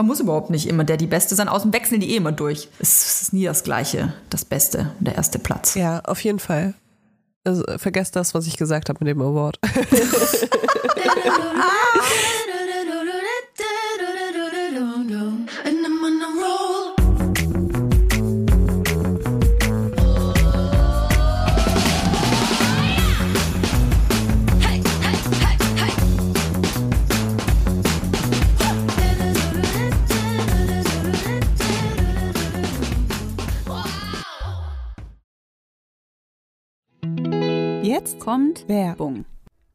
Man 0.00 0.06
muss 0.06 0.20
überhaupt 0.20 0.48
nicht 0.48 0.66
immer 0.66 0.82
der 0.82 0.96
die 0.96 1.06
Beste 1.06 1.34
sein, 1.34 1.46
außen 1.46 1.74
wechseln 1.74 2.00
die 2.00 2.12
eh 2.12 2.16
immer 2.16 2.32
durch. 2.32 2.68
Es 2.78 3.20
ist 3.20 3.34
nie 3.34 3.44
das 3.44 3.64
Gleiche, 3.64 4.14
das 4.30 4.46
Beste, 4.46 4.92
der 4.98 5.16
erste 5.16 5.38
Platz. 5.38 5.74
Ja, 5.74 6.00
auf 6.04 6.24
jeden 6.24 6.38
Fall. 6.38 6.72
Also, 7.44 7.64
vergesst 7.76 8.16
das, 8.16 8.32
was 8.32 8.46
ich 8.46 8.56
gesagt 8.56 8.88
habe 8.88 9.04
mit 9.04 9.14
dem 9.14 9.20
Award. 9.20 9.58
kommt 38.20 38.68
Werbung. 38.68 39.24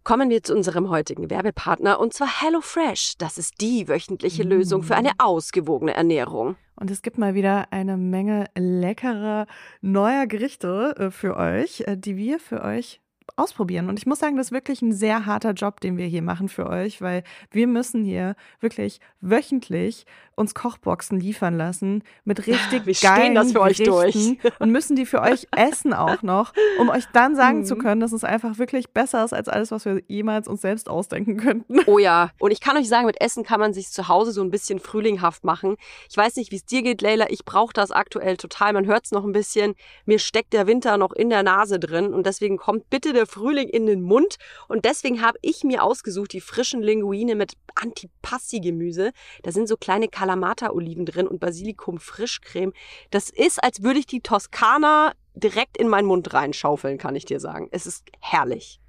Kommen 0.04 0.30
wir 0.30 0.44
zu 0.44 0.56
unserem 0.56 0.90
heutigen 0.92 1.32
Werbepartner 1.32 2.00
und 2.00 2.14
zwar 2.14 2.42
HelloFresh. 2.42 3.18
Das 3.18 3.40
ist 3.40 3.60
die 3.60 3.88
wöchentliche 3.88 4.44
Lösung 4.44 4.84
für 4.84 4.96
eine 4.96 5.14
ausgewogene 5.18 5.96
Ernährung. 5.96 6.56
Und 6.76 6.92
es 6.92 7.02
gibt 7.02 7.18
mal 7.18 7.34
wieder 7.34 7.72
eine 7.72 7.98
Menge 7.98 8.46
leckerer 8.56 9.48
neuer 9.82 10.28
Gerichte 10.28 10.96
äh, 10.98 11.10
für 11.10 11.36
euch, 11.38 11.82
äh, 11.88 11.98
die 11.98 12.18
wir 12.18 12.40
für 12.40 12.62
euch 12.64 13.02
ausprobieren. 13.36 13.90
Und 13.90 13.98
ich 13.98 14.06
muss 14.06 14.20
sagen, 14.20 14.38
das 14.38 14.48
ist 14.48 14.52
wirklich 14.52 14.84
ein 14.84 14.94
sehr 14.94 15.26
harter 15.26 15.54
Job, 15.54 15.80
den 15.82 15.98
wir 15.98 16.06
hier 16.06 16.22
machen 16.22 16.48
für 16.48 16.68
euch, 16.68 17.02
weil 17.02 17.24
wir 17.50 17.66
müssen 17.66 18.04
hier 18.04 18.36
wirklich 18.60 19.00
wöchentlich 19.22 20.06
uns 20.36 20.54
Kochboxen 20.54 21.20
liefern 21.20 21.58
lassen 21.58 22.04
mit 22.24 22.46
richtig 22.48 22.86
wir 22.86 22.94
geilen 22.94 23.36
das 23.36 23.52
für 23.52 23.62
euch 23.62 23.78
Gerichten 23.78 24.38
durch. 24.42 24.54
und 24.60 24.72
müssen 24.72 24.96
die 24.96 25.06
für 25.06 25.22
euch 25.22 25.48
essen 25.56 25.94
auch 25.94 26.22
noch, 26.24 26.54
um 26.80 26.90
euch 26.90 27.06
dann 27.14 27.36
sagen 27.36 27.60
Mhm. 27.60 27.66
zu 27.66 27.76
können, 27.78 28.02
dass 28.02 28.12
es 28.12 28.24
einfach 28.24 28.58
wirklich 28.58 28.90
besser 28.90 29.24
ist 29.24 29.34
als 29.34 29.48
alles, 29.48 29.72
was 29.72 29.86
wir 29.86 30.02
jemals 30.08 30.48
uns 30.48 30.62
selbst 30.62 30.90
ausdenken 30.90 31.38
könnten. 31.38 31.80
Oh 31.86 32.00
ja, 32.00 32.32
und 32.40 32.52
ich 32.52 32.60
kann 32.60 32.76
euch 32.78 32.90
sagen, 32.90 33.06
mit 33.06 33.22
Essen 33.22 33.44
kann 33.44 33.60
man 33.60 33.74
sich 33.74 33.90
zu 33.90 34.08
Hause 34.08 34.32
so 34.32 34.42
ein 34.42 34.52
bisschen 34.52 34.80
frühlinghaft 34.80 35.44
machen. 35.44 35.78
Ich 36.10 36.18
weiß 36.18 36.36
nicht, 36.36 36.52
wie 36.52 36.58
es 36.58 36.66
dir 36.66 36.82
geht, 36.82 37.02
Leila. 37.02 37.28
Ich 37.30 37.46
brauche 37.46 37.74
das 37.74 37.92
aktuell 37.92 38.38
total. 38.38 38.74
Man 38.74 38.86
hört 38.86 39.06
es 39.06 39.12
noch 39.12 39.24
ein 39.24 39.32
bisschen. 39.32 39.76
Mir 40.06 40.20
steckt 40.20 40.54
der 40.54 40.68
Winter 40.68 40.98
noch 40.98 41.14
in 41.14 41.30
der 41.30 41.44
Nase 41.44 41.80
drin 41.80 42.14
und 42.14 42.26
deswegen 42.26 42.58
kommt 42.58 42.90
bitte 42.90 43.14
der 43.14 43.26
Frühling 43.26 43.70
in 43.70 43.86
den 43.86 44.02
Mund. 44.02 44.36
Und 44.68 44.86
deswegen 44.86 45.22
habe 45.22 45.38
ich 45.42 45.64
mir 45.64 45.84
ausgesucht 45.84 46.34
die 46.34 46.42
frischen 46.42 46.82
Linguine 46.82 47.36
mit 47.36 47.54
Antipasti-Gemüse. 47.76 49.12
Da 49.44 49.52
sind 49.52 49.68
so 49.68 49.78
kleine 49.78 50.08
Kalamata-Oliven 50.26 51.06
drin 51.06 51.28
und 51.28 51.40
Basilikum-Frischcreme. 51.40 52.74
Das 53.12 53.30
ist, 53.30 53.64
als 53.64 53.84
würde 53.84 54.00
ich 54.00 54.08
die 54.08 54.22
Toskana 54.22 55.14
direkt 55.36 55.78
in 55.78 55.88
meinen 55.88 56.08
Mund 56.08 56.34
reinschaufeln, 56.34 56.98
kann 56.98 57.16
ich 57.16 57.26
dir 57.26 57.40
sagen. 57.40 57.68
Es 57.72 57.86
ist 57.86 58.06
herrlich. 58.22 58.80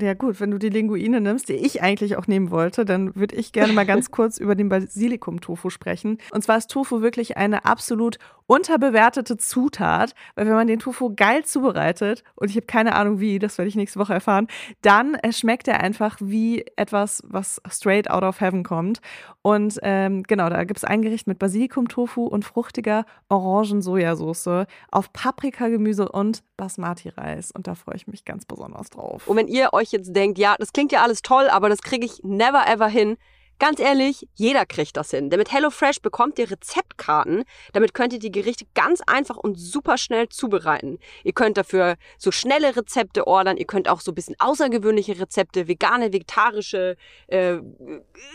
Ja 0.00 0.14
gut, 0.14 0.40
wenn 0.40 0.50
du 0.50 0.58
die 0.58 0.68
Linguine 0.68 1.20
nimmst, 1.20 1.48
die 1.48 1.54
ich 1.54 1.82
eigentlich 1.82 2.16
auch 2.16 2.26
nehmen 2.26 2.50
wollte, 2.50 2.84
dann 2.84 3.14
würde 3.16 3.36
ich 3.36 3.52
gerne 3.52 3.72
mal 3.72 3.86
ganz 3.86 4.10
kurz 4.10 4.38
über 4.38 4.54
den 4.54 4.68
Basilikum-Tofu 4.68 5.70
sprechen. 5.70 6.18
Und 6.32 6.42
zwar 6.42 6.58
ist 6.58 6.70
Tofu 6.70 7.00
wirklich 7.00 7.36
eine 7.36 7.64
absolut 7.64 8.18
unterbewertete 8.48 9.36
Zutat, 9.36 10.14
weil 10.34 10.46
wenn 10.46 10.54
man 10.54 10.66
den 10.66 10.78
Tofu 10.78 11.12
geil 11.14 11.44
zubereitet, 11.44 12.24
und 12.34 12.50
ich 12.50 12.56
habe 12.56 12.66
keine 12.66 12.94
Ahnung 12.96 13.20
wie, 13.20 13.38
das 13.38 13.58
werde 13.58 13.68
ich 13.68 13.76
nächste 13.76 13.98
Woche 14.00 14.14
erfahren, 14.14 14.48
dann 14.80 15.14
äh, 15.16 15.32
schmeckt 15.32 15.68
er 15.68 15.80
einfach 15.80 16.16
wie 16.20 16.64
etwas, 16.76 17.22
was 17.26 17.60
straight 17.70 18.10
out 18.10 18.22
of 18.22 18.40
heaven 18.40 18.62
kommt. 18.62 19.00
Und 19.42 19.78
ähm, 19.82 20.22
genau, 20.22 20.48
da 20.48 20.64
gibt 20.64 20.78
es 20.78 20.84
ein 20.84 21.02
Gericht 21.02 21.26
mit 21.26 21.38
Basilikum-Tofu 21.38 22.24
und 22.24 22.44
fruchtiger 22.44 23.04
Orangen-Sojasauce 23.28 24.66
auf 24.90 25.12
Paprikagemüse 25.12 26.08
und 26.08 26.42
Basmati-Reis. 26.56 27.50
Und 27.52 27.66
da 27.66 27.74
freue 27.74 27.96
ich 27.96 28.06
mich 28.06 28.24
ganz 28.24 28.46
besonders 28.46 28.88
drauf. 28.90 29.28
Und 29.28 29.36
wenn 29.36 29.48
ihr 29.48 29.74
euch 29.74 29.87
jetzt 29.92 30.14
denkt, 30.14 30.38
ja, 30.38 30.56
das 30.58 30.72
klingt 30.72 30.92
ja 30.92 31.02
alles 31.02 31.22
toll, 31.22 31.48
aber 31.48 31.68
das 31.68 31.82
kriege 31.82 32.06
ich 32.06 32.20
never 32.22 32.66
ever 32.66 32.88
hin. 32.88 33.16
Ganz 33.58 33.80
ehrlich, 33.80 34.28
jeder 34.34 34.66
kriegt 34.66 34.96
das 34.96 35.10
hin. 35.10 35.30
Denn 35.30 35.38
mit 35.38 35.52
HelloFresh 35.52 36.00
bekommt 36.00 36.38
ihr 36.38 36.50
Rezeptkarten. 36.50 37.42
Damit 37.72 37.92
könnt 37.92 38.12
ihr 38.12 38.20
die 38.20 38.30
Gerichte 38.30 38.66
ganz 38.74 39.00
einfach 39.06 39.36
und 39.36 39.56
super 39.56 39.98
schnell 39.98 40.28
zubereiten. 40.28 40.98
Ihr 41.24 41.32
könnt 41.32 41.56
dafür 41.56 41.96
so 42.18 42.30
schnelle 42.30 42.76
Rezepte 42.76 43.26
ordern. 43.26 43.56
Ihr 43.56 43.66
könnt 43.66 43.88
auch 43.88 44.00
so 44.00 44.12
ein 44.12 44.14
bisschen 44.14 44.36
außergewöhnliche 44.38 45.18
Rezepte, 45.18 45.66
vegane, 45.66 46.12
vegetarische, 46.12 46.96
äh, 47.26 47.58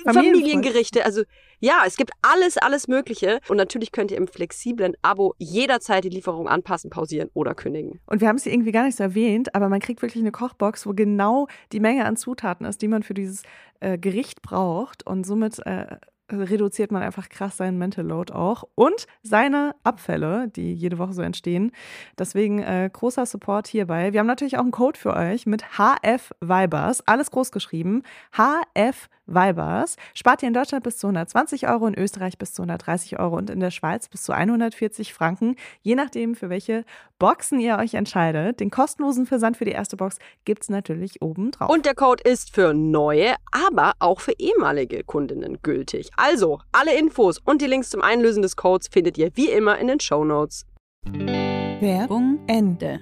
Familiengerichte. 0.03 1.05
Also 1.05 1.23
ja, 1.63 1.83
es 1.85 1.95
gibt 1.95 2.11
alles, 2.21 2.57
alles 2.57 2.89
Mögliche. 2.89 3.39
Und 3.47 3.55
natürlich 3.55 3.93
könnt 3.93 4.11
ihr 4.11 4.17
im 4.17 4.27
flexiblen 4.27 4.95
Abo 5.01 5.33
jederzeit 5.37 6.03
die 6.03 6.09
Lieferung 6.09 6.49
anpassen, 6.49 6.89
pausieren 6.89 7.29
oder 7.33 7.55
kündigen. 7.55 8.01
Und 8.05 8.19
wir 8.19 8.27
haben 8.27 8.35
es 8.35 8.43
hier 8.43 8.51
irgendwie 8.51 8.73
gar 8.73 8.83
nicht 8.83 8.97
so 8.97 9.03
erwähnt, 9.03 9.55
aber 9.55 9.69
man 9.69 9.79
kriegt 9.79 10.01
wirklich 10.01 10.21
eine 10.21 10.33
Kochbox, 10.33 10.85
wo 10.85 10.91
genau 10.91 11.47
die 11.71 11.79
Menge 11.79 12.03
an 12.03 12.17
Zutaten 12.17 12.65
ist, 12.65 12.81
die 12.81 12.89
man 12.89 13.01
für 13.01 13.13
dieses 13.13 13.43
äh, 13.83 13.97
Gericht 13.97 14.41
braucht. 14.41 15.05
Und 15.05 15.25
somit 15.25 15.59
äh, 15.65 15.97
reduziert 16.31 16.91
man 16.91 17.03
einfach 17.03 17.29
krass 17.29 17.57
seinen 17.57 17.77
Mental 17.77 18.05
Load 18.05 18.33
auch 18.33 18.63
und 18.75 19.07
seine 19.21 19.75
Abfälle, 19.83 20.47
die 20.49 20.73
jede 20.73 20.97
Woche 20.97 21.13
so 21.13 21.21
entstehen. 21.21 21.71
Deswegen 22.17 22.59
äh, 22.59 22.89
großer 22.91 23.25
Support 23.25 23.67
hierbei. 23.67 24.13
Wir 24.13 24.19
haben 24.19 24.27
natürlich 24.27 24.57
auch 24.57 24.63
einen 24.63 24.71
Code 24.71 24.99
für 24.99 25.15
euch 25.15 25.45
mit 25.45 25.63
HF 25.77 26.31
Vibers, 26.39 27.05
alles 27.07 27.31
groß 27.31 27.51
geschrieben. 27.51 28.03
HF 28.31 29.09
Vibers. 29.25 29.95
Spart 30.13 30.43
ihr 30.43 30.47
in 30.47 30.53
Deutschland 30.53 30.83
bis 30.83 30.97
zu 30.97 31.07
120 31.07 31.67
Euro, 31.67 31.87
in 31.87 31.97
Österreich 31.97 32.37
bis 32.37 32.53
zu 32.53 32.61
130 32.61 33.19
Euro 33.19 33.37
und 33.37 33.49
in 33.49 33.59
der 33.59 33.71
Schweiz 33.71 34.09
bis 34.09 34.23
zu 34.23 34.33
140 34.33 35.13
Franken, 35.13 35.55
je 35.81 35.95
nachdem, 35.95 36.35
für 36.35 36.49
welche 36.49 36.83
Boxen 37.19 37.59
ihr 37.59 37.77
euch 37.77 37.93
entscheidet. 37.93 38.59
Den 38.59 38.69
kostenlosen 38.69 39.25
Versand 39.25 39.55
für 39.55 39.65
die 39.65 39.71
erste 39.71 39.95
Box 39.95 40.17
gibt 40.43 40.63
es 40.63 40.69
natürlich 40.69 41.21
oben 41.21 41.51
drauf. 41.51 41.69
Und 41.69 41.85
der 41.85 41.95
Code 41.95 42.23
ist 42.29 42.53
für 42.53 42.73
neue, 42.73 43.35
aber 43.51 43.93
auch 43.99 44.19
für 44.19 44.33
ehemalige 44.37 45.03
Kundinnen 45.03 45.59
gültig. 45.61 46.09
Also, 46.15 46.59
alle 46.71 46.95
Infos 46.97 47.39
und 47.39 47.61
die 47.61 47.65
Links 47.65 47.89
zum 47.89 48.01
Einlösen 48.01 48.43
des 48.43 48.55
Codes 48.55 48.87
findet 48.87 49.17
ihr 49.17 49.31
wie 49.35 49.49
immer 49.49 49.79
in 49.79 49.87
den 49.87 49.99
Show 49.99 50.23
Notes. 50.23 50.65
Werbung 51.05 52.39
Ende. 52.45 52.99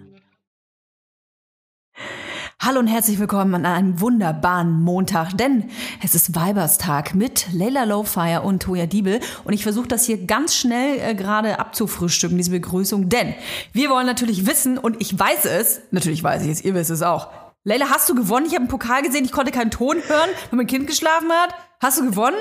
Hallo 2.62 2.80
und 2.80 2.88
herzlich 2.88 3.20
willkommen 3.20 3.56
an 3.56 3.66
einem 3.66 4.00
wunderbaren 4.00 4.72
Montag, 4.82 5.36
denn 5.36 5.70
es 6.04 6.16
ist 6.16 6.36
Weiberstag 6.36 7.16
mit 7.16 7.48
Leila 7.52 7.84
Lowfire 7.84 8.44
und 8.44 8.62
Toya 8.62 8.86
Diebel 8.86 9.20
und 9.44 9.54
ich 9.54 9.64
versuche 9.64 9.88
das 9.88 10.06
hier 10.06 10.26
ganz 10.26 10.56
schnell 10.56 11.00
äh, 11.00 11.16
gerade 11.16 11.60
abzufrühstücken, 11.60 12.38
diese 12.38 12.52
Begrüßung, 12.52 13.10
denn 13.10 13.34
wir 13.74 13.90
wollen 13.90 14.06
natürlich 14.06 14.46
wissen 14.46 14.78
und 14.78 15.02
ich 15.02 15.18
weiß 15.18 15.46
es, 15.46 15.82
natürlich 15.90 16.24
weiß 16.24 16.44
ich 16.44 16.50
es, 16.50 16.64
ihr 16.64 16.76
wisst 16.76 16.92
es 16.92 17.02
auch. 17.02 17.30
Leila, 17.64 17.90
hast 17.90 18.08
du 18.10 18.16
gewonnen? 18.16 18.46
Ich 18.46 18.54
habe 18.54 18.62
einen 18.62 18.70
Pokal 18.70 19.02
gesehen, 19.02 19.26
ich 19.26 19.32
konnte 19.32 19.52
keinen 19.52 19.72
Ton 19.72 19.98
hören, 20.08 20.30
weil 20.50 20.58
mein 20.58 20.68
Kind 20.68 20.88
geschlafen 20.88 21.32
hat. 21.32 21.56
Hast 21.80 22.00
du 22.00 22.06
gewonnen? 22.06 22.38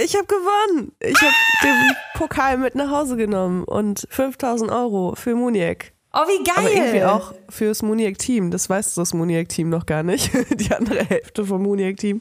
Ich 0.00 0.14
habe 0.14 0.26
gewonnen. 0.26 0.92
Ich 1.00 1.20
habe 1.20 1.34
den 1.64 1.96
Pokal 2.14 2.56
mit 2.56 2.76
nach 2.76 2.88
Hause 2.88 3.16
genommen 3.16 3.64
und 3.64 4.06
5000 4.10 4.70
Euro 4.70 5.14
für 5.16 5.34
Muniek. 5.34 5.92
Oh, 6.12 6.20
wie 6.20 6.42
geil! 6.44 6.54
Aber 6.56 6.70
irgendwie 6.72 7.04
auch 7.04 7.34
fürs 7.48 7.82
Muniek-Team. 7.82 8.52
Das 8.52 8.70
weiß 8.70 8.94
das 8.94 9.12
Muniek-Team 9.12 9.68
noch 9.68 9.86
gar 9.86 10.04
nicht. 10.04 10.30
Die 10.54 10.72
andere 10.72 11.04
Hälfte 11.04 11.44
vom 11.44 11.62
Muniek-Team. 11.62 12.20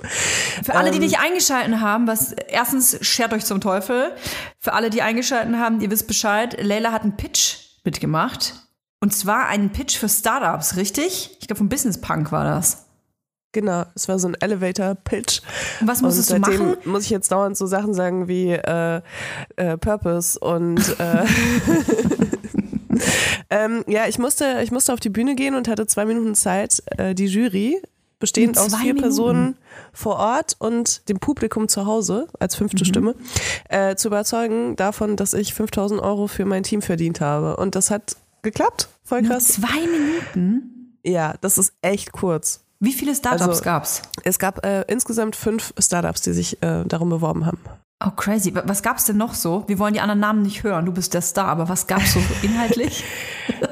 Für 0.63 0.73
alle, 0.73 0.89
die 0.89 0.97
Ähm, 0.97 1.03
nicht 1.03 1.19
eingeschalten 1.19 1.79
haben, 1.79 2.07
was 2.07 2.33
erstens 2.33 2.97
schert 3.05 3.31
euch 3.31 3.45
zum 3.45 3.61
Teufel. 3.61 4.11
Für 4.59 4.73
alle, 4.73 4.89
die 4.89 5.03
eingeschalten 5.03 5.59
haben, 5.59 5.79
ihr 5.79 5.91
wisst 5.91 6.07
Bescheid. 6.07 6.57
Leila 6.59 6.91
hat 6.91 7.03
einen 7.03 7.15
Pitch 7.15 7.57
mitgemacht. 7.83 8.55
Und 8.99 9.13
zwar 9.15 9.45
einen 9.47 9.71
Pitch 9.71 9.97
für 9.97 10.09
Startups, 10.09 10.75
richtig? 10.77 11.37
Ich 11.39 11.47
glaube, 11.47 11.59
vom 11.59 11.69
Business 11.69 12.01
Punk 12.01 12.31
war 12.31 12.43
das. 12.43 12.86
Genau, 13.53 13.85
es 13.95 14.07
war 14.07 14.19
so 14.19 14.27
ein 14.27 14.35
Elevator-Pitch. 14.39 15.41
Was 15.81 16.01
musstest 16.01 16.29
du 16.29 16.35
und 16.35 16.45
seitdem 16.45 16.67
machen? 16.67 16.77
muss 16.85 17.05
ich 17.05 17.09
jetzt 17.09 17.31
dauernd 17.31 17.57
so 17.57 17.65
Sachen 17.65 17.93
sagen 17.93 18.27
wie 18.27 18.51
äh, 18.51 19.01
äh, 19.55 19.77
Purpose 19.77 20.37
und 20.37 20.79
äh, 20.99 21.25
ähm, 23.49 23.83
ja, 23.87 24.07
ich 24.07 24.19
musste, 24.19 24.59
ich 24.63 24.71
musste 24.71 24.93
auf 24.93 24.99
die 24.99 25.09
Bühne 25.09 25.35
gehen 25.35 25.55
und 25.55 25.67
hatte 25.67 25.87
zwei 25.87 26.05
Minuten 26.05 26.35
Zeit, 26.35 26.83
äh, 26.97 27.15
die 27.15 27.25
Jury, 27.25 27.81
bestehend 28.19 28.55
Nur 28.55 28.65
aus 28.65 28.75
vier 28.75 28.93
Minuten? 28.93 29.01
Personen 29.01 29.57
vor 29.93 30.17
Ort 30.17 30.55
und 30.59 31.07
dem 31.09 31.19
Publikum 31.19 31.67
zu 31.67 31.85
Hause 31.85 32.27
als 32.39 32.55
Mhm. 32.55 32.59
fünfte 32.59 32.85
Stimme, 32.85 33.15
äh, 33.69 33.95
zu 33.95 34.07
überzeugen 34.09 34.75
davon, 34.75 35.15
dass 35.15 35.33
ich 35.33 35.53
5000 35.53 36.01
Euro 36.01 36.27
für 36.27 36.45
mein 36.45 36.63
Team 36.63 36.81
verdient 36.81 37.21
habe. 37.21 37.57
Und 37.57 37.75
das 37.75 37.91
hat 37.91 38.17
geklappt. 38.41 38.89
Voll 39.03 39.21
Nur 39.21 39.31
krass. 39.31 39.47
zwei 39.49 39.87
Minuten? 39.87 40.97
Ja, 41.03 41.35
das 41.41 41.57
ist 41.57 41.73
echt 41.81 42.11
kurz. 42.11 42.63
Wie 42.79 42.93
viele 42.93 43.15
Startups 43.15 43.47
Also- 43.49 43.63
gab's? 43.63 44.01
Es 44.23 44.37
gab 44.39 44.65
äh, 44.65 44.81
insgesamt 44.87 45.35
fünf 45.35 45.73
Startups, 45.79 46.21
die 46.21 46.33
sich 46.33 46.61
äh, 46.61 46.83
darum 46.85 47.09
beworben 47.09 47.45
haben. 47.45 47.59
Oh, 48.05 48.11
crazy. 48.11 48.53
Wa- 48.53 48.61
Was 48.67 48.83
gab's 48.83 49.05
denn 49.05 49.17
noch 49.17 49.33
so? 49.33 49.63
Wir 49.67 49.79
wollen 49.79 49.93
die 49.95 50.01
anderen 50.01 50.19
Namen 50.19 50.43
nicht 50.43 50.61
hören. 50.63 50.85
Du 50.85 50.91
bist 50.91 51.15
der 51.15 51.21
Star, 51.21 51.47
aber 51.47 51.67
was 51.67 51.87
gab's 51.87 52.13
so 52.13 52.19
inhaltlich? 52.43 53.03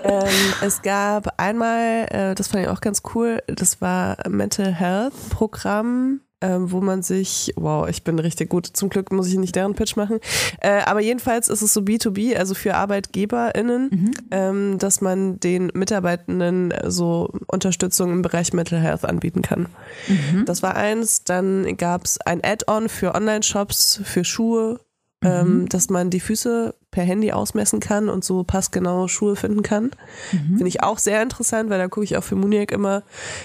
ähm, 0.03 0.23
es 0.61 0.81
gab 0.81 1.39
einmal, 1.39 2.07
äh, 2.09 2.33
das 2.33 2.47
fand 2.47 2.63
ich 2.63 2.69
auch 2.69 2.81
ganz 2.81 3.03
cool, 3.13 3.43
das 3.45 3.81
war 3.81 4.17
Mental 4.27 4.73
Health 4.73 5.13
Programm. 5.29 6.21
Ähm, 6.45 6.71
wo 6.71 6.79
man 6.81 7.01
sich, 7.01 7.51
wow, 7.55 7.87
ich 7.89 8.03
bin 8.03 8.19
richtig 8.19 8.49
gut, 8.49 8.67
zum 8.67 8.89
Glück 8.89 9.11
muss 9.11 9.27
ich 9.27 9.37
nicht 9.37 9.55
deren 9.55 9.73
Pitch 9.73 9.95
machen, 9.95 10.19
äh, 10.61 10.81
aber 10.85 11.01
jedenfalls 11.01 11.49
ist 11.49 11.61
es 11.61 11.73
so 11.73 11.81
B2B, 11.81 12.35
also 12.35 12.53
für 12.53 12.75
ArbeitgeberInnen, 12.75 13.89
Mhm. 13.91 14.11
ähm, 14.31 14.77
dass 14.77 15.01
man 15.01 15.39
den 15.39 15.71
Mitarbeitenden 15.73 16.73
so 16.85 17.31
Unterstützung 17.47 18.11
im 18.11 18.21
Bereich 18.21 18.53
Mental 18.53 18.79
Health 18.79 19.05
anbieten 19.05 19.41
kann. 19.41 19.67
Mhm. 20.07 20.45
Das 20.45 20.61
war 20.61 20.75
eins, 20.75 21.23
dann 21.23 21.77
gab 21.77 22.05
es 22.05 22.19
ein 22.21 22.41
Add-on 22.43 22.89
für 22.89 23.15
Online-Shops, 23.15 24.01
für 24.03 24.23
Schuhe, 24.23 24.79
Mhm. 25.23 25.29
ähm, 25.29 25.69
dass 25.69 25.89
man 25.89 26.09
die 26.09 26.19
Füße 26.19 26.75
per 26.95 27.03
Handy 27.03 27.31
ausmessen 27.33 27.79
kann 27.81 28.07
und 28.09 28.23
so 28.23 28.43
passgenaue 28.43 29.09
Schuhe 29.09 29.35
finden 29.35 29.61
kann. 29.63 29.91
Mhm. 30.31 30.55
Finde 30.57 30.67
ich 30.69 30.81
auch 30.81 30.97
sehr 30.97 31.21
interessant, 31.21 31.69
weil 31.69 31.77
da 31.77 31.87
gucke 31.89 32.05
ich 32.05 32.15
auch 32.17 32.23
für 32.23 32.35
Muniac 32.37 32.71
immer 32.71 33.03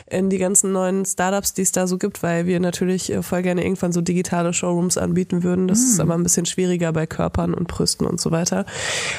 in 0.09 0.31
die 0.31 0.39
ganzen 0.39 0.71
neuen 0.73 1.05
Startups, 1.05 1.53
die 1.53 1.63
es 1.63 1.73
da 1.73 1.87
so 1.89 1.99
gibt, 1.99 2.23
weil 2.23 2.47
wir 2.47 2.61
natürlich 2.61 3.13
äh, 3.13 3.23
voll 3.23 3.43
gerne 3.43 3.65
irgendwann 3.65 3.91
so 3.93 4.01
digitale 4.01 4.53
Showrooms 4.55 4.97
anbieten 4.97 5.43
würden. 5.43 5.67
Das 5.69 5.81
Mhm. 5.81 5.85
ist 5.87 6.01
aber 6.01 6.15
ein 6.15 6.23
bisschen 6.23 6.47
schwieriger 6.47 6.93
bei 6.93 7.07
Körpern 7.07 7.53
und 7.53 7.67
Brüsten 7.67 8.07
und 8.07 8.21
so 8.21 8.31
weiter. 8.31 8.65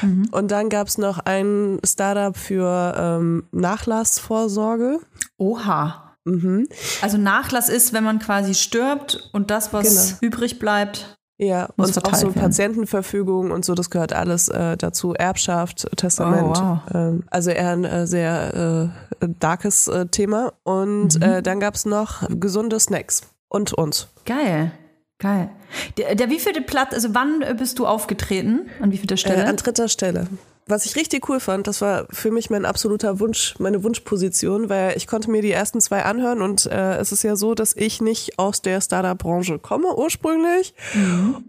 Mhm. 0.00 0.28
Und 0.32 0.50
dann 0.50 0.70
gab 0.70 0.88
es 0.88 0.96
noch 0.96 1.18
ein 1.18 1.78
Startup 1.84 2.34
für 2.36 2.94
ähm, 2.96 3.44
Nachlassvorsorge. 3.52 4.98
Oha. 5.38 6.14
Mhm. 6.24 6.68
Also 7.02 7.18
Nachlass 7.18 7.68
ist, 7.68 7.92
wenn 7.92 8.04
man 8.04 8.18
quasi 8.18 8.54
stirbt 8.54 9.28
und 9.32 9.50
das, 9.50 9.72
was 9.72 10.18
Genau. 10.20 10.34
übrig 10.34 10.58
bleibt. 10.58 11.16
Ja, 11.38 11.68
Muss 11.76 11.96
und 11.96 12.04
auch 12.06 12.14
so 12.14 12.26
werden. 12.28 12.40
Patientenverfügung 12.40 13.50
und 13.50 13.64
so, 13.64 13.74
das 13.74 13.90
gehört 13.90 14.12
alles 14.12 14.48
äh, 14.48 14.76
dazu. 14.76 15.14
Erbschaft, 15.14 15.88
Testament. 15.96 16.56
Oh, 16.56 16.60
wow. 16.60 16.78
ähm, 16.94 17.24
also 17.30 17.50
eher 17.50 17.70
ein 17.70 17.84
äh, 17.84 18.06
sehr 18.06 18.92
äh, 19.20 19.28
darkes 19.40 19.88
äh, 19.88 20.06
Thema. 20.06 20.52
Und 20.62 21.16
Mhm. 21.16 21.22
äh, 21.22 21.42
dann 21.42 21.58
gab 21.58 21.74
es 21.74 21.84
noch 21.84 22.22
gesunde 22.28 22.78
Snacks 22.78 23.22
und 23.48 23.72
uns. 23.72 24.08
Geil. 24.24 24.72
Geil. 25.18 25.50
Der, 25.98 26.14
der 26.16 26.30
wievielte 26.30 26.62
Platz, 26.62 26.92
also 26.94 27.08
wann 27.14 27.42
äh, 27.42 27.54
bist 27.56 27.78
du 27.78 27.86
aufgetreten? 27.86 28.68
An 28.80 28.90
wievielter 28.92 29.16
Stelle? 29.16 29.46
an 29.46 29.56
dritter 29.56 29.88
Stelle. 29.88 30.26
Was 30.66 30.86
ich 30.86 30.94
richtig 30.94 31.28
cool 31.28 31.40
fand, 31.40 31.66
das 31.66 31.80
war 31.80 32.06
für 32.10 32.30
mich 32.30 32.48
mein 32.48 32.64
absoluter 32.64 33.18
Wunsch, 33.18 33.56
meine 33.58 33.82
Wunschposition, 33.82 34.68
weil 34.68 34.96
ich 34.96 35.08
konnte 35.08 35.30
mir 35.30 35.42
die 35.42 35.50
ersten 35.50 35.80
zwei 35.80 36.04
anhören 36.04 36.40
und 36.40 36.66
äh, 36.66 36.98
es 36.98 37.10
ist 37.10 37.24
ja 37.24 37.34
so, 37.34 37.54
dass 37.54 37.74
ich 37.74 38.00
nicht 38.00 38.38
aus 38.38 38.62
der 38.62 38.80
Startup-Branche 38.80 39.58
komme 39.58 39.96
ursprünglich 39.96 40.74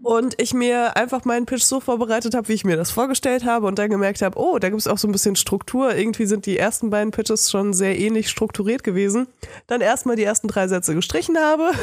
und 0.02 0.40
ich 0.40 0.52
mir 0.52 0.96
einfach 0.96 1.24
meinen 1.24 1.46
Pitch 1.46 1.62
so 1.62 1.78
vorbereitet 1.78 2.34
habe, 2.34 2.48
wie 2.48 2.54
ich 2.54 2.64
mir 2.64 2.76
das 2.76 2.90
vorgestellt 2.90 3.44
habe 3.44 3.66
und 3.66 3.78
dann 3.78 3.88
gemerkt 3.88 4.20
habe, 4.20 4.38
oh, 4.38 4.58
da 4.58 4.68
gibt 4.68 4.80
es 4.80 4.88
auch 4.88 4.98
so 4.98 5.06
ein 5.06 5.12
bisschen 5.12 5.36
Struktur. 5.36 5.94
Irgendwie 5.94 6.26
sind 6.26 6.46
die 6.46 6.58
ersten 6.58 6.90
beiden 6.90 7.12
Pitches 7.12 7.50
schon 7.50 7.72
sehr 7.72 7.98
ähnlich 7.98 8.28
strukturiert 8.28 8.82
gewesen. 8.82 9.28
Dann 9.68 9.80
erstmal 9.80 10.16
die 10.16 10.24
ersten 10.24 10.48
drei 10.48 10.66
Sätze 10.66 10.94
gestrichen 10.94 11.38
habe. 11.38 11.70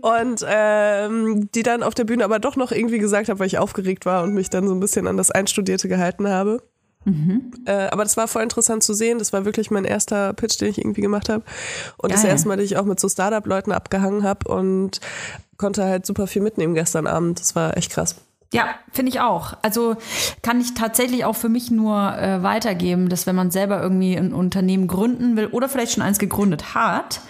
und 0.00 0.44
ähm, 0.46 1.48
die 1.54 1.62
dann 1.62 1.82
auf 1.82 1.94
der 1.94 2.04
Bühne 2.04 2.24
aber 2.24 2.38
doch 2.38 2.56
noch 2.56 2.72
irgendwie 2.72 2.98
gesagt 2.98 3.28
habe, 3.28 3.40
weil 3.40 3.46
ich 3.46 3.58
aufgeregt 3.58 4.06
war 4.06 4.22
und 4.22 4.34
mich 4.34 4.50
dann 4.50 4.66
so 4.66 4.74
ein 4.74 4.80
bisschen 4.80 5.03
an 5.06 5.16
das 5.16 5.30
Einstudierte 5.30 5.88
gehalten 5.88 6.28
habe. 6.28 6.62
Äh, 7.66 7.88
aber 7.90 8.02
das 8.02 8.16
war 8.16 8.28
voll 8.28 8.42
interessant 8.42 8.82
zu 8.82 8.94
sehen. 8.94 9.18
Das 9.18 9.32
war 9.32 9.44
wirklich 9.44 9.70
mein 9.70 9.84
erster 9.84 10.32
Pitch, 10.32 10.60
den 10.60 10.68
ich 10.68 10.78
irgendwie 10.78 11.02
gemacht 11.02 11.28
habe. 11.28 11.44
Und 11.98 12.12
das 12.12 12.22
Geil. 12.22 12.30
erste 12.30 12.48
Mal, 12.48 12.56
dass 12.56 12.64
ich 12.64 12.76
auch 12.76 12.84
mit 12.84 12.98
so 12.98 13.08
Startup-Leuten 13.08 13.72
abgehangen 13.72 14.22
habe 14.22 14.48
und 14.48 15.00
konnte 15.58 15.84
halt 15.84 16.06
super 16.06 16.26
viel 16.26 16.42
mitnehmen 16.42 16.74
gestern 16.74 17.06
Abend. 17.06 17.40
Das 17.40 17.54
war 17.54 17.76
echt 17.76 17.90
krass. 17.90 18.16
Ja, 18.52 18.68
finde 18.92 19.10
ich 19.10 19.20
auch. 19.20 19.54
Also 19.62 19.96
kann 20.42 20.60
ich 20.60 20.74
tatsächlich 20.74 21.24
auch 21.24 21.34
für 21.34 21.48
mich 21.48 21.72
nur 21.72 22.16
äh, 22.16 22.42
weitergeben, 22.42 23.08
dass 23.08 23.26
wenn 23.26 23.34
man 23.34 23.50
selber 23.50 23.82
irgendwie 23.82 24.16
ein 24.16 24.32
Unternehmen 24.32 24.86
gründen 24.86 25.36
will 25.36 25.48
oder 25.48 25.68
vielleicht 25.68 25.92
schon 25.92 26.04
eins 26.04 26.20
gegründet 26.20 26.74
hat, 26.74 27.20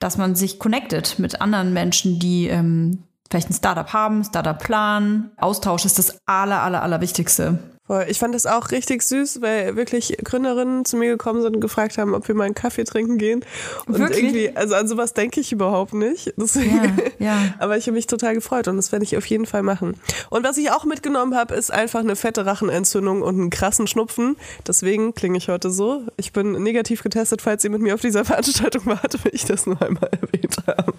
dass 0.00 0.18
man 0.18 0.34
sich 0.34 0.58
connectet 0.58 1.20
mit 1.20 1.40
anderen 1.40 1.72
Menschen, 1.72 2.18
die 2.18 2.48
ähm, 2.48 3.04
vielleicht 3.32 3.50
ein 3.50 3.54
Startup 3.54 3.92
haben, 3.92 4.24
Startup 4.24 4.58
planen. 4.58 5.30
Austausch 5.38 5.86
ist 5.86 5.98
das 5.98 6.18
aller, 6.26 6.62
aller, 6.62 6.82
aller 6.82 7.00
Wichtigste. 7.00 7.58
Voll. 7.92 8.06
Ich 8.08 8.18
fand 8.18 8.34
das 8.34 8.46
auch 8.46 8.70
richtig 8.70 9.02
süß, 9.02 9.42
weil 9.42 9.76
wirklich 9.76 10.16
Gründerinnen 10.24 10.86
zu 10.86 10.96
mir 10.96 11.10
gekommen 11.10 11.42
sind 11.42 11.56
und 11.56 11.60
gefragt 11.60 11.98
haben, 11.98 12.14
ob 12.14 12.26
wir 12.26 12.34
mal 12.34 12.44
einen 12.44 12.54
Kaffee 12.54 12.84
trinken 12.84 13.18
gehen. 13.18 13.44
Und 13.84 13.98
Wirklich? 13.98 14.24
irgendwie, 14.24 14.56
also 14.56 14.76
an 14.76 14.88
sowas 14.88 15.12
denke 15.12 15.40
ich 15.40 15.52
überhaupt 15.52 15.92
nicht. 15.92 16.32
Deswegen, 16.38 16.98
Ja, 17.18 17.26
ja. 17.26 17.54
Aber 17.58 17.76
ich 17.76 17.84
habe 17.86 17.94
mich 17.94 18.06
total 18.06 18.32
gefreut 18.32 18.66
und 18.68 18.78
das 18.78 18.92
werde 18.92 19.04
ich 19.04 19.14
auf 19.18 19.26
jeden 19.26 19.44
Fall 19.44 19.62
machen. 19.62 20.00
Und 20.30 20.42
was 20.42 20.56
ich 20.56 20.70
auch 20.70 20.86
mitgenommen 20.86 21.36
habe, 21.36 21.54
ist 21.54 21.70
einfach 21.70 22.00
eine 22.00 22.16
fette 22.16 22.46
Rachenentzündung 22.46 23.20
und 23.20 23.38
einen 23.38 23.50
krassen 23.50 23.86
Schnupfen. 23.86 24.36
Deswegen 24.66 25.14
klinge 25.14 25.36
ich 25.36 25.50
heute 25.50 25.70
so. 25.70 26.02
Ich 26.16 26.32
bin 26.32 26.52
negativ 26.52 27.02
getestet, 27.02 27.42
falls 27.42 27.62
ihr 27.62 27.68
mit 27.68 27.82
mir 27.82 27.92
auf 27.92 28.00
dieser 28.00 28.24
Veranstaltung 28.24 28.86
wart, 28.86 29.22
will 29.22 29.34
ich 29.34 29.44
das 29.44 29.66
nur 29.66 29.82
einmal 29.82 30.08
erwähnt 30.12 30.56
haben. 30.66 30.94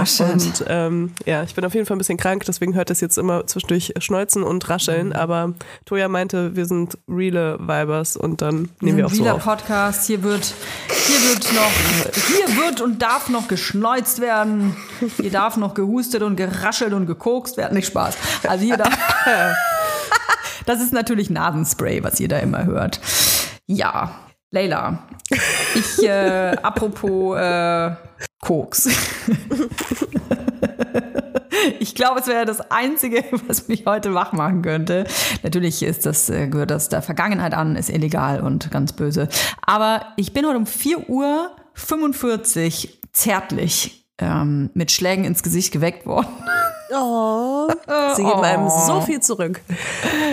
Oh, 0.00 0.04
shit. 0.04 0.26
Und 0.28 0.64
ähm, 0.66 1.12
ja, 1.24 1.44
ich 1.44 1.54
bin 1.54 1.64
auf 1.64 1.74
jeden 1.74 1.86
Fall 1.86 1.94
ein 1.96 1.98
bisschen 1.98 2.18
krank, 2.18 2.44
deswegen 2.48 2.74
hört 2.74 2.90
es 2.90 3.00
jetzt 3.00 3.16
immer 3.16 3.46
zwischendurch 3.46 3.94
Schneuzen 4.00 4.42
und 4.42 4.68
Rascheln. 4.68 5.12
Aber 5.12 5.54
Toja 5.84 6.08
meinte, 6.32 6.56
wir 6.56 6.66
sind 6.66 6.98
reale 7.08 7.58
Vibers 7.58 8.16
und 8.16 8.42
dann 8.42 8.68
nehmen 8.80 8.98
wir 8.98 9.06
auch 9.06 9.10
so 9.10 9.28
auf. 9.28 9.44
Podcast. 9.44 10.06
Hier 10.06 10.22
wird, 10.22 10.54
hier 10.88 11.16
wird 11.28 11.52
noch, 11.52 11.72
hier 12.28 12.56
wird 12.56 12.80
und 12.80 13.00
darf 13.02 13.28
noch 13.28 13.48
geschneuzt 13.48 14.20
werden. 14.20 14.76
Hier 15.20 15.30
darf 15.30 15.56
noch 15.56 15.74
gehustet 15.74 16.22
und 16.22 16.36
geraschelt 16.36 16.92
und 16.92 17.06
gekokst 17.06 17.56
werden. 17.56 17.74
Nicht 17.74 17.88
Spaß. 17.88 18.16
Also 18.48 18.64
hier 18.64 18.76
darf. 18.76 18.96
Das 20.64 20.80
ist 20.80 20.92
natürlich 20.92 21.28
Nasenspray, 21.28 22.04
was 22.04 22.20
ihr 22.20 22.28
da 22.28 22.38
immer 22.38 22.64
hört. 22.64 23.00
Ja, 23.66 24.14
Leila. 24.52 25.08
Ich, 25.74 26.04
äh, 26.04 26.56
apropos 26.62 27.36
äh, 27.36 27.96
Koks. 28.40 28.88
Ich 31.78 31.94
glaube, 31.94 32.20
es 32.20 32.26
wäre 32.26 32.44
das 32.44 32.60
Einzige, 32.70 33.24
was 33.46 33.68
mich 33.68 33.84
heute 33.86 34.14
wach 34.14 34.32
machen 34.32 34.62
könnte. 34.62 35.04
Natürlich 35.42 35.82
ist 35.82 36.06
das, 36.06 36.30
äh, 36.30 36.48
gehört 36.48 36.70
das 36.70 36.88
der 36.88 37.02
Vergangenheit 37.02 37.54
an, 37.54 37.76
ist 37.76 37.90
illegal 37.90 38.40
und 38.40 38.70
ganz 38.70 38.92
böse. 38.92 39.28
Aber 39.62 40.06
ich 40.16 40.32
bin 40.32 40.46
heute 40.46 40.58
um 40.58 40.66
4 40.66 41.08
Uhr 41.08 41.50
45 41.74 43.00
zärtlich 43.12 44.06
ähm, 44.18 44.70
mit 44.74 44.90
Schlägen 44.90 45.24
ins 45.24 45.42
Gesicht 45.42 45.72
geweckt 45.72 46.06
worden. 46.06 46.28
Oh, 46.94 47.68
sie 48.16 48.22
geben 48.22 48.42
einem 48.42 48.68
so 48.68 49.00
viel 49.00 49.20
zurück. 49.20 49.60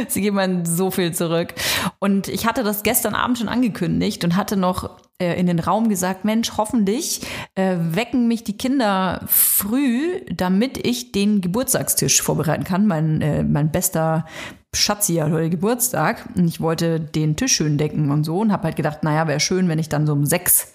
Sie 0.08 0.22
geben 0.22 0.40
einem 0.40 0.66
so 0.66 0.92
viel 0.92 1.14
zurück. 1.14 1.54
Und 2.00 2.28
ich 2.28 2.46
hatte 2.46 2.64
das 2.64 2.84
gestern 2.84 3.16
Abend 3.16 3.38
schon 3.38 3.50
angekündigt 3.50 4.24
und 4.24 4.36
hatte 4.36 4.58
noch 4.58 4.90
äh, 5.22 5.40
in 5.40 5.48
den 5.48 5.60
Raum 5.60 5.90
gesagt, 5.90 6.26
Mensch, 6.26 6.54
hoffentlich 6.58 7.22
äh, 7.56 7.76
wecken 7.80 8.28
mich 8.28 8.44
die 8.44 8.58
Kinder 8.58 9.22
früh, 9.28 10.22
damit 10.32 10.86
ich 10.86 11.12
den 11.12 11.42
Geburtstagstisch 11.42 12.22
vorbereiten 12.22 12.64
kann. 12.64 12.88
Mein, 12.88 13.22
äh, 13.22 13.44
mein 13.44 13.72
bester 13.72 14.26
Schatzi 14.74 15.16
hat 15.16 15.32
heute 15.32 15.50
Geburtstag 15.50 16.26
und 16.36 16.48
ich 16.48 16.62
wollte 16.62 17.00
den 17.00 17.36
Tisch 17.36 17.54
schön 17.54 17.78
decken 17.78 18.12
und 18.12 18.24
so 18.24 18.40
und 18.40 18.52
habe 18.52 18.64
halt 18.64 18.76
gedacht, 18.76 19.04
naja, 19.04 19.28
wäre 19.28 19.40
schön, 19.40 19.68
wenn 19.68 19.80
ich 19.80 19.90
dann 19.90 20.06
so 20.06 20.14
um 20.14 20.26
sechs 20.26 20.72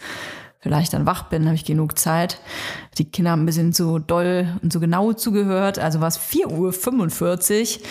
vielleicht 0.65 0.95
dann 0.95 1.05
wach 1.05 1.25
bin, 1.25 1.45
habe 1.45 1.55
ich 1.55 1.67
genug 1.67 1.99
Zeit. 1.99 2.41
Die 2.97 3.05
Kinder 3.05 3.33
haben 3.33 3.43
ein 3.43 3.47
bisschen 3.47 3.75
zu 3.75 3.99
doll 3.99 4.49
und 4.63 4.73
so 4.73 4.81
genau 4.81 5.13
zugehört. 5.13 5.79
Also 5.79 6.01
war 6.01 6.09
es 6.09 6.19
4.45 6.19 7.81
Uhr 7.81 7.87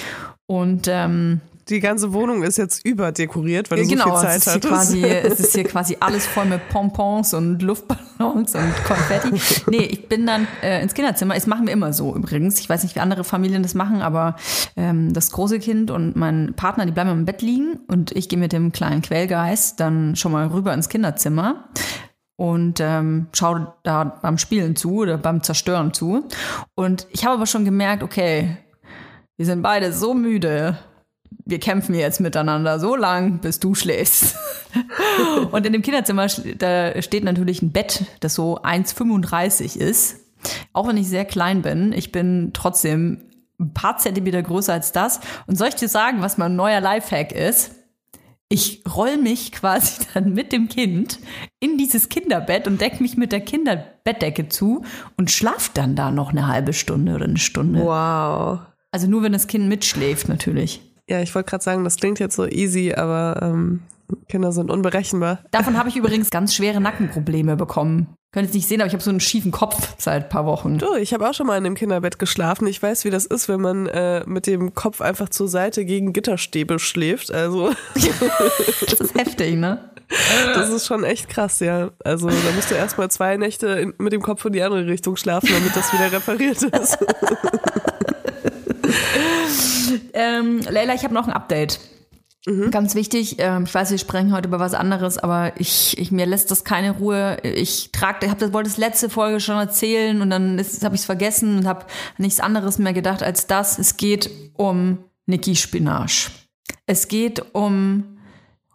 und 0.48 0.88
ähm, 0.90 1.40
Die 1.70 1.80
ganze 1.80 2.12
Wohnung 2.14 2.42
ist 2.42 2.58
jetzt 2.58 2.84
überdekoriert, 2.84 3.70
weil 3.70 3.84
du 3.84 3.88
genau, 3.88 4.06
so 4.06 4.10
viel 4.10 4.16
es, 4.16 4.22
Zeit 4.22 4.38
ist 4.38 4.44
hier 4.44 4.54
hattest. 4.54 4.74
quasi, 4.74 5.04
es 5.34 5.40
ist 5.40 5.54
hier 5.54 5.64
quasi 5.66 5.98
alles 6.00 6.26
voll 6.26 6.46
mit 6.46 6.68
Pompons 6.70 7.36
und 7.36 7.62
Luftballons 7.62 8.56
und 8.56 8.74
Konfetti. 8.86 9.40
Nee, 9.70 9.86
ich 9.86 10.10
bin 10.10 10.26
dann 10.26 10.48
äh, 10.64 10.82
ins 10.82 10.96
Kinderzimmer. 10.96 11.36
Das 11.36 11.46
machen 11.46 11.68
wir 11.68 11.74
immer 11.74 11.94
so 11.94 12.16
übrigens. 12.16 12.60
Ich 12.60 12.68
weiß 12.68 12.82
nicht, 12.82 12.96
wie 12.96 13.02
andere 13.02 13.24
Familien 13.24 13.62
das 13.62 13.76
machen, 13.76 14.02
aber 14.02 14.36
ähm, 14.76 15.14
das 15.14 15.32
große 15.32 15.60
Kind 15.60 15.92
und 15.92 16.16
mein 16.16 16.56
Partner, 16.56 16.88
die 16.88 16.92
bleiben 16.92 17.12
im 17.12 17.26
Bett 17.26 17.44
liegen 17.44 17.80
und 17.88 18.12
ich 18.12 18.30
gehe 18.30 18.40
mit 18.40 18.52
dem 18.52 18.72
kleinen 18.72 19.04
Quellgeist 19.04 19.80
dann 19.80 20.16
schon 20.16 20.32
mal 20.32 20.48
rüber 20.48 20.74
ins 20.74 20.90
Kinderzimmer 20.90 21.70
und 22.44 22.82
ähm, 22.82 23.28
schaue 23.32 23.74
da 23.84 24.04
beim 24.04 24.38
Spielen 24.38 24.76
zu 24.76 24.96
oder 24.96 25.18
beim 25.18 25.44
Zerstören 25.44 25.94
zu. 25.94 26.28
Und 26.76 27.08
ich 27.12 27.24
habe 27.24 27.36
aber 27.36 27.46
schon 27.46 27.64
gemerkt, 27.64 28.04
okay, 28.04 28.58
wir 29.38 29.46
sind 29.46 29.62
beide 29.62 29.94
so 29.94 30.14
müde. 30.14 30.78
Wir 31.46 31.62
kämpfen 31.62 31.96
jetzt 31.96 32.20
miteinander 32.20 32.82
so 32.82 32.98
lang, 32.98 33.40
bis 33.40 33.62
du 33.62 33.76
schläfst. 33.76 34.36
Und 35.52 35.66
in 35.66 35.72
dem 35.72 35.82
Kinderzimmer 35.82 36.28
da 36.58 37.02
steht 37.02 37.24
natürlich 37.24 37.62
ein 37.62 37.72
Bett, 37.72 38.08
das 38.20 38.34
so 38.34 38.60
1,35 38.60 39.78
ist. 39.78 40.18
Auch 40.74 40.90
wenn 40.90 40.98
ich 40.98 41.08
sehr 41.08 41.24
klein 41.24 41.62
bin, 41.62 41.94
ich 41.94 42.12
bin 42.12 42.52
trotzdem 42.52 43.22
ein 43.58 43.74
paar 43.74 44.00
Zentimeter 44.00 44.44
größer 44.44 44.74
als 44.74 44.92
das. 44.92 45.22
Und 45.48 45.58
soll 45.58 45.70
ich 45.70 45.76
dir 45.76 45.88
sagen, 45.88 46.20
was 46.22 46.38
mein 46.38 46.58
neuer 46.58 46.82
Lifehack 46.82 47.32
ist? 47.32 47.72
Ich 48.50 48.84
roll 48.94 49.16
mich 49.16 49.54
quasi 49.54 50.06
dann 50.14 50.34
mit 50.34 50.52
dem 50.52 50.68
Kind 50.68 51.20
in 51.64 51.78
dieses 51.78 52.10
Kinderbett 52.10 52.68
und 52.68 52.82
decke 52.82 53.02
mich 53.02 53.16
mit 53.16 53.32
der 53.32 53.40
Kinderbettdecke 53.40 54.50
zu 54.50 54.84
und 55.16 55.32
schlaf 55.32 55.72
dann 55.74 55.96
da 55.96 56.12
noch 56.12 56.32
eine 56.32 56.48
halbe 56.48 56.74
Stunde 56.74 57.16
oder 57.16 57.26
eine 57.26 57.38
Stunde. 57.38 57.80
Wow. 57.80 58.60
Also 58.92 59.08
nur 59.08 59.24
wenn 59.24 59.32
das 59.32 59.48
Kind 59.48 59.70
mitschläft 59.70 60.28
natürlich. 60.28 60.82
Ja, 61.10 61.22
ich 61.22 61.34
wollte 61.34 61.50
gerade 61.50 61.64
sagen, 61.64 61.84
das 61.86 61.96
klingt 61.96 62.20
jetzt 62.20 62.36
so 62.36 62.46
easy, 62.46 62.94
aber 62.94 63.40
ähm, 63.42 63.82
Kinder 64.28 64.52
sind 64.52 64.70
unberechenbar. 64.70 65.40
Davon 65.52 65.78
habe 65.78 65.88
ich 65.88 65.96
übrigens 65.98 66.30
ganz 66.30 66.54
schwere 66.54 66.82
Nackenprobleme 66.82 67.56
bekommen. 67.56 68.08
Könnt 68.34 68.50
ihr 68.50 68.56
nicht 68.56 68.68
sehen, 68.68 68.82
aber 68.82 68.88
ich 68.88 68.94
habe 68.94 69.04
so 69.04 69.12
einen 69.12 69.20
schiefen 69.20 69.52
Kopf 69.52 69.94
seit 70.00 70.24
ein 70.24 70.30
paar 70.30 70.46
Wochen. 70.46 70.80
Du, 70.80 70.96
ich 70.96 71.14
habe 71.14 71.30
auch 71.30 71.36
schon 71.36 71.46
mal 71.46 71.58
in 71.58 71.66
einem 71.66 71.76
Kinderbett 71.76 72.18
geschlafen. 72.18 72.66
Ich 72.68 72.82
weiß, 72.82 73.06
wie 73.06 73.12
das 73.12 73.26
ist, 73.26 73.48
wenn 73.48 73.62
man 73.62 73.86
äh, 73.88 74.24
mit 74.26 74.48
dem 74.48 74.74
Kopf 74.74 75.02
einfach 75.02 75.30
zur 75.30 75.48
Seite 75.48 75.86
gegen 75.86 76.14
Gitterstäbe 76.14 76.80
schläft. 76.80 77.32
Also, 77.32 77.72
Das 78.90 79.00
ist 79.00 79.16
heftig, 79.16 79.56
ne? 79.56 79.92
Das 80.54 80.70
ist 80.70 80.86
schon 80.86 81.04
echt 81.04 81.30
krass, 81.30 81.60
ja. 81.60 81.92
Also, 82.04 82.30
da 82.30 82.52
musst 82.56 82.72
du 82.72 82.76
erstmal 82.76 83.10
zwei 83.10 83.38
Nächte 83.38 83.68
in, 83.68 83.94
mit 83.98 84.14
dem 84.14 84.22
Kopf 84.22 84.44
in 84.46 84.54
die 84.54 84.62
andere 84.62 84.86
Richtung 84.88 85.16
schlafen, 85.16 85.50
damit 85.52 85.76
das 85.76 85.92
wieder 85.94 86.12
repariert 86.12 86.62
ist. 86.64 86.98
Ähm, 90.14 90.62
Leila, 90.70 90.94
ich 90.94 91.04
habe 91.04 91.14
noch 91.14 91.28
ein 91.28 91.34
Update. 91.34 91.80
Ganz 92.72 92.94
wichtig, 92.94 93.38
ähm, 93.40 93.64
ich 93.66 93.74
weiß, 93.74 93.92
wir 93.92 93.98
sprechen 93.98 94.34
heute 94.34 94.50
über 94.50 94.60
was 94.60 94.74
anderes, 94.74 95.18
aber 95.18 95.54
ich, 95.58 95.98
ich 95.98 96.12
mir 96.12 96.26
lässt 96.26 96.52
das 96.52 96.66
keine 96.66 96.92
Ruhe. 96.92 97.38
Ich 97.42 97.94
trage, 97.94 98.26
ich 98.26 98.30
habe 98.30 98.40
das 98.42 98.52
wollte 98.52 98.70
das 98.70 98.78
letzte 98.78 99.10
Folge 99.10 99.40
schon 99.40 99.56
erzählen 99.56 100.22
und 100.22 100.30
dann 100.30 100.58
habe 100.84 100.96
ich 100.96 101.02
es 101.02 101.06
vergessen 101.06 101.60
und 101.60 101.68
habe 101.68 101.86
nichts 102.18 102.42
anderes 102.42 102.80
mehr 102.80 102.92
gedacht 102.92 103.24
als 103.24 103.48
das. 103.48 103.80
Es 103.80 103.96
geht 103.96 104.30
um 104.56 104.98
Niki 105.26 105.56
Spinach. 105.56 106.32
Es 106.86 107.08
geht 107.08 107.56
um 107.56 108.13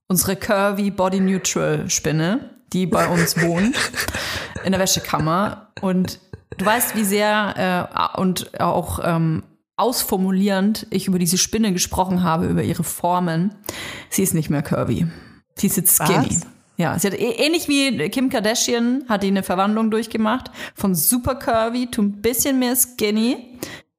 unsere 0.09 0.37
curvy 0.37 0.91
Body 0.91 1.21
Neutral 1.21 1.89
Spinne, 1.89 2.51
die 2.73 2.87
bei 2.87 3.07
uns 3.09 3.41
wohnt 3.41 3.77
in 4.65 4.73
der 4.73 4.81
Wäschekammer 4.81 5.71
und 5.81 6.19
du 6.57 6.65
weißt, 6.65 6.97
wie 6.97 7.05
sehr 7.05 7.89
äh, 8.17 8.21
und 8.21 8.61
auch 8.61 9.01
ähm, 9.03 9.45
ausformulierend 9.77 10.87
ich 10.91 11.07
über 11.07 11.19
diese 11.19 11.39
Spinne 11.39 11.73
gesprochen 11.73 12.25
habe, 12.25 12.47
über 12.47 12.63
ihre 12.63 12.85
Formen. 12.85 13.55
Sie 14.11 14.23
ist 14.23 14.35
nicht 14.35 14.51
mehr 14.51 14.63
curvy. 14.63 15.07
Sie 15.55 15.69
ist 15.69 15.77
jetzt 15.77 15.95
skinny. 15.97 16.31
Was? 16.31 16.47
Ja, 16.77 16.99
sie 16.99 17.09
hat 17.09 17.15
eh- 17.15 17.45
ähnlich 17.45 17.69
wie 17.69 18.09
Kim 18.09 18.29
Kardashian 18.31 19.05
hat 19.09 19.23
die 19.23 19.29
eine 19.29 19.43
Verwandlung 19.43 19.91
durchgemacht 19.91 20.51
von 20.75 20.95
super 20.95 21.35
curvy 21.35 21.91
zu 21.91 22.03
ein 22.03 22.21
bisschen 22.23 22.59
mehr 22.59 22.77
skinny. 22.77 23.59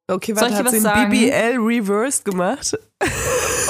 Okay, 0.09 0.33
Soll 0.33 0.41
warte, 0.41 0.53
ich 0.53 0.59
dir 0.59 0.65
hat 0.65 0.73
was 0.73 0.81
sagen? 0.81 1.11
BBL 1.11 1.57
reversed 1.59 2.25
gemacht? 2.25 2.77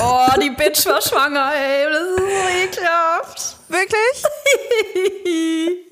Oh, 0.01 0.27
die 0.41 0.51
Bitch 0.51 0.86
war 0.86 1.01
schwanger, 1.01 1.51
ey, 1.53 1.86
das 1.91 2.03
ist 2.03 2.15
so 2.15 2.24
ekelhaft. 2.63 3.58
Wirklich? 3.67 4.24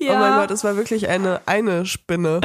ja. 0.00 0.14
Oh 0.14 0.18
mein 0.18 0.40
Gott, 0.40 0.50
es 0.50 0.64
war 0.64 0.76
wirklich 0.76 1.10
eine, 1.10 1.42
eine 1.44 1.84
Spinne. 1.84 2.40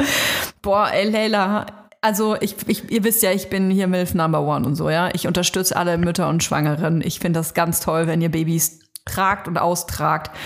Boah, 0.60 0.90
ey, 0.92 1.08
Leila. 1.08 1.64
Also 2.02 2.36
ich, 2.38 2.56
ich, 2.66 2.90
ihr 2.90 3.02
wisst 3.02 3.22
ja, 3.22 3.30
ich 3.30 3.48
bin 3.48 3.70
hier 3.70 3.86
MILF 3.86 4.12
Number 4.12 4.42
One 4.42 4.66
und 4.66 4.74
so, 4.74 4.90
ja. 4.90 5.08
Ich 5.14 5.26
unterstütze 5.26 5.74
alle 5.74 5.96
Mütter 5.96 6.28
und 6.28 6.44
Schwangeren. 6.44 7.00
Ich 7.00 7.18
finde 7.18 7.40
das 7.40 7.54
ganz 7.54 7.80
toll, 7.80 8.06
wenn 8.06 8.20
ihr 8.20 8.30
Babys 8.30 8.80
tragt 9.06 9.48
und 9.48 9.56
austragt. 9.56 10.36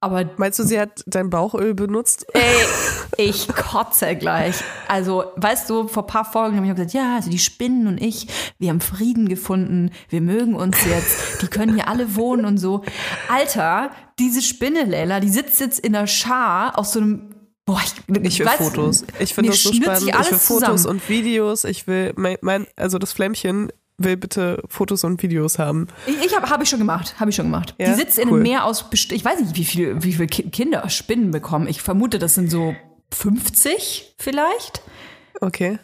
Aber 0.00 0.30
Meinst 0.36 0.58
du, 0.60 0.62
sie 0.62 0.78
hat 0.78 1.02
dein 1.06 1.28
Bauchöl 1.28 1.74
benutzt? 1.74 2.24
ey, 2.32 2.56
ich 3.16 3.48
kotze 3.48 4.14
gleich. 4.14 4.54
Also, 4.86 5.24
weißt 5.36 5.68
du, 5.68 5.88
vor 5.88 6.04
ein 6.04 6.06
paar 6.06 6.24
Folgen 6.24 6.56
habe 6.56 6.66
ich 6.66 6.72
gesagt, 6.72 6.92
ja, 6.92 7.16
also 7.16 7.30
die 7.30 7.38
Spinnen 7.40 7.88
und 7.88 8.00
ich, 8.00 8.28
wir 8.60 8.70
haben 8.70 8.80
Frieden 8.80 9.28
gefunden, 9.28 9.90
wir 10.08 10.20
mögen 10.20 10.54
uns 10.54 10.76
jetzt, 10.84 11.42
die 11.42 11.48
können 11.48 11.74
hier 11.74 11.88
alle 11.88 12.14
wohnen 12.14 12.44
und 12.44 12.58
so. 12.58 12.84
Alter, 13.28 13.90
diese 14.20 14.40
Spinne, 14.40 14.84
Leila, 14.84 15.18
die 15.18 15.30
sitzt 15.30 15.58
jetzt 15.58 15.80
in 15.80 15.94
der 15.94 16.06
Schar 16.06 16.78
aus 16.78 16.92
so 16.92 17.00
einem 17.00 17.34
Boah, 17.66 17.82
ich, 17.84 17.92
Ich 18.24 18.38
will 18.38 18.46
weiß- 18.48 18.56
Fotos. 18.56 19.04
Ich 19.18 19.34
finde 19.34 19.50
das 19.50 19.62
so 19.62 19.74
spannend. 19.74 20.08
Ich 20.08 20.14
will 20.14 20.38
Fotos 20.38 20.46
zusammen. 20.82 20.86
und 20.86 21.08
Videos. 21.10 21.64
Ich 21.64 21.86
will, 21.86 22.14
mein, 22.16 22.38
mein, 22.40 22.66
also 22.76 22.98
das 22.98 23.12
Flämmchen 23.12 23.70
will 23.98 24.16
bitte 24.16 24.62
Fotos 24.68 25.04
und 25.04 25.22
Videos 25.22 25.58
haben. 25.58 25.88
Ich, 26.06 26.26
ich 26.26 26.36
habe 26.36 26.48
hab 26.48 26.62
ich 26.62 26.68
schon 26.68 26.78
gemacht, 26.78 27.16
habe 27.18 27.30
ich 27.30 27.36
schon 27.36 27.46
gemacht. 27.46 27.74
Ja? 27.78 27.88
Die 27.88 27.94
sitzt 27.94 28.18
in 28.18 28.28
Cool. 28.28 28.34
einem 28.36 28.42
Meer 28.44 28.64
aus, 28.64 28.84
ich 28.92 29.24
weiß 29.24 29.40
nicht, 29.40 29.56
wie 29.56 29.64
viele 29.64 30.02
wie 30.02 30.12
viel 30.12 30.26
Ki- 30.26 30.50
Kinder 30.50 30.88
Spinnen 30.88 31.30
bekommen. 31.32 31.66
Ich 31.66 31.82
vermute, 31.82 32.18
das 32.18 32.34
sind 32.34 32.50
so 32.50 32.74
50 33.12 34.14
vielleicht. 34.18 34.82
Okay. 35.40 35.78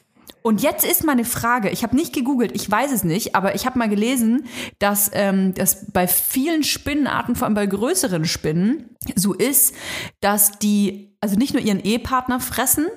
Und 0.47 0.61
jetzt 0.61 0.85
ist 0.85 1.05
meine 1.05 1.25
Frage, 1.25 1.71
ich 1.71 1.83
habe 1.83 1.97
nicht 1.97 2.13
gegoogelt, 2.13 2.53
ich 2.55 2.71
weiß 2.71 2.93
es 2.93 3.03
nicht, 3.03 3.35
aber 3.35 3.55
ich 3.55 3.65
habe 3.65 3.79
mal 3.79 3.89
gelesen, 3.89 4.45
dass 4.79 5.11
ähm, 5.15 5.55
das 5.55 5.91
bei 5.91 6.07
vielen 6.07 6.63
Spinnenarten, 6.63 7.35
vor 7.35 7.47
allem 7.47 7.55
bei 7.55 7.65
größeren 7.65 8.27
Spinnen, 8.27 8.91
so 9.17 9.33
ist, 9.33 9.75
dass 10.21 10.59
die 10.59 11.17
also 11.23 11.37
nicht 11.37 11.55
nur 11.55 11.63
ihren 11.63 11.81
Ehepartner 11.81 12.41
fressen, 12.41 12.89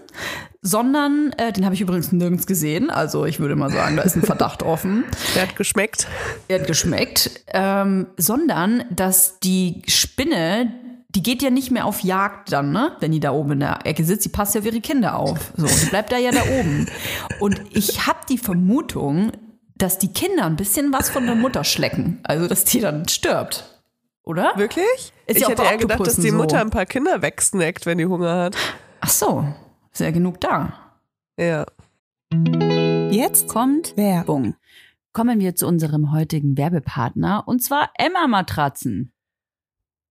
sondern, 0.62 1.32
äh, 1.38 1.54
den 1.54 1.64
habe 1.64 1.74
ich 1.74 1.80
übrigens 1.80 2.12
nirgends 2.12 2.46
gesehen, 2.46 2.90
also 2.90 3.24
ich 3.24 3.40
würde 3.40 3.56
mal 3.56 3.72
sagen, 3.72 3.96
da 3.96 4.02
ist 4.02 4.18
ein 4.18 4.24
Verdacht 4.24 4.64
offen. 4.64 5.06
Der 5.36 5.44
hat 5.44 5.56
geschmeckt. 5.56 6.06
Er 6.50 6.60
hat 6.60 6.68
geschmeckt, 6.68 7.46
ähm, 7.54 8.08
sondern 8.18 8.84
dass 8.90 9.40
die 9.40 9.84
Spinne, 9.88 10.74
die 11.10 11.24
geht 11.24 11.42
ja 11.42 11.50
nicht 11.50 11.72
mehr 11.72 11.86
auf 11.86 12.02
Jagd 12.02 12.52
dann, 12.52 12.72
ne? 12.72 12.96
Wenn 13.00 13.12
die 13.12 13.20
da 13.20 13.32
oben 13.32 13.54
in 13.54 13.60
der 13.62 13.86
Ecke 13.86 14.04
sitzt, 14.04 14.26
die 14.26 14.30
passt 14.30 14.56
ja 14.56 14.62
auf 14.62 14.66
ihre 14.66 14.82
Kinder 14.82 15.18
auf. 15.18 15.54
So, 15.56 15.66
die 15.66 15.90
bleibt 15.90 16.12
da 16.12 16.18
ja 16.18 16.32
da 16.32 16.42
oben. 16.60 16.88
Und 17.40 17.62
ich 17.72 18.06
habe 18.06 18.20
die 18.30 18.38
Vermutung, 18.38 19.32
dass 19.76 20.00
die 20.00 20.12
Kinder 20.12 20.46
ein 20.46 20.58
bisschen 20.58 20.92
was 20.92 21.10
von 21.10 21.26
der 21.26 21.36
Mutter 21.36 21.64
schlecken. 21.64 22.20
Also, 22.24 22.48
dass 22.48 22.66
die 22.66 22.82
dann 22.82 23.08
stirbt. 23.08 23.82
Oder? 24.24 24.52
Wirklich? 24.58 25.14
Ist 25.26 25.38
ich 25.38 25.40
ja 25.40 25.48
auch 25.48 25.52
hätte 25.52 25.64
eher 25.64 25.78
gedacht, 25.78 26.02
dass 26.02 26.18
die 26.18 26.32
so. 26.32 26.36
Mutter 26.36 26.60
ein 26.60 26.70
paar 26.70 26.86
Kinder 26.86 27.22
wegsnackt, 27.22 27.86
wenn 27.86 27.98
die 27.98 28.06
Hunger 28.06 28.36
hat. 28.36 28.58
Ach 29.00 29.10
so, 29.10 29.46
ist 29.94 30.02
ja 30.02 30.12
genug 30.12 30.42
da. 30.42 30.74
Ja. 31.40 31.66
Jetzt 33.10 33.48
kommt 33.48 33.96
Werbung. 33.96 34.56
Kommen 35.14 35.40
wir 35.40 35.56
zu 35.56 35.66
unserem 35.66 36.12
heutigen 36.12 36.58
Werbepartner 36.58 37.44
und 37.48 37.64
zwar 37.64 37.92
Emma 37.98 38.28
Matratzen. 38.28 39.14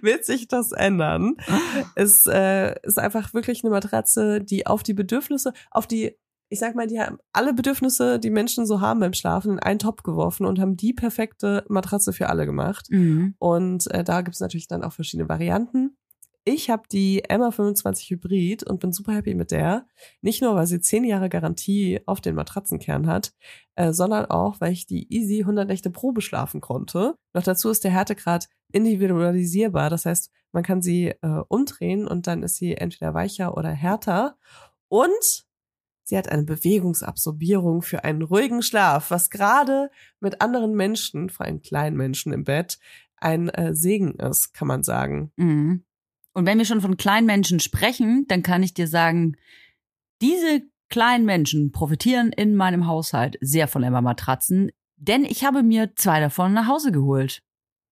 wird 0.00 0.24
sich 0.24 0.48
das 0.48 0.72
ändern. 0.72 1.36
Es 1.94 2.26
äh, 2.26 2.74
ist 2.82 2.98
einfach 2.98 3.34
wirklich 3.34 3.62
eine 3.64 3.70
Matratze, 3.70 4.40
die 4.40 4.66
auf 4.66 4.82
die 4.82 4.94
Bedürfnisse, 4.94 5.52
auf 5.70 5.86
die, 5.86 6.16
ich 6.48 6.58
sag 6.58 6.74
mal, 6.74 6.86
die 6.86 7.00
haben 7.00 7.18
alle 7.32 7.54
Bedürfnisse, 7.54 8.18
die 8.18 8.30
Menschen 8.30 8.66
so 8.66 8.80
haben 8.80 9.00
beim 9.00 9.12
Schlafen, 9.12 9.52
in 9.52 9.58
einen 9.58 9.78
Topf 9.78 10.02
geworfen 10.02 10.46
und 10.46 10.58
haben 10.58 10.76
die 10.76 10.92
perfekte 10.92 11.64
Matratze 11.68 12.12
für 12.12 12.28
alle 12.28 12.46
gemacht. 12.46 12.86
Mhm. 12.90 13.34
Und 13.38 13.90
äh, 13.90 14.04
da 14.04 14.22
gibt's 14.22 14.40
natürlich 14.40 14.68
dann 14.68 14.84
auch 14.84 14.92
verschiedene 14.92 15.28
Varianten. 15.28 15.96
Ich 16.44 16.70
habe 16.70 16.82
die 16.90 17.22
Emma 17.28 17.52
25 17.52 18.10
Hybrid 18.10 18.64
und 18.64 18.80
bin 18.80 18.92
super 18.92 19.12
happy 19.12 19.34
mit 19.34 19.52
der. 19.52 19.86
Nicht 20.22 20.42
nur, 20.42 20.56
weil 20.56 20.66
sie 20.66 20.80
10 20.80 21.04
Jahre 21.04 21.28
Garantie 21.28 22.00
auf 22.06 22.20
den 22.20 22.34
Matratzenkern 22.34 23.06
hat, 23.06 23.32
äh, 23.76 23.92
sondern 23.92 24.26
auch, 24.26 24.60
weil 24.60 24.72
ich 24.72 24.86
die 24.86 25.12
Easy 25.12 25.40
100 25.40 25.68
Nächte 25.68 25.90
Probe 25.90 26.20
schlafen 26.20 26.60
konnte. 26.60 27.14
Noch 27.32 27.44
dazu 27.44 27.70
ist 27.70 27.84
der 27.84 27.92
Härtegrad 27.92 28.48
individualisierbar. 28.72 29.88
Das 29.88 30.04
heißt, 30.04 30.32
man 30.50 30.64
kann 30.64 30.82
sie 30.82 31.08
äh, 31.08 31.42
umdrehen 31.48 32.08
und 32.08 32.26
dann 32.26 32.42
ist 32.42 32.56
sie 32.56 32.74
entweder 32.74 33.14
weicher 33.14 33.56
oder 33.56 33.70
härter. 33.70 34.36
Und 34.88 35.46
sie 36.02 36.18
hat 36.18 36.28
eine 36.28 36.42
Bewegungsabsorbierung 36.42 37.82
für 37.82 38.02
einen 38.02 38.22
ruhigen 38.22 38.62
Schlaf, 38.62 39.12
was 39.12 39.30
gerade 39.30 39.90
mit 40.18 40.40
anderen 40.40 40.74
Menschen, 40.74 41.30
vor 41.30 41.46
allem 41.46 41.62
kleinen 41.62 41.96
Menschen 41.96 42.32
im 42.32 42.42
Bett, 42.42 42.80
ein 43.16 43.48
äh, 43.50 43.76
Segen 43.76 44.16
ist, 44.16 44.52
kann 44.52 44.66
man 44.66 44.82
sagen. 44.82 45.30
Mhm. 45.36 45.84
Und 46.32 46.46
wenn 46.46 46.58
wir 46.58 46.64
schon 46.64 46.80
von 46.80 46.96
kleinen 46.96 47.26
Menschen 47.26 47.60
sprechen, 47.60 48.26
dann 48.28 48.42
kann 48.42 48.62
ich 48.62 48.74
dir 48.74 48.88
sagen, 48.88 49.36
diese 50.20 50.62
kleinen 50.88 51.24
Menschen 51.24 51.72
profitieren 51.72 52.32
in 52.32 52.54
meinem 52.54 52.86
Haushalt 52.86 53.38
sehr 53.40 53.68
von 53.68 53.82
Emma-Matratzen, 53.82 54.70
denn 54.96 55.24
ich 55.24 55.44
habe 55.44 55.62
mir 55.62 55.94
zwei 55.96 56.20
davon 56.20 56.52
nach 56.52 56.68
Hause 56.68 56.92
geholt. 56.92 57.42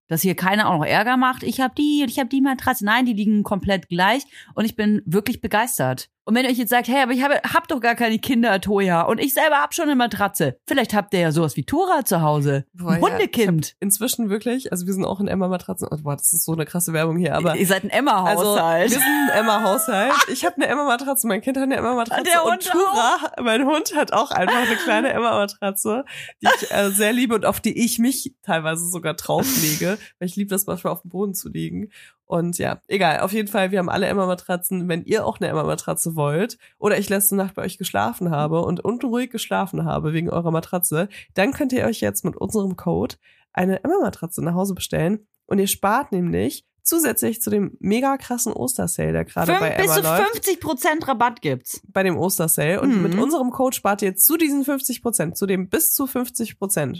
Dass 0.06 0.22
hier 0.22 0.34
keiner 0.34 0.68
auch 0.68 0.78
noch 0.78 0.86
Ärger 0.86 1.16
macht, 1.16 1.42
ich 1.42 1.60
habe 1.60 1.74
die 1.76 2.02
und 2.02 2.10
ich 2.10 2.18
habe 2.18 2.28
die 2.28 2.40
Matratze. 2.40 2.84
Nein, 2.84 3.06
die 3.06 3.12
liegen 3.12 3.42
komplett 3.42 3.88
gleich 3.88 4.22
und 4.54 4.64
ich 4.64 4.74
bin 4.74 5.02
wirklich 5.06 5.40
begeistert. 5.40 6.10
Und 6.24 6.34
wenn 6.34 6.44
ihr 6.44 6.50
euch 6.50 6.58
jetzt 6.58 6.70
sagt, 6.70 6.88
hey, 6.88 7.02
aber 7.02 7.12
ich 7.12 7.22
habe, 7.22 7.36
hab 7.36 7.66
doch 7.68 7.80
gar 7.80 7.94
keine 7.94 8.18
Kinder, 8.18 8.60
Toja, 8.60 9.02
und 9.02 9.18
ich 9.18 9.34
selber 9.34 9.56
hab 9.56 9.74
schon 9.74 9.86
eine 9.86 9.96
Matratze. 9.96 10.58
Vielleicht 10.66 10.94
habt 10.94 11.14
ihr 11.14 11.20
ja 11.20 11.32
sowas 11.32 11.56
wie 11.56 11.64
Tora 11.64 12.04
zu 12.04 12.20
Hause. 12.20 12.66
Boah, 12.72 12.92
Ein 12.92 13.02
ja, 13.02 13.08
Hundekind. 13.08 13.74
Inzwischen 13.80 14.28
wirklich, 14.28 14.70
also 14.70 14.86
wir 14.86 14.92
sind 14.92 15.04
auch 15.04 15.20
in 15.20 15.28
Emma-Matratzen. 15.28 15.88
Oh, 15.90 15.96
boah, 16.02 16.16
das 16.16 16.32
ist 16.32 16.44
so 16.44 16.52
eine 16.52 16.66
krasse 16.66 16.92
Werbung 16.92 17.16
hier, 17.16 17.34
aber 17.34 17.56
ihr 17.56 17.66
seid 17.66 17.84
ein 17.84 17.90
also 17.90 17.98
Emma-Haushalt. 17.98 18.90
wir 18.90 18.98
sind 18.98 19.08
ein 19.08 19.38
Emma-Haushalt. 19.38 20.12
Ich 20.30 20.44
habe 20.44 20.56
eine 20.56 20.66
Emma-Matratze, 20.66 21.26
mein 21.26 21.40
Kind 21.40 21.56
hat 21.56 21.64
eine 21.64 21.76
Emma-Matratze 21.76 22.22
Der 22.22 22.44
und 22.44 22.52
Hund 22.52 22.70
Tura, 22.70 23.32
mein 23.42 23.66
Hund 23.66 23.94
hat 23.96 24.12
auch 24.12 24.30
einfach 24.30 24.62
eine 24.62 24.76
kleine 24.76 25.08
Emma-Matratze, 25.12 26.04
die 26.40 26.48
ich 26.54 26.70
äh, 26.70 26.90
sehr 26.90 27.12
liebe 27.12 27.34
und 27.34 27.44
auf 27.44 27.60
die 27.60 27.76
ich 27.84 27.98
mich 27.98 28.34
teilweise 28.42 28.88
sogar 28.88 29.14
drauflege, 29.14 29.98
weil 30.18 30.28
ich 30.28 30.36
liebe 30.36 30.50
das 30.50 30.66
manchmal 30.66 30.92
auf 30.92 31.02
dem 31.02 31.10
Boden 31.10 31.34
zu 31.34 31.48
liegen. 31.48 31.90
Und 32.30 32.58
ja, 32.58 32.80
egal. 32.86 33.20
Auf 33.20 33.32
jeden 33.32 33.48
Fall, 33.48 33.72
wir 33.72 33.80
haben 33.80 33.88
alle 33.88 34.06
Emma-Matratzen. 34.06 34.88
Wenn 34.88 35.02
ihr 35.04 35.26
auch 35.26 35.40
eine 35.40 35.48
Emma-Matratze 35.48 36.14
wollt 36.14 36.58
oder 36.78 36.96
ich 36.96 37.08
letzte 37.08 37.34
Nacht 37.34 37.54
bei 37.54 37.62
euch 37.62 37.76
geschlafen 37.76 38.30
habe 38.30 38.62
und 38.62 38.78
unruhig 38.84 39.30
geschlafen 39.30 39.84
habe 39.84 40.12
wegen 40.12 40.30
eurer 40.30 40.52
Matratze, 40.52 41.08
dann 41.34 41.52
könnt 41.52 41.72
ihr 41.72 41.84
euch 41.86 42.00
jetzt 42.00 42.24
mit 42.24 42.36
unserem 42.36 42.76
Code 42.76 43.16
eine 43.52 43.82
Emma-Matratze 43.82 44.44
nach 44.44 44.54
Hause 44.54 44.74
bestellen. 44.74 45.26
Und 45.46 45.58
ihr 45.58 45.66
spart 45.66 46.12
nämlich 46.12 46.64
zusätzlich 46.82 47.42
zu 47.42 47.50
dem 47.50 47.76
mega 47.78 48.16
krassen 48.16 48.52
Ostersale, 48.52 49.12
der 49.12 49.24
gerade 49.24 49.52
bei 49.60 49.70
bis 49.76 49.84
Emma 49.84 49.94
zu 49.96 50.02
läuft, 50.02 50.32
50 50.32 50.60
Prozent 50.60 51.06
Rabatt 51.08 51.42
gibt's. 51.42 51.80
bei 51.88 52.02
dem 52.02 52.16
Ostersale. 52.16 52.80
Und 52.80 52.96
Mhm. 52.96 53.02
mit 53.02 53.14
unserem 53.18 53.50
Code 53.50 53.76
spart 53.76 54.02
ihr 54.02 54.16
zu 54.16 54.36
diesen 54.36 54.64
50 54.64 55.02
Prozent, 55.02 55.36
zu 55.36 55.46
dem 55.46 55.68
bis 55.68 55.92
zu 55.92 56.06
50 56.06 56.58
Prozent, 56.58 56.98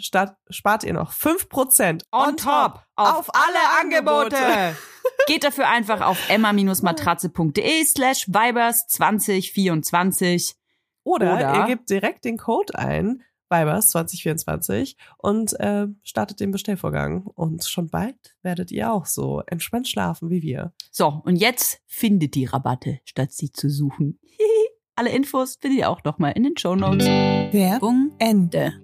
spart 0.50 0.84
ihr 0.84 0.92
noch 0.92 1.12
5 1.12 1.49
Prozent 1.49 2.04
On 2.12 2.37
top 2.37 2.82
auf 2.96 3.30
alle 3.34 3.80
Angebote. 3.80 4.37
Geht 5.26 5.44
dafür 5.44 5.68
einfach 5.68 6.00
auf 6.00 6.18
emma-matratze.de 6.28 7.84
slash 7.84 8.28
vibers 8.28 8.86
2024. 8.88 10.54
Oder, 11.04 11.34
Oder- 11.34 11.54
ihr 11.56 11.66
gebt 11.66 11.90
direkt 11.90 12.24
den 12.24 12.36
Code 12.36 12.78
ein, 12.78 13.22
Vibers 13.52 13.88
2024 13.90 14.96
und 15.18 15.58
äh, 15.58 15.86
startet 16.04 16.38
den 16.40 16.52
Bestellvorgang. 16.52 17.26
Und 17.26 17.64
schon 17.64 17.88
bald 17.88 18.36
werdet 18.42 18.70
ihr 18.70 18.92
auch 18.92 19.06
so 19.06 19.42
entspannt 19.46 19.88
schlafen 19.88 20.30
wie 20.30 20.42
wir. 20.42 20.72
So, 20.92 21.20
und 21.24 21.34
jetzt 21.36 21.80
findet 21.86 22.34
die 22.36 22.44
Rabatte, 22.44 23.00
statt 23.04 23.32
sie 23.32 23.50
zu 23.50 23.68
suchen. 23.68 24.20
Alle 24.94 25.10
Infos 25.10 25.56
findet 25.60 25.80
ihr 25.80 25.90
auch 25.90 26.04
nochmal 26.04 26.32
in 26.32 26.44
den 26.44 26.56
Shownotes. 26.56 27.06
Werbung 27.06 28.12
Ende. 28.18 28.74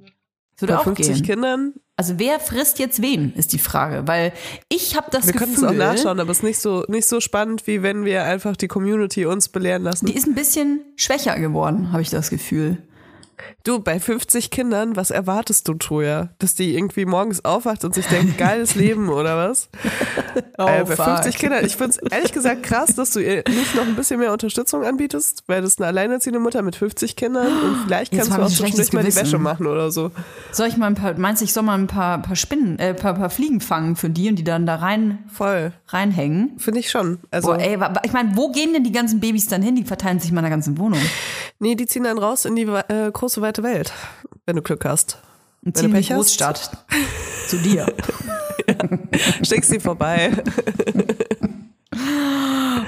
Würde 0.59 0.73
Bei 0.73 0.79
auch 0.81 0.85
50 0.85 1.17
gehen. 1.17 1.23
Kindern, 1.27 1.75
Also 1.99 2.19
wer 2.19 2.41
frisst 2.41 2.79
jetzt 2.79 3.01
wen, 3.01 3.33
ist 3.35 3.55
die 3.55 3.59
Frage. 3.59 4.07
Weil 4.07 4.33
ich 4.69 4.97
habe 4.97 5.07
das 5.11 5.27
wir 5.27 5.33
können 5.33 5.55
es 5.55 5.61
Gefühl, 5.63 5.81
auch 5.81 5.95
nachschauen, 5.95 6.21
aber 6.21 6.31
es 6.31 6.39
ist 6.39 6.43
nicht 6.43 6.61
so, 6.61 6.85
nicht 6.89 7.09
so 7.09 7.21
spannend, 7.21 7.67
wie 7.67 7.83
wenn 7.83 8.05
wir 8.05 8.25
einfach 8.25 8.55
die 8.55 8.69
Community 8.69 9.25
uns 9.25 9.49
belehren 9.49 9.83
lassen. 9.83 10.05
die 10.05 10.15
ist 10.15 10.27
ein 10.27 10.35
bisschen 10.35 10.83
schwächer 10.97 11.39
geworden, 11.39 11.93
habe 11.93 12.03
ich 12.03 12.11
das 12.11 12.29
Gefühl. 12.29 12.79
Du, 13.65 13.81
bei 13.81 13.99
50 13.99 14.51
Kindern, 14.51 14.97
was 14.97 15.11
erwartest 15.11 15.69
du, 15.69 15.75
Troja? 15.75 16.31
Dass 16.39 16.55
die 16.55 16.75
irgendwie 16.75 17.05
morgens 17.05 17.45
aufwacht 17.45 17.85
und 17.85 17.95
sich 17.95 18.07
denkt, 18.07 18.39
geiles 18.39 18.75
Leben 18.75 19.09
oder 19.09 19.37
was? 19.37 19.69
äh, 20.59 20.85
bei 20.85 20.97
50 20.97 21.37
Kindern, 21.37 21.65
ich 21.65 21.77
finde 21.77 21.91
es 21.91 22.13
ehrlich 22.13 22.33
gesagt 22.33 22.63
krass, 22.63 22.95
dass 22.95 23.11
du 23.11 23.21
ihr 23.21 23.45
nicht 23.49 23.75
noch 23.75 23.87
ein 23.87 23.97
bisschen 23.97 24.21
mehr 24.21 24.33
Unterstützung 24.33 24.85
anbietest, 24.85 25.45
weil 25.47 25.63
das 25.63 25.73
ist 25.73 25.81
eine 25.81 25.89
alleinerziehende 25.89 26.41
Mutter 26.41 26.63
mit 26.63 26.77
50 26.77 27.17
Kindern 27.17 27.47
und 27.47 27.77
vielleicht 27.87 28.13
Jetzt 28.13 28.31
kannst 28.31 28.31
du 28.31 28.35
hab 28.35 28.43
auch 28.43 28.49
zwischendurch 28.49 28.89
schlechtes 28.89 28.93
mal 28.93 29.05
die. 29.05 29.17
Wäsche 29.17 29.39
machen 29.39 29.67
oder 29.67 29.91
so. 29.91 30.11
Soll 30.53 30.69
ich 30.69 30.77
mal 30.77 30.87
ein 30.87 30.95
paar, 30.95 31.19
meinst 31.19 31.43
du, 31.43 31.45
ich 31.45 31.53
soll 31.53 31.63
mal 31.63 31.79
ein 31.79 31.87
paar, 31.87 32.23
paar 32.23 32.37
Spinnen, 32.37 32.79
äh, 32.79 32.95
paar, 32.95 33.15
paar 33.15 33.31
Fliegen 33.31 33.61
fangen 33.61 33.97
für 33.97 34.11
die 34.11 34.29
und 34.29 34.37
die 34.37 34.45
dann 34.45 34.67
da 34.67 34.77
rein, 34.77 35.19
Voll. 35.33 35.73
reinhängen? 35.89 36.59
Finde 36.59 36.81
ich 36.81 36.91
schon. 36.91 37.19
Also, 37.31 37.49
Boah, 37.49 37.59
ey, 37.59 37.79
ich 38.05 38.13
meine, 38.13 38.37
wo 38.37 38.51
gehen 38.51 38.73
denn 38.73 38.85
die 38.85 38.93
ganzen 38.93 39.21
Babys 39.21 39.49
dann 39.49 39.63
hin? 39.63 39.77
Die 39.77 39.85
verteilen 39.85 40.21
sich 40.21 40.33
mal 40.33 40.41
in 40.41 40.45
der 40.45 40.51
ganzen 40.51 40.79
Wohnung. 40.79 41.01
nee, 41.59 41.75
die 41.75 41.87
ziehen 41.87 42.05
dann 42.05 42.19
raus 42.19 42.45
in 42.45 42.57
die 42.57 42.63
äh, 42.63 43.11
große, 43.13 43.26
weite 43.43 43.63
Welt, 43.63 43.93
wenn 44.47 44.57
du 44.57 44.63
Glück 44.63 44.85
hast. 44.85 45.19
Und 45.65 45.75
Wenn 45.77 45.83
ziehen 45.83 45.91
du 45.91 45.97
Pech 45.97 46.11
hast. 46.11 46.17
Großstadt. 46.17 46.85
Zu 47.49 47.59
dir. 47.59 47.87
Schickst 49.43 49.71
sie 49.71 49.81
vorbei. 49.81 50.33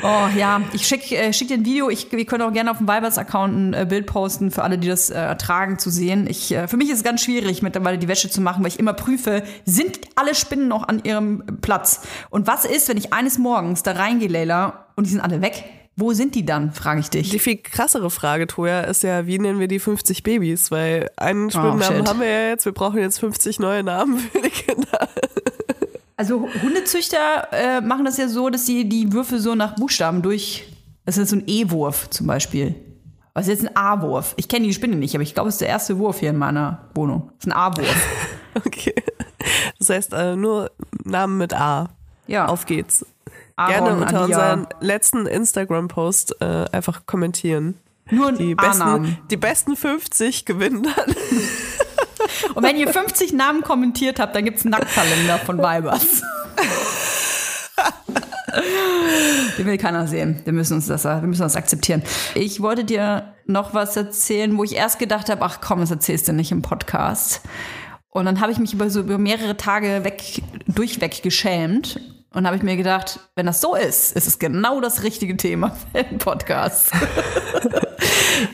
Oh 0.00 0.28
ja, 0.36 0.60
ich 0.74 0.86
schicke 0.86 1.16
äh, 1.16 1.32
schick 1.32 1.48
dir 1.48 1.54
ein 1.54 1.64
Video. 1.64 1.90
Ich, 1.90 2.12
wir 2.12 2.24
können 2.24 2.42
auch 2.42 2.52
gerne 2.52 2.70
auf 2.70 2.78
dem 2.78 2.86
Vibers-Account 2.86 3.56
ein 3.56 3.74
äh, 3.74 3.86
Bild 3.88 4.06
posten, 4.06 4.52
für 4.52 4.62
alle, 4.62 4.78
die 4.78 4.86
das 4.86 5.10
äh, 5.10 5.14
ertragen, 5.14 5.78
zu 5.78 5.90
sehen. 5.90 6.28
Ich, 6.28 6.52
äh, 6.52 6.68
für 6.68 6.76
mich 6.76 6.88
ist 6.88 6.98
es 6.98 7.02
ganz 7.02 7.22
schwierig, 7.22 7.62
mittlerweile 7.62 7.98
die 7.98 8.06
Wäsche 8.06 8.30
zu 8.30 8.40
machen, 8.40 8.62
weil 8.62 8.70
ich 8.70 8.78
immer 8.78 8.92
prüfe, 8.92 9.42
sind 9.64 9.98
alle 10.14 10.36
Spinnen 10.36 10.68
noch 10.68 10.86
an 10.86 11.02
ihrem 11.02 11.42
Platz? 11.62 12.02
Und 12.30 12.46
was 12.46 12.64
ist, 12.64 12.88
wenn 12.88 12.96
ich 12.96 13.12
eines 13.12 13.38
Morgens 13.38 13.82
da 13.82 13.92
reingehe, 13.92 14.28
Leila, 14.28 14.86
und 14.94 15.06
die 15.06 15.10
sind 15.10 15.20
alle 15.20 15.42
weg? 15.42 15.64
Wo 16.00 16.12
sind 16.12 16.36
die 16.36 16.46
dann, 16.46 16.70
frage 16.70 17.00
ich 17.00 17.10
dich. 17.10 17.30
Die 17.30 17.40
viel 17.40 17.56
krassere 17.56 18.08
Frage, 18.08 18.46
Toja, 18.46 18.82
ist 18.82 19.02
ja, 19.02 19.26
wie 19.26 19.40
nennen 19.40 19.58
wir 19.58 19.66
die 19.66 19.80
50 19.80 20.22
Babys? 20.22 20.70
Weil 20.70 21.10
einen 21.16 21.50
Spinnennamen 21.50 21.82
shit. 21.82 22.08
haben 22.08 22.20
wir 22.20 22.28
ja 22.28 22.48
jetzt, 22.50 22.66
wir 22.66 22.72
brauchen 22.72 23.00
jetzt 23.00 23.18
50 23.18 23.58
neue 23.58 23.82
Namen 23.82 24.18
für 24.32 24.40
die 24.40 24.50
Kinder. 24.50 25.08
Also 26.16 26.48
Hundezüchter 26.62 27.48
äh, 27.50 27.80
machen 27.80 28.04
das 28.04 28.16
ja 28.16 28.28
so, 28.28 28.48
dass 28.48 28.64
sie 28.64 28.88
die 28.88 29.12
Würfe 29.12 29.40
so 29.40 29.56
nach 29.56 29.74
Buchstaben 29.74 30.22
durch. 30.22 30.72
Das 31.04 31.18
ist 31.18 31.30
so 31.30 31.36
ein 31.36 31.42
E-Wurf 31.48 32.08
zum 32.10 32.28
Beispiel. 32.28 32.76
Was 33.34 33.48
ist 33.48 33.60
jetzt 33.60 33.68
ein 33.68 33.76
A-Wurf? 33.76 34.34
Ich 34.36 34.46
kenne 34.46 34.66
die 34.66 34.74
Spinne 34.74 34.94
nicht, 34.94 35.16
aber 35.16 35.22
ich 35.22 35.34
glaube, 35.34 35.48
es 35.48 35.56
ist 35.56 35.62
der 35.62 35.68
erste 35.68 35.98
Wurf 35.98 36.20
hier 36.20 36.30
in 36.30 36.36
meiner 36.38 36.88
Wohnung. 36.94 37.32
Das 37.38 37.46
ist 37.46 37.52
ein 37.52 37.58
A-Wurf. 37.58 38.06
Okay. 38.54 38.94
Das 39.78 39.88
heißt, 39.90 40.12
äh, 40.14 40.34
nur 40.34 40.72
Namen 41.04 41.38
mit 41.38 41.54
A. 41.54 41.90
Ja. 42.26 42.46
Auf 42.46 42.66
geht's. 42.66 43.06
Aaron, 43.58 43.84
Gerne 43.84 43.90
unter 44.02 44.06
Adia. 44.22 44.24
unseren 44.24 44.66
letzten 44.80 45.26
Instagram-Post 45.26 46.36
äh, 46.40 46.64
einfach 46.72 47.06
kommentieren. 47.06 47.74
Nur 48.10 48.32
Die 48.32 48.54
besten, 48.54 49.18
die 49.30 49.36
besten 49.36 49.76
50 49.76 50.44
gewinnen 50.46 50.84
dann. 50.84 51.14
Und 52.54 52.62
wenn 52.62 52.76
ihr 52.76 52.88
50 52.88 53.32
Namen 53.32 53.62
kommentiert 53.62 54.20
habt, 54.20 54.34
dann 54.34 54.44
gibt's 54.44 54.62
einen 54.64 54.70
Nacktkalender 54.72 55.38
von 55.38 55.58
Vibers. 55.58 56.22
Den 59.58 59.66
will 59.66 59.76
keiner 59.78 60.06
sehen. 60.06 60.40
Wir 60.44 60.52
müssen 60.52 60.74
uns 60.74 60.86
das, 60.86 61.04
wir 61.04 61.20
müssen 61.22 61.42
das 61.42 61.56
akzeptieren. 61.56 62.02
Ich 62.34 62.60
wollte 62.60 62.84
dir 62.84 63.34
noch 63.46 63.74
was 63.74 63.96
erzählen, 63.96 64.56
wo 64.56 64.64
ich 64.64 64.74
erst 64.76 64.98
gedacht 64.98 65.28
habe, 65.28 65.42
ach 65.44 65.60
komm, 65.60 65.80
das 65.80 65.90
erzählst 65.90 66.28
du 66.28 66.32
nicht 66.32 66.52
im 66.52 66.62
Podcast. 66.62 67.42
Und 68.10 68.24
dann 68.24 68.40
habe 68.40 68.52
ich 68.52 68.58
mich 68.58 68.72
über 68.72 68.88
so 68.90 69.00
über 69.00 69.18
mehrere 69.18 69.56
Tage 69.56 70.04
weg, 70.04 70.42
durchweg 70.66 71.22
geschämt. 71.22 72.00
Und 72.34 72.46
habe 72.46 72.56
ich 72.56 72.62
mir 72.62 72.76
gedacht, 72.76 73.20
wenn 73.36 73.46
das 73.46 73.60
so 73.60 73.74
ist, 73.74 74.14
ist 74.14 74.26
es 74.26 74.38
genau 74.38 74.80
das 74.80 75.02
richtige 75.02 75.36
Thema 75.36 75.70
für 75.92 76.04
den 76.04 76.18
Podcast. 76.18 76.90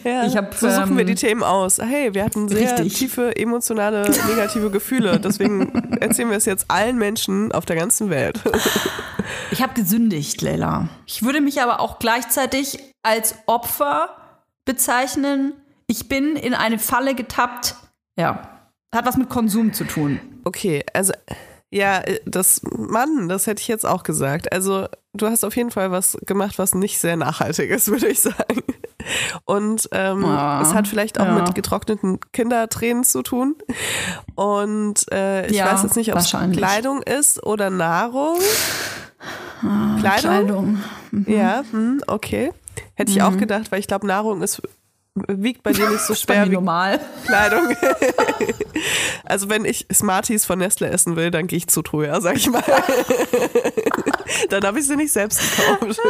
Ja, 0.03 0.23
hab, 0.35 0.55
so 0.55 0.71
suchen 0.71 0.97
wir 0.97 1.03
ähm, 1.03 1.09
die 1.09 1.15
Themen 1.15 1.43
aus. 1.43 1.79
Hey, 1.79 2.15
wir 2.15 2.25
hatten 2.25 2.49
sehr 2.49 2.79
Richtig. 2.79 2.95
tiefe 2.95 3.37
emotionale, 3.37 4.09
negative 4.29 4.71
Gefühle. 4.71 5.21
Deswegen 5.21 5.75
erzählen 6.01 6.31
wir 6.31 6.39
es 6.39 6.47
jetzt 6.47 6.71
allen 6.71 6.97
Menschen 6.97 7.53
auf 7.53 7.67
der 7.67 7.77
ganzen 7.77 8.09
Welt. 8.09 8.41
Ich 9.51 9.63
habe 9.63 9.75
gesündigt, 9.75 10.41
Leila. 10.41 10.89
Ich 11.07 11.23
würde 11.23 11.41
mich 11.43 11.61
aber 11.61 11.81
auch 11.81 11.99
gleichzeitig 11.99 12.79
als 13.03 13.35
Opfer 13.47 14.09
bezeichnen. 14.65 15.53
Ich 15.87 16.09
bin 16.09 16.37
in 16.37 16.55
eine 16.55 16.79
Falle 16.79 17.15
getappt. 17.15 17.77
Ja, 18.19 18.49
hat 18.95 19.07
was 19.07 19.17
mit 19.17 19.29
Konsum 19.29 19.73
zu 19.73 19.85
tun. 19.85 20.21
Okay, 20.45 20.85
also 20.93 21.13
ja, 21.71 22.03
das 22.25 22.61
Mann, 22.63 23.29
das 23.29 23.47
hätte 23.47 23.61
ich 23.61 23.69
jetzt 23.69 23.85
auch 23.87 24.03
gesagt. 24.05 24.53
Also 24.53 24.87
du 25.13 25.27
hast 25.29 25.45
auf 25.45 25.57
jeden 25.57 25.71
Fall 25.71 25.91
was 25.91 26.17
gemacht, 26.27 26.59
was 26.59 26.75
nicht 26.75 26.99
sehr 26.99 27.17
nachhaltig 27.17 27.71
ist, 27.71 27.89
würde 27.91 28.09
ich 28.09 28.21
sagen. 28.21 28.63
Und 29.45 29.89
ähm, 29.93 30.25
Ah, 30.25 30.63
es 30.63 30.73
hat 30.73 30.89
vielleicht 30.89 31.21
auch 31.21 31.27
ja. 31.27 31.35
mit 31.35 31.55
getrockneten 31.55 32.21
Kindertränen 32.33 33.05
zu 33.05 33.23
tun. 33.23 33.57
Und 34.35 35.05
äh, 35.13 35.47
ich 35.49 35.57
Ja, 35.57 35.73
weiß 35.73 35.83
jetzt 35.83 35.97
nicht, 35.97 36.13
ob 36.13 36.19
es. 36.19 36.31
Kleidung 36.53 37.03
ist 37.03 37.43
oder 37.43 37.71
Nahrung. 37.71 38.39
Kleidung? 39.61 39.99
Kleidung. 40.11 40.79
Ja, 41.27 41.65
hm, 41.71 42.03
okay. 42.07 42.53
Hätte 42.95 43.13
ich 43.13 43.19
Mhm. 43.19 43.25
auch 43.25 43.37
gedacht, 43.37 43.73
weil 43.73 43.81
ich 43.81 43.87
glaube, 43.89 44.07
Nahrung 44.07 44.43
ist 44.43 44.63
wiegt 45.15 45.63
bei 45.63 45.73
dir 45.73 45.89
nicht 45.91 46.05
so 46.05 46.15
schwer 46.15 46.47
wie 46.47 46.55
normal. 46.55 47.01
Kleidung. 47.27 47.77
also 49.25 49.49
wenn 49.49 49.65
ich 49.65 49.87
Smarties 49.93 50.45
von 50.45 50.59
Nestle 50.59 50.89
essen 50.89 51.17
will, 51.17 51.31
dann 51.31 51.47
gehe 51.47 51.59
ich 51.59 51.69
zu 51.69 51.83
Troja, 51.83 52.21
sag 52.21 52.37
ich 52.37 52.51
mal. 52.51 52.63
dann 54.51 54.65
habe 54.65 54.81
ich 54.81 54.87
sie 54.87 54.97
nicht 54.97 55.13
selbst 55.13 55.41
gekauft. 55.41 56.01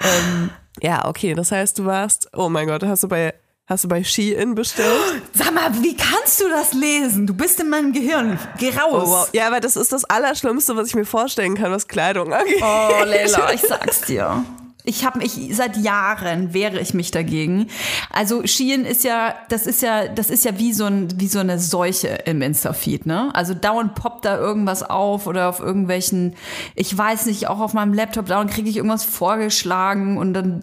ähm, 0.00 0.50
ja, 0.80 1.06
okay, 1.06 1.34
das 1.34 1.52
heißt, 1.52 1.78
du 1.78 1.84
warst, 1.84 2.30
oh 2.34 2.48
mein 2.48 2.68
Gott, 2.68 2.82
hast 2.84 3.02
du 3.02 3.08
bei, 3.08 3.34
hast 3.66 3.84
du 3.84 3.88
bei 3.88 4.02
Shein 4.02 4.54
bestellt? 4.54 5.22
Sag 5.34 5.52
mal, 5.52 5.70
wie 5.82 5.94
kannst 5.94 6.40
du 6.40 6.48
das 6.48 6.72
lesen? 6.72 7.26
Du 7.26 7.34
bist 7.34 7.60
in 7.60 7.68
meinem 7.68 7.92
Gehirn. 7.92 8.38
Geh 8.56 8.70
raus. 8.70 9.04
Oh, 9.06 9.10
wow. 9.10 9.28
Ja, 9.34 9.48
aber 9.48 9.60
das 9.60 9.76
ist 9.76 9.92
das 9.92 10.06
Allerschlimmste, 10.06 10.74
was 10.74 10.88
ich 10.88 10.94
mir 10.94 11.04
vorstellen 11.04 11.54
kann, 11.54 11.70
was 11.70 11.86
Kleidung 11.86 12.32
angeht. 12.32 12.62
Oh, 12.62 13.04
Leila, 13.04 13.52
ich 13.52 13.60
sag's 13.60 14.00
dir. 14.02 14.42
Ich 14.88 15.04
habe 15.04 15.18
mich 15.18 15.38
seit 15.52 15.76
Jahren 15.76 16.54
wehre 16.54 16.80
ich 16.80 16.94
mich 16.94 17.10
dagegen. 17.10 17.66
Also 18.10 18.46
Shein 18.46 18.86
ist 18.86 19.04
ja, 19.04 19.34
das 19.50 19.66
ist 19.66 19.82
ja, 19.82 20.08
das 20.08 20.30
ist 20.30 20.46
ja 20.46 20.58
wie 20.58 20.72
so 20.72 20.86
ein, 20.86 21.20
wie 21.20 21.28
so 21.28 21.40
eine 21.40 21.58
Seuche 21.58 22.08
im 22.24 22.40
Insta-Feed, 22.40 23.04
ne? 23.04 23.28
Also 23.34 23.52
dauernd 23.52 23.94
poppt 23.94 24.24
da 24.24 24.38
irgendwas 24.38 24.82
auf 24.82 25.26
oder 25.26 25.50
auf 25.50 25.60
irgendwelchen, 25.60 26.36
ich 26.74 26.96
weiß 26.96 27.26
nicht, 27.26 27.48
auch 27.48 27.60
auf 27.60 27.74
meinem 27.74 27.92
Laptop 27.92 28.26
dauernd 28.26 28.50
kriege 28.50 28.70
ich 28.70 28.78
irgendwas 28.78 29.04
vorgeschlagen 29.04 30.16
und 30.16 30.32
dann 30.32 30.60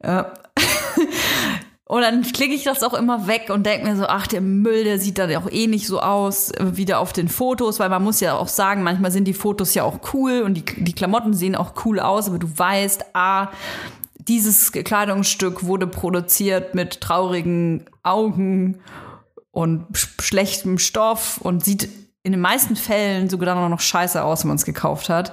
äh, 0.00 0.24
und 1.84 2.00
dann 2.00 2.22
klicke 2.22 2.54
ich 2.54 2.64
das 2.64 2.82
auch 2.82 2.94
immer 2.94 3.26
weg 3.26 3.50
und 3.50 3.66
denke 3.66 3.86
mir 3.86 3.96
so, 3.96 4.06
ach, 4.06 4.26
der 4.26 4.40
Müll, 4.40 4.84
der 4.84 4.98
sieht 4.98 5.18
dann 5.18 5.34
auch 5.34 5.50
eh 5.50 5.66
nicht 5.66 5.86
so 5.86 6.00
aus 6.00 6.50
äh, 6.52 6.76
wie 6.76 6.84
der 6.84 7.00
auf 7.00 7.12
den 7.12 7.28
Fotos, 7.28 7.80
weil 7.80 7.88
man 7.88 8.02
muss 8.02 8.20
ja 8.20 8.36
auch 8.36 8.48
sagen, 8.48 8.82
manchmal 8.82 9.10
sind 9.10 9.24
die 9.24 9.34
Fotos 9.34 9.74
ja 9.74 9.82
auch 9.82 10.14
cool 10.14 10.42
und 10.42 10.54
die, 10.54 10.64
die 10.64 10.94
Klamotten 10.94 11.34
sehen 11.34 11.56
auch 11.56 11.84
cool 11.84 12.00
aus, 12.00 12.28
aber 12.28 12.38
du 12.38 12.48
weißt, 12.56 13.06
ah, 13.14 13.48
dieses 14.28 14.72
Kleidungsstück 14.72 15.64
wurde 15.64 15.86
produziert 15.86 16.74
mit 16.74 17.00
traurigen 17.00 17.86
Augen 18.04 18.78
und 19.50 19.86
sch 19.96 20.08
schlechtem 20.20 20.78
Stoff 20.78 21.38
und 21.42 21.64
sieht 21.64 21.88
in 22.22 22.32
den 22.32 22.40
meisten 22.40 22.76
Fällen 22.76 23.28
sogar 23.28 23.68
noch 23.68 23.80
scheiße 23.80 24.22
aus, 24.22 24.44
wenn 24.44 24.48
man 24.48 24.56
es 24.56 24.64
gekauft 24.64 25.08
hat. 25.08 25.32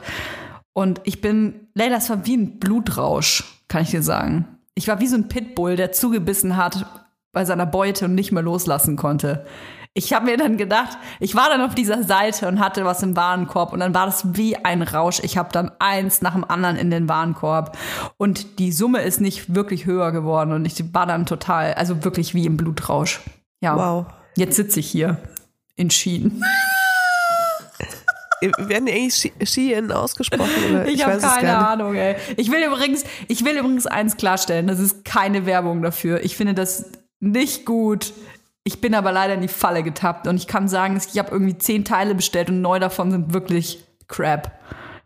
Und 0.73 1.01
ich 1.03 1.21
bin, 1.21 1.67
Leila, 1.75 1.97
es 1.97 2.09
war 2.09 2.25
wie 2.25 2.35
ein 2.35 2.59
Blutrausch, 2.59 3.43
kann 3.67 3.83
ich 3.83 3.91
dir 3.91 4.01
sagen. 4.01 4.58
Ich 4.79 4.87
war 4.87 5.01
wie 5.01 5.07
so 5.07 5.17
ein 5.17 5.27
Pitbull, 5.27 5.75
der 5.75 5.91
zugebissen 5.91 6.55
hat 6.55 6.85
bei 7.33 7.43
seiner 7.43 7.65
Beute 7.65 8.05
und 8.05 8.15
nicht 8.15 8.31
mehr 8.31 8.41
loslassen 8.41 8.95
konnte. 8.95 9.45
Ich 9.93 10.13
habe 10.13 10.27
mir 10.27 10.37
dann 10.37 10.55
gedacht, 10.55 10.97
ich 11.19 11.35
war 11.35 11.49
dann 11.49 11.59
auf 11.59 11.75
dieser 11.75 12.01
Seite 12.03 12.47
und 12.47 12.61
hatte 12.61 12.85
was 12.85 13.03
im 13.03 13.13
Warenkorb 13.17 13.73
und 13.73 13.81
dann 13.81 13.93
war 13.93 14.05
das 14.05 14.37
wie 14.37 14.55
ein 14.55 14.81
Rausch. 14.81 15.19
Ich 15.21 15.37
habe 15.37 15.49
dann 15.51 15.69
eins 15.79 16.21
nach 16.21 16.31
dem 16.31 16.45
anderen 16.45 16.77
in 16.77 16.91
den 16.91 17.09
Warenkorb 17.09 17.77
und 18.15 18.57
die 18.59 18.71
Summe 18.71 19.01
ist 19.01 19.19
nicht 19.19 19.53
wirklich 19.53 19.85
höher 19.85 20.13
geworden 20.13 20.53
und 20.53 20.63
ich 20.63 20.93
war 20.93 21.05
dann 21.05 21.25
total, 21.25 21.73
also 21.73 22.05
wirklich 22.05 22.33
wie 22.33 22.45
im 22.45 22.55
Blutrausch. 22.55 23.19
Ja. 23.59 23.75
Wow. 23.75 24.05
Jetzt 24.37 24.55
sitze 24.55 24.79
ich 24.79 24.89
hier 24.89 25.17
in 25.75 25.89
Schien. 25.89 26.41
Werden 28.41 28.85
die 28.85 28.93
eigentlich 28.93 29.33
Skiën 29.43 29.91
ausgesprochen? 29.91 30.49
Oder? 30.69 30.85
Ich, 30.87 31.03
habe 31.03 31.15
weiß 31.15 31.23
es 31.23 31.35
keine. 31.35 31.57
Ahnung, 31.57 31.95
ey. 31.95 32.15
Ich 32.37 32.51
will 32.51 32.63
übrigens, 32.63 33.03
ich 33.27 33.43
will 33.45 33.57
übrigens 33.57 33.87
eins 33.87 34.17
klarstellen, 34.17 34.67
das 34.67 34.79
ist 34.79 35.05
keine 35.05 35.45
Werbung 35.45 35.81
dafür. 35.81 36.23
Ich 36.23 36.35
finde 36.35 36.53
das 36.53 36.85
nicht 37.19 37.65
gut. 37.65 38.13
Ich 38.63 38.81
bin 38.81 38.93
aber 38.93 39.11
leider 39.11 39.33
in 39.33 39.41
die 39.41 39.47
Falle 39.47 39.83
getappt 39.83 40.27
und 40.27 40.37
ich 40.37 40.47
kann 40.47 40.67
sagen, 40.67 40.99
ich 41.11 41.17
habe 41.17 41.31
irgendwie 41.31 41.57
zehn 41.57 41.85
Teile 41.85 42.13
bestellt 42.13 42.49
und 42.49 42.61
neun 42.61 42.81
davon 42.81 43.11
sind 43.11 43.33
wirklich 43.33 43.83
crap. 44.07 44.51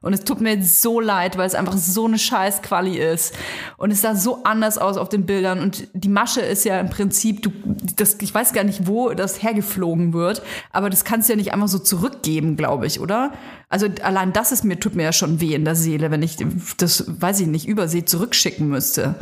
Und 0.04 0.14
es 0.14 0.26
tut 0.26 0.42
mir 0.42 0.62
so 0.62 1.00
leid, 1.00 1.38
weil 1.38 1.48
es 1.48 1.56
einfach 1.56 1.78
so 1.78 2.06
eine 2.06 2.20
scheiß 2.20 2.62
Quali 2.62 2.98
ist. 2.98 3.34
Und 3.78 3.90
es 3.90 4.02
sah 4.02 4.16
so 4.16 4.44
anders 4.44 4.78
aus 4.78 4.98
auf 4.98 5.08
den 5.08 5.26
Bildern. 5.26 5.60
Und 5.60 5.88
die 5.94 6.10
Masche 6.10 6.42
ist 6.42 6.66
ja 6.66 6.80
im 6.80 6.90
Prinzip, 6.90 7.42
du, 7.42 7.52
das, 7.96 8.18
ich 8.20 8.34
weiß 8.34 8.52
gar 8.52 8.66
nicht, 8.66 8.86
wo 8.86 9.12
das 9.12 9.42
hergeflogen 9.42 10.14
wird, 10.14 10.44
aber 10.72 10.90
das 10.90 11.06
kannst 11.06 11.30
du 11.30 11.34
ja 11.34 11.38
nicht 11.38 11.54
einfach 11.54 11.70
so 11.70 11.80
zurückgeben, 11.80 12.58
glaube 12.58 12.86
ich, 12.86 13.00
oder? 13.00 13.32
Also 13.70 13.88
allein 14.04 14.34
das 14.34 14.52
ist 14.52 14.66
mir, 14.66 14.80
tut 14.80 14.94
mir 14.94 15.04
ja 15.04 15.14
schon 15.14 15.40
weh 15.40 15.56
in 15.56 15.66
der 15.66 15.76
Seele, 15.76 16.12
wenn 16.12 16.22
ich 16.22 16.38
das, 16.78 17.06
weiß 17.08 17.40
ich 17.40 17.48
nicht, 17.48 17.68
übersee 17.68 18.04
zurückschicken 18.04 18.68
müsste. 18.68 19.16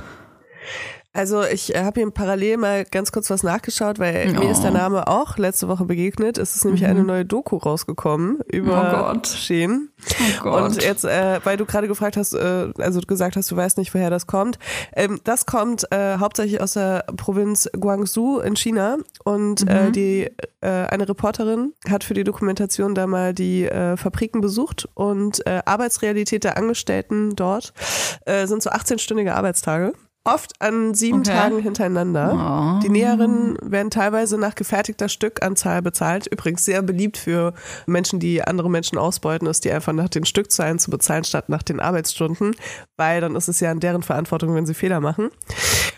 Also 1.13 1.43
ich 1.43 1.75
habe 1.75 1.99
hier 1.99 2.09
parallel 2.09 2.55
mal 2.55 2.85
ganz 2.85 3.11
kurz 3.11 3.29
was 3.29 3.43
nachgeschaut, 3.43 3.99
weil 3.99 4.31
mir 4.31 4.49
ist 4.49 4.61
der 4.61 4.71
Name 4.71 5.07
auch 5.09 5.37
letzte 5.37 5.67
Woche 5.67 5.83
begegnet. 5.83 6.37
Es 6.37 6.55
ist 6.55 6.63
nämlich 6.63 6.85
eine 6.85 7.03
neue 7.03 7.25
Doku 7.25 7.57
rausgekommen 7.57 8.39
über 8.49 8.93
Oh 8.93 8.97
Gott. 8.97 9.27
Shein. 9.27 9.89
Oh 10.09 10.43
Gott. 10.43 10.63
Und 10.63 10.83
jetzt, 10.83 11.03
äh, 11.03 11.41
weil 11.43 11.57
du 11.57 11.65
gerade 11.65 11.89
gefragt 11.89 12.15
hast, 12.15 12.33
äh, 12.33 12.69
also 12.77 13.01
gesagt 13.01 13.35
hast, 13.35 13.51
du 13.51 13.57
weißt 13.57 13.77
nicht, 13.77 13.93
woher 13.93 14.09
das 14.09 14.25
kommt. 14.25 14.57
Ähm, 14.93 15.19
das 15.25 15.45
kommt 15.45 15.85
äh, 15.91 16.17
hauptsächlich 16.17 16.61
aus 16.61 16.73
der 16.73 17.03
Provinz 17.17 17.69
Guangzhou 17.77 18.39
in 18.39 18.55
China. 18.55 18.97
Und 19.25 19.67
äh, 19.67 19.91
die 19.91 20.31
äh, 20.61 20.67
eine 20.69 21.09
Reporterin 21.09 21.73
hat 21.89 22.05
für 22.05 22.13
die 22.13 22.23
Dokumentation 22.23 22.95
da 22.95 23.05
mal 23.05 23.33
die 23.33 23.65
äh, 23.65 23.97
Fabriken 23.97 24.39
besucht 24.39 24.87
und 24.93 25.45
äh, 25.45 25.61
Arbeitsrealität 25.65 26.45
der 26.45 26.57
Angestellten 26.57 27.35
dort 27.35 27.73
äh, 28.25 28.47
sind 28.47 28.63
so 28.63 28.69
18-stündige 28.69 29.33
Arbeitstage. 29.33 29.91
Oft 30.23 30.53
an 30.59 30.93
sieben 30.93 31.21
Okay. 31.21 31.31
Tagen 31.31 31.59
hintereinander. 31.59 32.79
Die 32.83 32.89
Näherinnen 32.89 33.57
werden 33.61 33.89
teilweise 33.89 34.37
nach 34.37 34.53
gefertigter 34.53 35.09
Stückanzahl 35.09 35.81
bezahlt. 35.81 36.27
Übrigens 36.27 36.63
sehr 36.63 36.83
beliebt 36.83 37.17
für 37.17 37.53
Menschen, 37.87 38.19
die 38.19 38.43
andere 38.43 38.69
Menschen 38.69 38.99
ausbeuten, 38.99 39.47
ist 39.47 39.65
die 39.65 39.71
einfach 39.71 39.93
nach 39.93 40.09
den 40.09 40.25
Stückzahlen 40.25 40.77
zu 40.77 40.91
bezahlen, 40.91 41.23
statt 41.23 41.49
nach 41.49 41.63
den 41.63 41.79
Arbeitsstunden, 41.79 42.55
weil 42.97 43.19
dann 43.19 43.35
ist 43.35 43.47
es 43.47 43.59
ja 43.61 43.71
in 43.71 43.79
deren 43.79 44.03
Verantwortung, 44.03 44.53
wenn 44.53 44.67
sie 44.67 44.75
Fehler 44.75 44.99
machen. 44.99 45.31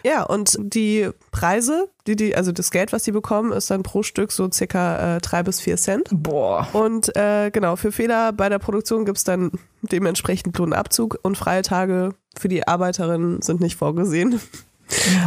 Ja, 0.03 0.23
und 0.23 0.57
die 0.59 1.09
Preise, 1.31 1.89
die 2.07 2.15
die, 2.15 2.35
also 2.35 2.51
das 2.51 2.71
Geld, 2.71 2.91
was 2.91 3.03
die 3.03 3.11
bekommen, 3.11 3.51
ist 3.51 3.71
dann 3.71 3.83
pro 3.83 4.03
Stück 4.03 4.31
so 4.31 4.49
circa 4.51 5.15
äh, 5.15 5.21
drei 5.21 5.43
bis 5.43 5.61
vier 5.61 5.77
Cent. 5.77 6.09
Boah. 6.11 6.67
Und 6.73 7.15
äh, 7.15 7.51
genau, 7.51 7.75
für 7.75 7.91
Fehler 7.91 8.33
bei 8.33 8.49
der 8.49 8.59
Produktion 8.59 9.05
gibt's 9.05 9.23
dann 9.23 9.51
dementsprechend 9.81 10.57
Lohnabzug 10.57 11.19
und 11.21 11.37
freie 11.37 11.61
Tage 11.61 12.15
für 12.37 12.49
die 12.49 12.67
Arbeiterinnen 12.67 13.41
sind 13.41 13.61
nicht 13.61 13.77
vorgesehen. 13.77 14.39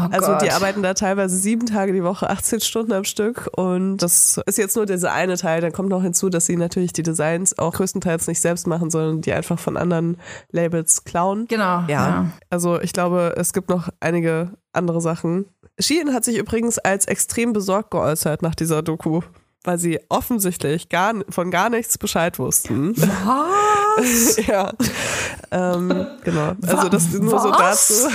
Oh 0.00 0.08
Also 0.10 0.34
die 0.38 0.46
Gott. 0.46 0.54
arbeiten 0.54 0.82
da 0.82 0.94
teilweise 0.94 1.36
sieben 1.36 1.66
Tage 1.66 1.92
die 1.92 2.02
Woche, 2.04 2.28
18 2.30 2.60
Stunden 2.60 2.92
am 2.92 3.04
Stück 3.04 3.48
und 3.56 3.98
das 3.98 4.40
ist 4.46 4.58
jetzt 4.58 4.76
nur 4.76 4.86
dieser 4.86 5.12
eine 5.12 5.36
Teil. 5.36 5.60
Dann 5.60 5.72
kommt 5.72 5.88
noch 5.88 6.02
hinzu, 6.02 6.28
dass 6.28 6.46
sie 6.46 6.56
natürlich 6.56 6.92
die 6.92 7.02
Designs 7.02 7.58
auch 7.58 7.74
größtenteils 7.74 8.26
nicht 8.26 8.40
selbst 8.40 8.66
machen, 8.66 8.90
sondern 8.90 9.20
die 9.20 9.32
einfach 9.32 9.58
von 9.58 9.76
anderen 9.76 10.16
Labels 10.50 11.04
klauen. 11.04 11.46
Genau. 11.48 11.84
Ja, 11.88 12.26
also 12.50 12.80
ich 12.80 12.92
glaube, 12.92 13.34
es 13.36 13.52
gibt 13.52 13.68
noch 13.68 13.88
einige 14.00 14.52
andere 14.72 15.00
Sachen. 15.00 15.46
Shein 15.78 16.12
hat 16.14 16.24
sich 16.24 16.38
übrigens 16.38 16.78
als 16.78 17.06
extrem 17.06 17.52
besorgt 17.52 17.90
geäußert 17.90 18.42
nach 18.42 18.54
dieser 18.54 18.82
Doku, 18.82 19.20
weil 19.66 19.78
sie 19.78 20.00
offensichtlich 20.08 20.88
gar, 20.88 21.14
von 21.28 21.50
gar 21.50 21.68
nichts 21.68 21.98
Bescheid 21.98 22.38
wussten. 22.38 22.94
Was? 22.96 24.36
ja, 24.46 24.72
ähm, 25.50 26.06
genau. 26.22 26.52
Also 26.66 26.88
das 26.88 27.12
nur 27.12 27.40
so 27.40 27.50
dazu. 27.50 28.08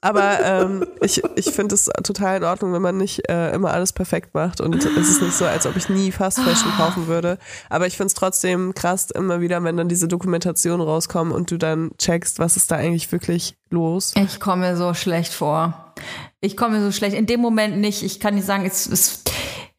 Aber 0.00 0.40
ähm, 0.44 0.84
ich, 1.00 1.22
ich 1.36 1.50
finde 1.50 1.74
es 1.74 1.88
total 2.02 2.38
in 2.38 2.44
Ordnung, 2.44 2.72
wenn 2.72 2.82
man 2.82 2.96
nicht 2.96 3.28
äh, 3.28 3.52
immer 3.52 3.72
alles 3.72 3.92
perfekt 3.92 4.34
macht. 4.34 4.60
Und 4.60 4.74
es 4.74 4.84
ist 4.84 5.22
nicht 5.22 5.34
so, 5.34 5.44
als 5.44 5.66
ob 5.66 5.76
ich 5.76 5.88
nie 5.88 6.10
Fast 6.10 6.40
Fashion 6.40 6.72
kaufen 6.76 7.06
würde. 7.06 7.38
Aber 7.70 7.86
ich 7.86 7.96
finde 7.96 8.08
es 8.08 8.14
trotzdem 8.14 8.74
krass 8.74 9.10
immer 9.10 9.40
wieder, 9.40 9.62
wenn 9.62 9.76
dann 9.76 9.88
diese 9.88 10.08
Dokumentationen 10.08 10.84
rauskommen 10.86 11.32
und 11.32 11.50
du 11.50 11.58
dann 11.58 11.92
checkst, 11.98 12.38
was 12.38 12.56
ist 12.56 12.70
da 12.70 12.76
eigentlich 12.76 13.12
wirklich 13.12 13.56
los. 13.70 14.12
Ich 14.16 14.40
komme 14.40 14.68
mir 14.68 14.76
so 14.76 14.94
schlecht 14.94 15.32
vor. 15.32 15.92
Ich 16.40 16.56
komme 16.56 16.78
mir 16.78 16.84
so 16.84 16.90
schlecht. 16.90 17.14
In 17.14 17.26
dem 17.26 17.40
Moment 17.40 17.78
nicht. 17.78 18.02
Ich 18.02 18.18
kann 18.18 18.34
nicht 18.34 18.46
sagen, 18.46 18.64
es, 18.66 18.86
es, 18.86 19.21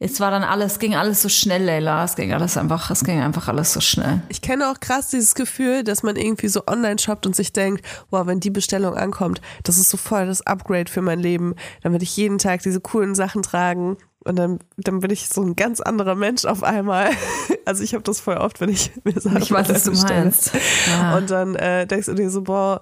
es 0.04 0.20
war 0.20 0.32
dann 0.32 0.44
alles, 0.44 0.74
es 0.74 0.80
ging 0.80 0.96
alles 0.96 1.22
so 1.22 1.30
schnell, 1.30 1.64
Leila. 1.64 2.04
Es 2.04 2.16
ging 2.16 2.34
alles 2.34 2.58
einfach, 2.58 2.92
es 2.92 3.04
ging 3.04 3.22
einfach 3.22 3.48
alles 3.48 3.72
so 3.74 3.80
schnell. 3.80 4.22
Ich 4.28 4.42
kenne 4.42 4.70
auch 4.70 4.80
krass 4.80 5.10
dieses 5.10 5.34
Gefühl, 5.34 5.84
dass 5.84 6.04
man 6.04 6.18
irgendwie 6.18 6.50
so 6.50 6.64
online 6.68 7.00
shoppt 7.00 7.26
und 7.26 7.36
sich 7.36 7.54
denkt, 7.54 7.86
wow, 8.12 8.28
wenn 8.28 8.40
die 8.40 8.50
Bestellung 8.50 8.96
ankommt, 8.96 9.42
das 9.64 9.78
ist 9.78 9.90
so 9.90 9.98
voll 9.98 10.26
das 10.26 10.46
Upgrade 10.46 10.92
für 10.92 11.02
mein 11.02 11.20
Leben. 11.20 11.56
Dann 11.82 11.94
werde 11.94 12.04
ich 12.04 12.18
jeden 12.18 12.38
Tag 12.38 12.62
diese 12.64 12.82
coolen 12.82 13.16
Sachen 13.16 13.44
tragen 13.44 13.98
und 14.26 14.38
dann, 14.38 14.60
dann 14.78 15.00
bin 15.00 15.12
ich 15.12 15.30
so 15.30 15.42
ein 15.42 15.56
ganz 15.56 15.80
anderer 15.82 16.16
Mensch 16.16 16.46
auf 16.46 16.64
einmal. 16.64 17.10
Also 17.66 17.82
ich 17.82 17.94
habe 17.94 18.04
das 18.04 18.20
voll 18.20 18.36
oft, 18.36 18.60
wenn 18.60 18.68
ich 18.68 18.92
mir 19.06 19.18
Sachen 19.22 19.42
Ich 19.42 19.50
weiß, 19.50 19.70
was 19.70 19.86
du 19.86 19.92
bestelle. 19.92 20.20
meinst. 20.20 20.52
Ja. 20.90 21.16
Und 21.16 21.32
dann 21.32 21.56
äh, 21.56 21.88
denkst 21.88 22.08
du 22.08 22.14
dir 22.14 22.30
so, 22.30 22.42
boah, 22.42 22.82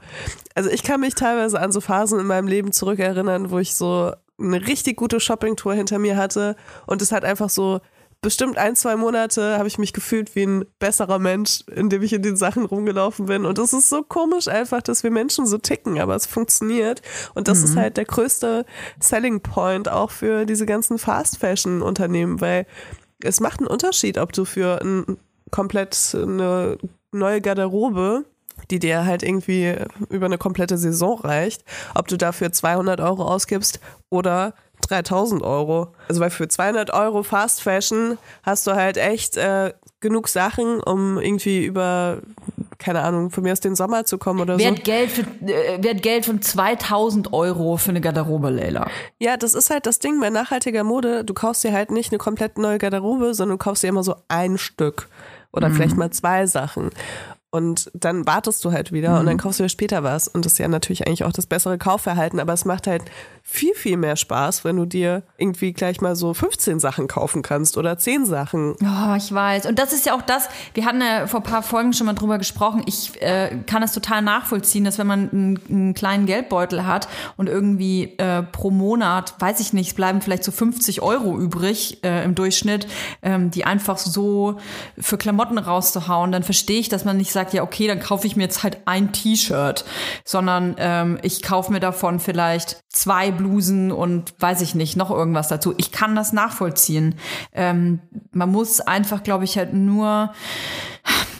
also 0.55 0.71
ich 0.71 0.81
kann 0.81 1.01
mich 1.01 1.13
teilweise 1.13 1.59
an 1.61 1.71
so 1.71 1.81
Phasen 1.81 2.19
in 2.19 2.25
meinem 2.25 2.47
Leben 2.47 2.71
zurückerinnern, 2.71 3.51
wo 3.51 3.59
ich 3.59 3.75
so 3.75 4.11
eine 4.41 4.67
richtig 4.67 4.97
gute 4.97 5.19
Shoppingtour 5.19 5.73
hinter 5.73 5.99
mir 5.99 6.17
hatte 6.17 6.55
und 6.87 7.01
es 7.01 7.11
hat 7.11 7.23
einfach 7.23 7.49
so 7.49 7.79
bestimmt 8.21 8.57
ein, 8.57 8.75
zwei 8.75 8.95
Monate 8.95 9.57
habe 9.57 9.67
ich 9.67 9.79
mich 9.79 9.93
gefühlt 9.93 10.35
wie 10.35 10.43
ein 10.43 10.65
besserer 10.77 11.17
Mensch, 11.17 11.63
indem 11.75 12.03
ich 12.03 12.13
in 12.13 12.21
den 12.21 12.37
Sachen 12.37 12.65
rumgelaufen 12.65 13.25
bin. 13.25 13.45
Und 13.45 13.57
es 13.57 13.73
ist 13.73 13.89
so 13.89 14.03
komisch 14.03 14.47
einfach, 14.47 14.83
dass 14.83 15.03
wir 15.03 15.09
Menschen 15.09 15.47
so 15.47 15.57
ticken, 15.57 15.99
aber 15.99 16.15
es 16.15 16.27
funktioniert. 16.27 17.01
Und 17.33 17.47
das 17.47 17.63
ist 17.63 17.75
halt 17.75 17.97
der 17.97 18.05
größte 18.05 18.65
Selling 18.99 19.41
Point 19.41 19.89
auch 19.89 20.11
für 20.11 20.45
diese 20.45 20.67
ganzen 20.67 20.99
Fast 20.99 21.39
Fashion 21.39 21.81
Unternehmen, 21.81 22.39
weil 22.41 22.67
es 23.23 23.39
macht 23.39 23.59
einen 23.59 23.67
Unterschied, 23.67 24.19
ob 24.19 24.33
du 24.33 24.45
für 24.45 24.81
ein 24.81 25.17
komplett 25.49 26.15
eine 26.15 26.77
neue 27.11 27.41
Garderobe 27.41 28.25
die 28.69 28.79
dir 28.79 29.05
halt 29.05 29.23
irgendwie 29.23 29.75
über 30.09 30.25
eine 30.25 30.37
komplette 30.37 30.77
Saison 30.77 31.19
reicht, 31.19 31.63
ob 31.95 32.07
du 32.07 32.17
dafür 32.17 32.51
200 32.51 33.01
Euro 33.01 33.25
ausgibst 33.25 33.79
oder 34.09 34.53
3000 34.89 35.41
Euro. 35.43 35.93
Also 36.07 36.21
weil 36.21 36.29
für 36.29 36.47
200 36.47 36.91
Euro 36.93 37.23
Fast 37.23 37.61
Fashion 37.61 38.17
hast 38.43 38.67
du 38.67 38.71
halt 38.71 38.97
echt 38.97 39.37
äh, 39.37 39.73
genug 39.99 40.27
Sachen, 40.27 40.81
um 40.81 41.19
irgendwie 41.19 41.63
über, 41.63 42.17
keine 42.77 43.01
Ahnung, 43.01 43.29
von 43.29 43.43
mir 43.43 43.51
aus 43.53 43.59
den 43.59 43.75
Sommer 43.75 44.05
zu 44.05 44.17
kommen 44.17 44.41
oder 44.41 44.57
Wer 44.57 44.75
so. 44.75 44.81
Geld, 44.83 45.11
für, 45.11 45.21
äh, 45.21 45.77
wer 45.79 45.93
hat 45.93 46.01
Geld 46.01 46.25
von 46.25 46.41
2000 46.41 47.31
Euro 47.33 47.77
für 47.77 47.91
eine 47.91 48.01
Garderobe, 48.01 48.49
Leila? 48.49 48.89
Ja, 49.19 49.37
das 49.37 49.53
ist 49.53 49.69
halt 49.69 49.85
das 49.85 49.99
Ding 49.99 50.19
bei 50.19 50.29
nachhaltiger 50.29 50.83
Mode. 50.83 51.23
Du 51.23 51.33
kaufst 51.33 51.63
dir 51.63 51.71
halt 51.71 51.91
nicht 51.91 52.11
eine 52.11 52.17
komplett 52.17 52.57
neue 52.57 52.79
Garderobe, 52.79 53.33
sondern 53.33 53.57
du 53.57 53.63
kaufst 53.63 53.83
dir 53.83 53.87
immer 53.87 54.03
so 54.03 54.15
ein 54.27 54.57
Stück 54.57 55.07
oder 55.53 55.69
vielleicht 55.69 55.97
mal 55.97 56.11
zwei 56.11 56.47
Sachen. 56.47 56.89
Und 57.51 57.91
dann 57.93 58.25
wartest 58.25 58.63
du 58.63 58.71
halt 58.71 58.93
wieder 58.93 59.19
und 59.19 59.25
dann 59.25 59.37
kaufst 59.37 59.59
du 59.59 59.63
dir 59.63 59.69
später 59.69 60.03
was. 60.03 60.29
Und 60.29 60.45
das 60.45 60.53
ist 60.53 60.59
ja 60.59 60.69
natürlich 60.69 61.05
eigentlich 61.05 61.25
auch 61.25 61.33
das 61.33 61.47
bessere 61.47 61.77
Kaufverhalten, 61.77 62.39
aber 62.39 62.53
es 62.53 62.63
macht 62.63 62.87
halt 62.87 63.03
viel, 63.43 63.73
viel 63.73 63.97
mehr 63.97 64.15
Spaß, 64.15 64.63
wenn 64.63 64.77
du 64.77 64.85
dir 64.85 65.23
irgendwie 65.37 65.73
gleich 65.73 65.99
mal 65.99 66.15
so 66.15 66.33
15 66.33 66.79
Sachen 66.79 67.07
kaufen 67.07 67.41
kannst 67.41 67.77
oder 67.77 67.97
10 67.97 68.25
Sachen. 68.25 68.75
Oh, 68.81 69.15
ich 69.17 69.33
weiß. 69.33 69.65
Und 69.65 69.79
das 69.79 69.91
ist 69.91 70.05
ja 70.05 70.15
auch 70.15 70.21
das, 70.21 70.47
wir 70.73 70.85
hatten 70.85 71.01
ja 71.01 71.27
vor 71.27 71.41
ein 71.41 71.43
paar 71.43 71.63
Folgen 71.63 71.91
schon 71.91 72.05
mal 72.07 72.13
drüber 72.13 72.37
gesprochen. 72.37 72.83
Ich 72.85 73.21
äh, 73.21 73.57
kann 73.65 73.81
das 73.81 73.91
total 73.91 74.21
nachvollziehen, 74.21 74.85
dass 74.85 74.97
wenn 74.97 75.07
man 75.07 75.29
einen, 75.31 75.59
einen 75.69 75.93
kleinen 75.93 76.27
Geldbeutel 76.27 76.85
hat 76.85 77.09
und 77.35 77.49
irgendwie 77.49 78.13
äh, 78.17 78.43
pro 78.43 78.69
Monat, 78.69 79.33
weiß 79.39 79.59
ich 79.59 79.73
nicht, 79.73 79.89
es 79.89 79.93
bleiben 79.95 80.21
vielleicht 80.21 80.45
so 80.45 80.51
50 80.51 81.01
Euro 81.01 81.37
übrig 81.37 82.01
äh, 82.05 82.23
im 82.23 82.35
Durchschnitt, 82.35 82.87
ähm, 83.21 83.51
die 83.51 83.65
einfach 83.65 83.97
so 83.97 84.59
für 84.97 85.17
Klamotten 85.17 85.57
rauszuhauen, 85.57 86.31
dann 86.31 86.43
verstehe 86.43 86.79
ich, 86.79 86.87
dass 86.87 87.03
man 87.03 87.17
nicht 87.17 87.31
sagt, 87.31 87.40
sagt, 87.41 87.53
ja, 87.53 87.63
okay, 87.63 87.87
dann 87.87 87.99
kaufe 87.99 88.27
ich 88.27 88.35
mir 88.35 88.43
jetzt 88.43 88.63
halt 88.63 88.79
ein 88.85 89.11
T-Shirt, 89.11 89.83
sondern 90.23 90.75
ähm, 90.77 91.19
ich 91.21 91.41
kaufe 91.41 91.71
mir 91.71 91.79
davon 91.79 92.19
vielleicht 92.19 92.83
zwei 92.89 93.31
Blusen 93.31 93.91
und 93.91 94.33
weiß 94.39 94.61
ich 94.61 94.75
nicht, 94.75 94.95
noch 94.95 95.09
irgendwas 95.09 95.47
dazu. 95.47 95.73
Ich 95.77 95.91
kann 95.91 96.15
das 96.15 96.33
nachvollziehen. 96.33 97.15
Ähm, 97.53 97.99
man 98.31 98.51
muss 98.51 98.79
einfach, 98.79 99.23
glaube 99.23 99.45
ich, 99.45 99.57
halt 99.57 99.73
nur 99.73 100.33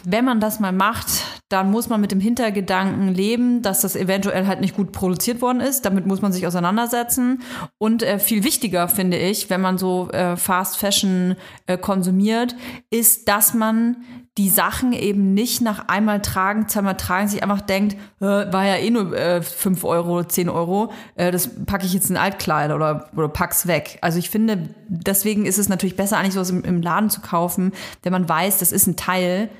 wenn 0.04 0.24
man 0.24 0.40
das 0.40 0.60
mal 0.60 0.72
macht, 0.72 1.24
dann 1.48 1.70
muss 1.70 1.88
man 1.88 2.00
mit 2.00 2.12
dem 2.12 2.20
Hintergedanken 2.20 3.08
leben, 3.08 3.60
dass 3.60 3.82
das 3.82 3.94
eventuell 3.94 4.46
halt 4.46 4.60
nicht 4.60 4.74
gut 4.74 4.90
produziert 4.90 5.42
worden 5.42 5.60
ist. 5.60 5.84
Damit 5.84 6.06
muss 6.06 6.22
man 6.22 6.32
sich 6.32 6.46
auseinandersetzen. 6.46 7.42
Und 7.78 8.02
äh, 8.02 8.18
viel 8.18 8.42
wichtiger 8.42 8.88
finde 8.88 9.18
ich, 9.18 9.50
wenn 9.50 9.60
man 9.60 9.76
so 9.76 10.08
äh, 10.10 10.36
Fast 10.36 10.78
Fashion 10.78 11.36
äh, 11.66 11.76
konsumiert, 11.76 12.56
ist, 12.90 13.28
dass 13.28 13.52
man 13.52 13.96
die 14.38 14.48
Sachen 14.48 14.94
eben 14.94 15.34
nicht 15.34 15.60
nach 15.60 15.88
einmal 15.88 16.22
tragen, 16.22 16.66
zweimal 16.66 16.96
tragen, 16.96 17.28
sich 17.28 17.42
einfach 17.42 17.60
denkt, 17.60 17.96
äh, 18.20 18.24
war 18.24 18.64
ja 18.64 18.76
eh 18.76 18.88
nur 18.88 19.14
äh, 19.14 19.42
5 19.42 19.84
Euro, 19.84 20.24
10 20.24 20.48
Euro, 20.48 20.90
äh, 21.16 21.30
das 21.30 21.50
packe 21.66 21.84
ich 21.84 21.92
jetzt 21.92 22.08
in 22.08 22.16
Altkleid 22.16 22.72
oder, 22.72 23.10
oder 23.14 23.28
pack's 23.28 23.66
weg. 23.66 23.98
Also 24.00 24.18
ich 24.18 24.30
finde, 24.30 24.70
deswegen 24.88 25.44
ist 25.44 25.58
es 25.58 25.68
natürlich 25.68 25.96
besser, 25.96 26.16
eigentlich 26.16 26.32
sowas 26.32 26.48
im, 26.48 26.64
im 26.64 26.80
Laden 26.80 27.10
zu 27.10 27.20
kaufen, 27.20 27.72
wenn 28.04 28.12
man 28.12 28.26
weiß, 28.26 28.56
das 28.56 28.72
ist 28.72 28.86
ein 28.86 28.96
Teil, 28.96 29.50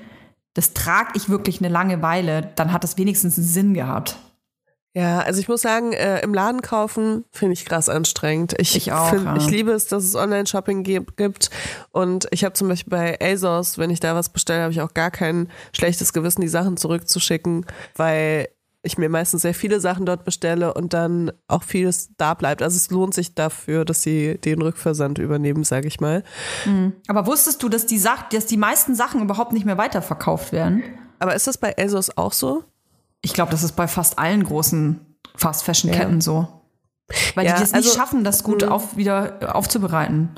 das 0.53 0.73
trage 0.73 1.11
ich 1.15 1.29
wirklich 1.29 1.59
eine 1.59 1.69
lange 1.69 2.01
Weile, 2.01 2.51
dann 2.55 2.71
hat 2.71 2.83
das 2.83 2.97
wenigstens 2.97 3.37
einen 3.37 3.47
Sinn 3.47 3.73
gehabt. 3.73 4.17
Ja, 4.95 5.21
also 5.21 5.39
ich 5.39 5.47
muss 5.47 5.61
sagen, 5.61 5.91
äh, 5.93 6.19
im 6.21 6.35
Laden 6.35 6.61
kaufen 6.61 7.25
finde 7.31 7.53
ich 7.53 7.65
krass 7.65 7.89
anstrengend. 7.89 8.53
Ich, 8.59 8.75
Ich 8.75 8.91
auch, 8.91 9.09
find, 9.09 9.25
ja. 9.25 9.35
ich 9.37 9.49
liebe 9.49 9.71
es, 9.71 9.87
dass 9.87 10.03
es 10.03 10.15
Online-Shopping 10.15 10.83
gibt, 10.83 11.17
gibt. 11.17 11.49
Und 11.89 12.27
ich 12.29 12.43
habe 12.43 12.53
zum 12.53 12.67
Beispiel 12.67 12.91
bei 12.91 13.19
ASOS, 13.19 13.79
wenn 13.79 13.89
ich 13.89 13.99
da 13.99 14.13
was 14.13 14.29
bestelle, 14.29 14.61
habe 14.61 14.71
ich 14.71 14.81
auch 14.81 14.93
gar 14.93 15.09
kein 15.09 15.49
schlechtes 15.75 16.13
Gewissen, 16.13 16.41
die 16.41 16.47
Sachen 16.47 16.77
zurückzuschicken, 16.77 17.65
weil 17.95 18.49
ich 18.85 18.97
mir 18.97 19.07
meistens 19.09 19.41
sehr 19.43 19.53
viele 19.53 19.79
Sachen 19.79 20.05
dort 20.05 20.25
bestelle 20.25 20.73
und 20.73 20.93
dann 20.93 21.31
auch 21.47 21.63
vieles 21.63 22.09
da 22.17 22.33
bleibt. 22.33 22.61
Also 22.61 22.75
es 22.75 22.91
lohnt 22.91 23.13
sich 23.13 23.33
dafür, 23.33 23.85
dass 23.85 24.01
sie 24.03 24.37
den 24.37 24.61
Rückversand 24.61 25.19
übernehmen, 25.19 25.63
sage 25.63 25.87
ich 25.87 26.01
mal. 26.01 26.23
Aber 27.07 27.25
wusstest 27.25 27.63
du, 27.63 27.69
dass 27.69 27.85
die, 27.85 27.97
Sach 27.97 28.27
dass 28.29 28.45
die 28.45 28.57
meisten 28.57 28.93
Sachen 28.93 29.21
überhaupt 29.21 29.53
nicht 29.53 29.65
mehr 29.65 29.77
weiterverkauft 29.77 30.51
werden? 30.51 30.83
Aber 31.19 31.33
ist 31.33 31.47
das 31.47 31.57
bei 31.57 31.73
ASOS 31.77 32.17
auch 32.17 32.33
so? 32.33 32.65
Ich 33.21 33.33
glaube, 33.33 33.51
das 33.51 33.63
ist 33.63 33.77
bei 33.77 33.87
fast 33.87 34.19
allen 34.19 34.43
großen 34.43 34.99
Fast-Fashion-Ketten 35.35 36.15
Ja. 36.15 36.21
so. 36.21 36.47
Weil 37.35 37.45
Ja, 37.45 37.53
die 37.55 37.61
das 37.61 37.71
nicht 37.71 37.85
also- 37.85 37.97
schaffen, 37.97 38.23
das 38.25 38.43
gut 38.43 38.63
Mhm. 38.65 38.69
auf, 38.69 38.97
wieder 38.97 39.55
aufzubereiten. 39.55 40.29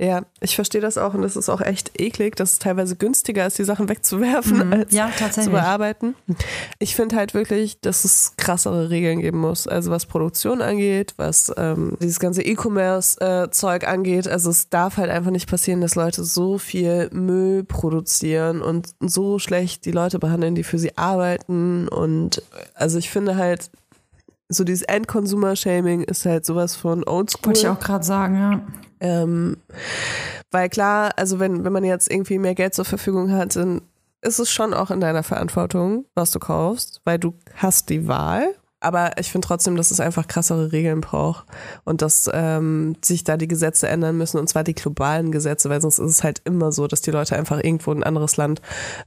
Ja, 0.00 0.22
ich 0.40 0.54
verstehe 0.54 0.80
das 0.80 0.96
auch 0.96 1.14
und 1.14 1.22
das 1.22 1.34
ist 1.34 1.48
auch 1.48 1.60
echt 1.60 2.00
eklig, 2.00 2.36
dass 2.36 2.52
es 2.52 2.58
teilweise 2.60 2.94
günstiger 2.94 3.44
ist, 3.46 3.58
die 3.58 3.64
Sachen 3.64 3.88
wegzuwerfen, 3.88 4.72
als 4.72 4.92
Mhm. 4.92 4.96
Ja, 4.96 5.10
zu 5.32 5.50
bearbeiten. 5.50 6.14
Ich 6.78 6.94
finde 6.94 7.16
halt 7.16 7.34
wirklich, 7.34 7.80
dass 7.80 8.04
es 8.04 8.34
krassere 8.36 8.90
Regeln 8.90 9.20
geben 9.20 9.40
muss. 9.40 9.66
Also 9.66 9.90
was 9.90 10.06
Produktion 10.06 10.62
angeht, 10.62 11.14
was 11.16 11.52
ähm, 11.56 11.96
dieses 12.00 12.20
ganze 12.20 12.42
E-Commerce-Zeug 12.42 13.88
angeht. 13.88 14.28
Also 14.28 14.50
es 14.50 14.68
darf 14.68 14.98
halt 14.98 15.10
einfach 15.10 15.32
nicht 15.32 15.48
passieren, 15.50 15.80
dass 15.80 15.96
Leute 15.96 16.22
so 16.22 16.58
viel 16.58 17.10
Müll 17.12 17.64
produzieren 17.64 18.62
und 18.62 18.94
so 19.00 19.40
schlecht 19.40 19.84
die 19.84 19.90
Leute 19.92 20.20
behandeln, 20.20 20.54
die 20.54 20.64
für 20.64 20.78
sie 20.78 20.96
arbeiten. 20.96 21.88
Und 21.88 22.42
also 22.74 22.98
ich 22.98 23.10
finde 23.10 23.36
halt, 23.36 23.70
so 24.48 24.64
dieses 24.64 24.82
End-Consumer-Shaming 24.82 26.02
ist 26.02 26.24
halt 26.24 26.46
sowas 26.46 26.74
von 26.74 27.06
Oldschool. 27.06 27.46
Wollte 27.46 27.60
ich 27.60 27.68
auch 27.68 27.80
gerade 27.80 28.04
sagen, 28.04 28.34
ja. 28.36 28.62
Ähm, 29.00 29.58
weil 30.50 30.68
klar, 30.68 31.12
also 31.16 31.38
wenn, 31.38 31.64
wenn 31.64 31.72
man 31.72 31.84
jetzt 31.84 32.10
irgendwie 32.10 32.38
mehr 32.38 32.54
Geld 32.54 32.74
zur 32.74 32.84
Verfügung 32.84 33.30
hat, 33.30 33.54
dann 33.56 33.82
ist 34.22 34.38
es 34.38 34.50
schon 34.50 34.74
auch 34.74 34.90
in 34.90 35.00
deiner 35.00 35.22
Verantwortung, 35.22 36.06
was 36.14 36.30
du 36.30 36.38
kaufst, 36.38 37.00
weil 37.04 37.18
du 37.18 37.34
hast 37.54 37.90
die 37.90 38.08
Wahl. 38.08 38.54
Aber 38.80 39.18
ich 39.18 39.32
finde 39.32 39.46
trotzdem, 39.46 39.76
dass 39.76 39.90
es 39.90 39.98
einfach 39.98 40.28
krassere 40.28 40.70
Regeln 40.70 41.00
braucht 41.00 41.46
und 41.84 42.00
dass 42.00 42.30
ähm, 42.32 42.94
sich 43.04 43.24
da 43.24 43.36
die 43.36 43.48
Gesetze 43.48 43.88
ändern 43.88 44.16
müssen 44.16 44.38
und 44.38 44.48
zwar 44.48 44.62
die 44.62 44.74
globalen 44.74 45.32
Gesetze, 45.32 45.68
weil 45.68 45.80
sonst 45.80 45.98
ist 45.98 46.10
es 46.10 46.24
halt 46.24 46.42
immer 46.44 46.70
so, 46.70 46.86
dass 46.86 47.00
die 47.00 47.10
Leute 47.10 47.36
einfach 47.36 47.58
irgendwo 47.62 47.90
in 47.90 47.98
ein 47.98 48.04
anderes 48.04 48.36
Land, 48.36 48.62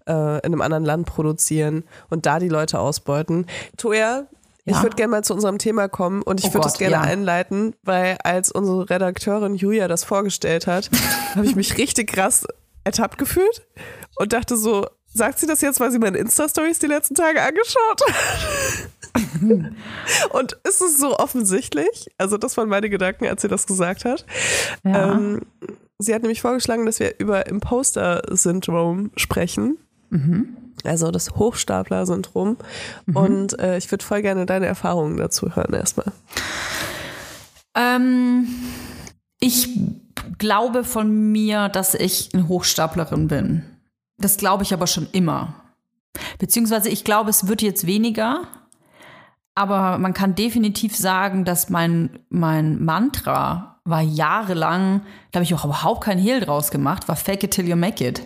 äh, 0.07 0.39
in 0.39 0.51
einem 0.51 0.61
anderen 0.61 0.83
Land 0.83 1.07
produzieren 1.07 1.83
und 2.09 2.25
da 2.25 2.39
die 2.39 2.49
Leute 2.49 2.79
ausbeuten. 2.79 3.45
Toja, 3.77 4.27
ich 4.65 4.75
Ja. 4.75 4.83
würde 4.83 4.95
gerne 4.95 5.11
mal 5.11 5.23
zu 5.23 5.33
unserem 5.33 5.57
Thema 5.57 5.87
kommen 5.87 6.21
und 6.21 6.39
ich 6.39 6.47
Oh 6.49 6.53
würde 6.53 6.67
es 6.67 6.77
gerne 6.77 6.93
ja. 6.95 7.01
einleiten, 7.01 7.75
weil 7.83 8.17
als 8.23 8.51
unsere 8.51 8.89
Redakteurin 8.89 9.55
Julia 9.55 9.87
das 9.87 10.03
vorgestellt 10.03 10.67
hat, 10.67 10.89
habe 11.35 11.45
ich 11.45 11.55
mich 11.55 11.77
richtig 11.77 12.11
krass 12.11 12.45
ertappt 12.83 13.17
gefühlt 13.17 13.65
und 14.17 14.33
dachte 14.33 14.57
so, 14.57 14.85
sagt 15.13 15.39
sie 15.39 15.45
das 15.47 15.61
jetzt, 15.61 15.79
weil 15.79 15.91
sie 15.91 15.99
meine 15.99 16.17
Insta-Stories 16.17 16.79
die 16.79 16.87
letzten 16.87 17.15
Tage 17.15 17.41
angeschaut 17.41 18.01
hat? 18.07 18.89
und 20.31 20.53
ist 20.67 20.81
es 20.81 20.97
so 20.97 21.17
offensichtlich? 21.17 22.07
Also 22.17 22.37
das 22.37 22.55
waren 22.57 22.69
meine 22.69 22.89
Gedanken, 22.89 23.27
als 23.27 23.41
sie 23.41 23.47
das 23.47 23.67
gesagt 23.67 24.05
hat. 24.05 24.25
Ja. 24.83 25.13
Ähm, 25.13 25.41
sie 25.99 26.13
hat 26.15 26.21
nämlich 26.21 26.41
vorgeschlagen, 26.41 26.85
dass 26.85 26.99
wir 26.99 27.19
über 27.19 27.45
Imposter-Syndrom 27.47 29.11
sprechen. 29.17 29.77
Also 30.85 31.11
das 31.11 31.31
Hochstapler-Syndrom. 31.31 32.57
Und 33.13 33.59
äh, 33.59 33.77
ich 33.77 33.91
würde 33.91 34.03
voll 34.03 34.21
gerne 34.21 34.45
deine 34.45 34.65
Erfahrungen 34.65 35.17
dazu 35.17 35.55
hören 35.55 35.73
erstmal. 35.73 36.11
Ähm, 37.75 38.47
ich 39.39 39.69
glaube 40.37 40.83
von 40.83 41.31
mir, 41.31 41.69
dass 41.69 41.93
ich 41.93 42.29
eine 42.33 42.47
Hochstaplerin 42.47 43.27
bin. 43.27 43.63
Das 44.17 44.37
glaube 44.37 44.63
ich 44.63 44.73
aber 44.73 44.87
schon 44.87 45.07
immer. 45.11 45.55
Beziehungsweise 46.39 46.89
ich 46.89 47.03
glaube, 47.03 47.29
es 47.29 47.47
wird 47.47 47.61
jetzt 47.61 47.87
weniger. 47.87 48.47
Aber 49.55 49.97
man 49.97 50.13
kann 50.13 50.35
definitiv 50.35 50.95
sagen, 50.95 51.43
dass 51.43 51.69
mein, 51.69 52.19
mein 52.29 52.83
Mantra 52.83 53.79
war 53.83 54.01
jahrelang, 54.01 55.01
da 55.31 55.37
habe 55.37 55.43
ich 55.43 55.53
auch 55.53 55.65
überhaupt 55.65 56.03
keinen 56.03 56.21
Hehl 56.21 56.39
draus 56.39 56.71
gemacht, 56.71 57.07
war 57.07 57.15
fake 57.15 57.43
it 57.43 57.51
till 57.51 57.67
you 57.67 57.75
make 57.75 58.05
it. 58.05 58.21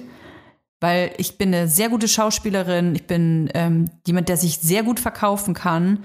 Weil 0.81 1.13
ich 1.17 1.37
bin 1.37 1.53
eine 1.53 1.67
sehr 1.67 1.89
gute 1.89 2.07
Schauspielerin, 2.07 2.95
ich 2.95 3.07
bin 3.07 3.49
ähm, 3.53 3.89
jemand, 4.05 4.29
der 4.29 4.37
sich 4.37 4.59
sehr 4.59 4.83
gut 4.83 4.99
verkaufen 4.99 5.53
kann, 5.53 6.03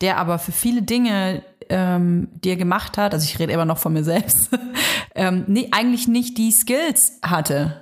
der 0.00 0.18
aber 0.18 0.38
für 0.38 0.52
viele 0.52 0.82
Dinge, 0.82 1.42
ähm, 1.68 2.28
die 2.44 2.50
er 2.50 2.56
gemacht 2.56 2.98
hat, 2.98 3.14
also 3.14 3.24
ich 3.24 3.38
rede 3.38 3.52
immer 3.52 3.64
noch 3.64 3.78
von 3.78 3.92
mir 3.92 4.04
selbst, 4.04 4.50
ähm, 5.14 5.44
nee, 5.46 5.68
eigentlich 5.72 6.06
nicht 6.06 6.38
die 6.38 6.52
Skills 6.52 7.18
hatte. 7.22 7.80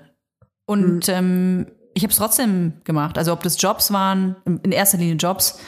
Und 0.67 1.09
ähm, 1.09 1.67
ich 1.95 2.03
habe 2.03 2.13
es 2.13 2.19
trotzdem 2.19 2.75
gemacht. 2.85 3.19
Also 3.19 3.33
ob 3.33 3.43
das 3.43 3.61
Jobs 3.61 3.93
waren, 3.93 4.37
in 4.45 4.71
erster 4.71 4.99
Linie 4.99 5.17
Jobs, 5.17 5.59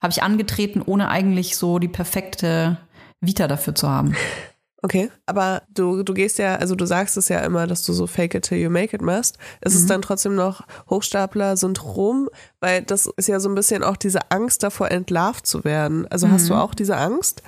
habe 0.00 0.12
ich 0.12 0.22
angetreten, 0.22 0.82
ohne 0.84 1.08
eigentlich 1.08 1.56
so 1.56 1.78
die 1.78 1.88
perfekte 1.88 2.78
Vita 3.20 3.48
dafür 3.48 3.74
zu 3.74 3.88
haben. 3.88 4.14
Okay, 4.86 5.10
aber 5.26 5.62
du, 5.74 6.04
du 6.04 6.14
gehst 6.14 6.38
ja, 6.38 6.54
also 6.54 6.76
du 6.76 6.86
sagst 6.86 7.16
es 7.16 7.28
ja 7.28 7.40
immer, 7.40 7.66
dass 7.66 7.82
du 7.82 7.92
so 7.92 8.06
fake 8.06 8.36
it 8.36 8.44
till 8.44 8.58
you 8.58 8.70
make 8.70 8.94
it 8.94 9.02
machst. 9.02 9.36
Ist 9.60 9.74
es 9.74 9.86
dann 9.86 10.00
trotzdem 10.00 10.36
noch 10.36 10.60
Hochstapler-Syndrom? 10.88 12.28
Weil 12.60 12.82
das 12.82 13.10
ist 13.16 13.26
ja 13.26 13.40
so 13.40 13.48
ein 13.48 13.56
bisschen 13.56 13.82
auch 13.82 13.96
diese 13.96 14.30
Angst 14.30 14.62
davor, 14.62 14.88
entlarvt 14.92 15.44
zu 15.44 15.64
werden. 15.64 16.06
Also 16.06 16.30
hast 16.30 16.48
du 16.48 16.54
auch 16.54 16.72
diese 16.72 16.96
Angst, 16.96 17.42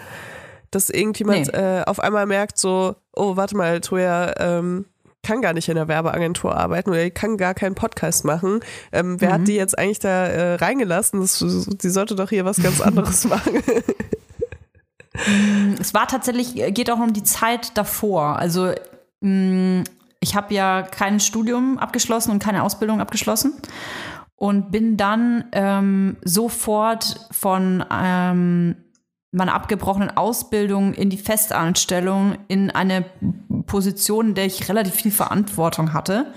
dass 0.72 0.90
irgendjemand 0.90 1.52
Nee. 1.52 1.58
äh, 1.60 1.84
auf 1.84 2.00
einmal 2.00 2.26
merkt 2.26 2.58
so, 2.58 2.96
oh, 3.14 3.36
warte 3.36 3.56
mal, 3.56 3.80
Toja, 3.82 4.34
ähm, 4.40 4.86
kann 5.22 5.40
gar 5.40 5.52
nicht 5.52 5.68
in 5.68 5.76
der 5.76 5.86
Werbeagentur 5.86 6.56
arbeiten 6.56 6.90
oder 6.90 7.08
kann 7.10 7.36
gar 7.36 7.54
keinen 7.54 7.76
Podcast 7.76 8.24
machen. 8.24 8.58
Ähm, 8.90 9.20
wer 9.20 9.32
hat 9.34 9.46
die 9.46 9.54
jetzt 9.54 9.78
eigentlich 9.78 10.00
da 10.00 10.26
äh, 10.26 10.54
reingelassen? 10.56 11.20
Das, 11.20 11.38
die 11.38 11.88
sollte 11.90 12.16
doch 12.16 12.30
hier 12.30 12.44
was 12.44 12.60
ganz 12.60 12.80
anderes 12.80 13.24
machen. 13.28 13.62
Es 15.80 15.94
war 15.94 16.06
tatsächlich, 16.06 16.56
äh, 16.56 16.70
geht 16.72 16.90
auch 16.90 16.98
um 16.98 17.12
die 17.12 17.24
Zeit 17.24 17.76
davor. 17.76 18.36
Also 18.36 18.72
mh, 19.20 19.84
ich 20.20 20.34
habe 20.34 20.54
ja 20.54 20.82
kein 20.82 21.20
Studium 21.20 21.78
abgeschlossen 21.78 22.30
und 22.30 22.42
keine 22.42 22.62
Ausbildung 22.62 23.00
abgeschlossen 23.00 23.54
und 24.36 24.70
bin 24.70 24.96
dann 24.96 25.44
ähm, 25.52 26.16
sofort 26.24 27.26
von 27.30 27.84
ähm, 27.90 28.76
meiner 29.30 29.54
abgebrochenen 29.54 30.16
Ausbildung 30.16 30.94
in 30.94 31.10
die 31.10 31.18
Festanstellung 31.18 32.38
in 32.48 32.70
eine 32.70 33.04
Position, 33.66 34.28
in 34.28 34.34
der 34.34 34.46
ich 34.46 34.68
relativ 34.68 34.94
viel 34.94 35.10
Verantwortung 35.10 35.92
hatte. 35.92 36.32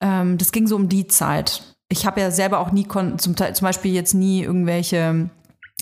Ähm, 0.00 0.38
das 0.38 0.52
ging 0.52 0.66
so 0.66 0.76
um 0.76 0.88
die 0.88 1.06
Zeit. 1.06 1.62
Ich 1.88 2.06
habe 2.06 2.20
ja 2.20 2.30
selber 2.30 2.60
auch 2.60 2.72
nie, 2.72 2.86
zum, 2.88 3.18
zum 3.18 3.36
Beispiel 3.36 3.92
jetzt 3.92 4.14
nie 4.14 4.42
irgendwelche, 4.42 5.30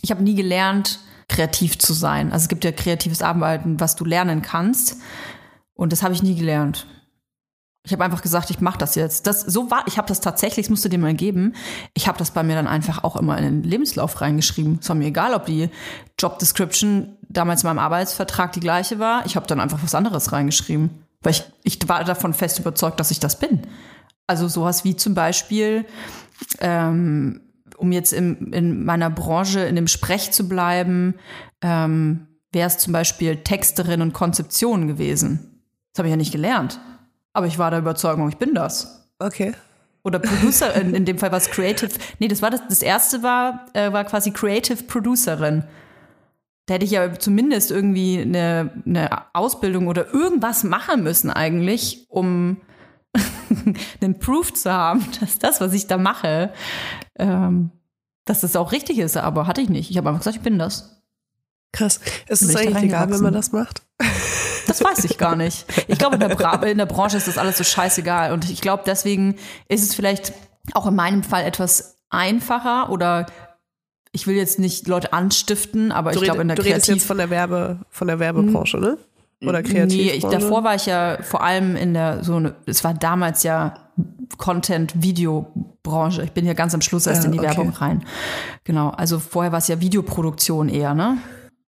ich 0.03 0.11
habe 0.11 0.23
nie 0.23 0.35
gelernt, 0.35 1.01
kreativ 1.31 1.79
zu 1.79 1.93
sein. 1.93 2.33
Also 2.33 2.45
es 2.45 2.49
gibt 2.49 2.65
ja 2.65 2.73
kreatives 2.73 3.23
Arbeiten, 3.23 3.81
was 3.81 3.97
du 3.97 4.05
lernen 4.05 4.43
kannst. 4.43 4.97
Und 5.75 5.93
das 5.93 6.03
habe 6.03 6.13
ich 6.13 6.23
nie 6.23 6.35
gelernt. 6.35 6.87
Ich 7.87 7.93
habe 7.93 8.05
einfach 8.05 8.21
gesagt, 8.21 8.51
ich 8.51 8.61
mache 8.61 8.77
das 8.77 8.95
jetzt. 8.95 9.27
Das 9.27 9.41
so 9.41 9.71
war, 9.71 9.85
ich 9.87 9.97
habe 9.97 10.09
das 10.09 10.21
tatsächlich, 10.21 10.67
das 10.67 10.71
musst 10.71 10.85
du 10.85 10.91
dir 10.91 10.99
mal 10.99 11.15
geben. 11.15 11.55
Ich 11.95 12.09
habe 12.09 12.19
das 12.19 12.33
bei 12.33 12.43
mir 12.43 12.55
dann 12.55 12.67
einfach 12.67 13.05
auch 13.05 13.17
immer 13.17 13.39
in 13.39 13.45
den 13.45 13.63
Lebenslauf 13.63 14.21
reingeschrieben. 14.21 14.81
Es 14.83 14.89
war 14.89 14.97
mir 14.97 15.07
egal, 15.07 15.33
ob 15.33 15.47
die 15.47 15.71
Job 16.19 16.39
Description 16.39 17.17
damals 17.29 17.63
in 17.63 17.69
meinem 17.69 17.79
Arbeitsvertrag 17.79 18.53
die 18.53 18.61
gleiche 18.61 18.99
war. 18.99 19.25
Ich 19.25 19.37
habe 19.37 19.47
dann 19.47 19.61
einfach 19.61 19.83
was 19.83 19.95
anderes 19.95 20.33
reingeschrieben, 20.33 20.91
weil 21.23 21.33
ich, 21.33 21.45
ich 21.63 21.89
war 21.89 22.05
davon 22.05 22.35
fest 22.35 22.59
überzeugt, 22.59 23.01
dass 23.01 23.11
ich 23.11 23.21
das 23.21 23.39
bin. 23.39 23.63
Also 24.27 24.47
sowas 24.49 24.85
wie 24.85 24.97
zum 24.97 25.15
Beispiel 25.15 25.87
ähm, 26.61 27.41
um 27.81 27.93
jetzt 27.93 28.13
im, 28.13 28.53
in 28.53 28.85
meiner 28.85 29.09
Branche 29.09 29.61
in 29.61 29.75
dem 29.75 29.89
Sprech 29.89 30.31
zu 30.33 30.49
bleiben, 30.49 31.15
ähm, 31.63 32.27
wäre 32.53 32.67
es 32.67 32.79
zum 32.79 32.93
Beispiel 32.93 33.37
Texterin 33.37 34.03
und 34.03 34.13
Konzeption 34.13 34.87
gewesen. 34.87 35.63
Das 35.93 36.01
habe 36.01 36.09
ich 36.09 36.13
ja 36.13 36.17
nicht 36.17 36.33
gelernt. 36.33 36.79
Aber 37.33 37.47
ich 37.47 37.59
war 37.59 37.71
der 37.71 37.81
Überzeugung, 37.81 38.29
ich 38.29 38.37
bin 38.37 38.55
das. 38.55 39.09
Okay. 39.19 39.55
Oder 40.03 40.19
Producer, 40.19 40.75
in, 40.75 40.95
in 40.95 41.05
dem 41.05 41.19
Fall 41.19 41.31
war 41.31 41.39
es 41.39 41.51
Creative. 41.51 41.91
Nee, 42.19 42.29
das 42.29 42.43
war 42.43 42.51
das, 42.51 42.61
das 42.69 42.83
erste 42.83 43.23
war, 43.23 43.67
äh, 43.73 43.93
war 43.93 44.05
quasi 44.05 44.31
Creative 44.31 44.83
Producerin. 44.85 45.65
Da 46.67 46.75
hätte 46.75 46.85
ich 46.85 46.91
ja 46.91 47.19
zumindest 47.19 47.71
irgendwie 47.71 48.21
eine, 48.21 48.71
eine 48.85 49.35
Ausbildung 49.35 49.89
oder 49.89 50.13
irgendwas 50.13 50.65
machen 50.65 51.03
müssen 51.03 51.31
eigentlich, 51.31 52.07
um 52.09 52.59
einen 54.01 54.19
Proof 54.19 54.53
zu 54.55 54.73
haben, 54.73 55.07
dass 55.21 55.39
das, 55.39 55.61
was 55.61 55.73
ich 55.73 55.87
da 55.87 55.99
mache, 55.99 56.53
ähm, 57.19 57.71
dass 58.25 58.41
das 58.41 58.57
auch 58.57 58.73
richtig 58.73 58.99
ist. 58.99 59.17
Aber 59.17 59.47
hatte 59.47 59.61
ich 59.61 59.69
nicht. 59.69 59.91
Ich 59.91 59.97
habe 59.97 60.09
einfach 60.09 60.21
gesagt, 60.21 60.37
ich 60.37 60.43
bin 60.43 60.59
das. 60.59 61.03
Krass. 61.73 62.01
Ist 62.29 62.43
es 62.43 62.57
eigentlich 62.57 62.85
egal, 62.85 63.11
wenn 63.11 63.23
man 63.23 63.35
das 63.35 63.53
macht? 63.53 63.83
Das 64.67 64.85
weiß 64.85 65.03
ich 65.05 65.19
gar 65.19 65.35
nicht. 65.35 65.67
Ich 65.89 65.99
glaube, 65.99 66.15
in 66.15 66.21
der, 66.21 66.29
Bra 66.29 66.55
in 66.63 66.79
der 66.79 66.87
Branche 66.87 67.17
ist 67.17 67.27
das 67.27 67.39
alles 67.39 67.59
so 67.59 67.65
scheißegal. 67.65 68.33
Und 68.33 68.49
ich 68.49 68.61
glaube, 68.61 68.85
deswegen 68.87 69.35
ist 69.67 69.83
es 69.83 69.97
vielleicht 69.97 70.33
auch 70.75 70.87
in 70.87 70.95
meinem 70.95 71.25
Fall 71.25 71.45
etwas 71.45 71.97
einfacher 72.09 72.89
oder 72.91 73.27
ich 74.13 74.29
will 74.29 74.37
jetzt 74.37 74.61
nicht 74.61 74.87
Leute 74.87 75.13
anstiften, 75.13 75.91
aber 75.91 76.13
Du, 76.13 76.19
ich 76.19 76.25
glaube, 76.25 76.43
in 76.43 76.49
der 76.49 76.57
du 76.57 76.63
redest 76.63 76.87
Kreativ 76.87 77.03
jetzt 77.03 77.07
von 77.07 77.19
der 77.19 77.31
Werbe, 77.31 77.81
von 77.91 78.07
der 78.07 78.21
Werbebranche, 78.21 78.79
ne? 78.79 78.97
Oder 79.43 79.63
kreativ. 79.63 79.97
Nee, 79.97 80.11
ich, 80.11 80.25
davor 80.25 80.65
war 80.65 80.75
ich 80.75 80.87
ja 80.87 81.19
vor 81.23 81.43
allem 81.43 81.77
in 81.77 81.95
der 81.95 82.23
so 82.23 82.37
eine, 82.37 82.57
es 82.67 82.85
war 82.85 82.93
damals 82.93 83.43
ja 83.43 83.91
Content-Video-Branche. 84.37 86.23
Ich 86.23 86.33
bin 86.33 86.47
ja 86.47 86.53
ganz 86.53 86.75
am 86.75 86.83
Schluss 86.83 87.07
erst 87.07 87.23
Ja, 87.23 87.27
in 87.27 87.33
die 87.33 87.39
okay. 87.39 87.49
Werbung 87.49 87.71
rein. 87.71 88.05
Genau, 88.65 88.91
also 88.91 89.19
vorher 89.19 89.53
war 89.53 89.59
es 89.59 89.69
ja 89.69 89.81
Videoproduktion 89.81 90.69
eher, 90.69 90.95
ne? 90.95 91.19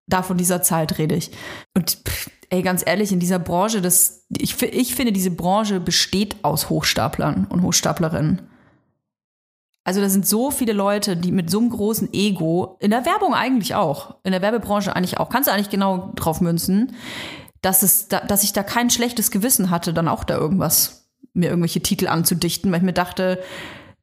Da 0.07 0.21
von 0.21 0.37
dieser 0.37 0.61
Zeit 0.61 0.97
rede 0.97 1.15
ich. 1.15 1.31
Und 1.75 1.97
pff, 2.07 2.29
ey, 2.49 2.61
ganz 2.61 2.83
ehrlich, 2.85 3.11
in 3.11 3.19
dieser 3.19 3.39
Branche, 3.39 3.81
das, 3.81 4.25
ich, 4.37 4.61
ich 4.61 4.93
finde, 4.95 5.11
diese 5.11 5.31
Branche 5.31 5.79
besteht 5.79 6.35
aus 6.43 6.69
Hochstaplern 6.69 7.47
und 7.49 7.63
Hochstaplerinnen. 7.63 8.43
Also 9.85 9.99
da 9.99 10.09
sind 10.09 10.25
so 10.25 10.51
viele 10.51 10.73
Leute, 10.73 11.17
die 11.17 11.31
mit 11.31 11.49
so 11.49 11.59
einem 11.59 11.69
großen 11.69 12.13
Ego, 12.13 12.77
in 12.79 12.91
der 12.91 13.05
Werbung 13.05 13.33
eigentlich 13.33 13.75
auch, 13.75 14.15
in 14.23 14.31
der 14.31 14.41
Werbebranche 14.41 14.95
eigentlich 14.95 15.19
auch, 15.19 15.29
kannst 15.29 15.49
du 15.49 15.53
eigentlich 15.53 15.69
genau 15.69 16.11
drauf 16.15 16.39
münzen, 16.39 16.93
dass, 17.63 17.81
es 17.81 18.09
da, 18.09 18.19
dass 18.19 18.43
ich 18.43 18.53
da 18.53 18.61
kein 18.61 18.91
schlechtes 18.91 19.31
Gewissen 19.31 19.71
hatte, 19.71 19.93
dann 19.93 20.07
auch 20.07 20.23
da 20.23 20.37
irgendwas, 20.37 21.09
mir 21.33 21.49
irgendwelche 21.49 21.81
Titel 21.81 22.07
anzudichten, 22.07 22.71
weil 22.71 22.79
ich 22.79 22.85
mir 22.85 22.93
dachte, 22.93 23.41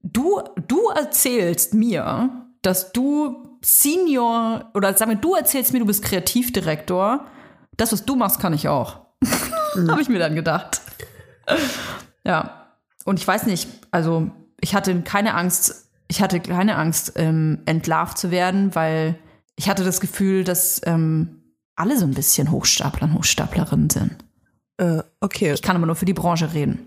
du, 0.02 0.40
du 0.66 0.88
erzählst 0.88 1.74
mir, 1.74 2.46
dass 2.62 2.90
du 2.92 3.58
Senior, 3.62 4.70
oder 4.74 4.96
sag 4.96 5.08
mal, 5.08 5.16
du 5.16 5.34
erzählst 5.34 5.72
mir, 5.72 5.78
du 5.78 5.86
bist 5.86 6.02
Kreativdirektor, 6.02 7.26
das, 7.76 7.92
was 7.92 8.04
du 8.04 8.16
machst, 8.16 8.40
kann 8.40 8.54
ich 8.54 8.66
auch. 8.66 9.00
Habe 9.88 10.00
ich 10.00 10.08
mir 10.08 10.18
dann 10.18 10.34
gedacht. 10.34 10.80
Ja. 12.24 12.72
Und 13.04 13.18
ich 13.18 13.28
weiß 13.28 13.46
nicht, 13.46 13.68
also 13.90 14.30
ich 14.60 14.74
hatte 14.74 15.00
keine 15.02 15.34
Angst, 15.34 15.90
ich 16.08 16.22
hatte 16.22 16.40
keine 16.40 16.76
Angst, 16.76 17.12
ähm, 17.16 17.60
entlarvt 17.66 18.18
zu 18.18 18.30
werden, 18.30 18.74
weil 18.74 19.18
ich 19.56 19.68
hatte 19.68 19.84
das 19.84 20.00
Gefühl, 20.00 20.44
dass 20.44 20.80
ähm, 20.84 21.39
alle 21.80 21.98
so 21.98 22.04
ein 22.04 22.14
bisschen 22.14 22.50
Hochstapler 22.50 23.08
und 23.08 23.14
Hochstaplerinnen 23.14 23.90
sind. 23.90 24.16
Äh, 24.76 25.02
okay. 25.20 25.52
Ich 25.52 25.62
kann 25.62 25.76
aber 25.76 25.86
nur 25.86 25.96
für 25.96 26.04
die 26.04 26.12
Branche 26.12 26.52
reden. 26.52 26.86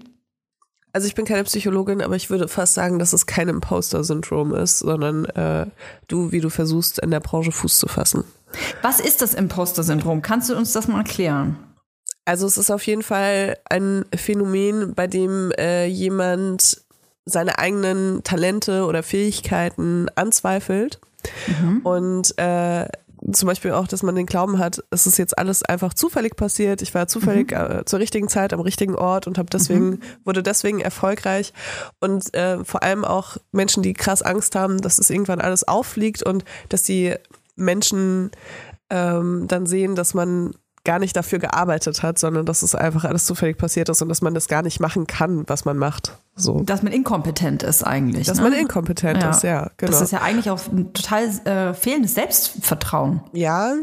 Also 0.93 1.07
ich 1.07 1.15
bin 1.15 1.25
keine 1.25 1.43
Psychologin, 1.43 2.03
aber 2.03 2.15
ich 2.15 2.29
würde 2.29 2.47
fast 2.47 2.75
sagen, 2.75 2.99
dass 2.99 3.13
es 3.13 3.25
kein 3.25 3.49
Imposter-Syndrom 3.49 4.53
ist, 4.53 4.79
sondern 4.79 5.25
äh, 5.25 5.65
du, 6.07 6.31
wie 6.31 6.39
du 6.39 6.51
versuchst, 6.51 6.99
in 6.99 7.09
der 7.09 7.19
Branche 7.19 7.51
Fuß 7.51 7.79
zu 7.79 7.87
fassen. 7.87 8.23
Was 8.83 8.99
ist 8.99 9.23
das 9.23 9.33
Imposter-Syndrom? 9.33 10.21
Kannst 10.21 10.51
du 10.51 10.55
uns 10.55 10.71
das 10.73 10.87
mal 10.87 10.99
erklären? 10.99 11.57
Also 12.25 12.45
es 12.45 12.57
ist 12.59 12.69
auf 12.69 12.85
jeden 12.85 13.01
Fall 13.01 13.57
ein 13.67 14.05
Phänomen, 14.15 14.93
bei 14.93 15.07
dem 15.07 15.51
äh, 15.57 15.87
jemand 15.87 16.83
seine 17.25 17.57
eigenen 17.57 18.23
Talente 18.23 18.85
oder 18.85 19.01
Fähigkeiten 19.01 20.07
anzweifelt 20.15 20.99
und 21.83 22.37
äh, 22.37 22.87
zum 23.31 23.47
Beispiel 23.47 23.71
auch, 23.71 23.87
dass 23.87 24.03
man 24.03 24.15
den 24.15 24.25
Glauben 24.25 24.59
hat, 24.59 24.83
es 24.89 25.07
ist 25.07 25.17
jetzt 25.17 25.37
alles 25.37 25.63
einfach 25.63 25.93
zufällig 25.93 26.35
passiert. 26.35 26.81
Ich 26.81 26.93
war 26.93 27.07
zufällig 27.07 27.51
äh, 27.51 27.85
zur 27.85 27.99
richtigen 27.99 28.27
Zeit 28.27 28.53
am 28.53 28.59
richtigen 28.59 28.95
Ort 28.95 29.27
und 29.27 29.37
habe 29.37 29.49
deswegen 29.49 29.99
wurde 30.25 30.43
deswegen 30.43 30.79
erfolgreich. 30.79 31.53
Und 31.99 32.33
äh, 32.33 32.63
vor 32.63 32.83
allem 32.83 33.05
auch 33.05 33.37
Menschen, 33.51 33.83
die 33.83 33.93
krass 33.93 34.21
Angst 34.21 34.55
haben, 34.55 34.81
dass 34.81 34.99
es 34.99 35.09
irgendwann 35.09 35.41
alles 35.41 35.67
auffliegt 35.67 36.23
und 36.23 36.43
dass 36.69 36.83
die 36.83 37.15
Menschen 37.55 38.31
ähm, 38.89 39.45
dann 39.47 39.65
sehen, 39.65 39.95
dass 39.95 40.13
man 40.13 40.55
gar 40.85 40.99
nicht 40.99 41.15
dafür 41.15 41.39
gearbeitet 41.39 42.03
hat, 42.03 42.19
sondern 42.19 42.45
dass 42.45 42.61
es 42.61 42.75
einfach 42.75 43.05
alles 43.05 43.25
zufällig 43.25 43.57
passiert 43.57 43.89
ist 43.89 44.01
und 44.01 44.09
dass 44.09 44.21
man 44.21 44.33
das 44.33 44.47
gar 44.47 44.61
nicht 44.61 44.79
machen 44.79 45.07
kann, 45.07 45.43
was 45.47 45.63
man 45.65 45.77
macht. 45.77 46.17
So. 46.35 46.61
Dass 46.61 46.83
man 46.83 46.91
inkompetent 46.91 47.63
ist 47.63 47.83
eigentlich. 47.83 48.27
Dass 48.27 48.37
ne? 48.37 48.43
man 48.43 48.53
inkompetent 48.53 49.23
ist, 49.23 49.43
ja, 49.43 49.69
genau. 49.77 49.91
Das 49.91 50.01
ist 50.01 50.11
ja 50.11 50.21
eigentlich 50.21 50.49
auch 50.49 50.59
ein 50.67 50.93
total 50.93 51.23
äh, 51.45 51.73
fehlendes 51.73 52.15
Selbstvertrauen. 52.15 53.21
Ja, 53.31 53.75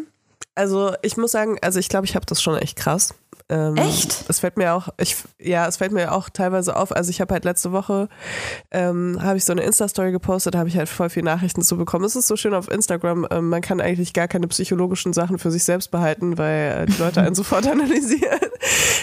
also 0.54 0.92
ich 1.02 1.16
muss 1.16 1.32
sagen, 1.32 1.56
also 1.62 1.78
ich 1.78 1.88
glaube, 1.88 2.06
ich 2.06 2.14
habe 2.14 2.26
das 2.26 2.42
schon 2.42 2.56
echt 2.56 2.76
krass. 2.76 3.14
Ähm, 3.50 3.76
Echt? 3.76 4.24
Es 4.28 4.38
fällt 4.38 4.56
mir 4.56 4.74
auch, 4.74 4.88
ich, 4.96 5.16
ja, 5.40 5.66
es 5.66 5.76
fällt 5.76 5.90
mir 5.90 6.12
auch 6.12 6.30
teilweise 6.30 6.76
auf. 6.76 6.94
Also 6.94 7.10
ich 7.10 7.20
habe 7.20 7.34
halt 7.34 7.44
letzte 7.44 7.72
Woche, 7.72 8.08
ähm, 8.70 9.18
habe 9.20 9.36
ich 9.38 9.44
so 9.44 9.52
eine 9.52 9.62
Insta-Story 9.62 10.12
gepostet, 10.12 10.54
habe 10.54 10.68
ich 10.68 10.76
halt 10.76 10.88
voll 10.88 11.10
viele 11.10 11.24
Nachrichten 11.24 11.62
zu 11.62 11.76
bekommen. 11.76 12.04
Es 12.04 12.14
ist 12.14 12.28
so 12.28 12.36
schön 12.36 12.54
auf 12.54 12.70
Instagram, 12.70 13.26
ähm, 13.30 13.48
man 13.48 13.60
kann 13.60 13.80
eigentlich 13.80 14.12
gar 14.12 14.28
keine 14.28 14.46
psychologischen 14.46 15.12
Sachen 15.12 15.38
für 15.38 15.50
sich 15.50 15.64
selbst 15.64 15.90
behalten, 15.90 16.38
weil 16.38 16.82
äh, 16.82 16.86
die 16.86 16.98
Leute 16.98 17.22
einen 17.22 17.34
sofort 17.34 17.66
analysieren. 17.66 18.38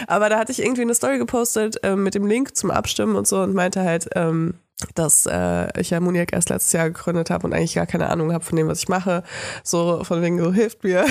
Aber 0.08 0.30
da 0.30 0.40
hatte 0.40 0.54
ich 0.54 0.64
irgendwie 0.64 0.84
eine 0.84 0.96
Story 0.96 1.18
gepostet 1.18 1.78
ähm, 1.84 2.04
mit 2.04 2.16
dem 2.16 2.26
Link 2.26 2.56
zum 2.56 2.72
Abstimmen 2.72 3.18
und 3.18 3.28
so 3.28 3.42
und 3.42 3.54
meinte 3.54 3.84
halt, 3.84 4.08
ähm, 4.16 4.56
dass 4.94 5.26
äh, 5.26 5.80
ich 5.80 5.90
ja 5.90 6.00
Muniac 6.00 6.34
erst 6.34 6.50
letztes 6.50 6.72
Jahr 6.74 6.90
gegründet 6.90 7.32
habe 7.32 7.48
und 7.48 7.54
eigentlich 7.54 7.74
gar 7.76 7.88
keine 7.88 8.10
Ahnung 8.10 8.32
habe 8.32 8.46
von 8.46 8.56
dem, 8.56 8.68
was 8.68 8.80
ich 8.80 8.90
mache. 8.90 9.24
So 9.64 10.04
von 10.04 10.22
wegen 10.22 10.38
so 10.40 10.54
hilft 10.54 10.84
mir. 10.84 11.06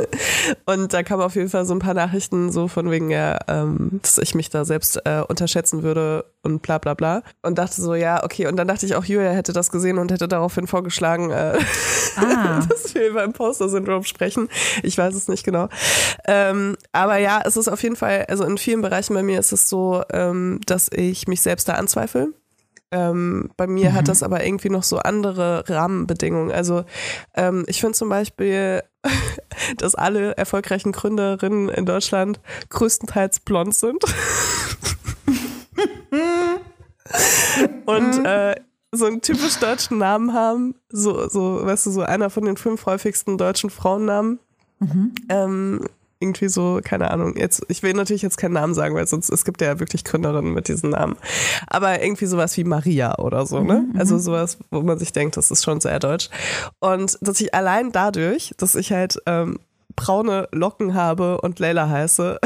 und 0.66 0.92
da 0.92 1.02
kamen 1.02 1.22
auf 1.22 1.34
jeden 1.34 1.48
Fall 1.48 1.66
so 1.66 1.74
ein 1.74 1.80
paar 1.80 1.94
Nachrichten 1.94 2.52
so 2.52 2.68
von 2.68 2.90
wegen 2.90 3.10
ja, 3.10 3.38
ähm, 3.48 3.98
dass 4.02 4.18
ich 4.18 4.36
mich 4.36 4.48
da 4.50 4.64
selbst 4.64 5.00
äh, 5.04 5.22
unterschätzen 5.26 5.82
würde 5.82 6.24
und 6.42 6.62
bla 6.62 6.78
bla 6.78 6.94
bla. 6.94 7.22
Und 7.42 7.58
dachte 7.58 7.82
so, 7.82 7.94
ja, 7.94 8.22
okay. 8.22 8.46
Und 8.46 8.56
dann 8.56 8.68
dachte 8.68 8.86
ich 8.86 8.94
auch, 8.94 9.04
Julia 9.04 9.30
hätte 9.30 9.52
das 9.52 9.70
gesehen 9.70 9.98
und 9.98 10.12
hätte 10.12 10.28
daraufhin 10.28 10.68
vorgeschlagen, 10.68 11.30
äh, 11.30 11.58
Ah. 12.16 12.60
dass 12.68 12.94
wir 12.94 13.08
über 13.08 13.24
Imposter-Syndrom 13.24 14.04
sprechen. 14.04 14.48
Ich 14.82 14.96
weiß 14.96 15.14
es 15.14 15.28
nicht 15.28 15.44
genau. 15.44 15.68
Ähm, 16.26 16.76
aber 16.92 17.18
ja, 17.18 17.42
es 17.44 17.56
ist 17.56 17.68
auf 17.68 17.82
jeden 17.82 17.96
Fall, 17.96 18.26
also 18.28 18.44
in 18.44 18.58
vielen 18.58 18.82
Bereichen 18.82 19.14
bei 19.14 19.22
mir 19.22 19.38
ist 19.38 19.52
es 19.52 19.68
so, 19.68 20.02
ähm, 20.12 20.60
dass 20.66 20.88
ich 20.92 21.28
mich 21.28 21.40
selbst 21.42 21.68
da 21.68 21.74
anzweifle. 21.74 22.32
Ähm, 22.92 23.50
bei 23.56 23.66
mir 23.66 23.92
hat 23.92 24.08
das 24.08 24.22
aber 24.22 24.44
irgendwie 24.44 24.68
noch 24.70 24.82
so 24.82 24.98
andere 24.98 25.64
Rahmenbedingungen. 25.68 26.50
Also 26.50 26.84
ähm, 27.34 27.64
ich 27.68 27.80
finde 27.80 27.96
zum 27.96 28.08
Beispiel, 28.08 28.82
dass 29.76 29.94
alle 29.94 30.36
erfolgreichen 30.36 30.92
Gründerinnen 30.92 31.68
in 31.68 31.86
Deutschland 31.86 32.40
größtenteils 32.68 33.40
blond 33.40 33.74
sind. 33.74 34.02
Und 37.86 38.24
äh, 38.24 38.56
so 38.92 39.06
einen 39.06 39.20
typisch 39.20 39.58
deutschen 39.58 39.98
Namen 39.98 40.32
haben, 40.32 40.74
so, 40.88 41.28
so, 41.28 41.64
weißt 41.64 41.86
du, 41.86 41.90
so 41.90 42.02
einer 42.02 42.30
von 42.30 42.44
den 42.44 42.56
fünf 42.56 42.86
häufigsten 42.86 43.38
deutschen 43.38 43.70
Frauennamen. 43.70 44.40
Ähm, 45.28 45.86
irgendwie 46.20 46.48
so, 46.48 46.80
keine 46.84 47.10
Ahnung, 47.10 47.36
jetzt, 47.36 47.62
ich 47.68 47.82
will 47.82 47.94
natürlich 47.94 48.20
jetzt 48.20 48.36
keinen 48.36 48.52
Namen 48.52 48.74
sagen, 48.74 48.94
weil 48.94 49.06
sonst, 49.06 49.30
es 49.30 49.44
gibt 49.44 49.62
ja 49.62 49.80
wirklich 49.80 50.04
Gründerinnen 50.04 50.52
mit 50.52 50.68
diesen 50.68 50.90
Namen. 50.90 51.16
Aber 51.66 52.02
irgendwie 52.02 52.26
sowas 52.26 52.56
wie 52.58 52.64
Maria 52.64 53.18
oder 53.18 53.46
so, 53.46 53.60
ne? 53.60 53.86
Also 53.96 54.18
sowas, 54.18 54.58
wo 54.70 54.82
man 54.82 54.98
sich 54.98 55.12
denkt, 55.12 55.38
das 55.38 55.50
ist 55.50 55.64
schon 55.64 55.80
sehr 55.80 55.98
deutsch. 55.98 56.28
Und 56.78 57.18
dass 57.22 57.40
ich 57.40 57.54
allein 57.54 57.90
dadurch, 57.90 58.54
dass 58.58 58.74
ich 58.74 58.92
halt 58.92 59.18
ähm, 59.24 59.58
braune 59.96 60.46
Locken 60.52 60.94
habe 60.94 61.40
und 61.40 61.58
Leila 61.58 61.88
heiße 61.88 62.38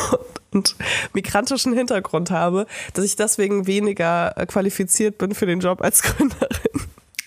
und 0.52 0.76
migrantischen 1.14 1.72
Hintergrund 1.72 2.30
habe, 2.30 2.66
dass 2.92 3.04
ich 3.04 3.16
deswegen 3.16 3.66
weniger 3.66 4.36
äh, 4.36 4.44
qualifiziert 4.44 5.16
bin 5.16 5.34
für 5.34 5.46
den 5.46 5.60
Job 5.60 5.80
als 5.80 6.02
Gründerin. 6.02 6.48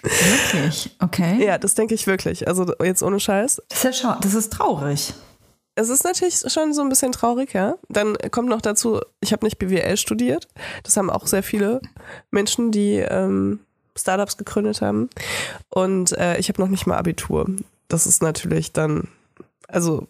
Wirklich? 0.04 0.96
Okay. 1.02 1.44
Ja, 1.44 1.58
das 1.58 1.74
denke 1.74 1.96
ich 1.96 2.06
wirklich. 2.06 2.48
Also 2.48 2.72
jetzt 2.84 3.02
ohne 3.02 3.20
Scheiß. 3.20 3.64
Das 3.70 3.80
ist 3.80 3.84
ja 3.84 3.94
schau 3.94 4.20
das 4.22 4.36
ist 4.36 4.54
traurig. 4.54 5.16
Es 5.76 5.90
ist 5.90 6.06
natürlich 6.06 6.42
schon 6.48 6.74
so 6.74 6.82
ein 6.82 6.90
bisschen 6.90 7.12
traurig, 7.12 7.54
ja. 7.54 7.76
Dann 7.90 8.18
kommt 8.32 8.48
noch 8.48 8.62
dazu, 8.62 9.02
ich 9.20 9.34
habe 9.34 9.46
nicht 9.46 9.60
BWL 9.60 9.98
studiert. 9.98 10.48
Das 10.84 10.96
haben 10.96 11.10
auch 11.10 11.28
sehr 11.28 11.44
viele 11.44 11.82
Menschen, 12.32 12.72
die 12.72 12.96
ähm, 12.96 13.60
Startups 13.98 14.38
gegründet 14.38 14.82
haben. 14.82 15.10
Und 15.70 16.14
äh, 16.14 16.38
ich 16.38 16.48
habe 16.48 16.62
noch 16.62 16.70
nicht 16.70 16.88
mal 16.88 16.98
Abitur. 16.98 17.48
Das 17.90 18.08
ist 18.08 18.22
natürlich 18.22 18.72
dann, 18.72 19.10
also 19.68 20.08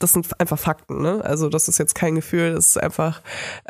das 0.00 0.12
sind 0.12 0.28
einfach 0.40 0.58
Fakten, 0.58 1.02
ne? 1.02 1.22
Also 1.24 1.50
das 1.50 1.68
ist 1.68 1.78
jetzt 1.78 1.94
kein 1.94 2.14
Gefühl, 2.14 2.54
das 2.54 2.68
ist 2.68 2.82
einfach, 2.82 3.20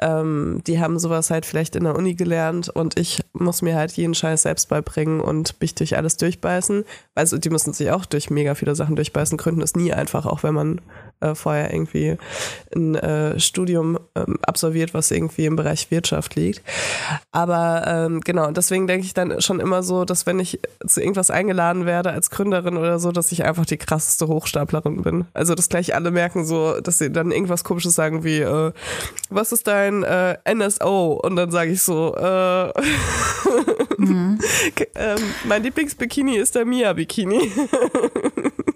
ähm, 0.00 0.62
die 0.66 0.80
haben 0.80 0.98
sowas 0.98 1.30
halt 1.30 1.44
vielleicht 1.44 1.74
in 1.74 1.84
der 1.84 1.96
Uni 1.96 2.14
gelernt 2.14 2.68
und 2.68 2.98
ich 2.98 3.20
muss 3.32 3.62
mir 3.62 3.74
halt 3.74 3.92
jeden 3.92 4.14
Scheiß 4.14 4.42
selbst 4.42 4.68
beibringen 4.68 5.20
und 5.20 5.60
mich 5.60 5.74
durch 5.74 5.96
alles 5.96 6.16
durchbeißen. 6.16 6.84
Also 7.16 7.36
die 7.36 7.50
müssen 7.50 7.72
sich 7.72 7.90
auch 7.90 8.06
durch 8.06 8.30
mega 8.30 8.54
viele 8.54 8.76
Sachen 8.76 8.94
durchbeißen. 8.94 9.38
Gründen 9.38 9.60
ist 9.60 9.76
nie 9.76 9.92
einfach, 9.92 10.24
auch 10.24 10.44
wenn 10.44 10.54
man 10.54 10.80
äh, 11.20 11.34
vorher 11.34 11.72
irgendwie 11.72 12.16
ein 12.74 12.94
äh, 12.94 13.38
Studium 13.38 13.98
ähm, 14.14 14.38
absolviert, 14.42 14.94
was 14.94 15.10
irgendwie 15.10 15.46
im 15.46 15.56
Bereich 15.56 15.90
Wirtschaft 15.90 16.34
liegt. 16.36 16.62
Aber 17.32 17.84
ähm, 17.86 18.20
genau, 18.20 18.50
deswegen 18.50 18.86
denke 18.86 19.06
ich 19.06 19.14
dann 19.14 19.40
schon 19.40 19.60
immer 19.60 19.82
so, 19.82 20.04
dass 20.04 20.26
wenn 20.26 20.38
ich 20.38 20.60
zu 20.86 21.00
irgendwas 21.00 21.30
eingeladen 21.30 21.86
werde 21.86 22.10
als 22.10 22.30
Gründerin 22.30 22.76
oder 22.76 22.98
so, 22.98 23.12
dass 23.12 23.32
ich 23.32 23.44
einfach 23.44 23.66
die 23.66 23.76
krasseste 23.76 24.28
Hochstaplerin 24.28 25.02
bin. 25.02 25.24
Also 25.32 25.54
dass 25.54 25.68
gleich 25.68 25.94
alle 25.94 26.10
merken 26.10 26.44
so, 26.44 26.80
dass 26.80 26.98
sie 26.98 27.10
dann 27.10 27.30
irgendwas 27.32 27.64
komisches 27.64 27.94
sagen 27.94 28.24
wie, 28.24 28.40
äh, 28.40 28.72
was 29.28 29.52
ist 29.52 29.66
dein 29.66 30.02
äh, 30.02 30.36
NSO? 30.52 31.20
Und 31.22 31.36
dann 31.36 31.50
sage 31.50 31.72
ich 31.72 31.82
so, 31.82 32.14
äh, 32.16 32.72
mhm. 33.98 34.38
ähm, 34.94 35.18
mein 35.44 35.62
Lieblingsbikini 35.62 36.36
ist 36.36 36.54
der 36.54 36.64
Mia-Bikini. 36.64 37.50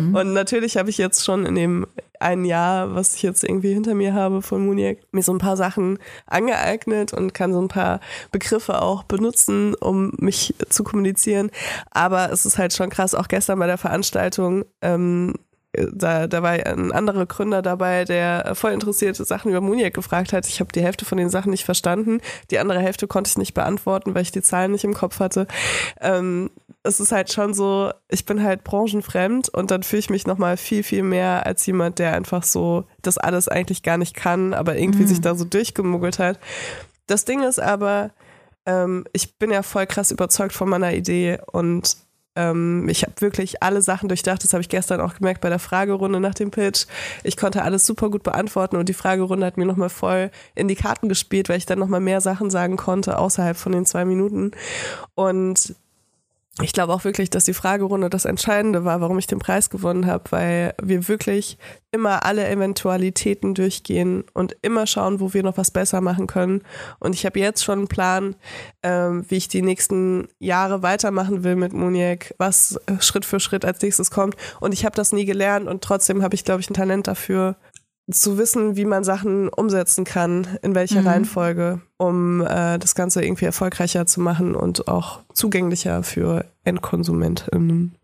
mhm. 0.00 0.14
Und 0.14 0.32
natürlich 0.32 0.76
habe 0.76 0.90
ich 0.90 0.98
jetzt 0.98 1.24
schon 1.24 1.46
in 1.46 1.54
dem 1.54 1.86
ein 2.20 2.44
Jahr, 2.44 2.94
was 2.94 3.14
ich 3.14 3.22
jetzt 3.22 3.44
irgendwie 3.44 3.72
hinter 3.74 3.94
mir 3.94 4.14
habe 4.14 4.42
von 4.42 4.64
Muniac, 4.64 4.98
mir 5.12 5.22
so 5.22 5.32
ein 5.32 5.38
paar 5.38 5.56
Sachen 5.56 5.98
angeeignet 6.26 7.12
und 7.12 7.34
kann 7.34 7.52
so 7.52 7.60
ein 7.60 7.68
paar 7.68 8.00
Begriffe 8.32 8.80
auch 8.80 9.02
benutzen, 9.04 9.74
um 9.74 10.12
mich 10.18 10.54
zu 10.68 10.84
kommunizieren. 10.84 11.50
Aber 11.90 12.32
es 12.32 12.46
ist 12.46 12.58
halt 12.58 12.72
schon 12.72 12.90
krass, 12.90 13.14
auch 13.14 13.28
gestern 13.28 13.58
bei 13.58 13.66
der 13.66 13.78
Veranstaltung, 13.78 14.64
ähm, 14.80 15.34
da, 15.92 16.26
da 16.26 16.42
war 16.42 16.52
ein 16.52 16.92
anderer 16.92 17.26
Gründer 17.26 17.62
dabei, 17.62 18.04
der 18.04 18.54
voll 18.54 18.72
interessierte 18.72 19.24
Sachen 19.24 19.50
über 19.50 19.60
Muniac 19.60 19.94
gefragt 19.94 20.32
hat. 20.32 20.46
Ich 20.46 20.60
habe 20.60 20.72
die 20.72 20.82
Hälfte 20.82 21.04
von 21.04 21.18
den 21.18 21.30
Sachen 21.30 21.50
nicht 21.50 21.64
verstanden. 21.64 22.20
Die 22.50 22.58
andere 22.58 22.80
Hälfte 22.80 23.06
konnte 23.06 23.28
ich 23.28 23.38
nicht 23.38 23.54
beantworten, 23.54 24.14
weil 24.14 24.22
ich 24.22 24.32
die 24.32 24.42
Zahlen 24.42 24.72
nicht 24.72 24.84
im 24.84 24.94
Kopf 24.94 25.20
hatte. 25.20 25.46
Ähm, 26.00 26.50
es 26.82 27.00
ist 27.00 27.12
halt 27.12 27.32
schon 27.32 27.52
so, 27.52 27.90
ich 28.08 28.24
bin 28.24 28.42
halt 28.42 28.64
branchenfremd 28.64 29.48
und 29.48 29.70
dann 29.70 29.82
fühle 29.82 30.00
ich 30.00 30.10
mich 30.10 30.26
nochmal 30.26 30.56
viel, 30.56 30.82
viel 30.82 31.02
mehr 31.02 31.44
als 31.44 31.66
jemand, 31.66 31.98
der 31.98 32.14
einfach 32.14 32.42
so 32.42 32.84
das 33.02 33.18
alles 33.18 33.48
eigentlich 33.48 33.82
gar 33.82 33.98
nicht 33.98 34.14
kann, 34.14 34.54
aber 34.54 34.76
irgendwie 34.76 35.02
mhm. 35.02 35.08
sich 35.08 35.20
da 35.20 35.34
so 35.34 35.44
durchgemuggelt 35.44 36.18
hat. 36.18 36.38
Das 37.06 37.24
Ding 37.24 37.42
ist 37.42 37.60
aber, 37.60 38.10
ähm, 38.66 39.04
ich 39.12 39.38
bin 39.38 39.50
ja 39.50 39.62
voll 39.62 39.86
krass 39.86 40.10
überzeugt 40.10 40.52
von 40.52 40.68
meiner 40.68 40.94
Idee 40.94 41.38
und 41.50 41.96
ähm, 42.36 42.88
ich 42.88 43.02
habe 43.02 43.20
wirklich 43.20 43.62
alle 43.62 43.82
Sachen 43.82 44.08
durchdacht. 44.08 44.44
Das 44.44 44.52
habe 44.52 44.60
ich 44.60 44.68
gestern 44.68 45.00
auch 45.00 45.14
gemerkt 45.14 45.40
bei 45.40 45.48
der 45.48 45.58
Fragerunde 45.58 46.20
nach 46.20 46.34
dem 46.34 46.50
Pitch. 46.50 46.86
Ich 47.24 47.36
konnte 47.36 47.62
alles 47.62 47.86
super 47.86 48.10
gut 48.10 48.22
beantworten 48.22 48.76
und 48.76 48.88
die 48.88 48.94
Fragerunde 48.94 49.46
hat 49.46 49.56
mir 49.56 49.66
nochmal 49.66 49.88
voll 49.88 50.30
in 50.54 50.68
die 50.68 50.76
Karten 50.76 51.08
gespielt, 51.08 51.48
weil 51.48 51.58
ich 51.58 51.66
dann 51.66 51.78
nochmal 51.78 52.00
mehr 52.00 52.20
Sachen 52.20 52.50
sagen 52.50 52.76
konnte 52.76 53.18
außerhalb 53.18 53.56
von 53.56 53.72
den 53.72 53.86
zwei 53.86 54.04
Minuten. 54.04 54.52
Und 55.14 55.74
ich 56.62 56.72
glaube 56.72 56.94
auch 56.94 57.04
wirklich, 57.04 57.28
dass 57.28 57.44
die 57.44 57.52
Fragerunde 57.52 58.08
das 58.08 58.24
Entscheidende 58.24 58.84
war, 58.84 59.02
warum 59.02 59.18
ich 59.18 59.26
den 59.26 59.38
Preis 59.38 59.68
gewonnen 59.68 60.06
habe, 60.06 60.24
weil 60.30 60.74
wir 60.82 61.06
wirklich 61.06 61.58
immer 61.90 62.24
alle 62.24 62.48
Eventualitäten 62.48 63.54
durchgehen 63.54 64.24
und 64.32 64.56
immer 64.62 64.86
schauen, 64.86 65.20
wo 65.20 65.34
wir 65.34 65.42
noch 65.42 65.58
was 65.58 65.70
besser 65.70 66.00
machen 66.00 66.26
können. 66.26 66.62
Und 66.98 67.14
ich 67.14 67.26
habe 67.26 67.38
jetzt 67.40 67.62
schon 67.62 67.80
einen 67.80 67.88
Plan, 67.88 68.36
ähm, 68.82 69.26
wie 69.28 69.36
ich 69.36 69.48
die 69.48 69.60
nächsten 69.60 70.28
Jahre 70.38 70.82
weitermachen 70.82 71.44
will 71.44 71.56
mit 71.56 71.74
Muniac, 71.74 72.34
was 72.38 72.80
Schritt 73.00 73.26
für 73.26 73.38
Schritt 73.38 73.66
als 73.66 73.82
nächstes 73.82 74.10
kommt. 74.10 74.34
Und 74.58 74.72
ich 74.72 74.86
habe 74.86 74.96
das 74.96 75.12
nie 75.12 75.26
gelernt 75.26 75.68
und 75.68 75.84
trotzdem 75.84 76.22
habe 76.22 76.34
ich, 76.34 76.44
glaube 76.44 76.62
ich, 76.62 76.70
ein 76.70 76.74
Talent 76.74 77.06
dafür, 77.06 77.56
zu 78.10 78.38
wissen, 78.38 78.76
wie 78.76 78.84
man 78.84 79.02
Sachen 79.02 79.48
umsetzen 79.48 80.04
kann, 80.04 80.58
in 80.62 80.74
welcher 80.74 81.00
mhm. 81.00 81.08
Reihenfolge, 81.08 81.80
um 81.96 82.40
äh, 82.40 82.78
das 82.78 82.94
Ganze 82.94 83.24
irgendwie 83.24 83.46
erfolgreicher 83.46 84.06
zu 84.06 84.20
machen 84.20 84.54
und 84.54 84.86
auch 84.86 85.20
zugänglicher 85.32 86.02
für 86.02 86.44
EndkonsumentInnen. 86.64 87.96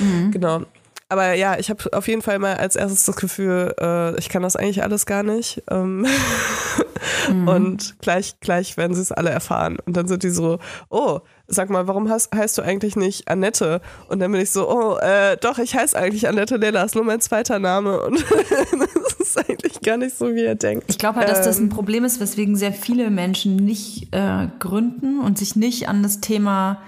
Mhm. 0.00 0.30
Genau. 0.30 0.62
Aber 1.10 1.32
ja, 1.32 1.58
ich 1.58 1.70
habe 1.70 1.90
auf 1.92 2.06
jeden 2.06 2.20
Fall 2.20 2.38
mal 2.38 2.56
als 2.56 2.76
erstes 2.76 3.04
das 3.04 3.16
Gefühl, 3.16 3.74
äh, 3.80 4.18
ich 4.18 4.28
kann 4.28 4.42
das 4.42 4.56
eigentlich 4.56 4.82
alles 4.82 5.06
gar 5.06 5.22
nicht. 5.22 5.62
Ähm 5.70 6.06
mhm. 7.30 7.48
Und 7.48 7.96
gleich, 8.00 8.38
gleich 8.40 8.76
werden 8.76 8.94
sie 8.94 9.00
es 9.00 9.12
alle 9.12 9.30
erfahren. 9.30 9.78
Und 9.86 9.96
dann 9.96 10.06
sind 10.06 10.22
die 10.22 10.30
so, 10.30 10.58
oh, 10.90 11.20
sag 11.46 11.70
mal, 11.70 11.86
warum 11.86 12.10
heißt, 12.10 12.34
heißt 12.34 12.58
du 12.58 12.62
eigentlich 12.62 12.96
nicht 12.96 13.28
Annette? 13.28 13.80
Und 14.08 14.20
dann 14.20 14.32
bin 14.32 14.40
ich 14.40 14.50
so, 14.50 14.68
oh, 14.68 14.98
äh, 14.98 15.36
doch, 15.38 15.58
ich 15.58 15.74
heiße 15.74 15.96
eigentlich 15.96 16.28
Annette 16.28 16.56
Lella, 16.56 16.82
ist 16.82 16.94
nur 16.94 17.04
mein 17.04 17.20
zweiter 17.20 17.58
Name. 17.58 18.00
Und 18.02 18.22
ist 19.28 19.48
eigentlich 19.48 19.80
gar 19.80 19.96
nicht 19.96 20.16
so, 20.16 20.34
wie 20.34 20.44
er 20.44 20.54
denkt. 20.54 20.84
Ich 20.88 20.98
glaube 20.98 21.18
halt, 21.18 21.28
dass 21.28 21.42
das 21.42 21.58
ein 21.58 21.64
ähm. 21.64 21.68
Problem 21.68 22.04
ist, 22.04 22.20
weswegen 22.20 22.56
sehr 22.56 22.72
viele 22.72 23.10
Menschen 23.10 23.56
nicht 23.56 24.14
äh, 24.14 24.48
gründen 24.58 25.20
und 25.20 25.38
sich 25.38 25.56
nicht 25.56 25.88
an 25.88 26.02
das 26.02 26.20
Thema 26.20 26.82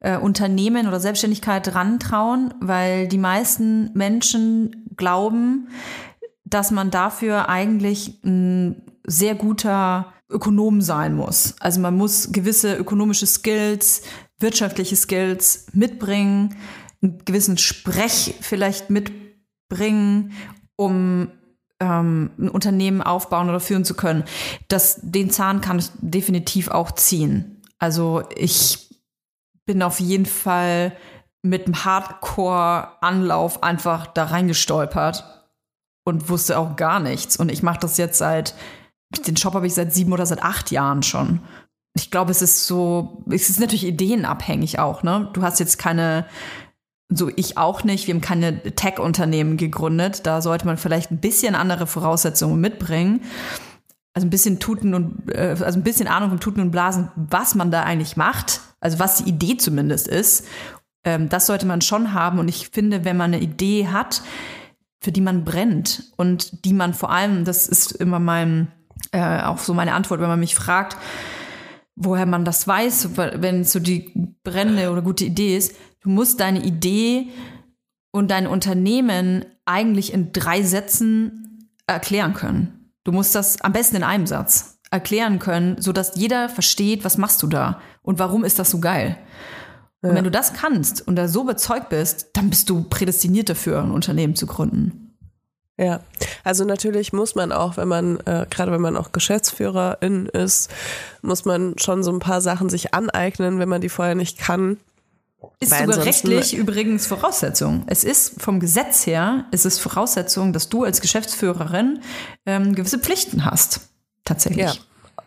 äh, 0.00 0.16
Unternehmen 0.16 0.88
oder 0.88 1.00
Selbstständigkeit 1.00 1.74
rantrauen, 1.74 2.54
weil 2.60 3.08
die 3.08 3.18
meisten 3.18 3.90
Menschen 3.94 4.88
glauben, 4.96 5.68
dass 6.44 6.70
man 6.70 6.90
dafür 6.90 7.48
eigentlich 7.48 8.22
ein 8.24 8.82
sehr 9.06 9.34
guter 9.34 10.12
Ökonom 10.28 10.80
sein 10.80 11.14
muss. 11.14 11.54
Also 11.60 11.80
man 11.80 11.96
muss 11.96 12.32
gewisse 12.32 12.74
ökonomische 12.74 13.26
Skills, 13.26 14.02
wirtschaftliche 14.38 14.96
Skills 14.96 15.66
mitbringen, 15.72 16.56
einen 17.02 17.24
gewissen 17.24 17.58
Sprech 17.58 18.34
vielleicht 18.40 18.90
mitbringen, 18.90 20.32
um 20.76 21.30
ähm, 21.82 22.30
ein 22.38 22.48
Unternehmen 22.48 23.02
aufbauen 23.02 23.48
oder 23.48 23.60
führen 23.60 23.84
zu 23.84 23.94
können. 23.94 24.24
Das, 24.68 25.00
den 25.02 25.30
Zahn 25.30 25.60
kann 25.60 25.78
ich 25.78 25.90
definitiv 26.00 26.68
auch 26.68 26.92
ziehen. 26.92 27.60
Also 27.78 28.22
ich 28.36 28.88
bin 29.66 29.82
auf 29.82 30.00
jeden 30.00 30.26
Fall 30.26 30.96
mit 31.42 31.66
einem 31.66 31.84
Hardcore-Anlauf 31.84 33.62
einfach 33.62 34.06
da 34.06 34.24
reingestolpert 34.24 35.24
und 36.04 36.28
wusste 36.28 36.58
auch 36.58 36.76
gar 36.76 37.00
nichts. 37.00 37.36
Und 37.36 37.50
ich 37.50 37.62
mache 37.62 37.80
das 37.80 37.96
jetzt 37.96 38.18
seit, 38.18 38.54
den 39.26 39.36
Shop 39.36 39.54
habe 39.54 39.66
ich 39.66 39.74
seit 39.74 39.92
sieben 39.92 40.12
oder 40.12 40.26
seit 40.26 40.42
acht 40.42 40.70
Jahren 40.70 41.02
schon. 41.02 41.40
Ich 41.94 42.10
glaube, 42.10 42.30
es 42.30 42.40
ist 42.40 42.66
so, 42.66 43.22
es 43.28 43.50
ist 43.50 43.60
natürlich 43.60 43.84
ideenabhängig 43.84 44.78
auch, 44.78 45.02
ne? 45.02 45.28
Du 45.32 45.42
hast 45.42 45.60
jetzt 45.60 45.78
keine, 45.78 46.26
so 47.16 47.30
ich 47.34 47.58
auch 47.58 47.84
nicht, 47.84 48.06
wir 48.06 48.14
haben 48.14 48.20
keine 48.20 48.62
Tech-Unternehmen 48.62 49.56
gegründet. 49.56 50.26
Da 50.26 50.42
sollte 50.42 50.66
man 50.66 50.76
vielleicht 50.76 51.10
ein 51.10 51.20
bisschen 51.20 51.54
andere 51.54 51.86
Voraussetzungen 51.86 52.60
mitbringen. 52.60 53.22
Also 54.14 54.26
ein 54.26 54.30
bisschen 54.30 54.60
Tuten 54.60 54.94
und, 54.94 55.30
äh, 55.34 55.56
also 55.58 55.78
ein 55.78 55.82
bisschen 55.82 56.06
Ahnung 56.06 56.30
vom 56.30 56.40
Tuten 56.40 56.60
und 56.60 56.70
Blasen, 56.70 57.10
was 57.16 57.54
man 57.54 57.70
da 57.70 57.82
eigentlich 57.82 58.16
macht 58.16 58.60
also 58.82 58.98
was 58.98 59.16
die 59.16 59.30
Idee 59.30 59.56
zumindest 59.56 60.08
ist, 60.08 60.44
ähm, 61.04 61.28
das 61.28 61.46
sollte 61.46 61.66
man 61.66 61.80
schon 61.80 62.12
haben. 62.12 62.38
Und 62.38 62.48
ich 62.48 62.68
finde, 62.68 63.04
wenn 63.04 63.16
man 63.16 63.32
eine 63.32 63.42
Idee 63.42 63.88
hat, 63.88 64.22
für 65.00 65.12
die 65.12 65.20
man 65.20 65.44
brennt 65.44 66.12
und 66.16 66.64
die 66.64 66.74
man 66.74 66.92
vor 66.92 67.10
allem, 67.10 67.44
das 67.44 67.68
ist 67.68 67.92
immer 67.92 68.18
mein, 68.18 68.68
äh, 69.12 69.42
auch 69.42 69.58
so 69.58 69.72
meine 69.72 69.94
Antwort, 69.94 70.20
wenn 70.20 70.28
man 70.28 70.40
mich 70.40 70.54
fragt, 70.54 70.96
woher 71.94 72.26
man 72.26 72.44
das 72.44 72.66
weiß, 72.66 73.10
wenn 73.16 73.60
es 73.60 73.72
so 73.72 73.78
die 73.78 74.12
brennende 74.42 74.90
oder 74.90 75.02
gute 75.02 75.24
Idee 75.24 75.56
ist, 75.56 75.76
du 76.02 76.08
musst 76.08 76.40
deine 76.40 76.62
Idee 76.62 77.28
und 78.10 78.30
dein 78.30 78.46
Unternehmen 78.46 79.44
eigentlich 79.64 80.12
in 80.12 80.32
drei 80.32 80.62
Sätzen 80.62 81.68
erklären 81.86 82.34
können. 82.34 82.90
Du 83.04 83.12
musst 83.12 83.34
das 83.34 83.60
am 83.62 83.72
besten 83.72 83.96
in 83.96 84.04
einem 84.04 84.26
Satz 84.26 84.78
erklären 84.90 85.38
können, 85.38 85.80
sodass 85.80 86.16
jeder 86.16 86.48
versteht, 86.48 87.04
was 87.04 87.18
machst 87.18 87.42
du 87.42 87.46
da 87.46 87.80
und 88.02 88.18
warum 88.18 88.44
ist 88.44 88.58
das 88.58 88.70
so 88.70 88.78
geil. 88.78 89.16
Ja. 90.02 90.10
Und 90.10 90.16
wenn 90.16 90.24
du 90.24 90.30
das 90.30 90.52
kannst 90.52 91.06
und 91.06 91.16
da 91.16 91.28
so 91.28 91.42
überzeugt 91.42 91.88
bist, 91.88 92.30
dann 92.34 92.50
bist 92.50 92.68
du 92.68 92.82
prädestiniert 92.82 93.48
dafür, 93.48 93.82
ein 93.82 93.90
Unternehmen 93.90 94.36
zu 94.36 94.46
gründen. 94.46 95.02
Ja, 95.78 96.00
also 96.44 96.64
natürlich 96.64 97.12
muss 97.12 97.34
man 97.34 97.50
auch, 97.50 97.76
wenn 97.76 97.88
man, 97.88 98.20
äh, 98.26 98.46
gerade 98.50 98.70
wenn 98.72 98.80
man 98.80 98.96
auch 98.96 99.12
Geschäftsführerin 99.12 100.26
ist, 100.26 100.70
muss 101.22 101.44
man 101.44 101.78
schon 101.78 102.02
so 102.02 102.12
ein 102.12 102.18
paar 102.18 102.40
Sachen 102.40 102.68
sich 102.68 102.92
aneignen, 102.92 103.58
wenn 103.58 103.68
man 103.68 103.80
die 103.80 103.88
vorher 103.88 104.14
nicht 104.14 104.38
kann. 104.38 104.76
Ist 105.60 105.76
sogar 105.76 106.04
rechtlich 106.04 106.54
übrigens 106.54 107.06
Voraussetzung. 107.06 107.84
Es 107.86 108.04
ist 108.04 108.40
vom 108.40 108.60
Gesetz 108.60 109.06
her, 109.06 109.46
ist 109.50 109.66
es 109.66 109.78
Voraussetzung, 109.78 110.52
dass 110.52 110.68
du 110.68 110.84
als 110.84 111.00
Geschäftsführerin 111.00 112.00
ähm, 112.46 112.74
gewisse 112.74 112.98
Pflichten 112.98 113.44
hast 113.44 113.80
tatsächlich. 114.24 114.66
Ja. 114.66 114.74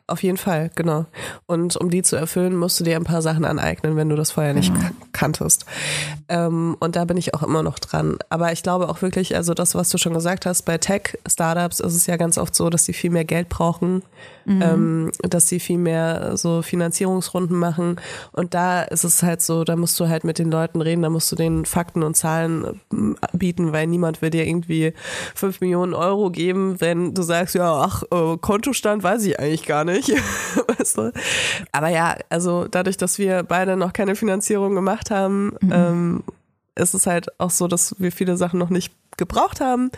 Auf 0.08 0.22
jeden 0.24 0.38
Fall, 0.38 0.70
genau. 0.76 1.06
Und 1.48 1.76
um 1.78 1.90
die 1.90 2.04
zu 2.04 2.16
erfüllen, 2.16 2.56
musst 2.56 2.80
du 2.80 2.84
dir 2.84 2.96
ein 2.96 3.04
paar 3.06 3.22
Sachen 3.22 3.44
aneignen, 3.46 3.96
wenn 3.96 4.10
du 4.10 4.16
das 4.16 4.32
vorher 4.32 4.54
nicht 4.54 4.74
Genau. 4.74 4.86
kanntest. 5.14 5.66
Ähm, 6.30 6.76
und 6.80 6.96
da 6.96 7.06
bin 7.06 7.18
ich 7.18 7.34
auch 7.34 7.42
immer 7.44 7.64
noch 7.64 7.80
dran. 7.80 8.18
Aber 8.30 8.52
ich 8.52 8.62
glaube 8.64 8.90
auch 8.90 9.02
wirklich, 9.02 9.36
also 9.36 9.54
das, 9.54 9.74
was 9.76 9.90
du 9.90 9.98
schon 9.98 10.14
gesagt 10.14 10.46
hast, 10.46 10.64
bei 10.64 10.78
Tech-Startups 10.78 11.80
ist 11.80 11.96
es 11.96 12.06
ja 12.08 12.18
ganz 12.18 12.38
oft 12.38 12.54
so, 12.56 12.70
dass 12.70 12.86
sie 12.86 12.94
viel 12.94 13.10
mehr 13.10 13.26
Geld 13.26 13.50
brauchen, 13.50 14.04
ähm, 14.48 15.12
dass 15.22 15.48
sie 15.48 15.60
viel 15.60 15.80
mehr 15.80 16.38
so 16.38 16.62
Finanzierungsrunden 16.62 17.58
machen. 17.58 17.96
Und 18.32 18.54
da 18.54 18.84
ist 18.84 19.04
es 19.04 19.24
halt 19.24 19.42
so, 19.42 19.64
da 19.64 19.76
musst 19.76 20.00
du 20.00 20.08
halt 20.08 20.24
mit 20.24 20.38
den 20.38 20.52
Leuten 20.52 20.82
reden, 20.82 21.02
da 21.02 21.10
musst 21.10 21.32
du 21.32 21.36
denen 21.36 21.66
Fakten 21.66 22.04
und 22.04 22.16
Zahlen 22.16 22.80
ähm, 22.94 23.18
bieten, 23.34 23.72
weil 23.74 23.88
niemand 23.88 24.22
will 24.22 24.30
dir 24.30 24.46
irgendwie 24.46 24.94
fünf 25.34 25.62
Millionen 25.62 25.94
Euro 25.96 26.30
geben, 26.30 26.80
wenn 26.80 27.14
du 27.16 27.24
sagst, 27.24 27.56
ja, 27.56 27.74
ach, 27.74 28.04
äh, 28.12 28.38
Kontostand 28.38 29.02
weiß 29.02 29.24
ich 29.26 29.40
eigentlich 29.40 29.66
gar 29.66 29.84
nicht. 29.84 29.95
weißt 30.78 30.98
du? 30.98 31.12
Aber 31.72 31.90
ja, 31.90 32.16
also 32.30 32.68
dadurch, 32.68 32.98
dass 32.98 33.18
wir 33.20 33.44
beide 33.44 33.78
noch 33.78 33.94
keine 33.94 34.16
Finanzierung 34.16 34.76
gemacht 34.76 35.12
haben, 35.12 35.56
ähm, 35.72 36.24
ist 36.76 36.94
es 36.94 37.08
halt 37.08 37.40
auch 37.40 37.50
so, 37.50 37.68
dass 37.68 37.96
wir 38.00 38.12
viele 38.12 38.38
Sachen 38.38 38.60
noch 38.60 38.70
nicht 38.70 38.94
gebraucht 39.18 39.62
haben. 39.62 39.92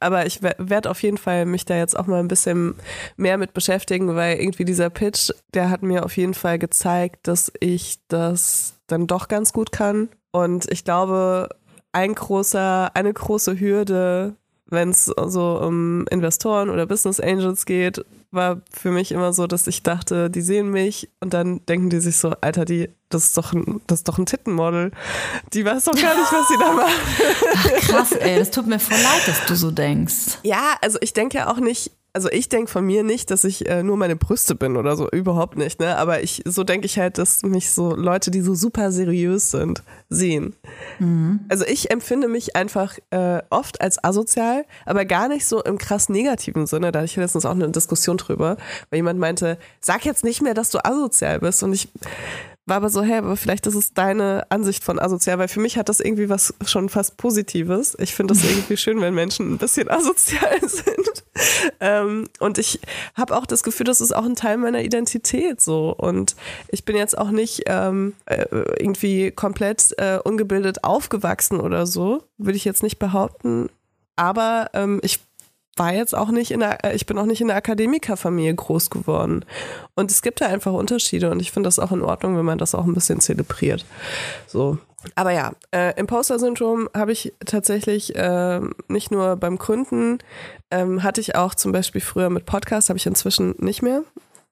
Aber 0.00 0.26
ich 0.26 0.42
werde 0.42 0.90
auf 0.90 1.02
jeden 1.02 1.18
Fall 1.18 1.46
mich 1.46 1.64
da 1.64 1.76
jetzt 1.76 1.96
auch 1.96 2.06
mal 2.06 2.18
ein 2.18 2.28
bisschen 2.28 2.74
mehr 3.16 3.38
mit 3.38 3.54
beschäftigen, 3.54 4.14
weil 4.16 4.40
irgendwie 4.40 4.64
dieser 4.64 4.90
Pitch, 4.90 5.30
der 5.54 5.70
hat 5.70 5.82
mir 5.82 6.04
auf 6.04 6.16
jeden 6.16 6.34
Fall 6.34 6.58
gezeigt, 6.58 7.28
dass 7.28 7.52
ich 7.60 7.98
das 8.08 8.74
dann 8.86 9.06
doch 9.06 9.28
ganz 9.28 9.52
gut 9.52 9.72
kann. 9.72 10.08
Und 10.32 10.70
ich 10.70 10.84
glaube, 10.84 11.48
ein 11.92 12.14
großer, 12.14 12.90
eine 12.94 13.12
große 13.12 13.58
Hürde, 13.58 14.34
wenn 14.68 14.90
es 14.90 15.04
so 15.04 15.60
um 15.60 16.06
Investoren 16.08 16.70
oder 16.70 16.86
Business 16.86 17.20
Angels 17.20 17.66
geht, 17.66 18.04
war 18.32 18.60
für 18.70 18.90
mich 18.90 19.12
immer 19.12 19.32
so, 19.32 19.46
dass 19.46 19.66
ich 19.66 19.82
dachte, 19.82 20.28
die 20.28 20.40
sehen 20.40 20.70
mich 20.70 21.08
und 21.20 21.32
dann 21.32 21.64
denken 21.66 21.90
die 21.90 22.00
sich 22.00 22.16
so, 22.16 22.34
Alter, 22.40 22.64
die, 22.64 22.90
das 23.08 23.26
ist 23.26 23.36
doch 23.36 23.52
ein, 23.52 23.80
das 23.86 24.00
ist 24.00 24.08
doch 24.08 24.18
ein 24.18 24.26
Tittenmodel. 24.26 24.90
Die 25.52 25.64
weiß 25.64 25.84
doch 25.84 25.94
gar 25.94 26.14
nicht, 26.14 26.32
was 26.32 26.48
sie 26.48 26.58
da 26.58 26.72
macht. 26.72 27.00
Ach, 27.54 27.70
krass, 27.88 28.12
ey, 28.12 28.38
das 28.38 28.50
tut 28.50 28.66
mir 28.66 28.78
voll 28.78 28.98
leid, 28.98 29.26
dass 29.26 29.46
du 29.46 29.54
so 29.54 29.70
denkst. 29.70 30.38
Ja, 30.42 30.76
also 30.82 30.98
ich 31.00 31.12
denke 31.12 31.38
ja 31.38 31.50
auch 31.50 31.58
nicht, 31.58 31.92
also 32.16 32.30
ich 32.30 32.48
denke 32.48 32.70
von 32.70 32.86
mir 32.86 33.02
nicht, 33.02 33.30
dass 33.30 33.44
ich 33.44 33.68
äh, 33.68 33.82
nur 33.82 33.98
meine 33.98 34.16
Brüste 34.16 34.54
bin 34.54 34.78
oder 34.78 34.96
so, 34.96 35.06
überhaupt 35.10 35.58
nicht, 35.58 35.80
ne? 35.80 35.98
Aber 35.98 36.22
ich, 36.22 36.42
so 36.46 36.64
denke 36.64 36.86
ich 36.86 36.98
halt, 36.98 37.18
dass 37.18 37.42
mich 37.42 37.70
so 37.72 37.94
Leute, 37.94 38.30
die 38.30 38.40
so 38.40 38.54
super 38.54 38.90
seriös 38.90 39.50
sind, 39.50 39.82
sehen. 40.08 40.56
Also 41.50 41.66
ich 41.66 41.90
empfinde 41.90 42.28
mich 42.28 42.56
einfach 42.56 42.96
äh, 43.10 43.42
oft 43.50 43.82
als 43.82 44.02
asozial, 44.02 44.64
aber 44.86 45.04
gar 45.04 45.28
nicht 45.28 45.44
so 45.44 45.62
im 45.62 45.76
krass 45.76 46.08
negativen 46.08 46.66
Sinne. 46.66 46.90
Da 46.90 47.00
hatte 47.00 47.04
ich 47.04 47.16
letztens 47.16 47.44
auch 47.44 47.50
eine 47.50 47.68
Diskussion 47.68 48.16
drüber, 48.16 48.56
weil 48.88 48.96
jemand 48.96 49.20
meinte, 49.20 49.58
sag 49.82 50.06
jetzt 50.06 50.24
nicht 50.24 50.40
mehr, 50.40 50.54
dass 50.54 50.70
du 50.70 50.82
asozial 50.82 51.40
bist. 51.40 51.62
Und 51.62 51.74
ich 51.74 51.90
war 52.66 52.76
aber 52.76 52.90
so, 52.90 53.02
hä, 53.02 53.18
aber 53.18 53.36
vielleicht 53.36 53.66
ist 53.68 53.76
es 53.76 53.94
deine 53.94 54.44
Ansicht 54.50 54.82
von 54.82 54.98
asozial, 54.98 55.38
weil 55.38 55.46
für 55.46 55.60
mich 55.60 55.78
hat 55.78 55.88
das 55.88 56.00
irgendwie 56.00 56.28
was 56.28 56.52
schon 56.64 56.88
fast 56.88 57.16
Positives. 57.16 57.96
Ich 58.00 58.12
finde 58.12 58.34
es 58.34 58.42
irgendwie 58.42 58.76
schön, 58.76 59.00
wenn 59.00 59.14
Menschen 59.14 59.52
ein 59.52 59.58
bisschen 59.58 59.88
asozial 59.88 60.58
sind. 60.68 61.24
Ähm, 61.78 62.28
und 62.40 62.58
ich 62.58 62.80
habe 63.14 63.36
auch 63.36 63.46
das 63.46 63.62
Gefühl, 63.62 63.84
das 63.84 64.00
ist 64.00 64.14
auch 64.14 64.24
ein 64.24 64.34
Teil 64.34 64.56
meiner 64.56 64.82
Identität 64.82 65.60
so. 65.60 65.94
Und 65.96 66.34
ich 66.68 66.84
bin 66.84 66.96
jetzt 66.96 67.16
auch 67.16 67.30
nicht 67.30 67.62
ähm, 67.66 68.14
äh, 68.26 68.46
irgendwie 68.80 69.30
komplett 69.30 69.94
äh, 69.98 70.18
ungebildet 70.18 70.82
aufgewachsen 70.82 71.60
oder 71.60 71.86
so, 71.86 72.24
würde 72.36 72.56
ich 72.56 72.64
jetzt 72.64 72.82
nicht 72.82 72.98
behaupten. 72.98 73.68
Aber 74.16 74.70
ähm, 74.72 74.98
ich 75.04 75.20
war 75.76 75.92
jetzt 75.92 76.14
auch 76.14 76.30
nicht 76.30 76.50
in 76.50 76.60
der, 76.60 76.78
ich 76.94 77.06
bin 77.06 77.18
auch 77.18 77.26
nicht 77.26 77.40
in 77.40 77.48
der 77.48 77.56
Akademikerfamilie 77.56 78.54
groß 78.54 78.90
geworden. 78.90 79.44
Und 79.94 80.10
es 80.10 80.22
gibt 80.22 80.40
da 80.40 80.46
einfach 80.46 80.72
Unterschiede 80.72 81.30
und 81.30 81.40
ich 81.40 81.52
finde 81.52 81.68
das 81.68 81.78
auch 81.78 81.92
in 81.92 82.02
Ordnung, 82.02 82.36
wenn 82.36 82.44
man 82.44 82.58
das 82.58 82.74
auch 82.74 82.84
ein 82.84 82.94
bisschen 82.94 83.20
zelebriert. 83.20 83.84
So. 84.46 84.78
Aber 85.14 85.30
ja, 85.30 85.52
äh, 85.72 85.98
Imposter-Syndrom 85.98 86.88
habe 86.94 87.12
ich 87.12 87.32
tatsächlich 87.44 88.16
äh, 88.16 88.60
nicht 88.88 89.10
nur 89.10 89.36
beim 89.36 89.56
Gründen, 89.56 90.18
ähm, 90.70 91.02
hatte 91.02 91.20
ich 91.20 91.36
auch 91.36 91.54
zum 91.54 91.70
Beispiel 91.70 92.00
früher 92.00 92.30
mit 92.30 92.44
Podcast, 92.44 92.88
habe 92.88 92.98
ich 92.98 93.06
inzwischen 93.06 93.54
nicht 93.58 93.82
mehr. 93.82 94.02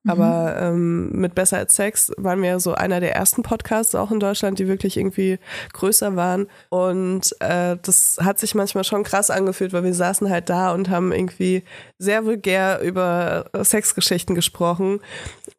Aber 0.06 0.56
ähm, 0.60 1.10
mit 1.12 1.34
Besser 1.34 1.58
als 1.58 1.76
Sex 1.76 2.12
waren 2.16 2.42
wir 2.42 2.60
so 2.60 2.74
einer 2.74 3.00
der 3.00 3.14
ersten 3.14 3.42
Podcasts 3.42 3.94
auch 3.94 4.10
in 4.10 4.20
Deutschland, 4.20 4.58
die 4.58 4.68
wirklich 4.68 4.96
irgendwie 4.96 5.38
größer 5.72 6.14
waren. 6.14 6.46
Und 6.68 7.34
äh, 7.40 7.76
das 7.82 8.18
hat 8.20 8.38
sich 8.38 8.54
manchmal 8.54 8.84
schon 8.84 9.02
krass 9.02 9.30
angefühlt, 9.30 9.72
weil 9.72 9.84
wir 9.84 9.94
saßen 9.94 10.28
halt 10.28 10.50
da 10.50 10.72
und 10.72 10.90
haben 10.90 11.12
irgendwie 11.12 11.64
sehr 11.98 12.26
vulgär 12.26 12.80
über 12.82 13.46
Sexgeschichten 13.62 14.34
gesprochen 14.34 15.00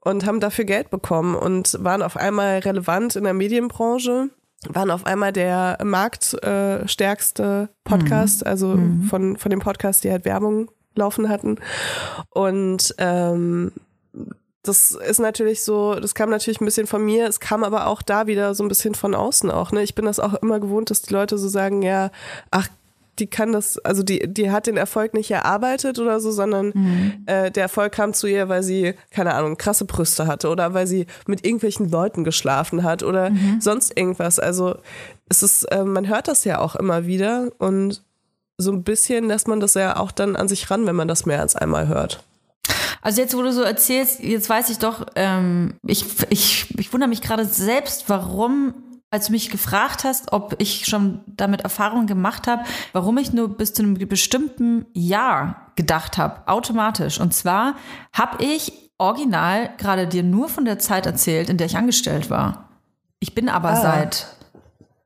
und 0.02 0.26
haben 0.26 0.40
dafür 0.40 0.66
Geld 0.66 0.92
bekommen 0.92 1.36
und 1.36 1.78
waren 1.82 2.04
auf 2.04 2.16
einmal 2.16 2.60
relevant 2.60 3.16
in 3.16 3.24
der 3.24 3.34
Medienbranche 3.34 4.30
waren 4.70 4.90
auf 4.90 5.06
einmal 5.06 5.32
der 5.32 5.78
marktstärkste 5.84 7.70
äh, 7.70 7.76
Podcast, 7.88 8.46
also 8.46 8.80
von, 9.10 9.38
von 9.38 9.50
dem 9.52 9.60
Podcast, 9.60 10.04
die 10.04 10.10
halt 10.10 10.26
Werbung 10.26 10.72
laufen 10.96 11.30
hatten. 11.30 11.58
Und 12.32 12.96
ähm, 12.98 13.72
das 14.68 14.92
ist 14.92 15.20
natürlich 15.20 15.64
so, 15.64 15.96
das 15.96 16.16
kam 16.16 16.30
natürlich 16.30 16.60
ein 16.60 16.66
bisschen 16.66 16.88
von 16.88 17.04
mir, 17.04 17.28
es 17.28 17.40
kam 17.40 17.64
aber 17.64 17.88
auch 17.88 18.02
da 18.02 18.28
wieder 18.28 18.56
so 18.56 18.64
ein 18.64 18.68
bisschen 18.68 18.96
von 18.96 19.14
außen 19.16 19.52
auch. 19.52 19.72
Ne? 19.72 19.84
Ich 19.84 19.96
bin 19.96 20.06
das 20.06 20.20
auch 20.20 20.34
immer 20.36 20.60
gewohnt, 20.60 20.90
dass 20.90 21.02
die 21.02 21.14
Leute 21.14 21.38
so 21.38 21.48
sagen, 21.48 21.82
ja, 21.82 22.12
ach, 22.52 22.68
die 23.20 23.28
kann 23.28 23.54
das, 23.54 23.78
also 23.78 24.04
die, 24.04 24.28
die 24.28 24.52
hat 24.52 24.68
den 24.68 24.76
Erfolg 24.76 25.14
nicht 25.14 25.32
erarbeitet 25.32 26.00
oder 26.00 26.20
so, 26.20 26.32
sondern 26.32 26.74
äh, 27.28 27.50
der 27.50 27.64
Erfolg 27.64 27.94
kam 27.94 28.14
zu 28.14 28.28
ihr, 28.28 28.50
weil 28.50 28.62
sie, 28.62 28.94
keine 29.12 29.34
Ahnung, 29.36 29.58
krasse 29.58 29.86
Brüste 29.86 30.28
hatte 30.28 30.50
oder 30.50 30.74
weil 30.74 30.86
sie 30.86 31.06
mit 31.26 31.46
irgendwelchen 31.46 31.90
Leuten 31.90 32.26
geschlafen 32.26 32.84
hat 32.84 33.04
oder 33.04 33.32
sonst 33.62 33.98
irgendwas. 33.98 34.40
Also 34.40 34.76
es 35.30 35.44
ist, 35.44 35.64
äh, 35.66 35.86
man 35.86 36.10
hört 36.10 36.28
das 36.28 36.44
ja 36.44 36.60
auch 36.60 36.76
immer 36.76 37.06
wieder 37.06 37.52
und 37.58 38.04
so 38.58 38.72
ein 38.72 38.84
bisschen 38.84 39.26
lässt 39.28 39.48
man 39.48 39.60
das 39.60 39.74
ja 39.76 39.98
auch 39.98 40.12
dann 40.12 40.36
an 40.36 40.48
sich 40.48 40.70
ran, 40.70 40.86
wenn 40.86 40.96
man 40.96 41.08
das 41.08 41.26
mehr 41.26 41.42
als 41.42 41.56
einmal 41.56 41.88
hört. 41.88 42.24
Also 43.06 43.22
jetzt, 43.22 43.38
wo 43.38 43.42
du 43.44 43.54
so 43.54 43.62
erzählst, 43.62 44.20
jetzt 44.22 44.50
weiß 44.50 44.70
ich 44.72 44.80
doch, 44.80 45.06
ähm, 45.16 45.76
ich, 45.86 46.06
ich, 46.32 46.74
ich 46.80 46.92
wundere 46.92 47.08
mich 47.08 47.22
gerade 47.22 47.46
selbst, 47.46 48.06
warum, 48.10 48.74
als 49.12 49.28
du 49.28 49.32
mich 49.34 49.52
gefragt 49.52 50.04
hast, 50.04 50.34
ob 50.34 50.56
ich 50.58 50.86
schon 50.88 51.20
damit 51.28 51.62
Erfahrungen 51.62 52.08
gemacht 52.08 52.48
habe, 52.48 52.64
warum 52.94 53.20
ich 53.20 53.32
nur 53.32 53.48
bis 53.58 53.74
zu 53.74 53.84
einem 53.84 53.94
bestimmten 54.08 54.88
Jahr 54.94 55.72
gedacht 55.76 56.18
habe, 56.18 56.48
automatisch. 56.48 57.20
Und 57.20 57.32
zwar 57.34 57.76
habe 58.12 58.44
ich 58.44 58.74
original 58.98 59.70
gerade 59.78 60.08
dir 60.08 60.24
nur 60.24 60.50
von 60.50 60.66
der 60.66 60.80
Zeit 60.80 61.06
erzählt, 61.06 61.50
in 61.52 61.58
der 61.58 61.68
ich 61.68 61.78
angestellt 61.78 62.32
war. 62.32 62.70
Ich 63.20 63.36
bin 63.36 63.50
aber 63.50 63.70
Ah. 63.70 63.82
seit 63.82 64.28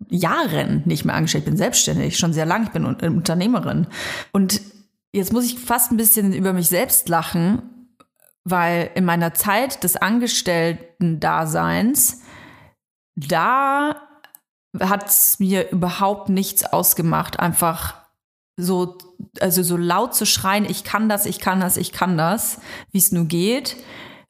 Jahren 0.08 0.84
nicht 0.86 1.04
mehr 1.04 1.16
angestellt. 1.16 1.44
Ich 1.44 1.50
bin 1.50 1.58
selbstständig, 1.58 2.18
schon 2.18 2.32
sehr 2.32 2.46
lang. 2.46 2.64
Ich 2.64 2.70
bin 2.70 2.86
Un- 2.86 2.96
Unternehmerin. 2.96 3.88
Und 4.32 4.62
jetzt 5.12 5.34
muss 5.34 5.44
ich 5.44 5.60
fast 5.60 5.92
ein 5.92 5.98
bisschen 5.98 6.32
über 6.32 6.54
mich 6.54 6.70
selbst 6.70 7.10
lachen, 7.10 7.62
weil 8.50 8.92
in 8.96 9.06
meiner 9.06 9.34
Zeit 9.34 9.84
des 9.84 9.96
Angestellten-Daseins, 9.96 12.22
da 13.16 13.96
hat 14.80 15.10
es 15.10 15.40
mir 15.40 15.72
überhaupt 15.72 16.30
nichts 16.30 16.64
ausgemacht, 16.64 17.40
einfach 17.40 17.96
so, 18.58 18.98
also 19.40 19.64
so 19.64 19.78
laut 19.78 20.14
zu 20.14 20.26
schreien, 20.26 20.66
ich 20.66 20.84
kann 20.84 21.10
das, 21.10 21.26
ich 21.26 21.40
kann 21.40 21.60
das, 21.60 21.78
ich 21.78 21.92
kann 21.92 22.18
das, 22.18 22.60
wie 22.92 23.00
es 23.00 23.12
nur 23.12 23.26
geht, 23.26 23.78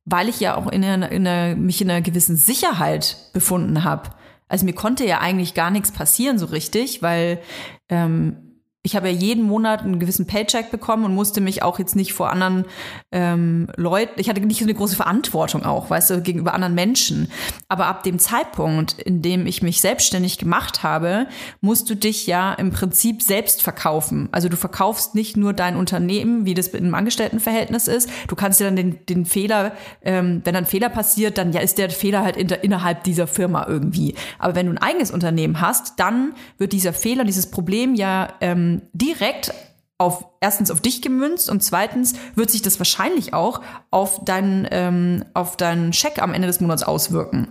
weil 0.05 0.29
ich 0.29 0.39
ja 0.39 0.55
auch 0.55 0.67
in 0.67 0.83
einer, 0.83 1.11
in 1.11 1.27
einer, 1.27 1.55
mich 1.55 1.81
in 1.81 1.89
einer 1.89 2.01
gewissen 2.01 2.37
Sicherheit 2.37 3.17
befunden 3.33 3.83
habe. 3.83 4.11
Also 4.47 4.65
mir 4.65 4.73
konnte 4.73 5.05
ja 5.05 5.19
eigentlich 5.19 5.53
gar 5.53 5.71
nichts 5.71 5.91
passieren 5.91 6.39
so 6.39 6.47
richtig, 6.47 7.01
weil 7.01 7.41
ähm, 7.89 8.48
ich 8.81 8.95
habe 8.95 9.09
ja 9.09 9.13
jeden 9.13 9.43
Monat 9.43 9.81
einen 9.81 9.99
gewissen 9.99 10.25
Paycheck 10.25 10.71
bekommen 10.71 11.03
und 11.03 11.13
musste 11.13 11.41
mich 11.41 11.63
auch 11.63 11.79
jetzt 11.79 11.97
nicht 11.97 12.13
vor 12.13 12.29
anderen 12.29 12.63
ähm, 13.11 13.67
Leuten, 13.75 14.21
ich 14.21 14.29
hatte 14.29 14.39
nicht 14.39 14.59
so 14.59 14.63
eine 14.63 14.73
große 14.73 14.95
Verantwortung 14.95 15.65
auch, 15.65 15.89
weißt 15.89 16.11
du, 16.11 16.21
gegenüber 16.21 16.53
anderen 16.53 16.75
Menschen. 16.75 17.29
Aber 17.67 17.87
ab 17.87 18.03
dem 18.03 18.19
Zeitpunkt, 18.19 18.93
in 18.93 19.21
dem 19.21 19.47
ich 19.47 19.61
mich 19.61 19.81
selbstständig 19.81 20.37
gemacht 20.37 20.81
habe, 20.81 21.27
musst 21.59 21.89
du 21.89 21.95
dich 21.95 22.25
ja 22.25 22.53
im 22.53 22.71
Prinzip 22.71 23.21
selbst 23.21 23.61
verkaufen. 23.63 24.29
Also 24.31 24.47
du 24.47 24.55
verkaufst 24.55 25.13
nicht 25.13 25.35
nur 25.35 25.51
dein 25.51 25.75
Unternehmen, 25.75 26.45
wie 26.45 26.53
das 26.53 26.69
im 26.69 26.95
Angestelltenverhältnis 26.95 27.89
ist. 27.89 28.09
Du 28.29 28.37
kannst 28.37 28.61
dir 28.61 28.63
dann 28.63 28.77
den, 28.77 29.05
den 29.07 29.25
Fehler, 29.25 29.73
ähm, 30.03 30.39
wenn 30.45 30.53
dann 30.53 30.65
Fehler 30.65 30.87
passiert, 30.87 31.37
dann 31.37 31.51
ja 31.51 31.59
ist 31.59 31.79
der 31.79 31.89
Fehler 31.89 32.23
halt 32.23 32.37
inter, 32.37 32.63
innerhalb 32.63 33.03
dieser 33.03 33.27
Firma 33.27 33.65
irgendwie. 33.67 34.15
Aber 34.37 34.55
wenn 34.55 34.67
du 34.67 34.71
ein 34.71 34.77
eigenes 34.77 35.11
Unternehmen 35.11 35.59
hast, 35.59 35.99
dann 35.99 36.33
wird 36.57 36.71
dieser 36.71 36.93
Fehler, 36.93 37.25
dieses 37.25 37.51
Problem 37.51 37.93
ja 37.93 38.29
ähm, 38.39 38.68
direkt 38.93 39.53
auf 39.97 40.25
erstens 40.39 40.71
auf 40.71 40.81
dich 40.81 41.01
gemünzt 41.01 41.49
und 41.49 41.61
zweitens 41.61 42.13
wird 42.35 42.49
sich 42.49 42.61
das 42.61 42.79
wahrscheinlich 42.79 43.33
auch 43.33 43.61
auf 43.91 44.23
deinen 44.23 44.67
ähm, 44.71 45.25
auf 45.33 45.57
deinen 45.57 45.91
Scheck 45.91 46.21
am 46.21 46.33
Ende 46.33 46.47
des 46.47 46.61
Monats 46.61 46.83
auswirken. 46.83 47.49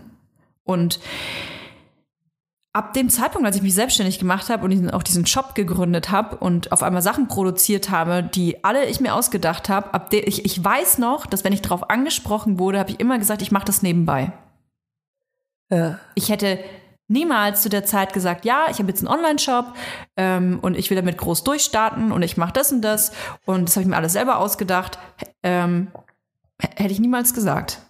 Und 0.64 0.98
ab 2.72 2.94
dem 2.94 3.10
Zeitpunkt, 3.10 3.46
als 3.46 3.56
ich 3.56 3.62
mich 3.62 3.74
selbstständig 3.74 4.18
gemacht 4.18 4.48
habe 4.48 4.64
und 4.64 4.94
auch 4.94 5.02
diesen 5.02 5.26
Shop 5.26 5.54
gegründet 5.54 6.10
habe 6.10 6.36
und 6.36 6.72
auf 6.72 6.82
einmal 6.82 7.02
Sachen 7.02 7.28
produziert 7.28 7.90
habe, 7.90 8.22
die 8.22 8.62
alle 8.64 8.86
ich 8.86 9.00
mir 9.00 9.14
ausgedacht 9.14 9.68
habe, 9.68 9.92
ab 9.94 10.10
der 10.10 10.26
ich, 10.26 10.44
ich 10.44 10.62
weiß 10.62 10.98
noch, 10.98 11.26
dass 11.26 11.44
wenn 11.44 11.52
ich 11.52 11.62
darauf 11.62 11.90
angesprochen 11.90 12.58
wurde, 12.58 12.78
habe 12.78 12.90
ich 12.90 13.00
immer 13.00 13.18
gesagt, 13.18 13.42
ich 13.42 13.50
mache 13.50 13.64
das 13.64 13.82
nebenbei. 13.82 14.32
Ja. 15.70 15.98
Ich 16.14 16.28
hätte 16.30 16.58
niemals 17.08 17.62
zu 17.62 17.68
der 17.68 17.84
Zeit 17.84 18.12
gesagt, 18.12 18.44
ja, 18.44 18.66
ich 18.70 18.78
habe 18.78 18.88
jetzt 18.88 19.00
einen 19.00 19.08
Online-Shop 19.08 19.74
ähm, 20.16 20.58
und 20.60 20.76
ich 20.76 20.90
will 20.90 20.96
damit 20.96 21.18
groß 21.18 21.42
durchstarten 21.42 22.12
und 22.12 22.22
ich 22.22 22.36
mache 22.36 22.52
das 22.52 22.70
und 22.70 22.82
das 22.82 23.12
und 23.44 23.68
das 23.68 23.76
habe 23.76 23.82
ich 23.82 23.88
mir 23.88 23.96
alles 23.96 24.12
selber 24.12 24.38
ausgedacht. 24.38 24.98
Ähm, 25.42 25.88
hätte 26.58 26.92
ich 26.92 27.00
niemals 27.00 27.34
gesagt. 27.34 27.80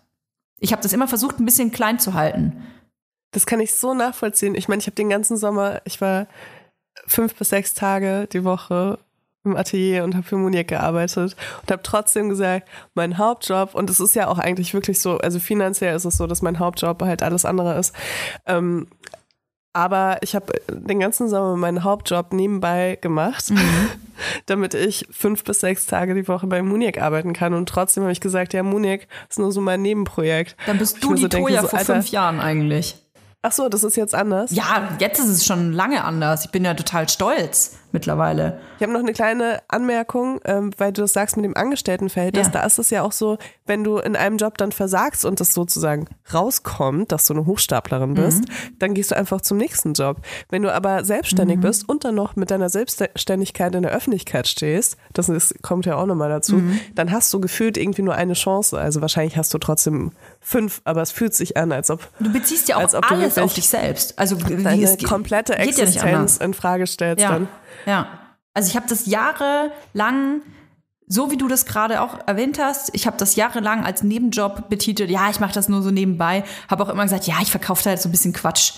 Ich 0.61 0.73
habe 0.73 0.83
das 0.83 0.93
immer 0.93 1.09
versucht, 1.09 1.39
ein 1.39 1.45
bisschen 1.45 1.71
klein 1.71 1.99
zu 1.99 2.15
halten. 2.15 2.65
Das 3.33 3.47
kann 3.47 3.61
ich 3.61 3.75
so 3.75 3.95
nachvollziehen. 3.95 4.55
Ich 4.55 4.69
meine, 4.69 4.81
ich 4.81 4.87
habe 4.87 4.95
den 4.95 5.11
ganzen 5.11 5.37
Sommer, 5.37 5.83
ich 5.85 6.01
war 6.01 6.27
fünf 7.07 7.35
bis 7.35 7.51
sechs 7.51 7.75
Tage 7.75 8.29
die 8.33 8.45
Woche 8.45 8.99
im 9.49 9.57
Atelier 9.57 10.05
und 10.05 10.15
habe 10.15 10.27
für 10.27 10.37
Muniek 10.37 10.69
gearbeitet 10.69 11.37
und 11.63 11.71
habe 11.71 11.83
trotzdem 11.83 12.29
gesagt, 12.29 12.69
mein 12.95 13.19
Hauptjob, 13.19 13.75
und 13.75 13.91
es 13.91 14.01
ist 14.01 14.15
ja 14.15 14.29
auch 14.29 14.39
eigentlich 14.39 14.75
wirklich 14.75 15.01
so, 15.01 15.19
also 15.19 15.39
finanziell 15.39 15.97
ist 15.97 16.05
es 16.05 16.17
so, 16.17 16.27
dass 16.27 16.43
mein 16.43 16.59
Hauptjob 16.59 17.03
halt 17.03 17.23
alles 17.23 17.45
andere 17.45 17.79
ist. 17.79 17.95
Ähm, 18.47 18.87
aber 19.79 20.19
ich 20.23 20.35
habe 20.35 20.53
den 20.69 20.99
ganzen 20.99 21.29
Sommer 21.29 21.57
meinen 21.57 21.85
Hauptjob 21.85 22.33
nebenbei 22.33 22.99
gemacht, 23.01 23.53
damit 24.47 24.75
ich 24.75 25.07
fünf 25.11 25.45
bis 25.45 25.61
sechs 25.61 25.87
Tage 25.87 26.15
die 26.15 26.27
Woche 26.27 26.47
bei 26.47 26.63
Muniek 26.63 27.01
arbeiten 27.01 27.33
kann. 27.33 27.55
Und 27.55 27.69
trotzdem 27.69 28.03
habe 28.03 28.13
ich 28.13 28.21
gesagt, 28.21 28.55
ja, 28.55 28.63
Muniek 28.63 29.07
ist 29.29 29.39
nur 29.39 29.53
so 29.53 29.61
mein 29.61 29.83
Nebenprojekt. 29.83 30.57
Dann 30.67 30.79
bist 30.79 31.03
du 31.05 31.15
die 31.15 31.23
so 31.23 31.29
Toja 31.29 31.63
so, 31.63 31.69
vor 31.69 31.79
Alter, 31.79 31.95
fünf 31.95 32.09
Jahren 32.09 32.41
eigentlich. 32.41 32.97
Ach 33.43 33.53
so, 33.53 33.69
das 33.69 33.85
ist 33.85 33.97
jetzt 33.97 34.17
anders. 34.17 34.51
Ja, 34.51 34.97
jetzt 34.99 35.21
ist 35.21 35.29
es 35.29 35.47
schon 35.47 35.73
lange 35.73 36.03
anders. 36.03 36.47
Ich 36.47 36.51
bin 36.51 36.65
ja 36.65 36.75
total 36.75 37.09
stolz 37.09 37.77
mittlerweile. 37.93 38.59
Ich 38.77 38.83
habe 38.83 38.93
noch 38.93 39.01
eine 39.01 39.13
kleine 39.13 39.61
Anmerkung, 39.69 40.41
ähm, 40.45 40.71
weil 40.77 40.93
du 40.93 41.03
das 41.03 41.13
sagst 41.13 41.37
mit 41.37 41.45
dem 41.45 41.57
Angestelltenverhältnis. 41.57 42.47
Ja. 42.49 42.53
Da 42.53 42.63
ist 42.65 42.79
es 42.79 42.91
ja 42.91 43.03
auch 43.03 43.13
so, 43.13 43.39
wenn 43.67 43.85
du 43.85 43.99
in 43.99 44.17
einem 44.17 44.37
Job 44.37 44.59
dann 44.59 44.73
versagst 44.73 45.25
und 45.25 45.41
das 45.41 45.55
sozusagen 45.55 46.07
rauskommt, 46.33 47.13
dass 47.13 47.27
du 47.27 47.35
eine 47.35 47.47
Hochstaplerin 47.47 48.15
bist, 48.15 48.45
dann 48.79 48.95
gehst 48.95 49.11
du 49.11 49.17
einfach 49.17 49.41
zum 49.41 49.59
nächsten 49.59 49.95
Job. 49.95 50.19
Wenn 50.51 50.63
du 50.63 50.73
aber 50.73 51.05
selbstständig 51.05 51.61
bist 51.61 51.89
und 51.89 52.05
dann 52.05 52.15
noch 52.15 52.37
mit 52.37 52.51
deiner 52.51 52.69
Selbstständigkeit 52.69 53.75
in 53.75 53.83
der 53.83 53.93
Öffentlichkeit 53.93 54.47
stehst, 54.49 54.97
das 55.13 55.29
ist, 55.29 55.63
kommt 55.63 55.87
ja 55.87 55.97
auch 55.97 56.07
nochmal 56.07 56.29
dazu, 56.29 56.63
dann 56.95 57.11
hast 57.11 57.33
du 57.33 57.41
gefühlt 57.41 57.77
irgendwie 57.77 58.03
nur 58.03 58.15
eine 58.15 58.35
Chance. 58.35 58.79
Also 58.79 59.01
wahrscheinlich 59.01 59.37
hast 59.37 59.53
du 59.55 59.59
trotzdem 59.59 60.13
fünf, 60.41 60.81
aber 60.85 61.03
es 61.03 61.11
fühlt 61.13 61.35
sich 61.35 61.57
an, 61.57 61.73
als 61.73 61.91
ob 61.91 62.09
Du 62.21 62.33
beziehst 62.33 62.69
ja 62.69 62.77
auch 62.77 62.95
alles 63.11 63.39
auf 63.39 63.55
dich 63.55 63.69
selbst. 63.69 64.19
Also 64.19 64.37
deine 64.37 64.97
komplette 64.99 65.53
geht 65.55 65.77
ja. 65.79 65.85
Existenz 65.85 66.37
in 66.39 66.55
Frage 66.55 66.87
stellst 66.87 67.23
Ja, 67.23 67.33
dann. 67.33 67.49
Ja. 67.87 68.09
Also 68.55 68.71
ich 68.71 68.77
habe 68.77 68.89
das 68.89 69.07
jahrelang, 69.07 70.43
so 71.07 71.31
wie 71.31 71.37
du 71.37 71.49
das 71.49 71.65
gerade 71.65 72.01
auch 72.03 72.19
erwähnt 72.27 72.59
hast, 72.59 72.91
ich 72.93 73.07
habe 73.07 73.17
das 73.17 73.37
jahrelang 73.37 73.85
als 73.85 74.03
Nebenjob 74.03 74.69
betitelt. 74.69 75.11
Ja, 75.11 75.31
ich 75.31 75.39
mache 75.39 75.55
das 75.55 75.69
nur 75.69 75.83
so 75.83 75.91
nebenbei. 75.91 76.45
Habe 76.69 76.83
auch 76.83 76.89
immer 76.89 77.05
gesagt, 77.05 77.27
ja, 77.27 77.37
ich 77.41 77.51
verkaufe 77.51 77.89
jetzt 77.89 78.03
so 78.03 78.09
ein 78.09 78.13
bisschen 78.13 78.33
Quatsch. 78.33 78.73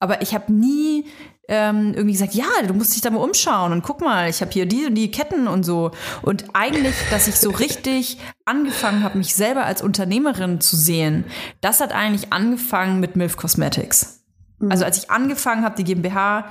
Aber 0.00 0.22
ich 0.22 0.34
habe 0.34 0.52
nie 0.52 1.06
ähm, 1.48 1.94
irgendwie 1.94 2.12
gesagt, 2.12 2.34
ja, 2.34 2.46
du 2.66 2.74
musst 2.74 2.94
dich 2.94 3.00
da 3.00 3.10
mal 3.10 3.18
umschauen 3.18 3.72
und 3.72 3.82
guck 3.82 4.00
mal, 4.00 4.28
ich 4.28 4.40
habe 4.40 4.52
hier 4.52 4.66
die 4.66 4.86
und 4.86 4.94
die 4.94 5.10
Ketten 5.10 5.48
und 5.48 5.64
so. 5.64 5.90
Und 6.22 6.44
eigentlich, 6.52 6.94
dass 7.10 7.26
ich 7.26 7.36
so 7.36 7.50
richtig 7.50 8.18
angefangen 8.44 9.02
habe, 9.02 9.18
mich 9.18 9.34
selber 9.34 9.64
als 9.64 9.82
Unternehmerin 9.82 10.60
zu 10.60 10.76
sehen, 10.76 11.24
das 11.60 11.80
hat 11.80 11.92
eigentlich 11.92 12.32
angefangen 12.32 13.00
mit 13.00 13.16
MILF 13.16 13.36
Cosmetics. 13.36 14.17
Also 14.68 14.84
als 14.84 14.98
ich 14.98 15.10
angefangen 15.10 15.64
habe, 15.64 15.76
die 15.76 15.84
GmbH 15.84 16.46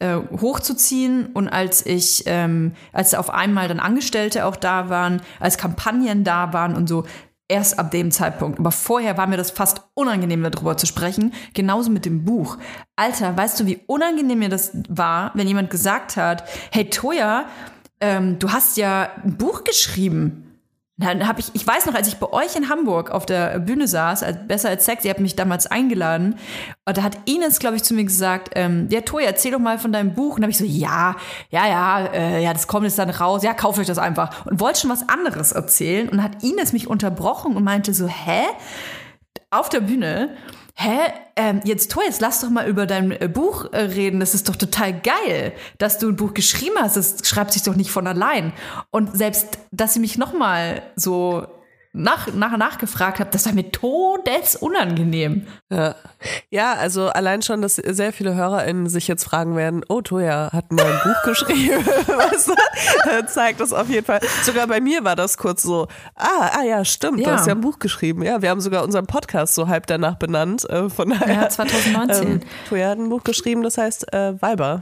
äh, 0.00 0.16
hochzuziehen 0.40 1.26
und 1.34 1.48
als 1.48 1.86
ich, 1.86 2.24
ähm, 2.26 2.72
als 2.92 3.14
auf 3.14 3.30
einmal 3.30 3.68
dann 3.68 3.80
Angestellte 3.80 4.44
auch 4.44 4.56
da 4.56 4.88
waren, 4.88 5.22
als 5.40 5.56
Kampagnen 5.56 6.24
da 6.24 6.52
waren 6.52 6.74
und 6.74 6.88
so, 6.88 7.04
erst 7.48 7.78
ab 7.78 7.90
dem 7.90 8.10
Zeitpunkt. 8.10 8.58
Aber 8.58 8.72
vorher 8.72 9.16
war 9.16 9.26
mir 9.26 9.36
das 9.36 9.50
fast 9.50 9.82
unangenehm, 9.94 10.42
darüber 10.42 10.76
zu 10.76 10.86
sprechen. 10.86 11.32
Genauso 11.52 11.90
mit 11.90 12.04
dem 12.04 12.24
Buch. 12.24 12.58
Alter, 12.96 13.36
weißt 13.36 13.60
du, 13.60 13.66
wie 13.66 13.80
unangenehm 13.86 14.38
mir 14.38 14.48
das 14.48 14.72
war, 14.88 15.30
wenn 15.34 15.46
jemand 15.46 15.70
gesagt 15.70 16.16
hat, 16.16 16.44
hey 16.70 16.88
Toya, 16.88 17.46
ähm, 18.00 18.38
du 18.38 18.50
hast 18.50 18.76
ja 18.76 19.10
ein 19.22 19.36
Buch 19.36 19.64
geschrieben. 19.64 20.53
Dann 20.96 21.26
habe 21.26 21.40
ich, 21.40 21.50
ich 21.54 21.66
weiß 21.66 21.86
noch, 21.86 21.94
als 21.94 22.06
ich 22.06 22.18
bei 22.18 22.32
euch 22.32 22.54
in 22.54 22.68
Hamburg 22.68 23.10
auf 23.10 23.26
der 23.26 23.58
Bühne 23.58 23.88
saß, 23.88 24.22
als 24.22 24.46
Besser 24.46 24.68
als 24.68 24.84
Sex, 24.84 25.04
ihr 25.04 25.10
habt 25.10 25.18
mich 25.18 25.34
damals 25.34 25.66
eingeladen, 25.66 26.36
und 26.84 26.96
da 26.96 27.02
hat 27.02 27.18
Ines, 27.24 27.58
glaube 27.58 27.74
ich, 27.74 27.82
zu 27.82 27.94
mir 27.94 28.04
gesagt, 28.04 28.50
ähm, 28.54 28.88
ja, 28.92 29.00
Toja, 29.00 29.26
erzähl 29.26 29.50
doch 29.50 29.58
mal 29.58 29.78
von 29.78 29.90
deinem 29.90 30.14
Buch. 30.14 30.36
Und 30.36 30.42
da 30.42 30.44
habe 30.44 30.52
ich 30.52 30.58
so, 30.58 30.64
ja, 30.64 31.16
ja, 31.50 31.66
ja, 31.66 32.06
äh, 32.06 32.42
ja, 32.44 32.52
das 32.52 32.68
kommt 32.68 32.84
jetzt 32.84 32.98
dann 32.98 33.10
raus, 33.10 33.42
ja, 33.42 33.54
kauft 33.54 33.80
euch 33.80 33.88
das 33.88 33.98
einfach. 33.98 34.46
Und 34.46 34.60
wollte 34.60 34.80
schon 34.80 34.90
was 34.90 35.08
anderes 35.08 35.50
erzählen 35.50 36.08
und 36.08 36.22
hat 36.22 36.44
Ines 36.44 36.72
mich 36.72 36.86
unterbrochen 36.86 37.56
und 37.56 37.64
meinte 37.64 37.92
so, 37.92 38.06
hä? 38.06 38.42
Auf 39.50 39.68
der 39.68 39.80
Bühne, 39.80 40.36
hä, 40.74 41.12
ähm, 41.36 41.60
jetzt 41.64 41.90
Toja, 41.90 42.06
jetzt 42.06 42.20
lass 42.20 42.40
doch 42.40 42.50
mal 42.50 42.68
über 42.68 42.86
dein 42.86 43.12
äh, 43.12 43.28
Buch 43.28 43.72
äh, 43.72 43.78
reden. 43.78 44.20
Das 44.20 44.34
ist 44.34 44.48
doch 44.48 44.56
total 44.56 45.00
geil, 45.00 45.52
dass 45.78 45.98
du 45.98 46.08
ein 46.08 46.16
Buch 46.16 46.34
geschrieben 46.34 46.76
hast. 46.78 46.96
Das 46.96 47.16
schreibt 47.24 47.52
sich 47.52 47.62
doch 47.62 47.76
nicht 47.76 47.90
von 47.90 48.06
allein. 48.06 48.52
Und 48.90 49.16
selbst, 49.16 49.58
dass 49.70 49.94
sie 49.94 50.00
mich 50.00 50.18
noch 50.18 50.32
mal 50.32 50.82
so 50.96 51.46
nach, 51.96 52.26
nach, 52.34 52.56
nachgefragt 52.56 53.20
hat, 53.20 53.34
das 53.34 53.46
war 53.46 53.52
mir 53.52 53.70
todesunangenehm. 53.70 55.46
Ja. 55.70 55.94
ja, 56.50 56.72
also 56.74 57.08
allein 57.08 57.40
schon, 57.42 57.62
dass 57.62 57.76
sehr 57.76 58.12
viele 58.12 58.34
HörerInnen 58.34 58.88
sich 58.88 59.06
jetzt 59.06 59.22
fragen 59.24 59.54
werden, 59.56 59.84
oh, 59.88 60.00
Toja 60.00 60.50
hat 60.52 60.72
mal 60.72 60.84
ein 60.84 60.98
Buch 61.04 61.22
geschrieben, 61.24 61.86
weißt 61.86 62.48
du? 62.48 63.26
Zeigt 63.26 63.60
das 63.60 63.72
auf 63.72 63.88
jeden 63.88 64.04
Fall. 64.04 64.20
Sogar 64.42 64.66
bei 64.66 64.80
mir 64.80 65.04
war 65.04 65.14
das 65.14 65.38
kurz 65.38 65.62
so, 65.62 65.86
ah, 66.16 66.50
ah 66.58 66.64
ja, 66.64 66.84
stimmt, 66.84 67.18
du 67.20 67.22
Ja. 67.22 67.36
hast 67.36 67.46
ja 67.46 67.54
ein 67.54 67.60
Buch 67.60 67.78
geschrieben. 67.78 68.22
Ja, 68.24 68.42
wir 68.42 68.50
haben 68.50 68.60
sogar 68.60 68.82
unseren 68.82 69.06
Podcast 69.06 69.54
so 69.54 69.68
halb 69.68 69.86
danach 69.86 70.16
benannt. 70.16 70.68
Äh, 70.68 70.90
von 70.90 71.10
daher, 71.10 71.42
Ja, 71.42 71.48
2019. 71.48 72.26
Ähm, 72.28 72.40
Toja 72.68 72.88
hat 72.90 72.98
ein 72.98 73.08
Buch 73.08 73.22
geschrieben, 73.22 73.62
das 73.62 73.78
heißt 73.78 74.12
äh, 74.12 74.40
Weiber. 74.42 74.80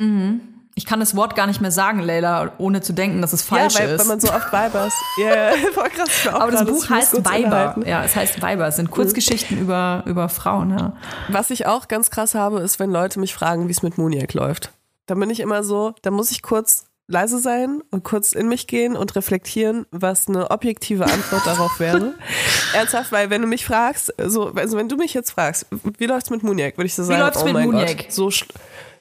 Ich 0.75 0.87
kann 0.87 1.01
das 1.01 1.15
Wort 1.15 1.37
gar 1.37 1.47
nicht 1.47 1.61
mehr 1.61 1.71
sagen, 1.71 2.01
Leila, 2.01 2.53
ohne 2.57 2.81
zu 2.81 2.95
denken, 2.95 3.21
dass 3.21 3.35
es 3.35 3.43
falsch 3.43 3.75
ja, 3.75 3.81
weil, 3.81 3.91
ist. 3.91 4.01
weil 4.01 4.07
man 4.07 4.21
so 4.21 4.33
oft 4.33 4.53
Weibers. 4.53 4.95
Ja, 5.19 5.53
voll 5.73 5.91
krass. 5.91 6.27
Aber 6.29 6.51
das 6.51 6.65
Buch 6.65 6.73
muss 6.73 6.91
heißt 6.91 7.25
Weiber. 7.25 7.77
Ja, 7.87 8.03
es 8.05 8.17
heißt 8.17 8.41
Weiber. 8.41 8.67
Es 8.69 8.77
sind 8.77 8.91
Kurzgeschichten 8.91 9.59
über, 9.59 10.03
über 10.07 10.29
Frauen. 10.31 10.71
Ja. 10.71 10.97
Was 11.29 11.51
ich 11.51 11.67
auch 11.67 11.89
ganz 11.89 12.11
krass 12.11 12.35
habe, 12.35 12.61
ist, 12.61 12.81
wenn 12.81 12.91
Leute 12.91 13.21
mich 13.21 13.35
fragen, 13.35 13.69
wie 13.69 13.73
es 13.73 13.83
mit 13.83 13.99
Muniek 13.99 14.33
läuft. 14.33 14.73
Da 15.07 15.15
bin 15.15 15.29
ich 15.29 15.41
immer 15.41 15.63
so, 15.63 15.95
da 16.03 16.11
muss 16.11 16.31
ich 16.31 16.41
kurz 16.41 16.87
leise 17.09 17.39
sein 17.39 17.83
und 17.91 18.05
kurz 18.05 18.33
in 18.33 18.49
mich 18.49 18.67
gehen 18.67 18.97
und 18.97 19.15
reflektieren, 19.15 19.87
was 19.91 20.29
eine 20.29 20.51
objektive 20.51 21.05
Antwort 21.05 21.47
darauf 21.47 21.79
wäre. 21.79 22.15
Ernsthaft, 22.75 23.13
weil 23.13 23.31
wenn 23.31 23.43
du 23.43 23.49
mich 23.49 23.65
fragst, 23.65 24.15
so, 24.19 24.53
also 24.55 24.77
wenn 24.77 24.89
du 24.89 24.97
mich 24.97 25.13
jetzt 25.13 25.31
fragst, 25.31 25.67
wie 25.99 26.07
läuft's 26.07 26.31
mit 26.31 26.43
Muniek, 26.43 26.79
würde 26.79 26.87
ich 26.87 26.95
so 26.95 27.05
sagen, 27.05 27.21
läuft's 27.21 27.43
oh 27.43 27.45
mit 27.45 27.55
mein 27.55 27.67
Muniek? 27.67 27.99
Gott, 27.99 28.13
so 28.13 28.31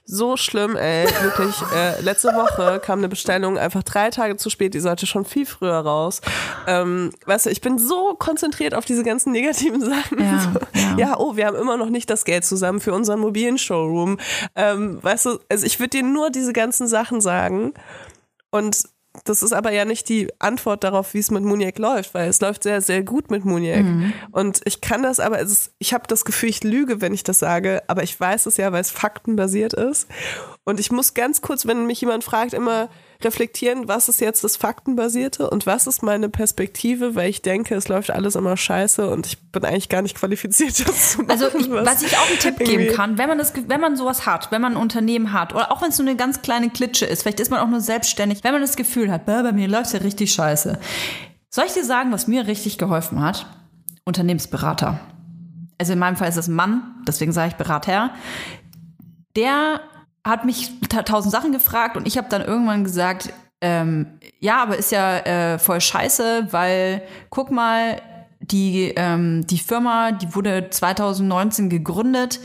so 0.05 0.35
schlimm, 0.37 0.75
ey, 0.75 1.05
wirklich. 1.21 1.55
Äh, 1.73 2.01
letzte 2.01 2.29
Woche 2.29 2.81
kam 2.83 2.99
eine 2.99 3.07
Bestellung 3.07 3.57
einfach 3.57 3.81
drei 3.83 4.09
Tage 4.09 4.35
zu 4.35 4.49
spät, 4.49 4.73
die 4.73 4.81
sollte 4.81 5.05
schon 5.05 5.23
viel 5.23 5.45
früher 5.45 5.79
raus. 5.79 6.19
Ähm, 6.67 7.13
weißt 7.25 7.45
du, 7.45 7.49
ich 7.49 7.61
bin 7.61 7.77
so 7.77 8.15
konzentriert 8.15 8.73
auf 8.73 8.83
diese 8.83 9.03
ganzen 9.03 9.31
negativen 9.31 9.79
Sachen. 9.89 10.19
Ja, 10.19 10.39
so, 10.39 10.79
ja. 10.79 10.97
ja, 10.97 11.19
oh, 11.19 11.37
wir 11.37 11.45
haben 11.45 11.55
immer 11.55 11.77
noch 11.77 11.89
nicht 11.89 12.09
das 12.09 12.25
Geld 12.25 12.43
zusammen 12.43 12.81
für 12.81 12.93
unseren 12.93 13.19
mobilen 13.19 13.57
Showroom. 13.57 14.17
Ähm, 14.55 15.01
weißt 15.01 15.27
du, 15.27 15.39
also 15.49 15.65
ich 15.65 15.79
würde 15.79 15.91
dir 15.91 16.03
nur 16.03 16.29
diese 16.29 16.51
ganzen 16.51 16.87
Sachen 16.87 17.21
sagen 17.21 17.73
und 18.49 18.83
das 19.25 19.43
ist 19.43 19.51
aber 19.51 19.71
ja 19.71 19.83
nicht 19.83 20.07
die 20.07 20.29
Antwort 20.39 20.83
darauf, 20.83 21.13
wie 21.13 21.19
es 21.19 21.31
mit 21.31 21.43
Muniek 21.43 21.77
läuft, 21.79 22.13
weil 22.13 22.29
es 22.29 22.39
läuft 22.39 22.63
sehr, 22.63 22.81
sehr 22.81 23.03
gut 23.03 23.29
mit 23.29 23.43
Muniek. 23.43 23.83
Und 24.31 24.61
ich 24.65 24.79
kann 24.79 25.03
das 25.03 25.19
aber, 25.19 25.39
ist, 25.39 25.73
ich 25.79 25.93
habe 25.93 26.05
das 26.07 26.23
Gefühl, 26.23 26.49
ich 26.49 26.63
lüge, 26.63 27.01
wenn 27.01 27.13
ich 27.13 27.23
das 27.23 27.39
sage, 27.39 27.83
aber 27.87 28.03
ich 28.03 28.17
weiß 28.17 28.45
es 28.45 28.57
ja, 28.57 28.71
weil 28.71 28.81
es 28.81 28.89
faktenbasiert 28.89 29.73
ist. 29.73 30.07
Und 30.63 30.79
ich 30.79 30.91
muss 30.91 31.15
ganz 31.15 31.41
kurz, 31.41 31.65
wenn 31.65 31.87
mich 31.87 32.01
jemand 32.01 32.23
fragt, 32.23 32.53
immer 32.53 32.89
reflektieren, 33.23 33.87
was 33.87 34.09
ist 34.09 34.21
jetzt 34.21 34.43
das 34.43 34.57
Faktenbasierte 34.57 35.49
und 35.49 35.65
was 35.65 35.87
ist 35.87 36.03
meine 36.03 36.29
Perspektive, 36.29 37.15
weil 37.15 37.29
ich 37.29 37.41
denke, 37.41 37.73
es 37.73 37.87
läuft 37.87 38.11
alles 38.11 38.35
immer 38.35 38.55
scheiße 38.55 39.09
und 39.09 39.25
ich 39.25 39.39
bin 39.51 39.65
eigentlich 39.65 39.89
gar 39.89 40.03
nicht 40.03 40.15
qualifiziert, 40.15 40.79
das 40.87 41.13
zu 41.13 41.17
machen. 41.19 41.31
Also 41.31 41.47
ich, 41.57 41.69
was 41.69 42.03
ich 42.03 42.15
auch 42.15 42.29
einen 42.29 42.39
Tipp 42.39 42.59
geben 42.59 42.93
kann, 42.93 43.17
wenn 43.17 43.27
man 43.27 43.39
das, 43.39 43.53
wenn 43.67 43.81
man 43.81 43.95
sowas 43.95 44.27
hat, 44.27 44.51
wenn 44.51 44.61
man 44.61 44.73
ein 44.73 44.81
Unternehmen 44.81 45.33
hat 45.33 45.53
oder 45.53 45.71
auch 45.71 45.81
wenn 45.81 45.89
es 45.89 45.97
nur 45.97 46.07
eine 46.07 46.17
ganz 46.17 46.43
kleine 46.43 46.69
Klitsche 46.69 47.05
ist, 47.05 47.23
vielleicht 47.23 47.39
ist 47.39 47.49
man 47.49 47.59
auch 47.59 47.67
nur 47.67 47.81
selbstständig, 47.81 48.43
wenn 48.43 48.53
man 48.53 48.61
das 48.61 48.75
Gefühl 48.75 49.11
hat, 49.11 49.25
"Bäh, 49.25 49.41
bei 49.41 49.51
mir 49.53 49.67
läuft 49.67 49.93
ja 49.93 49.99
richtig 49.99 50.31
scheiße. 50.31 50.79
Soll 51.49 51.65
ich 51.65 51.73
dir 51.73 51.83
sagen, 51.85 52.11
was 52.11 52.27
mir 52.27 52.45
richtig 52.47 52.77
geholfen 52.77 53.21
hat? 53.21 53.47
Unternehmensberater. 54.05 54.99
Also 55.77 55.93
in 55.93 55.99
meinem 55.99 56.15
Fall 56.15 56.29
ist 56.29 56.37
es 56.37 56.47
ein 56.47 56.53
Mann, 56.55 57.01
deswegen 57.07 57.31
sage 57.31 57.49
ich 57.49 57.55
Berater. 57.55 58.11
Der 59.35 59.81
hat 60.25 60.45
mich 60.45 60.69
ta- 60.89 61.03
tausend 61.03 61.31
Sachen 61.31 61.51
gefragt 61.51 61.97
und 61.97 62.07
ich 62.07 62.17
habe 62.17 62.29
dann 62.29 62.41
irgendwann 62.43 62.83
gesagt, 62.83 63.33
ähm, 63.61 64.07
ja, 64.39 64.61
aber 64.63 64.77
ist 64.77 64.91
ja 64.91 65.17
äh, 65.19 65.59
voll 65.59 65.81
scheiße, 65.81 66.47
weil 66.51 67.03
guck 67.29 67.51
mal, 67.51 68.01
die, 68.39 68.91
ähm, 68.95 69.45
die 69.45 69.59
Firma, 69.59 70.11
die 70.11 70.33
wurde 70.33 70.69
2019 70.71 71.69
gegründet 71.69 72.39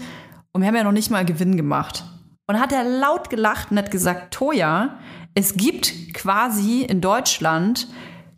Und 0.53 0.61
wir 0.61 0.69
haben 0.69 0.77
ja 0.77 0.85
noch 0.85 0.93
nicht 0.93 1.11
mal 1.11 1.25
Gewinn 1.25 1.57
gemacht. 1.57 2.05
Und 2.47 2.61
hat 2.61 2.73
er 2.73 2.85
laut 2.85 3.29
gelacht 3.31 3.71
und 3.71 3.79
hat 3.79 3.91
gesagt, 3.91 4.33
Toja, 4.35 4.99
es 5.35 5.57
gibt 5.57 5.93
quasi 6.15 6.83
in 6.83 7.01
Deutschland 7.01 7.89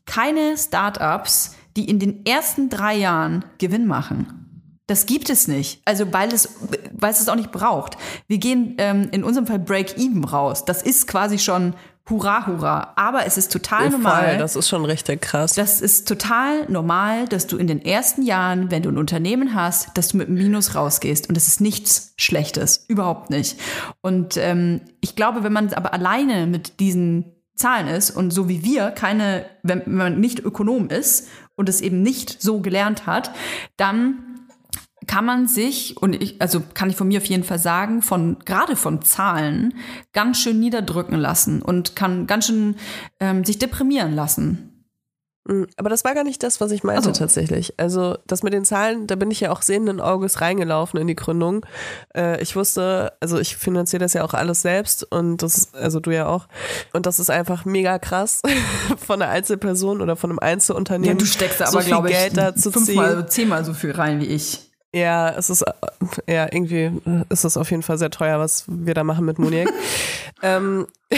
keine 0.07 0.57
Startups, 0.57 1.57
die 1.77 1.85
in 1.89 1.99
den 1.99 2.25
ersten 2.27 2.71
drei 2.71 2.95
Jahren 2.97 3.45
Gewinn 3.59 3.87
machen. 3.87 4.48
Das 4.89 5.07
gibt 5.07 5.31
es 5.31 5.47
nicht. 5.47 5.81
Also 5.85 6.13
weil 6.13 6.33
es, 6.33 6.49
weil 6.93 7.13
es 7.13 7.21
es 7.21 7.29
auch 7.29 7.37
nicht 7.37 7.53
braucht. 7.53 7.97
Wir 8.27 8.39
gehen 8.39 8.75
ähm, 8.79 9.09
in 9.13 9.23
unserem 9.23 9.47
Fall 9.47 9.59
Break-Even 9.61 10.25
raus. 10.25 10.65
Das 10.65 10.83
ist 10.83 11.07
quasi 11.07 11.39
schon 11.39 11.75
Hurra, 12.11 12.47
hurra. 12.47 12.95
Aber 12.97 13.27
es 13.27 13.37
ist 13.37 13.53
total 13.53 13.85
Ja, 13.85 13.91
normal. 13.91 14.29
voll, 14.31 14.39
das 14.39 14.57
ist 14.57 14.67
schon 14.67 14.85
richtig 14.87 15.21
krass. 15.21 15.53
Das 15.53 15.83
ist 15.83 16.09
total 16.09 16.65
normal, 16.71 17.29
dass 17.29 17.47
du 17.47 17.59
in 17.59 17.67
den 17.67 17.85
ersten 17.85 18.23
Jahren, 18.23 18.71
wenn 18.71 18.83
du 18.83 18.89
ein 18.89 18.97
Unternehmen 18.97 19.55
hast, 19.55 19.91
dass 19.95 20.09
du 20.09 20.17
mit 20.17 20.29
einem 20.29 20.39
Minus 20.39 20.75
rausgehst. 20.75 21.29
Und 21.29 21.37
das 21.37 21.49
ist 21.49 21.61
nichts 21.61 22.15
Schlechtes. 22.17 22.87
Überhaupt 22.89 23.29
nicht. 23.29 23.61
Und 24.01 24.39
ähm, 24.39 24.81
ich 25.03 25.17
glaube, 25.17 25.45
wenn 25.45 25.53
man 25.53 25.71
aber 25.75 25.93
alleine 25.93 26.47
mit 26.47 26.81
diesen 26.81 27.27
Zahlen 27.55 27.89
ist 27.89 28.11
und 28.11 28.31
so 28.31 28.49
wie 28.49 28.65
wir 28.65 28.91
keine, 28.91 29.45
wenn, 29.63 29.83
wenn 29.85 29.95
man 29.97 30.21
nicht 30.21 30.39
Ökonom 30.41 30.89
ist 30.89 31.29
und 31.57 31.69
es 31.69 31.83
eben 31.83 32.01
nicht 32.03 32.41
so 32.41 32.61
gelernt 32.61 33.05
hat, 33.05 33.33
dann 33.77 34.28
kann 35.09 35.25
man 35.25 35.49
sich, 35.49 35.97
und 36.01 36.15
ich, 36.23 36.41
also 36.41 36.63
kann 36.75 36.89
ich 36.91 36.95
von 36.97 37.09
mir 37.09 37.19
auf 37.19 37.25
jeden 37.27 37.43
Fall 37.43 37.59
sagen, 37.59 38.01
von, 38.03 38.39
gerade 38.45 38.77
von 38.77 39.03
Zahlen, 39.03 39.75
ganz 40.13 40.39
schön 40.39 40.61
niederdrücken 40.61 41.17
lassen 41.19 41.61
und 41.63 41.97
kann 41.97 42.29
ganz 42.29 42.47
schön 42.47 42.77
ähm, 43.19 43.45
sich 43.45 43.59
deprimieren 43.59 44.15
lassen. 44.15 44.85
Mm, 45.49 45.65
Aber 45.79 45.89
das 45.89 46.05
war 46.05 46.15
gar 46.15 46.25
nicht 46.25 46.43
das, 46.43 46.61
was 46.61 46.71
ich 46.73 46.85
meinte 46.85 47.09
Ach 47.09 47.15
so. 47.15 47.19
tatsächlich. 47.21 47.73
Also 47.79 48.19
das 48.27 48.43
mit 48.43 48.53
den 48.53 48.67
Zahlen, 48.67 49.07
da 49.07 49.17
bin 49.17 49.31
ich 49.31 49.41
ja 49.41 49.51
auch 49.51 49.63
sehenden 49.63 49.99
Auges 50.01 50.43
reingelaufen 50.43 51.01
in 51.01 51.07
die 51.07 51.17
Gründung. 51.17 51.65
Äh, 52.15 52.43
ich 52.43 52.55
wusste, 52.55 53.15
also 53.21 53.39
ich 53.39 53.57
finanziere 53.57 54.01
das 54.01 54.13
ja 54.13 54.25
auch 54.25 54.35
alles 54.35 54.61
selbst 54.61 55.11
und 55.11 55.39
das, 55.43 55.57
ist- 55.57 55.75
also 55.75 56.01
du 56.01 56.11
ja 56.11 56.27
auch. 56.27 56.49
Und 56.93 57.07
das 57.07 57.19
ist 57.19 57.31
einfach 57.31 57.65
mega 57.65 57.99
krass 57.99 58.43
von 58.99 59.23
einer 59.23 59.31
Einzelperson 59.33 60.03
oder 60.03 60.17
von 60.17 60.29
einem 60.31 60.39
Einzelunternehmen. 60.39 61.17
Ja, 61.17 61.19
du 61.19 61.25
steckst 61.27 61.63
da 61.63 61.67
so 61.67 61.79
aber, 61.79 61.81
viel 61.83 61.93
glaube 61.95 62.11
ich, 62.11 62.17
Geld 62.19 62.37
da 62.37 62.55
zu 62.55 62.71
fünfmal, 62.71 63.17
ziehen. 63.21 63.29
zehnmal 63.29 63.65
so 63.65 63.73
viel 63.73 63.93
rein 63.93 64.21
wie 64.21 64.27
ich. 64.27 64.68
Ja, 64.95 65.31
es 65.37 65.51
ist, 65.51 65.63
äh, 65.63 65.73
ja, 66.33 66.45
irgendwie 66.51 66.85
äh, 66.85 67.25
ist 67.29 67.45
es 67.45 67.57
auf 67.57 67.71
jeden 67.71 67.83
Fall 67.83 67.99
sehr 67.99 68.11
teuer, 68.11 68.39
was 68.39 68.65
wir 68.67 68.95
da 68.95 69.05
machen 69.05 69.25
mit 69.27 69.39
Monique. 69.39 69.69
ähm, 70.43 70.87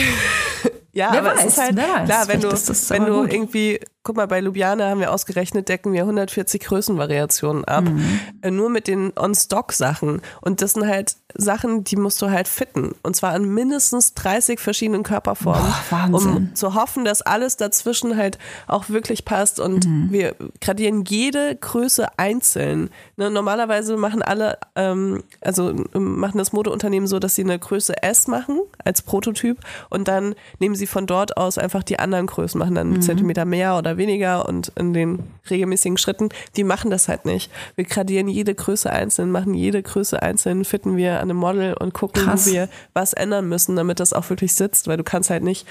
ja, 0.92 1.10
Wer 1.12 1.20
aber 1.20 1.36
weiß, 1.36 1.44
es 1.44 1.52
ist 1.52 1.58
halt, 1.58 1.76
klar, 1.76 2.28
wenn 2.28 2.40
du, 2.40 2.50
wenn 2.50 3.06
du 3.06 3.24
irgendwie, 3.24 3.80
guck 4.02 4.16
mal, 4.16 4.26
bei 4.26 4.40
Ljubljana 4.40 4.88
haben 4.88 5.00
wir 5.00 5.12
ausgerechnet, 5.12 5.68
decken 5.68 5.92
wir 5.92 6.02
140 6.02 6.62
Größenvariationen 6.62 7.64
ab. 7.66 7.84
Mhm. 7.84 8.20
Äh, 8.40 8.50
nur 8.50 8.70
mit 8.70 8.86
den 8.88 9.12
On-Stock-Sachen. 9.16 10.22
Und 10.40 10.62
das 10.62 10.72
sind 10.72 10.86
halt 10.86 11.16
Sachen, 11.34 11.84
die 11.84 11.96
musst 11.96 12.20
du 12.22 12.30
halt 12.30 12.48
fitten. 12.48 12.94
Und 13.02 13.14
zwar 13.14 13.32
an 13.32 13.44
mindestens 13.44 14.14
30 14.14 14.58
verschiedenen 14.58 15.02
Körperformen. 15.02 15.72
Boah. 15.90 16.08
Um 16.12 16.54
zu 16.54 16.74
hoffen, 16.74 17.04
dass 17.04 17.20
alles 17.20 17.56
dazwischen 17.58 18.16
halt 18.16 18.38
auch 18.66 18.88
wirklich 18.88 19.24
passt. 19.26 19.60
Und 19.60 19.86
Mhm. 19.86 20.08
wir 20.10 20.34
gradieren 20.62 21.04
jede 21.04 21.54
Größe 21.56 22.06
einzeln. 22.18 22.88
Ne, 23.16 23.30
normalerweise 23.30 23.96
machen 23.98 24.22
alle, 24.22 24.58
ähm, 24.76 25.22
also 25.42 25.70
ähm, 25.94 26.18
machen 26.18 26.38
das 26.38 26.52
Modeunternehmen 26.52 27.06
so, 27.06 27.18
dass 27.18 27.34
sie 27.34 27.44
eine 27.44 27.58
Größe 27.58 28.02
S 28.02 28.28
machen 28.28 28.60
als 28.82 29.02
Prototyp 29.02 29.58
und 29.90 30.08
dann 30.08 30.34
nehmen 30.58 30.74
sie 30.74 30.86
von 30.86 31.06
dort 31.06 31.36
aus 31.36 31.58
einfach 31.58 31.82
die 31.82 31.98
anderen 31.98 32.26
Größen, 32.26 32.58
machen 32.58 32.74
dann 32.74 32.92
einen 32.94 33.02
Zentimeter 33.02 33.44
mehr 33.44 33.76
oder 33.76 33.89
weniger 33.96 34.48
und 34.48 34.72
in 34.76 34.92
den 34.92 35.22
regelmäßigen 35.48 35.98
Schritten. 35.98 36.28
Die 36.56 36.64
machen 36.64 36.90
das 36.90 37.08
halt 37.08 37.24
nicht. 37.24 37.50
Wir 37.76 37.84
gradieren 37.84 38.28
jede 38.28 38.54
Größe 38.54 38.90
einzeln, 38.90 39.30
machen 39.30 39.54
jede 39.54 39.82
Größe 39.82 40.22
einzeln, 40.22 40.64
fitten 40.64 40.96
wir 40.96 41.14
an 41.14 41.30
einem 41.30 41.36
Model 41.36 41.74
und 41.74 41.94
gucken, 41.94 42.22
Krass. 42.22 42.46
wo 42.46 42.52
wir 42.52 42.68
was 42.92 43.12
ändern 43.12 43.48
müssen, 43.48 43.76
damit 43.76 44.00
das 44.00 44.12
auch 44.12 44.28
wirklich 44.30 44.54
sitzt, 44.54 44.88
weil 44.88 44.96
du 44.96 45.04
kannst 45.04 45.30
halt 45.30 45.42
nicht 45.42 45.66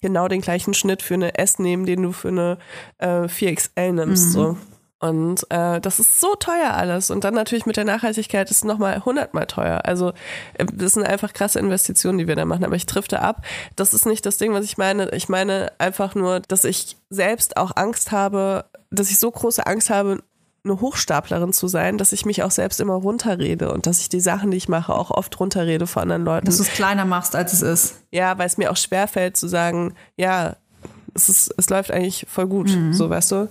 genau 0.00 0.28
den 0.28 0.40
gleichen 0.40 0.74
Schnitt 0.74 1.02
für 1.02 1.14
eine 1.14 1.38
S 1.38 1.58
nehmen, 1.58 1.86
den 1.86 2.02
du 2.02 2.12
für 2.12 2.28
eine 2.28 2.58
äh, 2.98 3.26
4XL 3.26 3.92
nimmst. 3.92 4.32
So. 4.32 4.56
Und 5.02 5.50
äh, 5.50 5.80
das 5.80 5.98
ist 5.98 6.20
so 6.20 6.36
teuer 6.36 6.74
alles. 6.74 7.10
Und 7.10 7.24
dann 7.24 7.34
natürlich 7.34 7.66
mit 7.66 7.76
der 7.76 7.84
Nachhaltigkeit 7.84 8.48
ist 8.52 8.58
es 8.58 8.64
nochmal 8.64 9.04
hundertmal 9.04 9.46
teuer. 9.46 9.80
Also 9.84 10.12
äh, 10.54 10.64
das 10.72 10.92
sind 10.92 11.02
einfach 11.02 11.32
krasse 11.32 11.58
Investitionen, 11.58 12.18
die 12.18 12.28
wir 12.28 12.36
da 12.36 12.44
machen. 12.44 12.64
Aber 12.64 12.76
ich 12.76 12.86
trifte 12.86 13.20
ab. 13.20 13.44
Das 13.74 13.94
ist 13.94 14.06
nicht 14.06 14.24
das 14.24 14.36
Ding, 14.36 14.52
was 14.52 14.64
ich 14.64 14.78
meine. 14.78 15.10
Ich 15.10 15.28
meine 15.28 15.72
einfach 15.78 16.14
nur, 16.14 16.38
dass 16.38 16.62
ich 16.62 16.96
selbst 17.10 17.56
auch 17.56 17.72
Angst 17.74 18.12
habe, 18.12 18.64
dass 18.92 19.10
ich 19.10 19.18
so 19.18 19.28
große 19.28 19.66
Angst 19.66 19.90
habe, 19.90 20.22
eine 20.64 20.80
Hochstaplerin 20.80 21.52
zu 21.52 21.66
sein, 21.66 21.98
dass 21.98 22.12
ich 22.12 22.24
mich 22.24 22.44
auch 22.44 22.52
selbst 22.52 22.80
immer 22.80 22.94
runterrede 22.94 23.72
und 23.72 23.88
dass 23.88 23.98
ich 23.98 24.08
die 24.08 24.20
Sachen, 24.20 24.52
die 24.52 24.56
ich 24.56 24.68
mache, 24.68 24.94
auch 24.94 25.10
oft 25.10 25.40
runterrede 25.40 25.88
vor 25.88 26.02
anderen 26.02 26.24
Leuten. 26.24 26.46
Dass 26.46 26.58
du 26.58 26.62
es 26.62 26.70
kleiner 26.70 27.04
machst, 27.04 27.34
als 27.34 27.52
es 27.52 27.62
ist. 27.62 27.96
Ja, 28.12 28.38
weil 28.38 28.46
es 28.46 28.56
mir 28.56 28.70
auch 28.70 28.76
schwerfällt 28.76 29.36
zu 29.36 29.48
sagen, 29.48 29.94
ja, 30.16 30.54
es, 31.14 31.28
ist, 31.28 31.52
es 31.56 31.68
läuft 31.70 31.90
eigentlich 31.90 32.26
voll 32.28 32.46
gut, 32.46 32.70
so 32.92 33.10
weißt 33.10 33.32
du. 33.32 33.48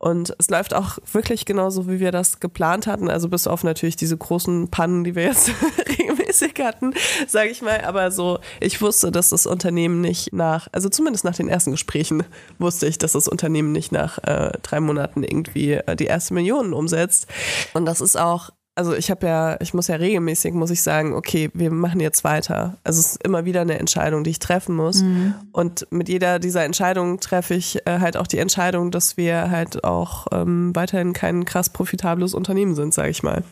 Und 0.00 0.34
es 0.38 0.48
läuft 0.48 0.72
auch 0.72 0.98
wirklich 1.12 1.44
genauso, 1.44 1.86
wie 1.86 2.00
wir 2.00 2.10
das 2.10 2.40
geplant 2.40 2.86
hatten. 2.86 3.10
Also 3.10 3.28
bis 3.28 3.46
auf 3.46 3.64
natürlich 3.64 3.96
diese 3.96 4.16
großen 4.16 4.68
Pannen, 4.70 5.04
die 5.04 5.14
wir 5.14 5.24
jetzt 5.24 5.50
regelmäßig 5.88 6.54
hatten, 6.58 6.94
sage 7.28 7.50
ich 7.50 7.60
mal. 7.60 7.82
Aber 7.82 8.10
so, 8.10 8.38
ich 8.60 8.80
wusste, 8.80 9.12
dass 9.12 9.28
das 9.28 9.44
Unternehmen 9.44 10.00
nicht 10.00 10.32
nach, 10.32 10.68
also 10.72 10.88
zumindest 10.88 11.26
nach 11.26 11.36
den 11.36 11.50
ersten 11.50 11.72
Gesprächen 11.72 12.22
wusste 12.58 12.86
ich, 12.86 12.96
dass 12.96 13.12
das 13.12 13.28
Unternehmen 13.28 13.72
nicht 13.72 13.92
nach 13.92 14.16
äh, 14.24 14.52
drei 14.62 14.80
Monaten 14.80 15.22
irgendwie 15.22 15.72
äh, 15.74 15.96
die 15.96 16.06
erste 16.06 16.32
Million 16.32 16.72
umsetzt. 16.72 17.26
Und 17.74 17.84
das 17.84 18.00
ist 18.00 18.18
auch 18.18 18.48
also 18.80 18.94
ich 18.94 19.10
habe 19.10 19.26
ja, 19.26 19.58
ich 19.60 19.74
muss 19.74 19.88
ja 19.88 19.96
regelmäßig, 19.96 20.54
muss 20.54 20.70
ich 20.70 20.80
sagen, 20.80 21.12
okay, 21.12 21.50
wir 21.52 21.70
machen 21.70 22.00
jetzt 22.00 22.24
weiter. 22.24 22.78
Also 22.82 22.98
es 22.98 23.12
ist 23.12 23.22
immer 23.22 23.44
wieder 23.44 23.60
eine 23.60 23.78
Entscheidung, 23.78 24.24
die 24.24 24.30
ich 24.30 24.38
treffen 24.38 24.74
muss. 24.74 25.04
Und 25.52 25.86
mit 25.90 26.08
jeder 26.08 26.38
dieser 26.38 26.64
Entscheidungen 26.64 27.20
treffe 27.20 27.52
ich 27.52 27.86
äh, 27.86 27.98
halt 27.98 28.16
auch 28.16 28.26
die 28.26 28.38
Entscheidung, 28.38 28.90
dass 28.90 29.18
wir 29.18 29.50
halt 29.50 29.84
auch 29.84 30.28
ähm, 30.32 30.74
weiterhin 30.74 31.12
kein 31.12 31.44
krass 31.44 31.68
profitables 31.68 32.32
Unternehmen 32.32 32.74
sind, 32.74 32.94
sage 32.94 33.10
ich 33.10 33.22
mal. 33.22 33.44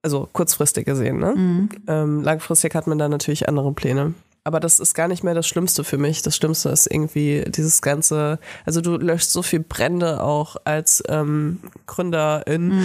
Also 0.00 0.26
kurzfristig 0.32 0.86
gesehen, 0.86 1.18
ne? 1.18 1.68
Ähm, 1.86 2.22
langfristig 2.22 2.74
hat 2.74 2.86
man 2.86 2.96
da 2.96 3.10
natürlich 3.10 3.46
andere 3.46 3.72
Pläne. 3.72 4.14
Aber 4.44 4.60
das 4.60 4.80
ist 4.80 4.94
gar 4.94 5.08
nicht 5.08 5.22
mehr 5.22 5.34
das 5.34 5.46
Schlimmste 5.46 5.84
für 5.84 5.98
mich. 5.98 6.22
Das 6.22 6.34
Schlimmste 6.34 6.70
ist 6.70 6.90
irgendwie 6.90 7.44
dieses 7.48 7.82
ganze, 7.82 8.38
also 8.64 8.80
du 8.80 8.96
löscht 8.96 9.28
so 9.28 9.42
viel 9.42 9.60
Brände 9.60 10.22
auch 10.22 10.56
als 10.64 11.04
ähm, 11.08 11.58
Gründerin 11.86 12.82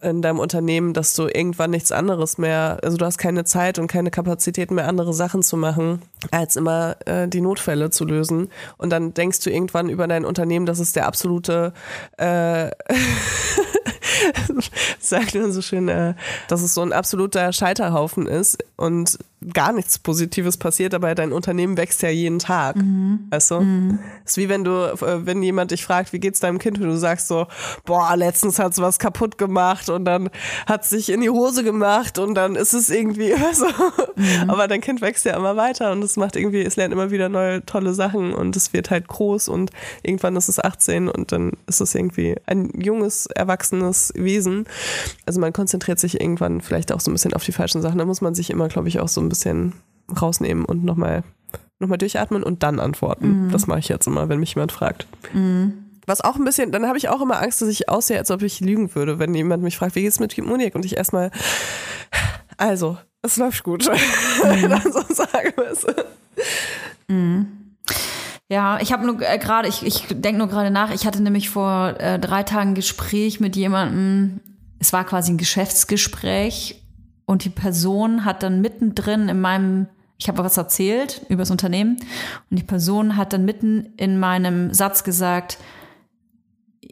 in 0.00 0.22
deinem 0.22 0.38
Unternehmen, 0.38 0.92
dass 0.92 1.14
du 1.14 1.24
irgendwann 1.24 1.70
nichts 1.70 1.92
anderes 1.92 2.38
mehr, 2.38 2.78
also 2.82 2.96
du 2.96 3.04
hast 3.04 3.18
keine 3.18 3.44
Zeit 3.44 3.78
und 3.78 3.88
keine 3.88 4.10
Kapazität 4.10 4.70
mehr, 4.70 4.88
andere 4.88 5.12
Sachen 5.12 5.42
zu 5.42 5.56
machen, 5.56 6.02
als 6.30 6.56
immer 6.56 6.96
äh, 7.06 7.28
die 7.28 7.40
Notfälle 7.40 7.90
zu 7.90 8.04
lösen. 8.04 8.50
Und 8.76 8.90
dann 8.90 9.14
denkst 9.14 9.40
du 9.40 9.50
irgendwann 9.50 9.88
über 9.88 10.06
dein 10.06 10.24
Unternehmen, 10.24 10.66
das 10.66 10.78
ist 10.78 10.96
der 10.96 11.06
absolute 11.06 11.72
äh, 12.16 12.70
sagt 15.00 15.34
man 15.34 15.52
so 15.52 15.62
schön, 15.62 15.88
äh, 15.88 16.14
dass 16.48 16.62
es 16.62 16.74
so 16.74 16.82
ein 16.82 16.92
absoluter 16.92 17.52
Scheiterhaufen 17.52 18.26
ist 18.26 18.58
und 18.76 19.18
gar 19.52 19.72
nichts 19.72 19.98
Positives 19.98 20.56
passiert, 20.56 20.94
aber 20.94 21.14
dein 21.14 21.32
Unternehmen 21.32 21.76
wächst 21.76 22.02
ja 22.02 22.08
jeden 22.08 22.40
Tag. 22.40 22.76
Weißt 23.30 23.52
du? 23.52 23.98
ist 24.24 24.36
wie 24.36 24.48
wenn 24.48 24.64
du, 24.64 24.70
äh, 24.70 25.26
wenn 25.26 25.42
jemand 25.42 25.70
dich 25.70 25.84
fragt, 25.84 26.12
wie 26.12 26.18
geht's 26.18 26.40
deinem 26.40 26.58
Kind, 26.58 26.78
und 26.78 26.86
du 26.86 26.96
sagst 26.96 27.28
so, 27.28 27.46
boah, 27.84 28.16
letztens 28.16 28.58
hat's 28.58 28.80
was 28.80 28.98
kaputt 28.98 29.38
gemacht 29.38 29.87
und 29.90 30.04
dann 30.04 30.30
hat 30.66 30.84
sich 30.84 31.10
in 31.10 31.20
die 31.20 31.30
Hose 31.30 31.64
gemacht 31.64 32.18
und 32.18 32.34
dann 32.34 32.56
ist 32.56 32.72
es 32.72 32.90
irgendwie 32.90 33.34
so. 33.52 33.66
Aber 34.46 34.68
dein 34.68 34.80
Kind 34.80 35.00
wächst 35.00 35.24
ja 35.24 35.36
immer 35.36 35.56
weiter 35.56 35.92
und 35.92 36.02
es 36.02 36.16
macht 36.16 36.36
irgendwie, 36.36 36.62
es 36.62 36.76
lernt 36.76 36.92
immer 36.92 37.10
wieder 37.10 37.28
neue 37.28 37.64
tolle 37.66 37.94
Sachen 37.94 38.32
und 38.32 38.56
es 38.56 38.72
wird 38.72 38.90
halt 38.90 39.08
groß 39.08 39.48
und 39.48 39.70
irgendwann 40.02 40.36
ist 40.36 40.48
es 40.48 40.58
18 40.58 41.08
und 41.08 41.32
dann 41.32 41.52
ist 41.66 41.80
es 41.80 41.94
irgendwie 41.94 42.36
ein 42.46 42.70
junges, 42.80 43.26
erwachsenes 43.26 44.12
Wesen. 44.14 44.64
Also 45.26 45.40
man 45.40 45.52
konzentriert 45.52 45.98
sich 45.98 46.20
irgendwann 46.20 46.60
vielleicht 46.60 46.92
auch 46.92 47.00
so 47.00 47.10
ein 47.10 47.14
bisschen 47.14 47.34
auf 47.34 47.44
die 47.44 47.52
falschen 47.52 47.82
Sachen. 47.82 47.98
Da 47.98 48.04
muss 48.04 48.20
man 48.20 48.34
sich 48.34 48.50
immer, 48.50 48.68
glaube 48.68 48.88
ich, 48.88 49.00
auch 49.00 49.08
so 49.08 49.20
ein 49.20 49.28
bisschen 49.28 49.74
rausnehmen 50.20 50.64
und 50.64 50.84
nochmal 50.84 51.22
noch 51.80 51.88
mal 51.88 51.96
durchatmen 51.96 52.42
und 52.42 52.62
dann 52.64 52.80
antworten. 52.80 53.46
Das 53.52 53.66
mache 53.68 53.78
ich 53.78 53.88
jetzt 53.88 54.06
immer, 54.06 54.28
wenn 54.28 54.40
mich 54.40 54.54
jemand 54.54 54.72
fragt. 54.72 55.06
Was 56.08 56.22
auch 56.22 56.36
ein 56.36 56.44
bisschen, 56.44 56.72
dann 56.72 56.86
habe 56.86 56.96
ich 56.96 57.10
auch 57.10 57.20
immer 57.20 57.42
Angst, 57.42 57.60
dass 57.60 57.68
ich 57.68 57.90
aussehe, 57.90 58.18
als 58.18 58.30
ob 58.30 58.40
ich 58.40 58.60
lügen 58.60 58.94
würde, 58.94 59.18
wenn 59.18 59.34
jemand 59.34 59.62
mich 59.62 59.76
fragt, 59.76 59.94
wie 59.94 60.00
geht's 60.00 60.20
mit 60.20 60.36
Monique? 60.38 60.74
Und 60.74 60.86
ich 60.86 60.96
erstmal, 60.96 61.30
also, 62.56 62.96
es 63.20 63.36
läuft 63.36 63.62
gut. 63.62 63.86
dann 64.42 64.82
so 64.90 65.02
sagen 65.14 65.52
müsse. 65.56 66.06
Ja, 68.48 68.80
ich 68.80 68.90
habe 68.90 69.04
nur 69.04 69.20
äh, 69.20 69.36
gerade, 69.36 69.68
ich, 69.68 69.84
ich 69.84 70.06
denke 70.08 70.38
nur 70.38 70.48
gerade 70.48 70.70
nach, 70.70 70.90
ich 70.94 71.06
hatte 71.06 71.22
nämlich 71.22 71.50
vor 71.50 72.00
äh, 72.00 72.18
drei 72.18 72.42
Tagen 72.42 72.70
ein 72.70 72.74
Gespräch 72.74 73.38
mit 73.38 73.54
jemandem, 73.54 74.40
es 74.78 74.94
war 74.94 75.04
quasi 75.04 75.32
ein 75.32 75.36
Geschäftsgespräch 75.36 76.82
und 77.26 77.44
die 77.44 77.50
Person 77.50 78.24
hat 78.24 78.42
dann 78.42 78.62
mittendrin 78.62 79.28
in 79.28 79.42
meinem, 79.42 79.88
ich 80.16 80.28
habe 80.28 80.42
was 80.42 80.56
erzählt 80.56 81.20
über 81.28 81.42
das 81.42 81.50
Unternehmen 81.50 81.98
und 82.50 82.58
die 82.58 82.64
Person 82.64 83.18
hat 83.18 83.34
dann 83.34 83.44
mitten 83.44 83.92
in 83.98 84.18
meinem 84.18 84.72
Satz 84.72 85.04
gesagt, 85.04 85.58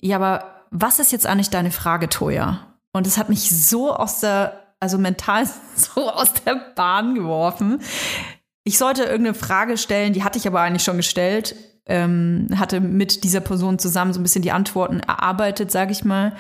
ja, 0.01 0.17
aber 0.17 0.65
was 0.71 0.99
ist 0.99 1.13
jetzt 1.13 1.27
eigentlich 1.27 1.51
deine 1.51 1.71
Frage, 1.71 2.09
Toja? 2.09 2.67
Und 2.93 3.07
es 3.07 3.19
hat 3.19 3.29
mich 3.29 3.51
so 3.51 3.93
aus 3.93 4.21
der, 4.21 4.75
also 4.81 4.99
mental 4.99 5.47
so 5.77 6.11
aus 6.11 6.33
der 6.45 6.57
Bahn 6.75 7.15
geworfen. 7.15 7.81
Ich 8.65 8.79
sollte 8.79 9.05
irgendeine 9.05 9.35
Frage 9.35 9.77
stellen, 9.77 10.13
die 10.13 10.25
hatte 10.25 10.39
ich 10.39 10.47
aber 10.47 10.61
eigentlich 10.61 10.85
schon 10.85 10.97
gestellt. 10.97 11.55
Ähm, 11.89 12.49
hatte 12.57 12.81
mit 12.81 13.23
dieser 13.23 13.41
Person 13.41 13.79
zusammen 13.79 14.13
so 14.13 14.19
ein 14.19 14.25
bisschen 14.25 14.43
die 14.43 14.51
Antworten 14.51 14.99
erarbeitet, 14.99 15.71
sage 15.71 15.93
ich 15.93 16.05
mal. 16.05 16.35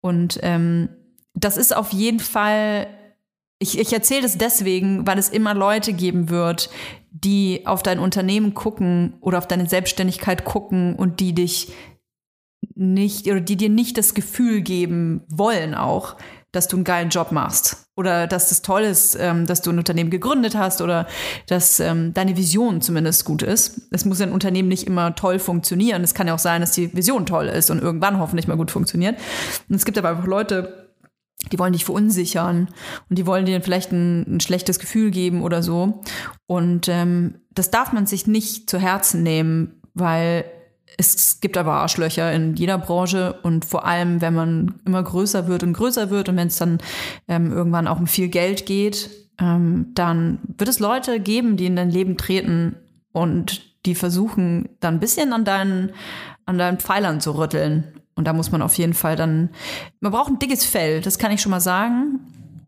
Und 0.00 0.40
ähm, 0.42 0.88
das 1.34 1.56
ist 1.56 1.76
auf 1.76 1.92
jeden 1.92 2.18
Fall 2.18 2.88
ich, 3.58 3.78
ich 3.78 3.92
erzähle 3.92 4.22
das 4.22 4.38
deswegen, 4.38 5.06
weil 5.06 5.18
es 5.18 5.28
immer 5.28 5.54
Leute 5.54 5.92
geben 5.92 6.28
wird, 6.28 6.70
die 7.10 7.62
auf 7.66 7.82
dein 7.82 7.98
Unternehmen 7.98 8.54
gucken 8.54 9.14
oder 9.20 9.38
auf 9.38 9.48
deine 9.48 9.68
Selbstständigkeit 9.68 10.44
gucken 10.44 10.94
und 10.94 11.20
die 11.20 11.34
dich 11.34 11.72
nicht 12.78 13.26
oder 13.26 13.40
die 13.40 13.56
dir 13.56 13.68
nicht 13.68 13.98
das 13.98 14.14
Gefühl 14.14 14.62
geben 14.62 15.22
wollen 15.28 15.74
auch, 15.74 16.16
dass 16.52 16.68
du 16.68 16.76
einen 16.76 16.84
geilen 16.84 17.10
Job 17.10 17.32
machst 17.32 17.88
oder 17.96 18.26
dass 18.26 18.52
es 18.52 18.62
toll 18.62 18.82
ist, 18.82 19.16
ähm, 19.20 19.46
dass 19.46 19.60
du 19.60 19.70
ein 19.70 19.78
Unternehmen 19.78 20.10
gegründet 20.10 20.56
hast 20.56 20.80
oder 20.80 21.06
dass 21.46 21.80
ähm, 21.80 22.14
deine 22.14 22.36
Vision 22.36 22.80
zumindest 22.80 23.24
gut 23.24 23.42
ist. 23.42 23.88
Es 23.90 24.04
muss 24.04 24.20
ein 24.20 24.32
Unternehmen 24.32 24.68
nicht 24.68 24.86
immer 24.86 25.14
toll 25.14 25.40
funktionieren. 25.40 26.02
Es 26.02 26.14
kann 26.14 26.26
ja 26.26 26.34
auch 26.34 26.38
sein, 26.38 26.60
dass 26.60 26.72
die 26.72 26.94
Vision 26.94 27.26
toll 27.26 27.48
ist 27.48 27.70
und 27.70 27.82
irgendwann 27.82 28.18
hoffentlich 28.18 28.46
mal 28.46 28.56
gut 28.56 28.70
funktioniert. 28.70 29.18
Und 29.68 29.74
es 29.74 29.84
gibt 29.84 29.98
aber 29.98 30.10
einfach 30.10 30.26
Leute, 30.26 30.88
die 31.52 31.58
wollen 31.58 31.72
dich 31.72 31.84
verunsichern 31.84 32.68
und 33.10 33.18
die 33.18 33.26
wollen 33.26 33.46
dir 33.46 33.60
vielleicht 33.60 33.92
ein, 33.92 34.36
ein 34.36 34.40
schlechtes 34.40 34.78
Gefühl 34.78 35.10
geben 35.10 35.42
oder 35.42 35.62
so. 35.62 36.02
Und 36.46 36.88
ähm, 36.88 37.40
das 37.50 37.70
darf 37.70 37.92
man 37.92 38.06
sich 38.06 38.26
nicht 38.26 38.70
zu 38.70 38.78
Herzen 38.78 39.22
nehmen, 39.22 39.82
weil 39.94 40.44
es 40.96 41.40
gibt 41.40 41.56
aber 41.56 41.74
Arschlöcher 41.74 42.32
in 42.32 42.56
jeder 42.56 42.78
Branche 42.78 43.38
und 43.42 43.64
vor 43.64 43.84
allem, 43.86 44.20
wenn 44.20 44.34
man 44.34 44.80
immer 44.84 45.02
größer 45.02 45.46
wird 45.46 45.62
und 45.62 45.72
größer 45.74 46.10
wird 46.10 46.28
und 46.28 46.36
wenn 46.36 46.48
es 46.48 46.56
dann 46.56 46.78
ähm, 47.28 47.52
irgendwann 47.52 47.86
auch 47.86 48.00
um 48.00 48.06
viel 48.06 48.28
Geld 48.28 48.66
geht, 48.66 49.10
ähm, 49.40 49.92
dann 49.94 50.40
wird 50.56 50.68
es 50.68 50.80
Leute 50.80 51.20
geben, 51.20 51.56
die 51.56 51.66
in 51.66 51.76
dein 51.76 51.90
Leben 51.90 52.16
treten 52.16 52.76
und 53.12 53.62
die 53.86 53.94
versuchen, 53.94 54.68
dann 54.80 54.94
ein 54.94 55.00
bisschen 55.00 55.32
an 55.32 55.44
deinen, 55.44 55.92
an 56.46 56.58
deinen 56.58 56.78
Pfeilern 56.78 57.20
zu 57.20 57.32
rütteln 57.32 57.98
und 58.18 58.24
da 58.24 58.32
muss 58.32 58.50
man 58.50 58.62
auf 58.62 58.74
jeden 58.74 58.94
Fall 58.94 59.14
dann, 59.14 59.50
man 60.00 60.10
braucht 60.10 60.28
ein 60.28 60.40
dickes 60.40 60.64
Fell, 60.64 61.00
das 61.00 61.18
kann 61.18 61.30
ich 61.30 61.40
schon 61.40 61.50
mal 61.50 61.60
sagen. 61.60 62.18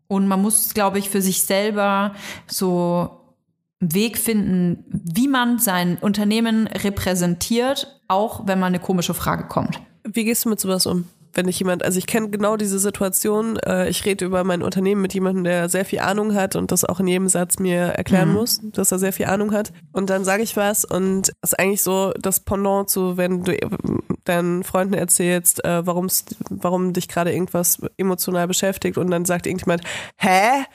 Und 0.07 0.25
man 0.25 0.41
muss, 0.41 0.73
glaube 0.73 0.97
ich, 0.97 1.09
für 1.09 1.21
sich 1.21 1.41
selber 1.41 2.15
so 2.47 3.19
einen 3.81 3.93
Weg 3.93 4.17
finden, 4.17 4.85
wie 4.87 5.27
man 5.27 5.59
sein 5.59 5.97
Unternehmen 5.97 6.67
repräsentiert, 6.67 8.00
auch 8.11 8.45
wenn 8.45 8.59
mal 8.59 8.67
eine 8.67 8.79
komische 8.79 9.13
Frage 9.13 9.47
kommt. 9.47 9.81
Wie 10.03 10.25
gehst 10.25 10.45
du 10.45 10.49
mit 10.49 10.59
sowas 10.59 10.85
um? 10.85 11.05
wenn 11.33 11.47
ich 11.47 11.59
jemand, 11.59 11.83
also 11.83 11.97
ich 11.97 12.07
kenne 12.07 12.29
genau 12.29 12.57
diese 12.57 12.79
Situation, 12.79 13.57
äh, 13.59 13.89
ich 13.89 14.05
rede 14.05 14.25
über 14.25 14.43
mein 14.43 14.61
Unternehmen 14.61 15.01
mit 15.01 15.13
jemandem, 15.13 15.43
der 15.43 15.69
sehr 15.69 15.85
viel 15.85 15.99
Ahnung 15.99 16.33
hat 16.33 16.55
und 16.55 16.71
das 16.71 16.83
auch 16.83 16.99
in 16.99 17.07
jedem 17.07 17.29
Satz 17.29 17.59
mir 17.59 17.79
erklären 17.79 18.29
mhm. 18.29 18.35
muss, 18.35 18.59
dass 18.63 18.91
er 18.91 18.99
sehr 18.99 19.13
viel 19.13 19.27
Ahnung 19.27 19.53
hat. 19.53 19.71
Und 19.91 20.09
dann 20.09 20.25
sage 20.25 20.43
ich 20.43 20.57
was 20.57 20.85
und 20.85 21.29
es 21.41 21.51
ist 21.51 21.59
eigentlich 21.59 21.83
so 21.83 22.11
das 22.19 22.41
Pendant 22.41 22.89
zu, 22.89 23.17
wenn 23.17 23.43
du 23.43 23.57
deinen 24.25 24.63
Freunden 24.63 24.93
erzählst, 24.93 25.63
äh, 25.63 25.85
warum's, 25.85 26.25
warum 26.49 26.93
dich 26.93 27.07
gerade 27.07 27.31
irgendwas 27.31 27.81
emotional 27.97 28.47
beschäftigt 28.47 28.97
und 28.97 29.09
dann 29.09 29.25
sagt 29.25 29.47
irgendjemand, 29.47 29.83
hä? 30.17 30.65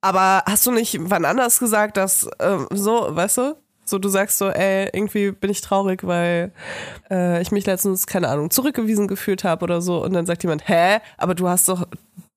Aber 0.00 0.42
hast 0.46 0.66
du 0.66 0.70
nicht 0.70 0.98
wann 1.00 1.24
anders 1.24 1.58
gesagt, 1.58 1.96
dass 1.96 2.28
äh, 2.38 2.58
so, 2.70 3.08
weißt 3.10 3.38
du? 3.38 3.63
So, 3.84 3.98
du 3.98 4.08
sagst 4.08 4.38
so, 4.38 4.48
ey, 4.48 4.88
irgendwie 4.92 5.30
bin 5.30 5.50
ich 5.50 5.60
traurig, 5.60 6.06
weil 6.06 6.52
äh, 7.10 7.42
ich 7.42 7.52
mich 7.52 7.66
letztens, 7.66 8.06
keine 8.06 8.28
Ahnung, 8.28 8.50
zurückgewiesen 8.50 9.08
gefühlt 9.08 9.44
habe 9.44 9.64
oder 9.64 9.82
so. 9.82 10.02
Und 10.02 10.12
dann 10.14 10.26
sagt 10.26 10.42
jemand, 10.42 10.68
hä? 10.68 10.98
Aber 11.18 11.34
du 11.34 11.48
hast 11.48 11.68
doch 11.68 11.86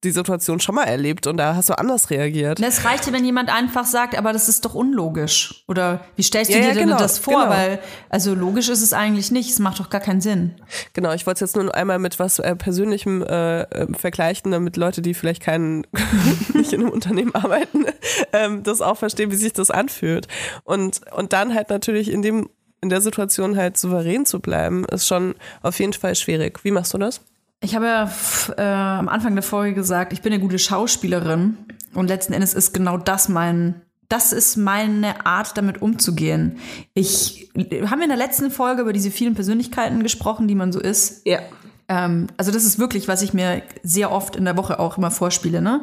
die 0.04 0.12
Situation 0.12 0.60
schon 0.60 0.76
mal 0.76 0.84
erlebt 0.84 1.26
und 1.26 1.38
da 1.38 1.56
hast 1.56 1.70
du 1.70 1.78
anders 1.78 2.10
reagiert. 2.10 2.60
Es 2.60 2.84
reicht, 2.84 3.10
wenn 3.12 3.24
jemand 3.24 3.52
einfach 3.52 3.84
sagt, 3.84 4.16
aber 4.16 4.32
das 4.32 4.48
ist 4.48 4.64
doch 4.64 4.74
unlogisch. 4.74 5.64
Oder 5.66 6.04
wie 6.14 6.22
stellst 6.22 6.52
du 6.52 6.54
ja, 6.54 6.60
dir 6.60 6.68
ja, 6.68 6.74
denn 6.74 6.84
genau, 6.84 6.98
das 6.98 7.18
vor? 7.18 7.42
Genau. 7.42 7.50
Weil, 7.50 7.80
also 8.08 8.34
logisch 8.34 8.68
ist 8.68 8.82
es 8.82 8.92
eigentlich 8.92 9.32
nicht. 9.32 9.50
Es 9.50 9.58
macht 9.58 9.80
doch 9.80 9.90
gar 9.90 10.00
keinen 10.00 10.20
Sinn. 10.20 10.54
Genau, 10.92 11.12
ich 11.12 11.26
wollte 11.26 11.44
es 11.44 11.52
jetzt 11.52 11.60
nur 11.60 11.74
einmal 11.74 11.98
mit 11.98 12.20
was 12.20 12.38
äh, 12.38 12.54
Persönlichem 12.54 13.22
äh, 13.22 13.62
äh, 13.62 13.92
vergleichen, 13.92 14.52
damit 14.52 14.76
Leute, 14.76 15.02
die 15.02 15.14
vielleicht 15.14 15.42
keinen, 15.42 15.84
nicht 16.54 16.72
in 16.72 16.82
einem 16.82 16.90
Unternehmen 16.90 17.34
arbeiten, 17.34 17.86
ähm, 18.32 18.62
das 18.62 18.80
auch 18.80 18.98
verstehen, 18.98 19.32
wie 19.32 19.36
sich 19.36 19.52
das 19.52 19.72
anfühlt. 19.72 20.28
Und, 20.62 21.00
und 21.12 21.32
dann 21.32 21.54
halt 21.54 21.70
natürlich 21.70 22.10
in 22.10 22.22
dem 22.22 22.48
in 22.80 22.90
der 22.90 23.00
Situation 23.00 23.56
halt 23.56 23.76
souverän 23.76 24.24
zu 24.24 24.38
bleiben, 24.38 24.84
ist 24.84 25.08
schon 25.08 25.34
auf 25.62 25.80
jeden 25.80 25.94
Fall 25.94 26.14
schwierig. 26.14 26.64
Wie 26.64 26.70
machst 26.70 26.94
du 26.94 26.98
das? 26.98 27.22
Ich 27.60 27.74
habe 27.74 27.86
ja 27.86 28.10
äh, 28.56 28.62
am 28.62 29.08
Anfang 29.08 29.34
der 29.34 29.42
Folge 29.42 29.74
gesagt, 29.74 30.12
ich 30.12 30.22
bin 30.22 30.32
eine 30.32 30.40
gute 30.40 30.58
Schauspielerin 30.58 31.56
und 31.94 32.08
letzten 32.08 32.32
Endes 32.32 32.54
ist 32.54 32.72
genau 32.72 32.98
das 32.98 33.28
mein 33.28 33.82
das 34.08 34.32
ist 34.32 34.56
meine 34.56 35.26
Art, 35.26 35.58
damit 35.58 35.82
umzugehen. 35.82 36.58
Ich 36.94 37.50
haben 37.54 37.98
wir 37.98 38.04
in 38.04 38.08
der 38.08 38.16
letzten 38.16 38.50
Folge 38.50 38.82
über 38.82 38.94
diese 38.94 39.10
vielen 39.10 39.34
Persönlichkeiten 39.34 40.02
gesprochen, 40.02 40.48
die 40.48 40.54
man 40.54 40.72
so 40.72 40.80
ist. 40.80 41.26
Ja. 41.26 41.40
Ähm, 41.88 42.28
also 42.38 42.50
das 42.50 42.64
ist 42.64 42.78
wirklich, 42.78 43.06
was 43.06 43.20
ich 43.20 43.34
mir 43.34 43.62
sehr 43.82 44.10
oft 44.10 44.36
in 44.36 44.46
der 44.46 44.56
Woche 44.56 44.78
auch 44.78 44.96
immer 44.96 45.10
vorspiele. 45.10 45.60
Ne? 45.60 45.82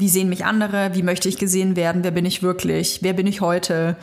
Wie 0.00 0.08
sehen 0.08 0.28
mich 0.28 0.44
andere, 0.44 0.94
wie 0.94 1.02
möchte 1.02 1.28
ich 1.28 1.36
gesehen 1.36 1.76
werden, 1.76 2.02
wer 2.02 2.10
bin 2.10 2.24
ich 2.24 2.42
wirklich, 2.42 3.00
wer 3.02 3.12
bin 3.12 3.26
ich 3.26 3.40
heute. 3.40 3.96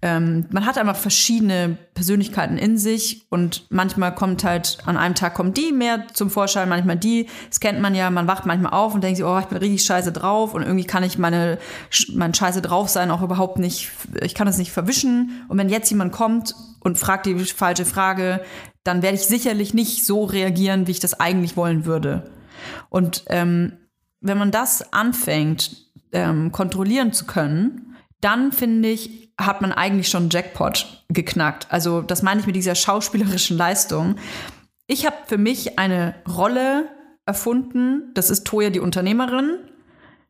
Ähm, 0.00 0.46
man 0.50 0.66
hat 0.66 0.78
einfach 0.78 0.96
verschiedene 0.96 1.76
Persönlichkeiten 1.94 2.58
in 2.58 2.78
sich 2.78 3.26
und 3.30 3.66
manchmal 3.70 4.14
kommt 4.14 4.44
halt, 4.44 4.78
an 4.86 4.96
einem 4.96 5.14
Tag 5.14 5.34
kommt 5.34 5.56
die 5.56 5.72
mehr 5.72 6.06
zum 6.12 6.30
Vorschein, 6.30 6.68
manchmal 6.68 6.96
die. 6.96 7.28
Das 7.48 7.60
kennt 7.60 7.80
man 7.80 7.94
ja, 7.94 8.10
man 8.10 8.26
wacht 8.26 8.46
manchmal 8.46 8.72
auf 8.72 8.94
und 8.94 9.04
denkt 9.04 9.18
sich, 9.18 9.26
oh, 9.26 9.38
ich 9.38 9.46
bin 9.46 9.58
richtig 9.58 9.84
scheiße 9.84 10.10
drauf 10.10 10.54
und 10.54 10.62
irgendwie 10.62 10.86
kann 10.86 11.04
ich 11.04 11.18
meine, 11.18 11.58
mein 12.14 12.34
scheiße 12.34 12.62
drauf 12.62 12.88
sein 12.88 13.10
auch 13.10 13.22
überhaupt 13.22 13.58
nicht, 13.58 13.90
ich 14.22 14.34
kann 14.34 14.48
es 14.48 14.58
nicht 14.58 14.72
verwischen. 14.72 15.44
Und 15.48 15.58
wenn 15.58 15.68
jetzt 15.68 15.90
jemand 15.90 16.12
kommt 16.12 16.54
und 16.80 16.98
fragt 16.98 17.26
die 17.26 17.38
falsche 17.38 17.84
Frage, 17.84 18.40
dann 18.84 19.02
werde 19.02 19.16
ich 19.16 19.26
sicherlich 19.26 19.74
nicht 19.74 20.04
so 20.04 20.24
reagieren, 20.24 20.86
wie 20.86 20.92
ich 20.92 21.00
das 21.00 21.20
eigentlich 21.20 21.56
wollen 21.56 21.84
würde. 21.84 22.30
Und 22.88 23.24
ähm, 23.28 23.72
wenn 24.22 24.38
man 24.38 24.50
das 24.50 24.92
anfängt, 24.92 25.76
ähm, 26.12 26.52
kontrollieren 26.52 27.12
zu 27.12 27.26
können, 27.26 27.96
dann 28.20 28.52
finde 28.52 28.88
ich, 28.88 29.32
hat 29.38 29.60
man 29.60 29.72
eigentlich 29.72 30.08
schon 30.08 30.30
Jackpot 30.30 31.04
geknackt. 31.08 31.66
Also 31.70 32.00
das 32.00 32.22
meine 32.22 32.40
ich 32.40 32.46
mit 32.46 32.56
dieser 32.56 32.74
schauspielerischen 32.74 33.56
Leistung. 33.56 34.16
Ich 34.86 35.04
habe 35.06 35.16
für 35.26 35.38
mich 35.38 35.78
eine 35.78 36.14
Rolle 36.28 36.88
erfunden. 37.26 38.12
Das 38.14 38.30
ist 38.30 38.46
Toya 38.46 38.70
die 38.70 38.80
Unternehmerin. 38.80 39.58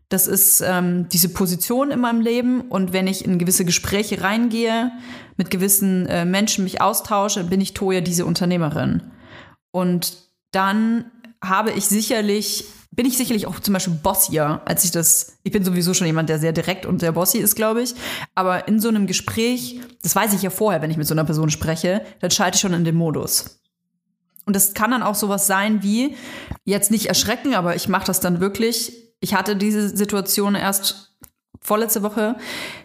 Das 0.08 0.26
ist 0.26 0.60
ähm, 0.60 1.08
diese 1.08 1.30
Position 1.30 1.90
in 1.90 2.00
meinem 2.00 2.20
Leben. 2.20 2.62
Und 2.62 2.92
wenn 2.92 3.06
ich 3.06 3.24
in 3.24 3.38
gewisse 3.38 3.64
Gespräche 3.64 4.22
reingehe, 4.22 4.92
mit 5.36 5.50
gewissen 5.50 6.06
äh, 6.06 6.24
Menschen 6.24 6.64
mich 6.64 6.80
austausche, 6.80 7.44
bin 7.44 7.60
ich 7.60 7.74
Toya 7.74 8.00
diese 8.00 8.26
Unternehmerin. 8.26 9.02
Und 9.70 10.16
dann 10.50 11.10
habe 11.42 11.72
ich 11.72 11.86
sicherlich 11.86 12.66
bin 12.94 13.06
ich 13.06 13.16
sicherlich 13.16 13.46
auch 13.46 13.58
zum 13.58 13.72
Beispiel 13.72 13.94
bossier, 13.94 14.60
als 14.66 14.84
ich 14.84 14.90
das, 14.90 15.38
ich 15.42 15.50
bin 15.50 15.64
sowieso 15.64 15.94
schon 15.94 16.06
jemand, 16.06 16.28
der 16.28 16.38
sehr 16.38 16.52
direkt 16.52 16.84
und 16.84 17.00
sehr 17.00 17.12
bossy 17.12 17.38
ist, 17.38 17.56
glaube 17.56 17.82
ich. 17.82 17.94
Aber 18.34 18.68
in 18.68 18.80
so 18.80 18.88
einem 18.88 19.06
Gespräch, 19.06 19.80
das 20.02 20.14
weiß 20.14 20.34
ich 20.34 20.42
ja 20.42 20.50
vorher, 20.50 20.82
wenn 20.82 20.90
ich 20.90 20.98
mit 20.98 21.06
so 21.06 21.14
einer 21.14 21.24
Person 21.24 21.48
spreche, 21.48 22.04
dann 22.20 22.30
schalte 22.30 22.56
ich 22.56 22.60
schon 22.60 22.74
in 22.74 22.84
den 22.84 22.94
Modus. 22.94 23.60
Und 24.44 24.54
das 24.54 24.74
kann 24.74 24.90
dann 24.90 25.02
auch 25.02 25.14
sowas 25.14 25.46
sein 25.46 25.82
wie, 25.82 26.16
jetzt 26.64 26.90
nicht 26.90 27.06
erschrecken, 27.06 27.54
aber 27.54 27.76
ich 27.76 27.88
mache 27.88 28.06
das 28.06 28.20
dann 28.20 28.40
wirklich. 28.40 28.92
Ich 29.20 29.34
hatte 29.34 29.56
diese 29.56 29.96
Situation 29.96 30.54
erst 30.54 31.16
vorletzte 31.60 32.02
Woche, 32.02 32.36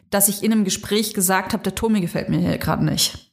dass 0.10 0.30
ich 0.30 0.42
in 0.42 0.54
einem 0.54 0.64
Gespräch 0.64 1.14
gesagt 1.14 1.52
habe, 1.52 1.64
der 1.64 1.76
Tommy 1.76 2.00
gefällt 2.00 2.30
mir 2.30 2.40
hier 2.40 2.58
gerade 2.58 2.86
nicht. 2.86 3.27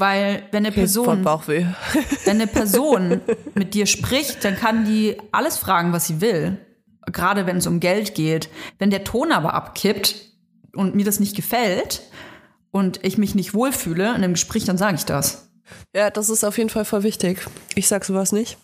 Weil 0.00 0.44
wenn 0.50 0.64
eine 0.64 0.72
Person, 0.72 1.22
Bauchweh. 1.22 1.66
wenn 2.24 2.36
eine 2.36 2.46
Person 2.46 3.20
mit 3.54 3.74
dir 3.74 3.84
spricht, 3.84 4.42
dann 4.46 4.56
kann 4.56 4.86
die 4.86 5.18
alles 5.30 5.58
fragen, 5.58 5.92
was 5.92 6.06
sie 6.06 6.22
will. 6.22 6.56
Gerade 7.12 7.46
wenn 7.46 7.58
es 7.58 7.66
um 7.66 7.80
Geld 7.80 8.14
geht. 8.14 8.48
Wenn 8.78 8.88
der 8.88 9.04
Ton 9.04 9.30
aber 9.30 9.52
abkippt 9.52 10.14
und 10.74 10.94
mir 10.94 11.04
das 11.04 11.20
nicht 11.20 11.36
gefällt 11.36 12.00
und 12.70 13.04
ich 13.04 13.18
mich 13.18 13.34
nicht 13.34 13.52
wohlfühle 13.52 14.08
in 14.08 14.14
einem 14.14 14.32
Gespräch, 14.32 14.64
dann 14.64 14.78
sage 14.78 14.94
ich 14.94 15.04
das. 15.04 15.50
Ja, 15.94 16.08
das 16.08 16.30
ist 16.30 16.44
auf 16.44 16.56
jeden 16.56 16.70
Fall 16.70 16.86
voll 16.86 17.02
wichtig. 17.02 17.44
Ich 17.74 17.86
sag 17.86 18.06
sowas 18.06 18.32
nicht. 18.32 18.56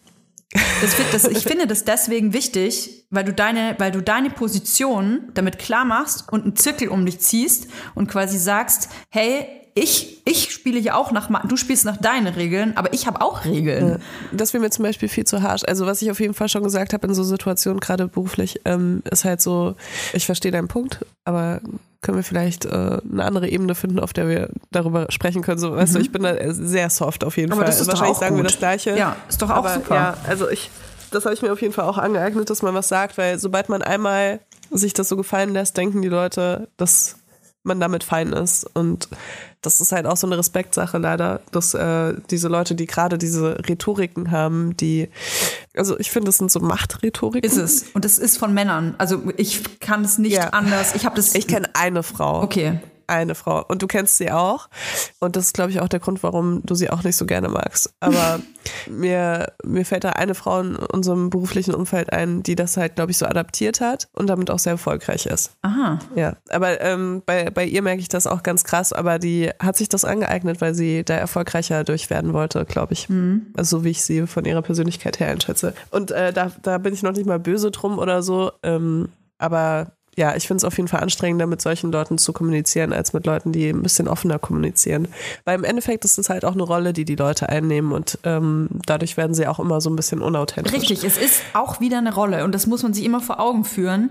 Das, 0.81 0.97
das, 1.13 1.25
ich 1.25 1.43
finde 1.47 1.67
das 1.67 1.85
deswegen 1.85 2.33
wichtig, 2.33 3.07
weil 3.11 3.25
du 3.25 3.35
deine, 3.35 3.75
weil 3.77 3.93
du 3.93 4.01
deine 4.01 4.31
Position 4.31 5.33
damit 5.35 5.59
klar 5.59 5.85
machst 5.85 6.33
und 6.33 6.45
einen 6.45 6.57
Zirkel 6.57 6.89
um 6.89 7.05
dich 7.05 7.19
ziehst 7.19 7.69
und 7.95 8.09
quasi 8.09 8.39
sagst, 8.39 8.89
hey, 9.11 9.66
ich, 9.79 10.23
ich 10.25 10.53
spiele 10.53 10.81
ja 10.81 10.95
auch 10.95 11.13
nach, 11.13 11.29
du 11.47 11.57
spielst 11.59 11.85
nach 11.85 11.99
deinen 11.99 12.29
Regeln, 12.29 12.77
aber 12.79 12.95
ich 12.95 13.07
habe 13.07 13.21
auch 13.21 13.45
Regeln. 13.45 13.89
Ja, 13.91 13.99
das 14.33 14.55
wäre 14.55 14.63
mir 14.63 14.71
zum 14.71 14.85
Beispiel 14.85 15.11
viel 15.11 15.27
zu 15.27 15.43
harsch. 15.43 15.65
Also 15.67 15.85
was 15.85 16.01
ich 16.01 16.11
auf 16.11 16.19
jeden 16.19 16.33
Fall 16.33 16.49
schon 16.49 16.63
gesagt 16.63 16.95
habe 16.95 17.07
in 17.07 17.13
so 17.13 17.23
Situationen, 17.23 17.79
gerade 17.79 18.09
beruflich, 18.09 18.63
ähm, 18.65 19.03
ist 19.11 19.27
halt 19.27 19.43
so, 19.43 19.75
ich 20.15 20.25
verstehe 20.25 20.51
deinen 20.51 20.69
Punkt, 20.69 21.05
aber 21.27 21.61
können 22.01 22.17
wir 22.17 22.25
vielleicht 22.25 22.65
äh, 22.65 22.69
eine 22.69 23.25
andere 23.25 23.51
Ebene 23.51 23.75
finden, 23.75 24.01
auf 24.01 24.15
der 24.15 24.29
wir 24.31 24.49
darüber 24.71 25.09
sprechen 25.11 25.43
können. 25.43 25.59
So, 25.59 25.77
weißt 25.77 25.93
mhm. 25.93 25.97
du, 25.99 26.03
ich 26.03 26.11
bin 26.11 26.23
da 26.23 26.35
sehr 26.55 26.89
soft 26.89 27.23
auf 27.23 27.37
jeden 27.37 27.53
aber 27.53 27.61
Fall. 27.61 27.67
Das 27.67 27.79
ist 27.79 27.89
Wahrscheinlich 27.89 28.17
sagen 28.17 28.37
gut. 28.37 28.45
wir 28.45 28.49
das 28.49 28.59
Gleiche. 28.59 28.97
Ja, 28.97 29.17
ist 29.29 29.43
doch 29.43 29.51
auch 29.51 29.57
aber, 29.57 29.75
super. 29.75 29.95
Ja, 29.95 30.17
also 30.27 30.49
ich 30.49 30.71
das 31.11 31.25
habe 31.25 31.35
ich 31.35 31.43
mir 31.43 31.53
auf 31.53 31.61
jeden 31.61 31.73
Fall 31.73 31.85
auch 31.85 31.99
angeeignet, 31.99 32.51
dass 32.51 32.63
man 32.63 32.75
was 32.75 32.89
sagt, 32.89 33.17
weil 33.19 33.39
sobald 33.39 33.69
man 33.69 33.83
einmal 33.83 34.41
sich 34.71 34.95
das 34.95 35.09
so 35.09 35.17
gefallen 35.17 35.53
lässt, 35.53 35.77
denken 35.77 36.03
die 36.03 36.09
Leute, 36.09 36.69
dass 36.77 37.17
man 37.67 37.81
damit 37.81 38.05
fein 38.05 38.33
ist. 38.33 38.65
Und 38.65 39.09
das 39.67 39.81
ist 39.81 39.93
halt 39.93 40.07
auch 40.07 40.17
so 40.17 40.27
eine 40.27 40.39
Respektsache 40.39 40.97
leider, 40.99 41.41
dass 41.53 41.75
äh, 41.75 42.15
diese 42.31 42.49
Leute, 42.49 42.75
die 42.75 42.87
gerade 42.87 43.19
diese 43.19 43.59
Rhetoriken 43.69 44.31
haben, 44.31 44.77
die, 44.77 45.09
also 45.77 45.99
ich 45.99 46.11
finde, 46.11 46.27
das 46.27 46.39
sind 46.39 46.51
so 46.51 46.61
Machtrhetoriken. 46.61 47.49
Ist 47.51 47.59
es. 47.59 47.87
Und 47.93 48.05
es 48.05 48.19
ist 48.19 48.39
von 48.39 48.55
Männern. 48.55 48.95
Also 48.99 49.21
ich 49.37 49.81
kann 49.81 50.05
es 50.05 50.19
nicht 50.19 50.37
Ja. 50.37 50.51
anders. 50.51 50.95
Ich 50.95 51.05
habe 51.05 51.17
das. 51.17 51.35
Ich 51.35 51.47
kenne 51.47 51.69
eine 51.75 52.03
Frau. 52.03 52.43
Okay. 52.43 52.79
Eine 53.07 53.35
Frau. 53.35 53.65
Und 53.67 53.83
du 53.83 53.87
kennst 53.87 54.19
sie 54.19 54.31
auch. 54.31 54.69
Und 55.21 55.37
das 55.37 55.47
ist, 55.47 55.55
glaube 55.55 55.71
ich, 55.71 55.81
auch 55.81 55.89
der 55.89 56.01
Grund, 56.01 56.23
warum 56.23 56.63
du 56.65 56.75
sie 56.75 56.91
auch 56.91 57.03
nicht 57.03 57.17
so 57.17 57.27
gerne 57.27 57.49
magst. 57.49 57.95
Aber 58.01 58.41
mir, 58.91 59.53
mir 59.65 59.85
fällt 59.85 60.05
da 60.05 60.11
eine 60.11 60.35
Frau 60.35 60.61
in 60.61 60.77
unserem 60.77 61.31
beruflichen 61.31 61.75
Umfeld 61.75 62.13
ein, 62.13 62.43
die 62.43 62.57
das 62.57 62.77
halt, 62.77 62.97
glaube 62.97 63.11
ich, 63.11 63.19
so 63.19 63.27
adaptiert 63.27 63.81
hat 63.81 64.09
und 64.13 64.29
damit 64.29 64.51
auch 64.51 64.59
sehr 64.59 64.73
erfolgreich 64.73 65.27
ist. 65.27 65.53
Aha. 65.63 65.99
Ja, 66.15 66.37
aber 66.51 66.81
ähm, 66.81 67.23
bei, 67.25 67.51
bei 67.51 67.65
ihr 67.65 67.83
merke 67.83 68.01
ich 68.01 68.09
das 68.09 68.27
auch 68.27 68.43
ganz 68.43 68.65
krass, 68.65 68.93
aber 68.93 69.19
die 69.19 69.51
hat 69.61 69.77
sich 69.77 69.89
das 69.89 70.05
angeeignet, 70.05 70.61
weil 70.61 70.75
sie 70.75 71.05
da 71.05 71.15
erfolgreicher 71.15 71.85
durch 71.85 72.11
werden 72.11 72.33
wollte, 72.33 72.65
glaube 72.65 72.93
ich. 72.93 73.09
Also 73.57 73.79
so 73.79 73.85
wie 73.85 73.91
ich 73.91 74.03
sie 74.03 74.27
von 74.27 74.45
ihrer 74.45 74.63
Persönlichkeit 74.63 75.21
her 75.21 75.29
einschätze. 75.29 75.75
Und 75.91 76.11
äh, 76.11 76.33
da, 76.33 76.51
da 76.63 76.79
bin 76.79 76.95
ich 76.95 77.03
noch 77.03 77.13
nicht 77.13 77.27
mal 77.27 77.39
böse 77.39 77.71
drum 77.71 77.99
oder 77.99 78.23
so. 78.23 78.53
Ähm, 78.63 79.09
aber 79.39 79.93
ja, 80.17 80.35
ich 80.35 80.47
finde 80.47 80.59
es 80.59 80.65
auf 80.65 80.77
jeden 80.77 80.89
Fall 80.89 81.01
anstrengender, 81.01 81.47
mit 81.47 81.61
solchen 81.61 81.93
Leuten 81.93 82.17
zu 82.17 82.33
kommunizieren, 82.33 82.93
als 82.93 83.13
mit 83.13 83.27
Leuten, 83.27 83.53
die 83.53 83.69
ein 83.69 83.83
bisschen 83.83 84.09
offener 84.09 84.39
kommunizieren. 84.39 85.09
Weil 85.45 85.59
im 85.59 85.65
Endeffekt 85.65 86.05
ist 86.07 86.19
es 86.19 86.31
halt 86.31 86.45
auch 86.45 86.55
eine 86.55 86.63
Rolle, 86.63 86.95
die 86.95 87.05
die 87.05 87.17
Leute 87.17 87.49
einnehmen 87.51 87.93
und 87.93 88.19
ähm, 88.25 88.69
dadurch 88.87 89.17
werden 89.19 89.35
sie 89.35 89.47
auch 89.47 89.59
immer 89.59 89.81
so 89.81 89.91
ein 89.91 89.97
bisschen 89.97 90.23
unauthentisch. 90.23 90.73
Richtig, 90.73 91.05
es 91.05 91.19
ist 91.19 91.43
auch 91.53 91.81
wieder 91.81 91.99
eine 91.99 92.15
Rolle 92.15 92.45
und 92.45 92.55
das 92.55 92.67
muss 92.67 92.83
man 92.83 92.95
sich 92.95 93.05
immer 93.05 93.21
vor 93.21 93.41
Augen 93.41 93.65
führen. 93.65 94.11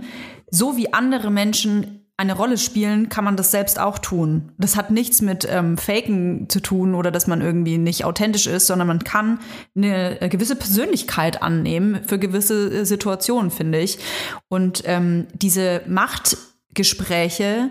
So 0.52 0.78
wie 0.78 0.94
andere 0.94 1.32
Menschen 1.32 2.05
eine 2.18 2.34
Rolle 2.34 2.58
spielen, 2.58 3.10
kann 3.10 3.26
man 3.26 3.36
das 3.36 3.52
selbst 3.52 3.78
auch 3.78 4.00
tun. 4.00 4.54
Das 4.58 4.78
hat 4.78 4.90
nichts 4.90 5.22
mit 5.22 5.46
ähm, 5.50 5.78
Faken 5.78 6.48
zu 6.48 6.62
tun 6.62 6.96
oder 6.96 7.12
dass 7.12 7.28
man 7.28 7.42
irgendwie 7.42 7.78
nicht 7.78 8.06
authentisch 8.06 8.48
ist, 8.48 8.68
sondern 8.68 8.88
man 8.88 9.04
kann 9.04 9.40
eine 9.76 10.22
äh, 10.22 10.30
gewisse 10.30 10.56
Persönlichkeit 10.56 11.42
annehmen 11.42 12.04
für 12.06 12.18
gewisse 12.18 12.74
äh, 12.74 12.86
Situationen, 12.86 13.52
finde 13.52 13.80
ich. 13.80 14.00
Und 14.48 14.84
ähm, 14.86 15.28
diese 15.34 15.82
Machtgespräche, 15.88 17.70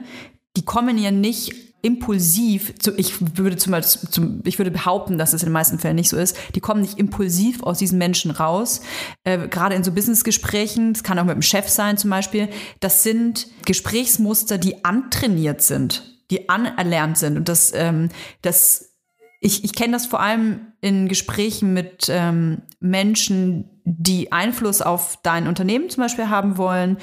die 0.56 0.64
kommen 0.64 0.98
ja 0.98 1.10
nicht 1.10 1.73
impulsiv, 1.84 2.72
ich 2.96 3.36
würde 3.36 3.56
zum 3.56 3.74
zum, 3.82 4.40
ich 4.44 4.58
würde 4.58 4.70
behaupten, 4.70 5.18
dass 5.18 5.34
es 5.34 5.42
in 5.42 5.48
den 5.48 5.52
meisten 5.52 5.78
Fällen 5.78 5.96
nicht 5.96 6.08
so 6.08 6.16
ist, 6.16 6.36
die 6.54 6.60
kommen 6.60 6.80
nicht 6.80 6.98
impulsiv 6.98 7.62
aus 7.62 7.78
diesen 7.78 7.98
Menschen 7.98 8.30
raus. 8.30 8.80
Äh, 9.24 9.48
gerade 9.48 9.74
in 9.74 9.84
so 9.84 9.92
Businessgesprächen, 9.92 10.94
das 10.94 11.02
kann 11.02 11.18
auch 11.18 11.24
mit 11.24 11.34
dem 11.34 11.42
Chef 11.42 11.68
sein 11.68 11.98
zum 11.98 12.08
Beispiel, 12.08 12.48
das 12.80 13.02
sind 13.02 13.48
Gesprächsmuster, 13.66 14.56
die 14.56 14.84
antrainiert 14.84 15.60
sind, 15.60 16.22
die 16.30 16.48
anerlernt 16.48 17.18
sind. 17.18 17.36
Und 17.36 17.50
das, 17.50 17.72
ähm, 17.74 18.08
das 18.40 18.94
ich, 19.40 19.62
ich 19.62 19.74
kenne 19.74 19.92
das 19.92 20.06
vor 20.06 20.20
allem 20.20 20.72
in 20.80 21.06
Gesprächen 21.06 21.74
mit 21.74 22.06
ähm, 22.08 22.62
Menschen, 22.80 23.68
die 23.84 24.32
Einfluss 24.32 24.80
auf 24.80 25.18
dein 25.22 25.46
Unternehmen 25.48 25.90
zum 25.90 26.02
Beispiel 26.02 26.30
haben 26.30 26.56
wollen. 26.56 26.96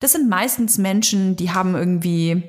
Das 0.00 0.12
sind 0.12 0.30
meistens 0.30 0.78
Menschen, 0.78 1.36
die 1.36 1.50
haben 1.50 1.74
irgendwie 1.74 2.44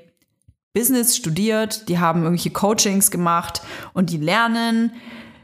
Business 0.74 1.15
studiert, 1.15 1.88
die 1.88 1.99
haben 1.99 2.24
irgendwelche 2.24 2.49
Coachings 2.49 3.11
gemacht 3.11 3.61
und 3.93 4.09
die 4.09 4.17
lernen, 4.17 4.91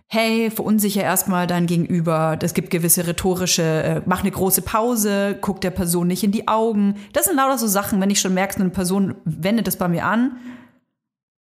hey, 0.07 0.49
verunsicher 0.49 1.03
erstmal 1.03 1.45
dein 1.45 1.67
Gegenüber. 1.67 2.35
Es 2.41 2.55
gibt 2.55 2.71
gewisse 2.71 3.05
rhetorische, 3.05 3.61
äh, 3.61 4.01
mach 4.07 4.21
eine 4.21 4.31
große 4.31 4.63
Pause, 4.63 5.37
guck 5.39 5.61
der 5.61 5.69
Person 5.69 6.07
nicht 6.07 6.23
in 6.23 6.31
die 6.31 6.47
Augen. 6.47 6.95
Das 7.13 7.25
sind 7.25 7.37
lauter 7.37 7.59
so 7.59 7.67
Sachen, 7.67 8.01
wenn 8.01 8.09
ich 8.09 8.19
schon 8.19 8.33
merke, 8.33 8.59
eine 8.59 8.71
Person 8.71 9.13
wendet 9.23 9.67
das 9.67 9.75
bei 9.75 9.87
mir 9.87 10.05
an, 10.05 10.37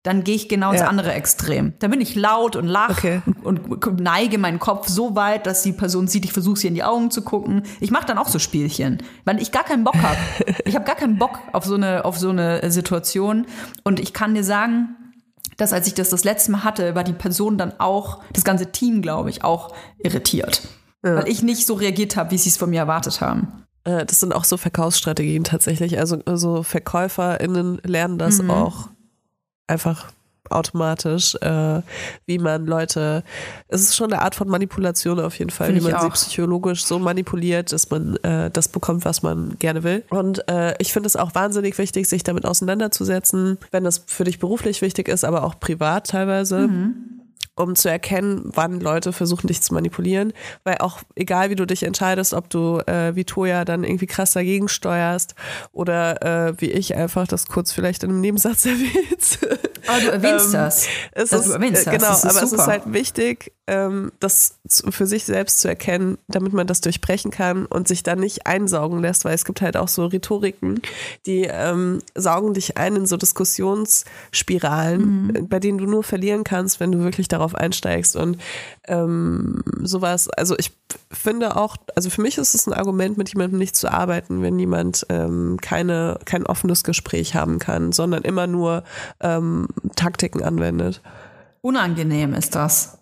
dann 0.07 0.23
gehe 0.23 0.35
ich 0.35 0.47
genau 0.49 0.71
ins 0.71 0.81
Ja. 0.81 0.87
andere 0.87 1.11
Extrem. 1.13 1.73
Dann 1.79 1.91
bin 1.91 2.01
ich 2.01 2.15
laut 2.15 2.55
und 2.55 2.65
lache 2.67 2.91
Okay. 2.91 3.21
und, 3.43 3.85
und 3.85 3.99
neige 3.99 4.37
meinen 4.37 4.57
Kopf 4.59 4.87
so 4.87 5.15
weit, 5.15 5.45
dass 5.45 5.61
die 5.63 5.73
Person 5.73 6.07
sieht, 6.07 6.25
ich 6.25 6.33
versuche 6.33 6.57
sie 6.57 6.67
in 6.67 6.75
die 6.75 6.83
Augen 6.83 7.11
zu 7.11 7.21
gucken. 7.21 7.63
Ich 7.79 7.91
mache 7.91 8.05
dann 8.07 8.17
auch 8.17 8.29
so 8.29 8.39
Spielchen, 8.39 9.03
weil 9.25 9.41
ich 9.41 9.51
gar 9.51 9.63
keinen 9.65 9.83
Bock 9.83 9.95
habe. 10.01 10.17
ich 10.65 10.75
habe 10.75 10.85
gar 10.85 10.95
keinen 10.95 11.17
Bock 11.17 11.39
auf 11.53 11.65
so 11.65 11.75
eine 11.75 12.05
auf 12.05 12.17
so 12.17 12.29
eine 12.29 12.71
Situation 12.71 13.45
und 13.83 13.99
ich 13.99 14.13
kann 14.13 14.33
dir 14.33 14.43
sagen, 14.43 14.95
dass 15.57 15.73
als 15.73 15.87
ich 15.87 15.93
das 15.95 16.09
das 16.09 16.23
letzte 16.23 16.51
Mal 16.51 16.63
hatte, 16.63 16.95
war 16.95 17.03
die 17.03 17.13
Person 17.13 17.57
dann 17.57 17.73
auch 17.79 18.21
das 18.33 18.43
ganze 18.43 18.71
Team, 18.71 19.01
glaube 19.01 19.29
ich, 19.29 19.43
auch 19.43 19.73
irritiert, 19.99 20.61
weil 21.01 21.27
ich 21.27 21.41
nicht 21.43 21.65
so 21.67 21.73
reagiert 21.73 22.15
habe, 22.15 22.31
wie 22.31 22.37
sie 22.37 22.49
es 22.49 22.57
von 22.57 22.69
mir 22.69 22.79
erwartet 22.79 23.21
haben. 23.21 23.63
Äh, 23.83 24.05
das 24.05 24.19
sind 24.19 24.35
auch 24.35 24.43
so 24.43 24.57
Verkaufsstrategien 24.57 25.43
tatsächlich. 25.43 25.97
Also, 25.99 26.19
also 26.25 26.61
VerkäuferInnen 26.63 27.79
lernen 27.83 28.17
das 28.17 28.41
Mhm. 28.41 28.51
auch 28.51 28.89
einfach 29.67 30.11
automatisch, 30.49 31.35
äh, 31.35 31.81
wie 32.25 32.39
man 32.39 32.65
Leute, 32.65 33.23
es 33.67 33.81
ist 33.81 33.95
schon 33.95 34.13
eine 34.13 34.21
Art 34.21 34.35
von 34.35 34.47
Manipulation 34.47 35.19
auf 35.19 35.37
jeden 35.39 35.51
Fall, 35.51 35.67
Finde 35.67 35.85
wie 35.85 35.91
man 35.91 36.01
sie 36.01 36.09
psychologisch 36.09 36.85
so 36.85 36.99
manipuliert, 36.99 37.71
dass 37.73 37.89
man 37.89 38.15
äh, 38.17 38.49
das 38.51 38.69
bekommt, 38.69 39.05
was 39.05 39.23
man 39.23 39.57
gerne 39.59 39.83
will. 39.83 40.03
Und 40.09 40.47
äh, 40.47 40.75
ich 40.79 40.93
finde 40.93 41.07
es 41.07 41.15
auch 41.15 41.35
wahnsinnig 41.35 41.77
wichtig, 41.77 42.07
sich 42.07 42.23
damit 42.23 42.45
auseinanderzusetzen, 42.45 43.57
wenn 43.71 43.83
das 43.83 44.03
für 44.07 44.23
dich 44.23 44.39
beruflich 44.39 44.81
wichtig 44.81 45.07
ist, 45.07 45.25
aber 45.25 45.43
auch 45.43 45.59
privat 45.59 46.07
teilweise 46.07 46.69
um 47.57 47.75
zu 47.75 47.89
erkennen, 47.89 48.49
wann 48.53 48.79
Leute 48.79 49.11
versuchen, 49.11 49.47
dich 49.47 49.61
zu 49.61 49.73
manipulieren. 49.73 50.31
Weil 50.63 50.77
auch 50.77 50.99
egal, 51.15 51.49
wie 51.49 51.55
du 51.55 51.65
dich 51.67 51.83
entscheidest, 51.83 52.33
ob 52.33 52.49
du 52.49 52.79
äh, 52.87 53.13
wie 53.15 53.25
Toja 53.25 53.65
dann 53.65 53.83
irgendwie 53.83 54.07
krass 54.07 54.31
dagegen 54.31 54.69
steuerst 54.69 55.35
oder 55.73 56.47
äh, 56.49 56.53
wie 56.61 56.71
ich 56.71 56.95
einfach 56.95 57.27
das 57.27 57.47
kurz 57.47 57.73
vielleicht 57.73 58.03
in 58.03 58.11
einem 58.11 58.21
Nebensatz 58.21 58.65
erwähnst. 58.65 59.39
Aber 59.87 59.99
du 60.01 60.11
erwähnst 60.11 60.47
Ähm, 60.47 60.51
das. 60.53 60.87
Es 61.11 61.33
Also 61.33 61.43
ist, 61.43 61.47
du 61.49 61.53
erwähnst 61.53 61.81
äh, 61.81 61.85
das. 61.85 61.93
genau, 61.93 62.07
Das 62.09 62.23
ist 62.23 62.29
aber 62.35 62.43
es 62.43 62.49
super. 62.51 62.61
ist 62.63 62.67
halt 62.67 62.93
wichtig, 62.93 63.51
ähm, 63.67 64.11
das 64.19 64.55
für 64.89 65.05
sich 65.07 65.25
selbst 65.25 65.59
zu 65.59 65.67
erkennen, 65.67 66.17
damit 66.27 66.53
man 66.53 66.67
das 66.67 66.81
durchbrechen 66.81 67.31
kann 67.31 67.65
und 67.65 67.87
sich 67.87 68.03
dann 68.03 68.19
nicht 68.19 68.47
einsaugen 68.47 69.01
lässt, 69.01 69.25
weil 69.25 69.33
es 69.33 69.45
gibt 69.45 69.61
halt 69.61 69.75
auch 69.77 69.87
so 69.87 70.05
Rhetoriken, 70.05 70.81
die 71.25 71.43
ähm, 71.49 71.99
saugen 72.15 72.53
dich 72.53 72.77
ein 72.77 72.95
in 72.95 73.05
so 73.05 73.17
Diskussionsspiralen, 73.17 75.27
Mhm. 75.27 75.47
bei 75.49 75.59
denen 75.59 75.77
du 75.77 75.85
nur 75.85 76.03
verlieren 76.03 76.43
kannst, 76.43 76.79
wenn 76.79 76.91
du 76.91 76.99
wirklich 76.99 77.27
darauf 77.27 77.46
einsteigst 77.55 78.15
und 78.15 78.37
ähm, 78.87 79.61
sowas. 79.81 80.29
Also 80.29 80.55
ich 80.57 80.71
finde 81.11 81.55
auch, 81.55 81.77
also 81.95 82.09
für 82.09 82.21
mich 82.21 82.37
ist 82.37 82.55
es 82.55 82.67
ein 82.67 82.73
Argument, 82.73 83.17
mit 83.17 83.29
jemandem 83.29 83.59
nicht 83.59 83.75
zu 83.75 83.91
arbeiten, 83.91 84.41
wenn 84.41 84.57
jemand 84.59 85.05
ähm, 85.09 85.57
keine, 85.61 86.19
kein 86.25 86.45
offenes 86.45 86.83
Gespräch 86.83 87.35
haben 87.35 87.59
kann, 87.59 87.91
sondern 87.91 88.23
immer 88.23 88.47
nur 88.47 88.83
ähm, 89.19 89.67
Taktiken 89.95 90.43
anwendet. 90.43 91.01
Unangenehm 91.61 92.33
ist 92.33 92.55
das. 92.55 92.99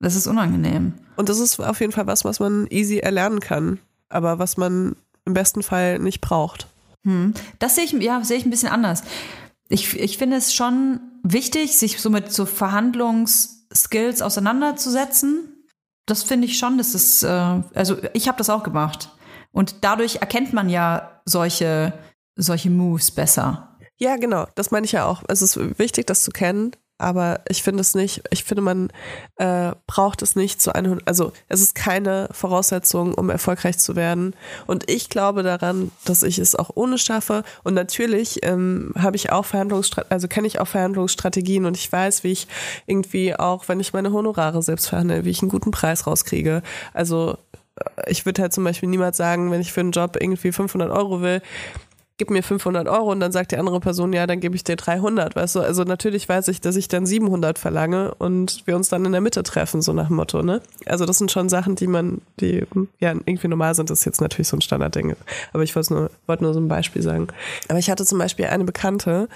Das 0.00 0.16
ist 0.16 0.26
unangenehm. 0.26 0.94
Und 1.16 1.28
das 1.28 1.38
ist 1.38 1.58
auf 1.60 1.80
jeden 1.80 1.92
Fall 1.92 2.06
was, 2.06 2.24
was 2.24 2.40
man 2.40 2.66
easy 2.68 2.98
erlernen 2.98 3.40
kann, 3.40 3.78
aber 4.08 4.38
was 4.38 4.56
man 4.56 4.96
im 5.24 5.34
besten 5.34 5.62
Fall 5.62 5.98
nicht 5.98 6.20
braucht. 6.20 6.66
Das 7.58 7.76
sehe 7.76 7.84
ich, 7.84 7.92
ja, 7.92 8.22
sehe 8.24 8.36
ich 8.36 8.44
ein 8.44 8.50
bisschen 8.50 8.68
anders. 8.70 9.02
Ich, 9.68 9.98
ich 9.98 10.18
finde 10.18 10.36
es 10.36 10.54
schon 10.54 11.00
wichtig, 11.22 11.76
sich 11.76 12.00
so 12.00 12.10
mit 12.10 12.32
so 12.32 12.46
Verhandlungsskills 13.74 14.22
auseinanderzusetzen. 14.22 15.66
Das 16.06 16.22
finde 16.22 16.46
ich 16.46 16.58
schon, 16.58 16.78
das 16.78 16.94
ist, 16.94 17.22
äh, 17.22 17.28
also 17.28 17.96
ich 18.12 18.28
habe 18.28 18.38
das 18.38 18.50
auch 18.50 18.62
gemacht. 18.62 19.10
Und 19.52 19.84
dadurch 19.84 20.16
erkennt 20.16 20.52
man 20.52 20.68
ja 20.68 21.20
solche, 21.24 21.92
solche 22.36 22.70
Moves 22.70 23.10
besser. 23.10 23.78
Ja, 23.96 24.16
genau, 24.16 24.46
das 24.54 24.70
meine 24.70 24.86
ich 24.86 24.92
ja 24.92 25.06
auch. 25.06 25.22
Es 25.28 25.42
ist 25.42 25.78
wichtig, 25.78 26.06
das 26.06 26.22
zu 26.22 26.30
kennen, 26.30 26.72
aber 26.98 27.40
ich 27.48 27.62
finde 27.64 27.80
es 27.80 27.94
nicht, 27.94 28.22
ich 28.30 28.44
finde, 28.44 28.62
man 28.62 28.90
äh, 29.36 29.72
braucht 29.86 30.22
es 30.22 30.36
nicht 30.36 30.62
zu 30.62 30.74
100, 30.74 31.06
also 31.08 31.32
es 31.48 31.60
ist 31.60 31.74
keine 31.74 32.28
Voraussetzung, 32.30 33.14
um 33.14 33.30
erfolgreich 33.30 33.78
zu 33.78 33.96
werden. 33.96 34.34
Und 34.66 34.88
ich 34.88 35.10
glaube 35.10 35.42
daran, 35.42 35.90
dass 36.04 36.22
ich 36.22 36.38
es 36.38 36.54
auch 36.54 36.70
ohne 36.74 36.96
schaffe. 36.98 37.42
Und 37.64 37.74
natürlich 37.74 38.44
ähm, 38.44 38.92
habe 38.96 39.16
ich 39.16 39.32
auch 39.32 39.44
Verhandlungsstrategien, 39.44 40.12
also 40.12 40.28
kenne 40.28 40.46
ich 40.46 40.60
auch 40.60 40.68
Verhandlungsstrategien 40.68 41.66
und 41.66 41.76
ich 41.76 41.90
weiß, 41.90 42.22
wie 42.22 42.32
ich 42.32 42.46
irgendwie 42.86 43.34
auch, 43.34 43.68
wenn 43.68 43.80
ich 43.80 43.92
meine 43.92 44.12
Honorare 44.12 44.62
selbst 44.62 44.88
verhandle, 44.88 45.24
wie 45.24 45.30
ich 45.30 45.42
einen 45.42 45.50
guten 45.50 45.72
Preis 45.72 46.06
rauskriege. 46.06 46.62
Also 46.92 47.38
äh, 47.76 48.10
ich 48.10 48.24
würde 48.24 48.42
halt 48.42 48.52
zum 48.52 48.62
Beispiel 48.62 48.88
niemals 48.88 49.16
sagen, 49.16 49.50
wenn 49.50 49.60
ich 49.60 49.72
für 49.72 49.80
einen 49.80 49.90
Job 49.90 50.16
irgendwie 50.20 50.52
500 50.52 50.90
Euro 50.90 51.22
will, 51.22 51.42
gib 52.16 52.30
mir 52.30 52.42
500 52.42 52.86
Euro 52.86 53.10
und 53.10 53.18
dann 53.18 53.32
sagt 53.32 53.50
die 53.50 53.56
andere 53.56 53.80
Person, 53.80 54.12
ja, 54.12 54.26
dann 54.26 54.38
gebe 54.38 54.54
ich 54.54 54.62
dir 54.62 54.76
300, 54.76 55.34
weißt 55.34 55.56
du? 55.56 55.60
Also 55.60 55.82
natürlich 55.82 56.28
weiß 56.28 56.46
ich, 56.48 56.60
dass 56.60 56.76
ich 56.76 56.86
dann 56.86 57.06
700 57.06 57.58
verlange 57.58 58.14
und 58.14 58.62
wir 58.66 58.76
uns 58.76 58.88
dann 58.88 59.04
in 59.04 59.10
der 59.10 59.20
Mitte 59.20 59.42
treffen, 59.42 59.82
so 59.82 59.92
nach 59.92 60.06
dem 60.06 60.16
Motto, 60.16 60.42
ne? 60.42 60.60
Also 60.86 61.06
das 61.06 61.18
sind 61.18 61.32
schon 61.32 61.48
Sachen, 61.48 61.74
die 61.74 61.88
man, 61.88 62.20
die 62.38 62.64
ja 63.00 63.10
irgendwie 63.10 63.48
normal 63.48 63.74
sind, 63.74 63.90
das 63.90 64.00
ist 64.00 64.04
jetzt 64.04 64.20
natürlich 64.20 64.46
so 64.46 64.56
ein 64.56 64.60
Standardding. 64.60 65.16
Aber 65.52 65.64
ich 65.64 65.74
wollte 65.74 65.92
nur, 65.92 66.10
wollte 66.26 66.44
nur 66.44 66.54
so 66.54 66.60
ein 66.60 66.68
Beispiel 66.68 67.02
sagen. 67.02 67.26
Aber 67.68 67.80
ich 67.80 67.90
hatte 67.90 68.04
zum 68.04 68.18
Beispiel 68.18 68.46
eine 68.46 68.64
Bekannte, 68.64 69.28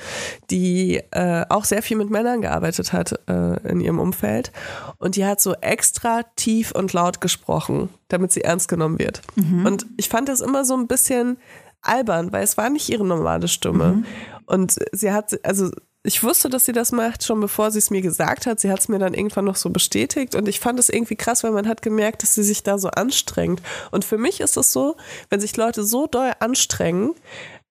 die 0.50 1.02
äh, 1.10 1.44
auch 1.48 1.64
sehr 1.64 1.82
viel 1.82 1.96
mit 1.96 2.10
Männern 2.10 2.42
gearbeitet 2.42 2.92
hat 2.92 3.18
äh, 3.28 3.68
in 3.68 3.80
ihrem 3.80 3.98
Umfeld 3.98 4.52
und 4.98 5.16
die 5.16 5.26
hat 5.26 5.40
so 5.40 5.54
extra 5.54 6.22
tief 6.36 6.70
und 6.70 6.92
laut 6.92 7.20
gesprochen, 7.20 7.88
damit 8.06 8.30
sie 8.30 8.42
ernst 8.42 8.68
genommen 8.68 9.00
wird. 9.00 9.22
Und 9.66 9.86
ich 9.96 10.08
fand 10.08 10.28
das 10.28 10.40
immer 10.40 10.64
so 10.64 10.74
ein 10.74 10.86
bisschen 10.86 11.38
albern, 11.82 12.32
weil 12.32 12.42
es 12.42 12.56
war 12.56 12.70
nicht 12.70 12.88
ihre 12.88 13.04
normale 13.04 13.48
Stimme. 13.48 14.02
Und 14.46 14.76
sie 14.92 15.12
hat, 15.12 15.38
also 15.44 15.70
ich 16.02 16.22
wusste, 16.22 16.48
dass 16.48 16.64
sie 16.64 16.72
das 16.72 16.92
macht, 16.92 17.24
schon 17.24 17.40
bevor 17.40 17.70
sie 17.70 17.78
es 17.78 17.90
mir 17.90 18.02
gesagt 18.02 18.46
hat. 18.46 18.60
Sie 18.60 18.70
hat 18.70 18.80
es 18.80 18.88
mir 18.88 18.98
dann 18.98 19.14
irgendwann 19.14 19.44
noch 19.44 19.56
so 19.56 19.70
bestätigt 19.70 20.34
und 20.34 20.48
ich 20.48 20.60
fand 20.60 20.78
es 20.78 20.88
irgendwie 20.88 21.16
krass, 21.16 21.44
weil 21.44 21.50
man 21.50 21.68
hat 21.68 21.82
gemerkt, 21.82 22.22
dass 22.22 22.34
sie 22.34 22.42
sich 22.42 22.62
da 22.62 22.78
so 22.78 22.88
anstrengt. 22.88 23.60
Und 23.90 24.04
für 24.04 24.18
mich 24.18 24.40
ist 24.40 24.56
es 24.56 24.72
so, 24.72 24.96
wenn 25.28 25.40
sich 25.40 25.56
Leute 25.56 25.84
so 25.84 26.06
doll 26.06 26.32
anstrengen, 26.40 27.14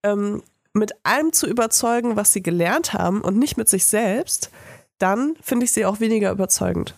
ähm, 0.04 0.44
mit 0.74 0.92
allem 1.04 1.34
zu 1.34 1.48
überzeugen, 1.48 2.16
was 2.16 2.32
sie 2.32 2.44
gelernt 2.44 2.94
haben 2.94 3.22
und 3.22 3.38
nicht 3.38 3.58
mit 3.58 3.70
sich 3.70 3.86
selbst, 3.86 4.52
dann 5.00 5.36
finde 5.42 5.66
ich 5.66 5.72
sie 5.72 5.86
auch 5.86 6.00
weniger 6.00 6.32
überzeugend. 6.32 6.96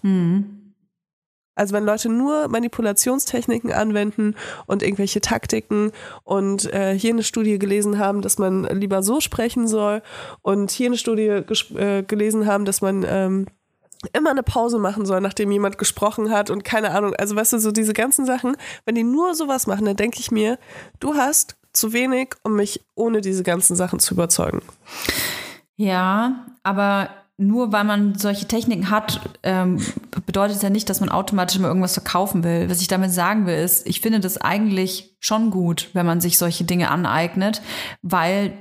Also 1.60 1.76
wenn 1.76 1.84
Leute 1.84 2.10
nur 2.10 2.48
Manipulationstechniken 2.48 3.74
anwenden 3.74 4.36
und 4.66 4.82
irgendwelche 4.82 5.20
Taktiken 5.20 5.92
und 6.24 6.72
äh, 6.74 6.98
hier 6.98 7.12
eine 7.12 7.24
Studie 7.24 7.60
gelesen 7.60 8.00
haben, 8.00 8.22
dass 8.22 8.38
man 8.38 8.64
lieber 8.64 9.04
so 9.04 9.20
sprechen 9.20 9.68
soll 9.68 10.02
und 10.42 10.72
hier 10.72 10.88
eine 10.88 10.98
Studie 10.98 11.44
äh, 11.76 12.04
gelesen 12.04 12.46
haben, 12.46 12.64
dass 12.64 12.82
man 12.82 13.06
ähm, 13.08 13.46
immer 14.14 14.32
eine 14.32 14.44
Pause 14.44 14.80
machen 14.80 15.06
soll, 15.06 15.20
nachdem 15.20 15.52
jemand 15.52 15.78
gesprochen 15.78 16.32
hat 16.32 16.50
und 16.50 16.64
keine 16.64 16.92
Ahnung, 16.92 17.14
also 17.16 17.36
weißt 17.36 17.54
du, 17.54 17.60
so 17.60 17.72
diese 17.74 17.94
ganzen 17.94 18.26
Sachen, 18.26 18.56
wenn 18.86 18.96
die 18.96 19.04
nur 19.04 19.36
sowas 19.36 19.68
machen, 19.68 19.86
dann 19.86 19.98
denke 19.98 20.20
ich 20.20 20.32
mir, 20.32 20.58
du 21.02 21.16
hast 21.16 21.58
zu 21.74 21.92
wenig, 21.92 22.36
um 22.44 22.56
mich 22.56 22.86
ohne 22.96 23.20
diese 23.20 23.44
ganzen 23.44 23.76
Sachen 23.76 24.00
zu 24.00 24.14
überzeugen. 24.14 24.62
Ja, 25.76 26.46
aber 26.64 27.10
nur 27.40 27.72
weil 27.72 27.86
man 27.86 28.16
solche 28.16 28.48
Techniken 28.48 28.90
hat, 28.90 29.22
ähm, 29.44 29.80
bedeutet 30.26 30.62
ja 30.62 30.70
nicht, 30.70 30.90
dass 30.90 31.00
man 31.00 31.10
automatisch 31.10 31.58
immer 31.58 31.70
irgendwas 31.70 31.94
verkaufen 31.94 32.44
will. 32.44 32.70
Was 32.70 32.82
ich 32.82 32.90
damit 32.90 33.12
sagen 33.12 33.46
will, 33.46 33.56
ist, 33.56 33.88
ich 33.88 34.02
finde 34.02 34.20
das 34.20 34.38
eigentlich 34.38 35.16
schon 35.22 35.50
gut, 35.50 35.90
wenn 35.94 36.06
man 36.06 36.20
sich 36.20 36.38
solche 36.38 36.66
Dinge 36.66 36.92
aneignet, 36.92 37.62
weil 38.02 38.54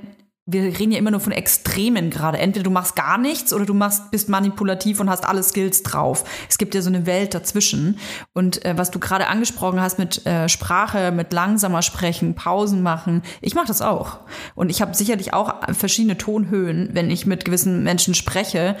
wir 0.51 0.63
reden 0.79 0.91
ja 0.91 0.97
immer 0.97 1.11
nur 1.11 1.19
von 1.19 1.31
Extremen 1.31 2.09
gerade. 2.09 2.39
Entweder 2.39 2.63
du 2.63 2.71
machst 2.71 2.95
gar 2.95 3.17
nichts 3.17 3.53
oder 3.53 3.65
du 3.65 3.73
machst, 3.73 4.11
bist 4.11 4.29
manipulativ 4.29 4.99
und 4.99 5.09
hast 5.09 5.25
alle 5.25 5.43
Skills 5.43 5.83
drauf. 5.83 6.23
Es 6.49 6.57
gibt 6.57 6.73
ja 6.73 6.81
so 6.81 6.89
eine 6.89 7.05
Welt 7.05 7.33
dazwischen. 7.33 7.99
Und 8.33 8.65
äh, 8.65 8.77
was 8.77 8.91
du 8.91 8.99
gerade 8.99 9.27
angesprochen 9.27 9.79
hast 9.79 9.99
mit 9.99 10.25
äh, 10.25 10.49
Sprache, 10.49 11.11
mit 11.11 11.33
langsamer 11.33 11.81
sprechen, 11.81 12.35
Pausen 12.35 12.81
machen, 12.81 13.21
ich 13.41 13.55
mache 13.55 13.67
das 13.67 13.81
auch. 13.81 14.19
Und 14.55 14.69
ich 14.69 14.81
habe 14.81 14.95
sicherlich 14.95 15.33
auch 15.33 15.53
verschiedene 15.73 16.17
Tonhöhen, 16.17 16.89
wenn 16.93 17.11
ich 17.11 17.25
mit 17.25 17.45
gewissen 17.45 17.83
Menschen 17.83 18.15
spreche. 18.15 18.75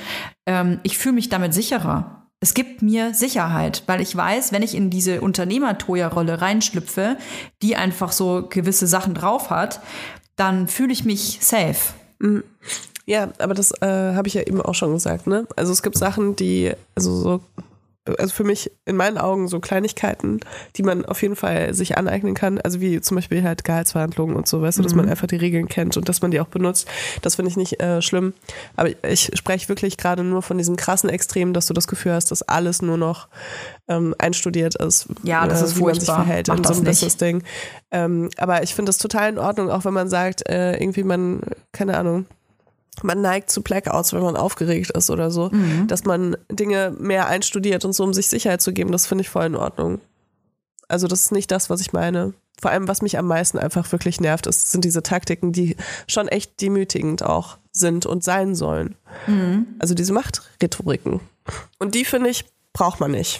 Ähm, 0.45 0.79
ich 0.83 0.97
fühle 0.97 1.15
mich 1.15 1.29
damit 1.29 1.53
sicherer. 1.53 2.19
Es 2.41 2.53
gibt 2.53 2.81
mir 2.81 3.13
Sicherheit, 3.13 3.83
weil 3.87 3.99
ich 3.99 4.15
weiß, 4.15 4.53
wenn 4.53 4.63
ich 4.63 4.73
in 4.73 4.89
diese 4.89 5.19
Unternehmer-Toya-Rolle 5.19 6.41
reinschlüpfe, 6.41 7.17
die 7.61 7.75
einfach 7.75 8.13
so 8.13 8.47
gewisse 8.49 8.87
Sachen 8.87 9.13
drauf 9.13 9.49
hat, 9.49 9.81
dann 10.39 10.67
fühle 10.67 10.93
ich 10.93 11.05
mich 11.05 11.39
safe. 11.41 11.93
Ja, 13.05 13.29
aber 13.39 13.53
das 13.53 13.71
äh, 13.81 14.13
habe 14.13 14.27
ich 14.27 14.35
ja 14.35 14.41
eben 14.41 14.61
auch 14.61 14.75
schon 14.75 14.93
gesagt, 14.93 15.27
ne? 15.27 15.47
Also 15.55 15.71
es 15.71 15.81
gibt 15.81 15.97
Sachen, 15.97 16.35
die, 16.35 16.71
also 16.95 17.15
so, 17.15 17.41
also 18.17 18.33
für 18.33 18.43
mich 18.43 18.71
in 18.85 18.95
meinen 18.95 19.17
Augen 19.17 19.47
so 19.47 19.59
Kleinigkeiten, 19.59 20.39
die 20.75 20.83
man 20.83 21.05
auf 21.05 21.21
jeden 21.21 21.35
Fall 21.35 21.73
sich 21.73 21.97
aneignen 21.97 22.33
kann, 22.33 22.59
also 22.59 22.81
wie 22.81 23.01
zum 23.01 23.15
Beispiel 23.15 23.43
halt 23.43 23.63
Gehaltsverhandlungen 23.63 24.35
und 24.35 24.47
so, 24.47 24.61
weißt 24.61 24.79
du, 24.79 24.83
dass 24.83 24.95
man 24.95 25.09
einfach 25.09 25.27
die 25.27 25.35
Regeln 25.35 25.67
kennt 25.67 25.97
und 25.97 26.09
dass 26.09 26.21
man 26.21 26.31
die 26.31 26.39
auch 26.39 26.47
benutzt. 26.47 26.87
Das 27.21 27.35
finde 27.35 27.51
ich 27.51 27.57
nicht 27.57 27.81
äh, 27.81 28.01
schlimm. 28.01 28.33
Aber 28.75 28.89
ich 29.03 29.31
spreche 29.33 29.69
wirklich 29.69 29.97
gerade 29.97 30.23
nur 30.23 30.41
von 30.41 30.57
diesem 30.57 30.75
krassen 30.75 31.09
Extrem, 31.09 31.53
dass 31.53 31.67
du 31.67 31.73
das 31.73 31.87
Gefühl 31.87 32.13
hast, 32.13 32.31
dass 32.31 32.41
alles 32.41 32.81
nur 32.81 32.97
noch 32.97 33.27
ähm, 33.87 34.15
einstudiert 34.17 34.75
ist, 34.75 35.07
Ja, 35.23 35.47
das 35.47 35.61
ist 35.61 35.77
wie 35.77 35.83
man 35.83 35.95
sich 35.95 36.05
verhält 36.05 36.47
Mach 36.47 36.57
in 36.57 36.63
so 36.63 36.73
einem. 36.73 36.83
Business-Ding. 36.83 37.43
Ähm, 37.91 38.29
aber 38.37 38.63
ich 38.63 38.75
finde 38.75 38.89
das 38.89 38.97
total 38.97 39.29
in 39.29 39.39
Ordnung, 39.39 39.69
auch 39.69 39.85
wenn 39.85 39.93
man 39.93 40.09
sagt, 40.09 40.47
äh, 40.47 40.77
irgendwie 40.77 41.03
man, 41.03 41.41
keine 41.71 41.97
Ahnung, 41.97 42.25
man 43.03 43.21
neigt 43.21 43.49
zu 43.49 43.61
Blackouts, 43.61 44.13
wenn 44.13 44.21
man 44.21 44.35
aufgeregt 44.35 44.91
ist 44.91 45.09
oder 45.09 45.31
so, 45.31 45.49
Mhm. 45.51 45.87
dass 45.87 46.03
man 46.05 46.35
Dinge 46.51 46.93
mehr 46.99 47.27
einstudiert 47.27 47.85
und 47.85 47.93
so, 47.93 48.03
um 48.03 48.13
sich 48.13 48.27
Sicherheit 48.27 48.61
zu 48.61 48.73
geben, 48.73 48.91
das 48.91 49.07
finde 49.07 49.21
ich 49.23 49.29
voll 49.29 49.45
in 49.45 49.55
Ordnung. 49.55 50.01
Also 50.87 51.07
das 51.07 51.21
ist 51.21 51.31
nicht 51.31 51.51
das, 51.51 51.69
was 51.69 51.81
ich 51.81 51.93
meine. 51.93 52.33
Vor 52.61 52.71
allem, 52.71 52.87
was 52.89 53.01
mich 53.01 53.17
am 53.17 53.25
meisten 53.27 53.57
einfach 53.57 53.89
wirklich 53.93 54.19
nervt, 54.19 54.47
ist, 54.47 54.71
sind 54.71 54.83
diese 54.83 55.01
Taktiken, 55.01 55.53
die 55.53 55.77
schon 56.07 56.27
echt 56.27 56.59
demütigend 56.61 57.23
auch 57.23 57.57
sind 57.71 58.05
und 58.05 58.23
sein 58.23 58.53
sollen. 58.55 58.95
Mhm. 59.27 59.67
Also 59.79 59.93
diese 59.93 60.11
Machtrhetoriken. 60.11 61.21
Und 61.77 61.95
die, 61.95 62.03
finde 62.03 62.29
ich, 62.31 62.43
braucht 62.73 62.99
man 62.99 63.11
nicht. 63.11 63.39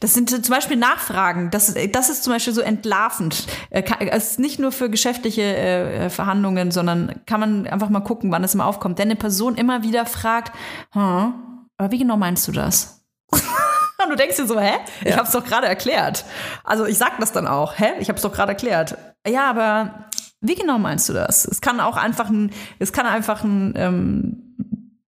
Das 0.00 0.14
sind 0.14 0.28
zum 0.30 0.54
Beispiel 0.54 0.76
Nachfragen. 0.76 1.50
Das, 1.50 1.74
das 1.92 2.08
ist 2.10 2.24
zum 2.24 2.32
Beispiel 2.32 2.52
so 2.52 2.60
entlarvend. 2.60 3.46
Äh, 3.70 3.82
ka- 3.82 3.96
Es 4.00 4.32
ist 4.32 4.38
nicht 4.38 4.58
nur 4.58 4.70
für 4.70 4.90
geschäftliche 4.90 5.42
äh, 5.42 6.10
Verhandlungen, 6.10 6.70
sondern 6.70 7.20
kann 7.26 7.40
man 7.40 7.66
einfach 7.66 7.88
mal 7.88 8.00
gucken, 8.00 8.30
wann 8.30 8.44
es 8.44 8.54
mal 8.54 8.66
aufkommt. 8.66 8.98
Denn 8.98 9.08
eine 9.08 9.16
Person 9.16 9.54
immer 9.56 9.82
wieder 9.82 10.04
fragt, 10.06 10.52
hm, 10.92 11.34
aber 11.78 11.90
wie 11.90 11.98
genau 11.98 12.16
meinst 12.16 12.46
du 12.48 12.52
das? 12.52 13.04
Und 13.32 14.10
du 14.10 14.16
denkst 14.16 14.36
dir 14.36 14.46
so, 14.46 14.60
hä? 14.60 14.72
Ich 15.02 15.10
Ja. 15.12 15.16
hab's 15.16 15.32
doch 15.32 15.44
gerade 15.44 15.66
erklärt. 15.66 16.24
Also 16.62 16.84
ich 16.84 16.98
sag 16.98 17.18
das 17.20 17.32
dann 17.32 17.46
auch, 17.46 17.78
hä? 17.78 17.92
Ich 18.00 18.08
hab's 18.10 18.22
doch 18.22 18.32
gerade 18.32 18.52
erklärt. 18.52 18.96
Ja, 19.26 19.48
aber 19.48 20.08
wie 20.40 20.54
genau 20.56 20.78
meinst 20.78 21.08
du 21.08 21.14
das? 21.14 21.46
Es 21.46 21.60
kann 21.62 21.80
auch 21.80 21.96
einfach 21.96 22.28
ein, 22.28 22.50
es 22.78 22.92
kann 22.92 23.06
einfach 23.06 23.42
ein, 23.42 23.72
ähm, 23.76 24.56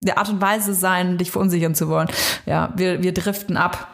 eine 0.04 0.18
Art 0.18 0.28
und 0.28 0.40
Weise 0.42 0.74
sein, 0.74 1.16
dich 1.16 1.30
verunsichern 1.30 1.74
zu 1.74 1.88
wollen. 1.88 2.08
Ja, 2.44 2.72
wir, 2.76 3.02
wir 3.02 3.14
driften 3.14 3.56
ab. 3.56 3.88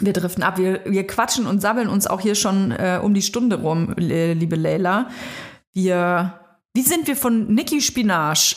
Wir 0.00 0.12
driften 0.12 0.42
ab. 0.42 0.58
Wir, 0.58 0.80
wir 0.84 1.06
quatschen 1.06 1.46
und 1.46 1.60
sabbeln 1.60 1.88
uns 1.88 2.06
auch 2.06 2.20
hier 2.20 2.34
schon 2.34 2.72
äh, 2.72 2.98
um 3.02 3.14
die 3.14 3.22
Stunde 3.22 3.60
rum, 3.60 3.94
äh, 3.98 4.32
liebe 4.32 4.56
Leila. 4.56 5.08
Wir, 5.72 6.40
wie 6.74 6.82
sind 6.82 7.06
wir 7.06 7.16
von 7.16 7.52
Niki 7.54 7.80
Spinach 7.80 8.56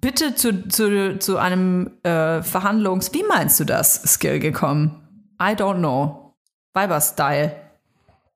bitte 0.00 0.34
zu, 0.34 0.68
zu, 0.68 1.18
zu 1.18 1.38
einem 1.38 1.90
äh, 2.02 2.42
Verhandlungs-, 2.42 3.12
wie 3.14 3.24
meinst 3.24 3.58
du 3.60 3.64
das, 3.64 4.02
Skill 4.02 4.38
gekommen? 4.38 5.30
I 5.40 5.54
don't 5.54 5.78
know. 5.78 6.34
Weiber-Style. 6.74 7.67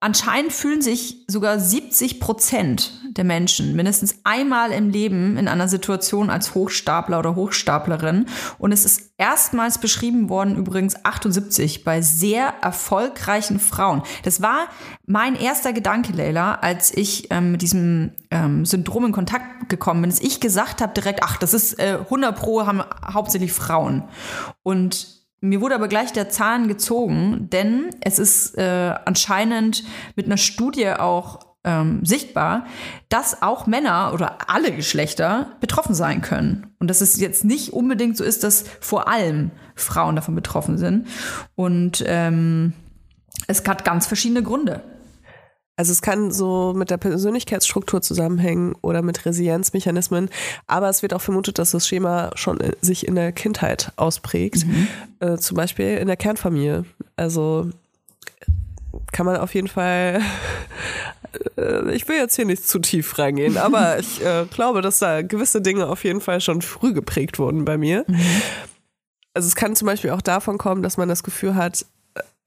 Anscheinend 0.03 0.53
fühlen 0.53 0.83
sich 0.83 1.25
sogar 1.29 1.61
70 1.61 2.19
Prozent 2.19 2.91
der 3.11 3.23
Menschen 3.23 3.77
mindestens 3.77 4.17
einmal 4.25 4.73
im 4.73 4.91
Leben 4.91 5.37
in 5.37 5.47
einer 5.47 5.69
Situation 5.69 6.29
als 6.29 6.57
Hochstapler 6.57 7.21
oder 7.21 7.37
Hochstaplerin. 7.37 8.27
Und 8.59 8.73
es 8.73 8.85
ist 8.85 9.13
erstmals 9.17 9.79
beschrieben 9.79 10.29
worden, 10.29 10.57
übrigens 10.57 11.05
78, 11.05 11.85
bei 11.85 12.03
sehr 12.03 12.53
erfolgreichen 12.63 13.61
Frauen. 13.61 14.03
Das 14.25 14.43
war 14.43 14.67
mein 15.07 15.37
erster 15.37 15.73
Gedanke, 15.73 16.13
Leila, 16.13 16.57
als 16.57 16.93
ich 16.93 17.31
ähm, 17.31 17.53
mit 17.53 17.63
diesem 17.63 18.11
ähm, 18.33 18.65
Syndrom 18.65 19.05
in 19.05 19.13
Kontakt 19.13 19.69
gekommen 19.69 20.01
bin, 20.01 20.11
dass 20.11 20.19
ich 20.19 20.41
gesagt 20.41 20.81
habe 20.81 20.95
direkt, 20.95 21.21
ach, 21.23 21.37
das 21.37 21.55
ist 21.55 21.79
äh, 21.79 21.99
100 22.01 22.35
pro, 22.35 22.67
haben 22.67 22.83
hauptsächlich 23.07 23.53
Frauen. 23.53 24.03
Und 24.65 25.22
mir 25.43 25.61
wurde 25.61 25.74
aber 25.74 25.88
gleich 25.88 26.12
der 26.12 26.30
Zahn 26.30 26.68
gezogen, 26.68 27.51
denn 27.51 27.90
es 28.01 28.18
ist 28.18 28.57
äh, 28.57 28.95
anscheinend 29.05 29.84
mit 30.14 30.26
einer 30.26 30.36
Studie 30.36 30.88
auch 30.88 31.40
ähm, 31.64 32.05
sichtbar, 32.05 32.66
dass 33.09 33.43
auch 33.43 33.66
Männer 33.66 34.12
oder 34.14 34.49
alle 34.49 34.72
Geschlechter 34.72 35.57
betroffen 35.61 35.95
sein 35.95 36.22
können. 36.22 36.68
Und 36.78 36.88
dass 36.88 37.01
es 37.01 37.20
jetzt 37.20 37.45
nicht 37.45 37.72
unbedingt 37.72 38.16
so 38.16 38.24
ist, 38.24 38.45
dass 38.45 38.64
vor 38.80 39.09
allem 39.09 39.51
Frauen 39.74 40.16
davon 40.16 40.36
betroffen 40.36 40.78
sind. 40.78 41.09
Und 41.57 42.05
ähm, 42.07 42.72
es 43.49 43.66
hat 43.66 43.84
ganz 43.84 44.07
verschiedene 44.07 44.45
Gründe. 44.45 44.82
Also 45.77 45.93
es 45.93 46.03
kann 46.03 46.31
so 46.31 46.75
mit 46.77 46.91
der 46.91 46.99
Persönlichkeitsstruktur 46.99 48.03
zusammenhängen 48.03 48.75
oder 48.83 49.01
mit 49.01 49.25
Resilienzmechanismen, 49.25 50.29
aber 50.66 50.89
es 50.91 51.03
wird 51.03 51.14
auch 51.14 51.23
vermutet, 51.23 51.59
dass 51.59 51.70
das 51.70 51.89
Schema 51.89 52.31
schon 52.35 52.59
sich 52.83 53.07
in 53.07 53.14
der 53.14 53.33
Kindheit 53.33 53.91
ausprägt, 53.97 54.66
äh, 55.20 55.39
zum 55.39 55.57
Beispiel 55.57 55.97
in 55.97 56.09
der 56.09 56.18
Kernfamilie. 56.18 56.85
Also 57.16 57.70
kann 59.12 59.25
man 59.25 59.37
auf 59.37 59.55
jeden 59.55 59.68
Fall, 59.68 60.20
äh, 61.57 61.95
ich 61.95 62.07
will 62.07 62.16
jetzt 62.16 62.37
hier 62.37 62.45
nicht 62.45 62.68
zu 62.68 62.79
tief 62.79 63.18
reingehen, 63.18 63.57
aber 63.57 63.99
ich 63.99 64.23
äh, 64.23 64.45
glaube, 64.51 64.83
dass 64.83 64.99
da 64.99 65.23
gewisse 65.23 65.62
Dinge 65.62 65.87
auf 65.87 66.05
jeden 66.05 66.20
Fall 66.20 66.43
schon 66.43 66.61
früh 66.61 66.93
geprägt 66.93 67.39
wurden 67.39 67.64
bei 67.64 67.79
mir. 67.79 68.05
Also 69.33 69.49
es 69.49 69.55
kann 69.55 69.75
zum 69.75 69.87
Beispiel 69.87 70.11
auch 70.11 70.20
davon 70.20 70.59
kommen, 70.59 70.83
dass 70.83 70.99
man 70.99 71.09
das 71.09 71.23
Gefühl 71.23 71.55
hat, 71.55 71.87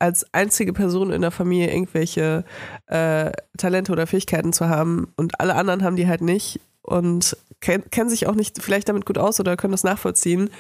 als 0.06 0.26
einzige 0.34 0.72
Person 0.72 1.12
in 1.12 1.22
der 1.22 1.32
Familie 1.32 1.74
irgendwelche 1.74 2.45
äh, 2.86 3.32
Talente 3.58 3.91
oder 3.91 4.06
Fähigkeiten 4.06 4.53
zu 4.53 4.70
haben 4.70 5.12
und 5.18 5.40
alle 5.40 5.56
anderen 5.56 5.84
haben 5.84 5.95
die 5.95 6.07
halt 6.07 6.22
nicht 6.22 6.60
und 6.84 7.36
kennen, 7.61 7.90
kennen 7.90 8.10
sich 8.11 8.27
auch 8.27 8.36
nicht 8.36 8.61
vielleicht 8.61 8.88
damit 8.88 9.07
gut 9.07 9.18
aus 9.18 9.40
oder 9.40 9.57
können 9.57 9.72
das 9.72 9.84
nachvollziehen. 9.84 10.52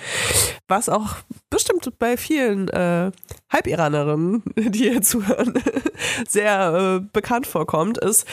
Was 0.67 0.89
auch 0.89 1.17
bestimmt 1.51 1.87
bei 1.99 2.17
vielen 2.17 2.67
äh, 2.69 3.11
Halbiranerinnen, 3.51 4.41
die 4.57 4.89
hier 4.89 5.03
zuhören, 5.03 5.53
sehr 6.27 7.01
äh, 7.03 7.07
bekannt 7.13 7.45
vorkommt, 7.45 7.99
ist 7.99 8.25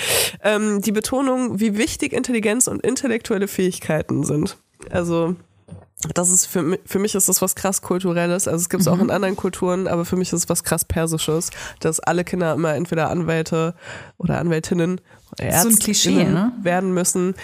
ähm, 0.43 0.81
die 0.81 0.93
Betonung, 0.93 1.61
wie 1.61 1.77
wichtig 1.77 2.15
Intelligenz 2.15 2.67
und 2.67 2.85
intellektuelle 2.85 3.49
Fähigkeiten 3.49 4.25
sind. 4.25 4.57
Also 4.91 5.37
das 6.15 6.31
ist 6.31 6.47
für 6.47 6.63
mich, 6.63 6.81
für 6.85 6.99
mich 6.99 7.15
ist 7.15 7.29
das 7.29 7.43
was 7.43 7.55
krass 7.55 7.83
kulturelles. 7.83 8.49
Also 8.49 8.63
es 8.63 8.69
gibt 8.69 8.83
es 8.83 8.87
mhm. 8.89 8.95
auch 8.95 9.01
in 9.01 9.11
anderen 9.11 9.37
Kulturen, 9.37 9.87
aber 9.87 10.05
für 10.05 10.17
mich 10.17 10.33
ist 10.33 10.45
es 10.45 10.49
was 10.49 10.65
krass 10.65 10.85
persisches, 10.85 11.51
dass 11.81 12.01
alle 12.01 12.25
Kinder 12.25 12.55
immer 12.55 12.75
entweder 12.75 13.11
Anwälte 13.11 13.75
oder 14.19 14.39
Anwältinnen 14.39 15.01
so 15.39 15.69
ein 15.69 15.79
Klischee, 15.79 16.25
ne? 16.25 16.53
werden 16.63 16.93
müssen. 16.93 17.35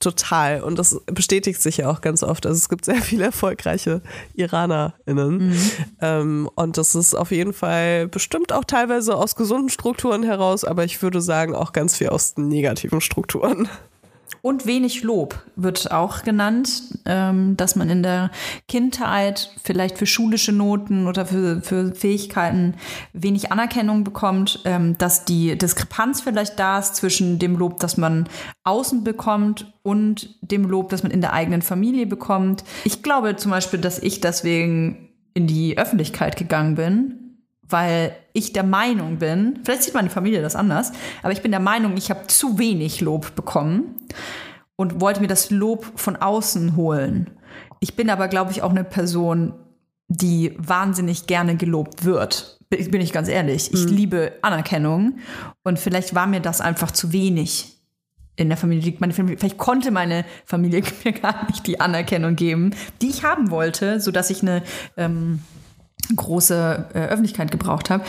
Total. 0.00 0.62
Und 0.62 0.76
das 0.78 1.00
bestätigt 1.06 1.62
sich 1.62 1.76
ja 1.78 1.90
auch 1.90 2.00
ganz 2.00 2.24
oft. 2.24 2.46
Also 2.46 2.56
es 2.56 2.68
gibt 2.68 2.84
sehr 2.84 3.00
viele 3.00 3.26
erfolgreiche 3.26 4.02
IranerInnen. 4.34 5.48
Mhm. 5.48 5.70
Ähm, 6.00 6.50
und 6.56 6.78
das 6.78 6.94
ist 6.96 7.14
auf 7.14 7.30
jeden 7.30 7.52
Fall 7.52 8.08
bestimmt 8.08 8.52
auch 8.52 8.64
teilweise 8.64 9.14
aus 9.14 9.36
gesunden 9.36 9.68
Strukturen 9.68 10.24
heraus, 10.24 10.64
aber 10.64 10.84
ich 10.84 11.00
würde 11.00 11.20
sagen 11.20 11.54
auch 11.54 11.72
ganz 11.72 11.96
viel 11.96 12.08
aus 12.08 12.36
negativen 12.36 13.00
Strukturen. 13.00 13.68
Und 14.40 14.66
wenig 14.66 15.02
Lob 15.02 15.42
wird 15.56 15.90
auch 15.90 16.22
genannt, 16.22 16.82
ähm, 17.06 17.56
dass 17.56 17.76
man 17.76 17.90
in 17.90 18.02
der 18.02 18.30
Kindheit 18.68 19.50
vielleicht 19.62 19.98
für 19.98 20.06
schulische 20.06 20.52
Noten 20.52 21.06
oder 21.06 21.26
für, 21.26 21.60
für 21.60 21.94
Fähigkeiten 21.94 22.74
wenig 23.12 23.50
Anerkennung 23.50 24.04
bekommt, 24.04 24.60
ähm, 24.64 24.96
dass 24.98 25.24
die 25.24 25.58
Diskrepanz 25.58 26.20
vielleicht 26.20 26.58
da 26.58 26.78
ist 26.78 26.96
zwischen 26.96 27.38
dem 27.38 27.56
Lob, 27.56 27.80
das 27.80 27.96
man 27.96 28.28
außen 28.64 29.02
bekommt 29.02 29.72
und 29.82 30.36
dem 30.40 30.64
Lob, 30.64 30.90
das 30.90 31.02
man 31.02 31.12
in 31.12 31.20
der 31.20 31.32
eigenen 31.32 31.62
Familie 31.62 32.06
bekommt. 32.06 32.64
Ich 32.84 33.02
glaube 33.02 33.36
zum 33.36 33.50
Beispiel, 33.50 33.80
dass 33.80 33.98
ich 33.98 34.20
deswegen 34.20 35.08
in 35.34 35.46
die 35.46 35.78
Öffentlichkeit 35.78 36.36
gegangen 36.36 36.74
bin, 36.74 37.27
weil 37.68 38.14
ich 38.32 38.52
der 38.52 38.64
Meinung 38.64 39.18
bin, 39.18 39.60
vielleicht 39.64 39.82
sieht 39.82 39.94
meine 39.94 40.10
Familie 40.10 40.42
das 40.42 40.56
anders, 40.56 40.92
aber 41.22 41.32
ich 41.32 41.42
bin 41.42 41.50
der 41.50 41.60
Meinung, 41.60 41.96
ich 41.96 42.10
habe 42.10 42.26
zu 42.26 42.58
wenig 42.58 43.00
Lob 43.00 43.34
bekommen 43.34 43.96
und 44.76 45.00
wollte 45.00 45.20
mir 45.20 45.26
das 45.26 45.50
Lob 45.50 45.86
von 45.96 46.16
außen 46.16 46.76
holen. 46.76 47.30
Ich 47.80 47.96
bin 47.96 48.10
aber, 48.10 48.28
glaube 48.28 48.50
ich, 48.50 48.62
auch 48.62 48.70
eine 48.70 48.84
Person, 48.84 49.54
die 50.08 50.54
wahnsinnig 50.58 51.26
gerne 51.26 51.56
gelobt 51.56 52.04
wird. 52.04 52.60
Bin 52.70 53.00
ich 53.00 53.12
ganz 53.12 53.28
ehrlich. 53.28 53.72
Ich 53.72 53.86
mhm. 53.86 53.92
liebe 53.92 54.32
Anerkennung 54.42 55.18
und 55.62 55.78
vielleicht 55.78 56.14
war 56.14 56.26
mir 56.26 56.40
das 56.40 56.60
einfach 56.60 56.90
zu 56.90 57.12
wenig 57.12 57.78
in 58.36 58.48
der 58.48 58.56
Familie. 58.56 58.94
Meine 58.98 59.12
Familie. 59.12 59.38
Vielleicht 59.38 59.58
konnte 59.58 59.90
meine 59.90 60.24
Familie 60.44 60.82
mir 61.04 61.12
gar 61.12 61.46
nicht 61.46 61.66
die 61.66 61.80
Anerkennung 61.80 62.36
geben, 62.36 62.74
die 63.02 63.08
ich 63.08 63.24
haben 63.24 63.50
wollte, 63.50 64.00
sodass 64.00 64.30
ich 64.30 64.42
eine 64.42 64.62
ähm, 64.96 65.40
große 66.14 66.90
äh, 66.94 66.98
Öffentlichkeit 67.06 67.50
gebraucht 67.50 67.90
habe. 67.90 68.04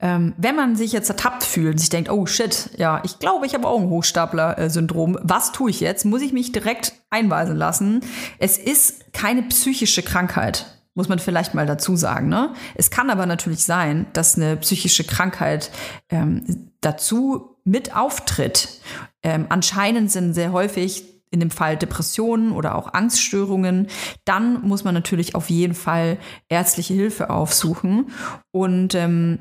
Ähm, 0.00 0.34
wenn 0.36 0.56
man 0.56 0.76
sich 0.76 0.92
jetzt 0.92 1.08
ertappt 1.08 1.44
fühlt 1.44 1.78
sich 1.78 1.88
denkt, 1.88 2.10
oh 2.10 2.26
shit, 2.26 2.70
ja, 2.76 3.00
ich 3.04 3.18
glaube, 3.18 3.46
ich 3.46 3.54
habe 3.54 3.68
auch 3.68 3.80
ein 3.80 3.88
Hochstapler-Syndrom. 3.88 5.18
Was 5.22 5.52
tue 5.52 5.70
ich 5.70 5.80
jetzt? 5.80 6.04
Muss 6.04 6.22
ich 6.22 6.32
mich 6.32 6.52
direkt 6.52 6.92
einweisen 7.10 7.56
lassen? 7.56 8.00
Es 8.38 8.58
ist 8.58 9.12
keine 9.12 9.42
psychische 9.44 10.02
Krankheit. 10.02 10.66
Muss 10.94 11.08
man 11.08 11.18
vielleicht 11.18 11.54
mal 11.54 11.66
dazu 11.66 11.96
sagen. 11.96 12.28
Ne? 12.28 12.54
Es 12.76 12.90
kann 12.90 13.10
aber 13.10 13.26
natürlich 13.26 13.64
sein, 13.64 14.06
dass 14.12 14.36
eine 14.36 14.56
psychische 14.56 15.04
Krankheit 15.04 15.70
ähm, 16.08 16.70
dazu 16.80 17.56
mit 17.64 17.96
auftritt. 17.96 18.80
Ähm, 19.22 19.46
anscheinend 19.48 20.10
sind 20.12 20.34
sehr 20.34 20.52
häufig 20.52 21.13
in 21.34 21.40
dem 21.40 21.50
Fall 21.50 21.76
Depressionen 21.76 22.52
oder 22.52 22.76
auch 22.76 22.94
Angststörungen, 22.94 23.88
dann 24.24 24.62
muss 24.62 24.84
man 24.84 24.94
natürlich 24.94 25.34
auf 25.34 25.50
jeden 25.50 25.74
Fall 25.74 26.16
ärztliche 26.48 26.94
Hilfe 26.94 27.28
aufsuchen. 27.28 28.12
Und 28.52 28.94
ähm, 28.94 29.40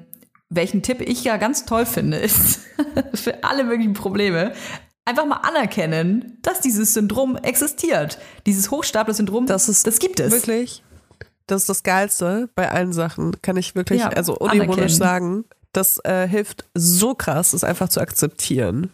welchen 0.50 0.82
Tipp 0.82 1.02
ich 1.02 1.24
ja 1.24 1.38
ganz 1.38 1.66
toll 1.66 1.86
finde, 1.86 2.18
ist 2.18 2.62
für 3.14 3.44
alle 3.44 3.64
möglichen 3.64 3.94
Probleme, 3.94 4.54
einfach 5.06 5.26
mal 5.28 5.38
anerkennen, 5.38 6.40
dass 6.42 6.62
dieses 6.62 6.96
Syndrom 6.96 7.38
existiert. 7.38 8.18
Dieses 8.48 8.72
Hochstapler-Syndrom, 8.72 9.46
das, 9.46 9.70
ist 9.70 9.86
das 9.86 10.00
gibt 10.00 10.20
es. 10.20 10.32
Wirklich, 10.32 10.84
das 11.46 11.62
ist 11.62 11.70
das 11.70 11.84
Geilste 11.84 12.50
bei 12.56 12.72
allen 12.72 12.92
Sachen, 12.92 13.40
kann 13.44 13.56
ich 13.56 13.76
wirklich, 13.76 14.02
ja, 14.02 14.10
also 14.10 14.36
unironisch 14.36 14.96
sagen. 14.96 15.46
Das 15.74 16.00
äh, 16.04 16.28
hilft 16.28 16.66
so 16.74 17.14
krass, 17.14 17.54
es 17.54 17.64
einfach 17.64 17.90
zu 17.90 18.00
akzeptieren, 18.00 18.92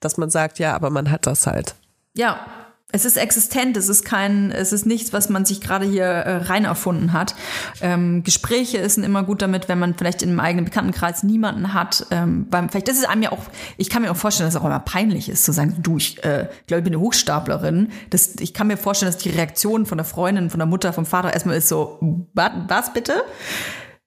dass 0.00 0.16
man 0.16 0.30
sagt, 0.30 0.58
ja, 0.58 0.74
aber 0.74 0.88
man 0.88 1.10
hat 1.10 1.26
das 1.26 1.46
halt. 1.46 1.74
Ja, 2.16 2.46
es 2.94 3.04
ist 3.04 3.16
existent, 3.16 3.76
es 3.76 3.88
ist 3.88 4.04
kein, 4.04 4.52
es 4.52 4.72
ist 4.72 4.86
nichts, 4.86 5.12
was 5.12 5.28
man 5.28 5.44
sich 5.44 5.60
gerade 5.60 5.84
hier 5.84 6.04
äh, 6.04 6.36
rein 6.44 6.64
erfunden 6.64 7.12
hat. 7.12 7.34
Ähm, 7.80 8.22
Gespräche 8.22 8.88
sind 8.88 9.02
immer 9.02 9.24
gut 9.24 9.42
damit, 9.42 9.68
wenn 9.68 9.80
man 9.80 9.94
vielleicht 9.94 10.22
in 10.22 10.28
einem 10.28 10.38
eigenen 10.38 10.64
Bekanntenkreis 10.64 11.24
niemanden 11.24 11.74
hat. 11.74 12.06
Ähm, 12.12 12.46
beim, 12.48 12.68
vielleicht 12.68 12.86
das 12.86 12.98
ist 12.98 13.08
einem 13.08 13.22
ja 13.22 13.32
auch, 13.32 13.42
ich 13.78 13.90
kann 13.90 14.02
mir 14.02 14.12
auch 14.12 14.16
vorstellen, 14.16 14.46
dass 14.46 14.54
es 14.54 14.60
auch 14.60 14.64
immer 14.64 14.78
peinlich 14.78 15.28
ist 15.28 15.44
zu 15.44 15.50
sagen, 15.50 15.78
du, 15.82 15.96
ich 15.96 16.22
äh, 16.22 16.48
glaube, 16.68 16.78
ich 16.78 16.84
bin 16.84 16.94
eine 16.94 17.00
Hochstaplerin. 17.00 17.90
Das, 18.10 18.36
ich 18.38 18.54
kann 18.54 18.68
mir 18.68 18.76
vorstellen, 18.76 19.10
dass 19.10 19.20
die 19.20 19.30
Reaktion 19.30 19.86
von 19.86 19.98
der 19.98 20.04
Freundin, 20.04 20.48
von 20.48 20.60
der 20.60 20.66
Mutter, 20.68 20.92
vom 20.92 21.04
Vater 21.04 21.32
erstmal 21.32 21.56
ist 21.56 21.68
so, 21.68 21.98
was, 22.32 22.92
bitte? 22.92 23.24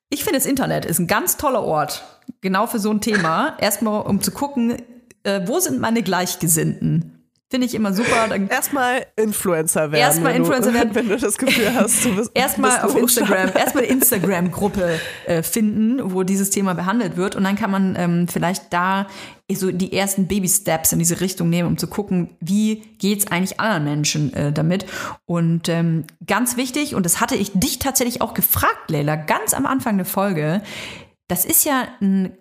Ich 0.07 0.23
finde, 0.23 0.39
das 0.39 0.45
Internet 0.45 0.85
ist 0.85 0.99
ein 0.99 1.07
ganz 1.07 1.35
toller 1.35 1.63
Ort, 1.63 2.05
genau 2.39 2.67
für 2.67 2.79
so 2.79 2.89
ein 2.91 3.01
Thema. 3.01 3.57
Erstmal, 3.59 4.03
um 4.03 4.21
zu 4.21 4.31
gucken, 4.31 4.81
äh, 5.23 5.41
wo 5.45 5.59
sind 5.59 5.81
meine 5.81 6.03
Gleichgesinnten? 6.03 7.16
Finde 7.49 7.65
ich 7.65 7.75
immer 7.75 7.93
super. 7.93 8.27
Dann 8.27 8.49
erstmal 8.49 9.05
Influencer 9.15 9.91
werden. 9.93 10.01
Erstmal 10.01 10.35
Influencer 10.35 10.73
werden. 10.73 10.89
Wenn 10.93 11.07
du 11.07 11.17
das 11.17 11.37
Gefühl 11.37 11.73
hast, 11.73 12.03
du 12.03 12.13
bist 12.13 12.31
Erstmal 12.33 12.81
auf 12.81 12.93
Instagram, 12.93 13.51
erstmal 13.55 13.85
eine 13.85 13.93
Instagram-Gruppe 13.93 14.99
äh, 15.25 15.41
finden, 15.43 16.13
wo 16.13 16.23
dieses 16.23 16.49
Thema 16.49 16.73
behandelt 16.73 17.15
wird. 17.15 17.37
Und 17.37 17.45
dann 17.45 17.55
kann 17.55 17.71
man 17.71 17.95
ähm, 17.97 18.27
vielleicht 18.27 18.73
da 18.73 19.07
so 19.49 19.71
die 19.71 19.93
ersten 19.93 20.27
Baby-Steps 20.27 20.91
in 20.91 20.99
diese 20.99 21.21
Richtung 21.21 21.49
nehmen, 21.49 21.69
um 21.69 21.77
zu 21.77 21.87
gucken, 21.87 22.35
wie 22.41 22.81
geht's 22.99 23.27
eigentlich 23.27 23.61
anderen 23.61 23.85
Menschen 23.85 24.33
äh, 24.33 24.51
damit. 24.51 24.85
Und 25.25 25.69
ähm, 25.69 26.03
ganz 26.25 26.57
wichtig, 26.57 26.95
und 26.95 27.05
das 27.05 27.21
hatte 27.21 27.37
ich 27.37 27.53
dich 27.53 27.79
tatsächlich 27.79 28.21
auch 28.21 28.33
gefragt, 28.33 28.89
Leila, 28.89 29.15
ganz 29.15 29.53
am 29.53 29.65
Anfang 29.65 29.95
der 29.95 30.05
Folge, 30.05 30.61
das 31.29 31.45
ist 31.45 31.63
ja 31.63 31.87
ein 32.01 32.37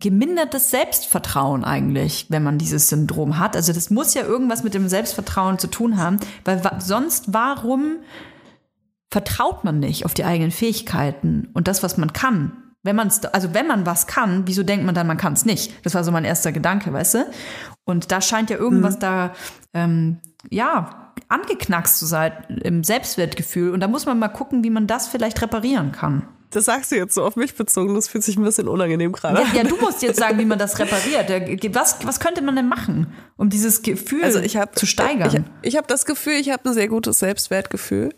gemindertes 0.00 0.70
Selbstvertrauen 0.70 1.64
eigentlich, 1.64 2.26
wenn 2.30 2.42
man 2.42 2.58
dieses 2.58 2.88
Syndrom 2.88 3.38
hat. 3.38 3.54
Also 3.54 3.72
das 3.72 3.90
muss 3.90 4.14
ja 4.14 4.22
irgendwas 4.22 4.64
mit 4.64 4.74
dem 4.74 4.88
Selbstvertrauen 4.88 5.58
zu 5.58 5.68
tun 5.68 5.98
haben, 5.98 6.18
weil 6.44 6.60
sonst 6.80 7.32
warum 7.32 7.96
vertraut 9.10 9.64
man 9.64 9.78
nicht 9.78 10.04
auf 10.04 10.14
die 10.14 10.24
eigenen 10.24 10.50
Fähigkeiten 10.50 11.50
und 11.52 11.68
das, 11.68 11.82
was 11.82 11.96
man 11.96 12.12
kann? 12.12 12.52
Wenn 12.82 12.96
man 12.96 13.12
also 13.32 13.52
wenn 13.52 13.66
man 13.66 13.84
was 13.84 14.06
kann, 14.06 14.46
wieso 14.46 14.62
denkt 14.62 14.86
man 14.86 14.94
dann, 14.94 15.06
man 15.06 15.18
kann 15.18 15.34
es 15.34 15.44
nicht? 15.44 15.84
Das 15.84 15.94
war 15.94 16.02
so 16.02 16.12
mein 16.12 16.24
erster 16.24 16.50
Gedanke, 16.50 16.92
weißt 16.92 17.14
du? 17.14 17.26
Und 17.84 18.10
da 18.10 18.22
scheint 18.22 18.48
ja 18.48 18.56
irgendwas 18.56 18.96
mhm. 18.96 19.00
da, 19.00 19.32
ähm, 19.74 20.18
ja, 20.48 21.12
angeknackst 21.28 21.98
zu 21.98 22.06
sein 22.06 22.32
im 22.62 22.82
Selbstwertgefühl. 22.84 23.70
Und 23.72 23.80
da 23.80 23.88
muss 23.88 24.06
man 24.06 24.18
mal 24.18 24.28
gucken, 24.28 24.64
wie 24.64 24.70
man 24.70 24.86
das 24.86 25.08
vielleicht 25.08 25.42
reparieren 25.42 25.92
kann. 25.92 26.26
Das 26.50 26.64
sagst 26.64 26.90
du 26.90 26.96
jetzt 26.96 27.14
so 27.14 27.22
auf 27.22 27.36
mich 27.36 27.54
bezogen, 27.54 27.94
das 27.94 28.08
fühlt 28.08 28.24
sich 28.24 28.36
ein 28.36 28.42
bisschen 28.42 28.66
unangenehm 28.66 29.12
gerade. 29.12 29.40
Ja, 29.40 29.46
ja, 29.54 29.64
du 29.64 29.76
musst 29.76 30.02
jetzt 30.02 30.18
sagen, 30.18 30.38
wie 30.38 30.44
man 30.44 30.58
das 30.58 30.78
repariert. 30.78 31.30
Was, 31.74 31.96
was 32.04 32.18
könnte 32.18 32.42
man 32.42 32.56
denn 32.56 32.68
machen, 32.68 33.12
um 33.36 33.50
dieses 33.50 33.82
Gefühl 33.82 34.24
also 34.24 34.40
ich 34.40 34.56
hab, 34.56 34.76
zu 34.76 34.84
steigern? 34.86 35.46
Ich, 35.62 35.70
ich 35.70 35.76
habe 35.76 35.86
das 35.86 36.04
Gefühl, 36.04 36.34
ich 36.34 36.50
habe 36.50 36.68
ein 36.68 36.74
sehr 36.74 36.88
gutes 36.88 37.20
Selbstwertgefühl, 37.20 38.12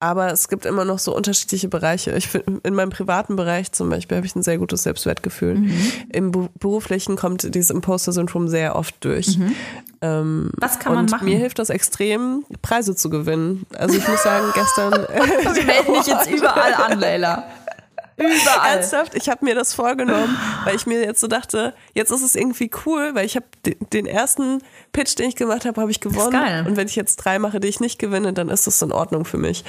aber 0.00 0.32
es 0.32 0.48
gibt 0.48 0.66
immer 0.66 0.84
noch 0.84 0.98
so 0.98 1.14
unterschiedliche 1.14 1.68
Bereiche. 1.68 2.10
Ich 2.16 2.26
find, 2.28 2.44
in 2.64 2.74
meinem 2.74 2.90
privaten 2.90 3.36
Bereich 3.36 3.70
zum 3.70 3.88
Beispiel 3.88 4.16
habe 4.16 4.26
ich 4.26 4.34
ein 4.34 4.42
sehr 4.42 4.58
gutes 4.58 4.82
Selbstwertgefühl. 4.82 5.54
Mhm. 5.54 5.80
Im 6.10 6.32
beruflichen 6.58 7.16
kommt 7.16 7.54
dieses 7.54 7.70
Imposter-Syndrom 7.70 8.48
sehr 8.48 8.74
oft 8.74 8.96
durch. 9.04 9.38
Mhm. 9.38 9.54
Ähm, 10.02 10.50
was 10.56 10.78
kann 10.78 10.94
man 10.94 11.06
machen? 11.06 11.24
Mir 11.24 11.38
hilft 11.38 11.58
das 11.58 11.70
extrem, 11.70 12.44
Preise 12.62 12.94
zu 12.96 13.10
gewinnen. 13.10 13.64
Also 13.74 13.96
ich 13.96 14.06
muss 14.06 14.22
sagen, 14.22 14.46
gestern. 14.54 14.92
Wir 15.54 15.64
melden 15.64 15.94
dich 15.94 16.06
jetzt 16.06 16.30
überall 16.30 16.74
an, 16.74 16.98
Leila. 16.98 17.44
Überall. 18.16 18.76
Ernsthaft, 18.76 19.14
ich 19.14 19.28
habe 19.28 19.44
mir 19.44 19.54
das 19.54 19.74
vorgenommen, 19.74 20.36
weil 20.64 20.74
ich 20.74 20.86
mir 20.86 21.02
jetzt 21.02 21.20
so 21.20 21.26
dachte, 21.26 21.74
jetzt 21.94 22.10
ist 22.10 22.22
es 22.22 22.34
irgendwie 22.34 22.70
cool, 22.86 23.14
weil 23.14 23.26
ich 23.26 23.36
habe 23.36 23.46
den 23.92 24.06
ersten 24.06 24.62
Pitch, 24.92 25.18
den 25.18 25.28
ich 25.28 25.36
gemacht 25.36 25.66
habe, 25.66 25.80
habe 25.80 25.90
ich 25.90 26.00
gewonnen. 26.00 26.66
Und 26.66 26.76
wenn 26.76 26.88
ich 26.88 26.96
jetzt 26.96 27.16
drei 27.16 27.38
mache, 27.38 27.60
die 27.60 27.68
ich 27.68 27.80
nicht 27.80 27.98
gewinne, 27.98 28.32
dann 28.32 28.48
ist 28.48 28.66
das 28.66 28.80
in 28.80 28.92
Ordnung 28.92 29.24
für 29.24 29.38
mich. 29.38 29.64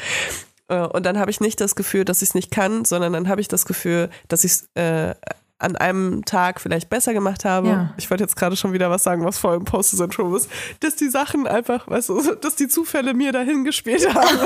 Äh, 0.70 0.80
und 0.80 1.06
dann 1.06 1.18
habe 1.18 1.32
ich 1.32 1.40
nicht 1.40 1.60
das 1.60 1.76
Gefühl, 1.76 2.06
dass 2.06 2.22
ich 2.22 2.30
es 2.30 2.36
nicht 2.36 2.52
kann, 2.52 2.86
sondern 2.86 3.14
dann 3.14 3.28
habe 3.28 3.42
ich 3.42 3.48
das 3.48 3.66
Gefühl, 3.66 4.10
dass 4.28 4.44
ich 4.44 4.52
es 4.52 4.70
äh, 4.76 5.16
an 5.60 5.76
einem 5.76 6.24
Tag 6.24 6.62
vielleicht 6.62 6.90
besser 6.90 7.14
gemacht 7.14 7.44
habe. 7.44 7.68
Ja. 7.68 7.94
Ich 7.98 8.10
wollte 8.12 8.24
jetzt 8.24 8.36
gerade 8.36 8.56
schon 8.56 8.74
wieder 8.74 8.92
was 8.92 9.02
sagen, 9.02 9.26
was 9.26 9.40
voll 9.40 9.56
im 9.56 9.66
Poster-Syndrom 9.66 10.36
ist, 10.36 10.50
dass 10.82 10.96
die 10.96 11.10
Sachen 11.10 11.48
einfach, 11.48 11.88
weißt 11.88 12.10
du, 12.10 12.36
dass 12.36 12.56
die 12.56 12.68
Zufälle 12.68 13.16
mir 13.16 13.32
dahin 13.32 13.64
gespielt 13.64 14.08
haben. 14.14 14.40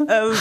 ähm, 0.00 0.32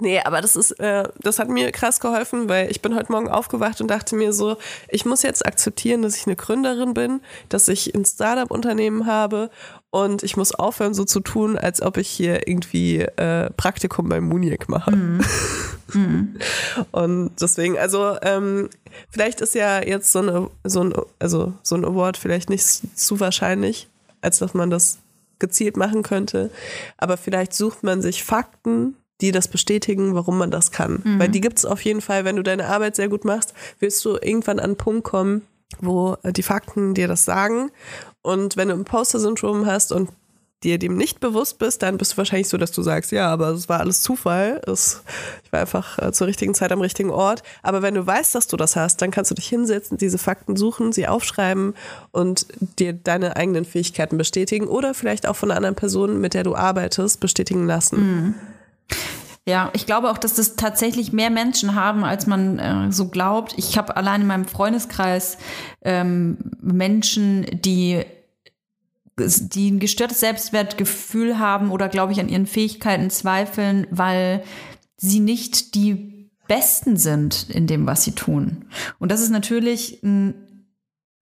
nee, 0.00 0.20
aber 0.20 0.40
das 0.40 0.56
ist, 0.56 0.72
äh, 0.80 1.08
das 1.20 1.38
hat 1.38 1.48
mir 1.48 1.70
krass 1.70 2.00
geholfen, 2.00 2.48
weil 2.48 2.70
ich 2.70 2.82
bin 2.82 2.96
heute 2.96 3.12
Morgen 3.12 3.28
aufgewacht 3.28 3.80
und 3.80 3.88
dachte 3.88 4.16
mir 4.16 4.32
so, 4.32 4.56
ich 4.88 5.04
muss 5.04 5.22
jetzt 5.22 5.46
akzeptieren, 5.46 6.02
dass 6.02 6.16
ich 6.16 6.26
eine 6.26 6.34
Gründerin 6.34 6.92
bin, 6.92 7.20
dass 7.48 7.68
ich 7.68 7.94
ein 7.94 8.04
Startup-Unternehmen 8.04 9.06
habe 9.06 9.50
und 9.90 10.22
ich 10.22 10.36
muss 10.36 10.52
aufhören, 10.52 10.94
so 10.94 11.04
zu 11.04 11.20
tun, 11.20 11.56
als 11.56 11.80
ob 11.80 11.96
ich 11.96 12.08
hier 12.08 12.48
irgendwie 12.48 13.00
äh, 13.00 13.50
Praktikum 13.56 14.08
bei 14.08 14.20
Muniek 14.20 14.68
mache. 14.68 14.92
Und 16.92 17.30
deswegen, 17.40 17.78
also 17.78 18.16
ähm, 18.22 18.68
vielleicht 19.08 19.40
ist 19.40 19.54
ja 19.54 19.80
jetzt 19.82 20.12
so, 20.12 20.18
eine, 20.18 20.50
so, 20.64 20.82
ein, 20.82 20.94
also 21.18 21.54
so 21.62 21.76
ein 21.76 21.84
Award 21.84 22.16
vielleicht 22.16 22.50
nicht 22.50 22.64
zu 22.98 23.20
wahrscheinlich, 23.20 23.88
als 24.20 24.38
dass 24.38 24.52
man 24.52 24.68
das 24.68 24.98
gezielt 25.38 25.76
machen 25.76 26.02
könnte. 26.02 26.50
Aber 26.96 27.16
vielleicht 27.16 27.54
sucht 27.54 27.82
man 27.82 28.02
sich 28.02 28.24
Fakten, 28.24 28.96
die 29.20 29.32
das 29.32 29.48
bestätigen, 29.48 30.14
warum 30.14 30.38
man 30.38 30.50
das 30.50 30.72
kann. 30.72 31.00
Weil 31.18 31.28
die 31.28 31.40
gibt 31.40 31.58
es 31.58 31.64
auf 31.64 31.80
jeden 31.82 32.00
Fall, 32.00 32.24
wenn 32.24 32.36
du 32.36 32.42
deine 32.42 32.66
Arbeit 32.66 32.96
sehr 32.96 33.08
gut 33.08 33.24
machst, 33.24 33.54
wirst 33.78 34.04
du 34.04 34.18
irgendwann 34.20 34.58
an 34.58 34.66
einen 34.66 34.76
Punkt 34.76 35.04
kommen, 35.04 35.42
wo 35.80 36.16
äh, 36.22 36.32
die 36.32 36.42
Fakten 36.42 36.94
dir 36.94 37.08
das 37.08 37.24
sagen. 37.24 37.70
Und 38.26 38.56
wenn 38.56 38.68
du 38.68 38.74
Imposter-Syndrom 38.74 39.66
hast 39.66 39.92
und 39.92 40.10
dir 40.64 40.78
dem 40.78 40.96
nicht 40.96 41.20
bewusst 41.20 41.58
bist, 41.58 41.82
dann 41.82 41.96
bist 41.96 42.14
du 42.14 42.16
wahrscheinlich 42.16 42.48
so, 42.48 42.56
dass 42.56 42.72
du 42.72 42.82
sagst, 42.82 43.12
ja, 43.12 43.28
aber 43.28 43.50
es 43.50 43.68
war 43.68 43.78
alles 43.78 44.02
Zufall. 44.02 44.60
Es, 44.66 45.02
ich 45.44 45.52
war 45.52 45.60
einfach 45.60 45.98
äh, 46.00 46.10
zur 46.10 46.26
richtigen 46.26 46.52
Zeit 46.54 46.72
am 46.72 46.80
richtigen 46.80 47.10
Ort. 47.10 47.44
Aber 47.62 47.82
wenn 47.82 47.94
du 47.94 48.04
weißt, 48.04 48.34
dass 48.34 48.48
du 48.48 48.56
das 48.56 48.74
hast, 48.74 49.00
dann 49.00 49.12
kannst 49.12 49.30
du 49.30 49.36
dich 49.36 49.46
hinsetzen, 49.46 49.96
diese 49.96 50.18
Fakten 50.18 50.56
suchen, 50.56 50.92
sie 50.92 51.06
aufschreiben 51.06 51.74
und 52.10 52.46
dir 52.80 52.94
deine 52.94 53.36
eigenen 53.36 53.64
Fähigkeiten 53.64 54.18
bestätigen 54.18 54.66
oder 54.66 54.92
vielleicht 54.92 55.28
auch 55.28 55.36
von 55.36 55.50
einer 55.50 55.58
anderen 55.58 55.76
Person, 55.76 56.20
mit 56.20 56.34
der 56.34 56.42
du 56.42 56.56
arbeitest, 56.56 57.20
bestätigen 57.20 57.66
lassen. 57.66 58.34
Ja, 59.48 59.70
ich 59.74 59.86
glaube 59.86 60.10
auch, 60.10 60.18
dass 60.18 60.34
das 60.34 60.56
tatsächlich 60.56 61.12
mehr 61.12 61.30
Menschen 61.30 61.76
haben, 61.76 62.02
als 62.02 62.26
man 62.26 62.58
äh, 62.58 62.90
so 62.90 63.06
glaubt. 63.06 63.54
Ich 63.56 63.78
habe 63.78 63.96
allein 63.96 64.22
in 64.22 64.26
meinem 64.26 64.46
Freundeskreis 64.46 65.38
ähm, 65.82 66.38
Menschen, 66.60 67.46
die 67.52 68.04
die 69.18 69.70
ein 69.70 69.78
gestörtes 69.78 70.20
Selbstwertgefühl 70.20 71.38
haben 71.38 71.70
oder, 71.70 71.88
glaube 71.88 72.12
ich, 72.12 72.20
an 72.20 72.28
ihren 72.28 72.46
Fähigkeiten 72.46 73.10
zweifeln, 73.10 73.86
weil 73.90 74.42
sie 74.96 75.20
nicht 75.20 75.74
die 75.74 76.30
Besten 76.48 76.96
sind 76.96 77.48
in 77.50 77.66
dem, 77.66 77.86
was 77.86 78.04
sie 78.04 78.12
tun. 78.12 78.66
Und 78.98 79.10
das 79.10 79.20
ist 79.20 79.30
natürlich 79.30 80.02
ein 80.02 80.34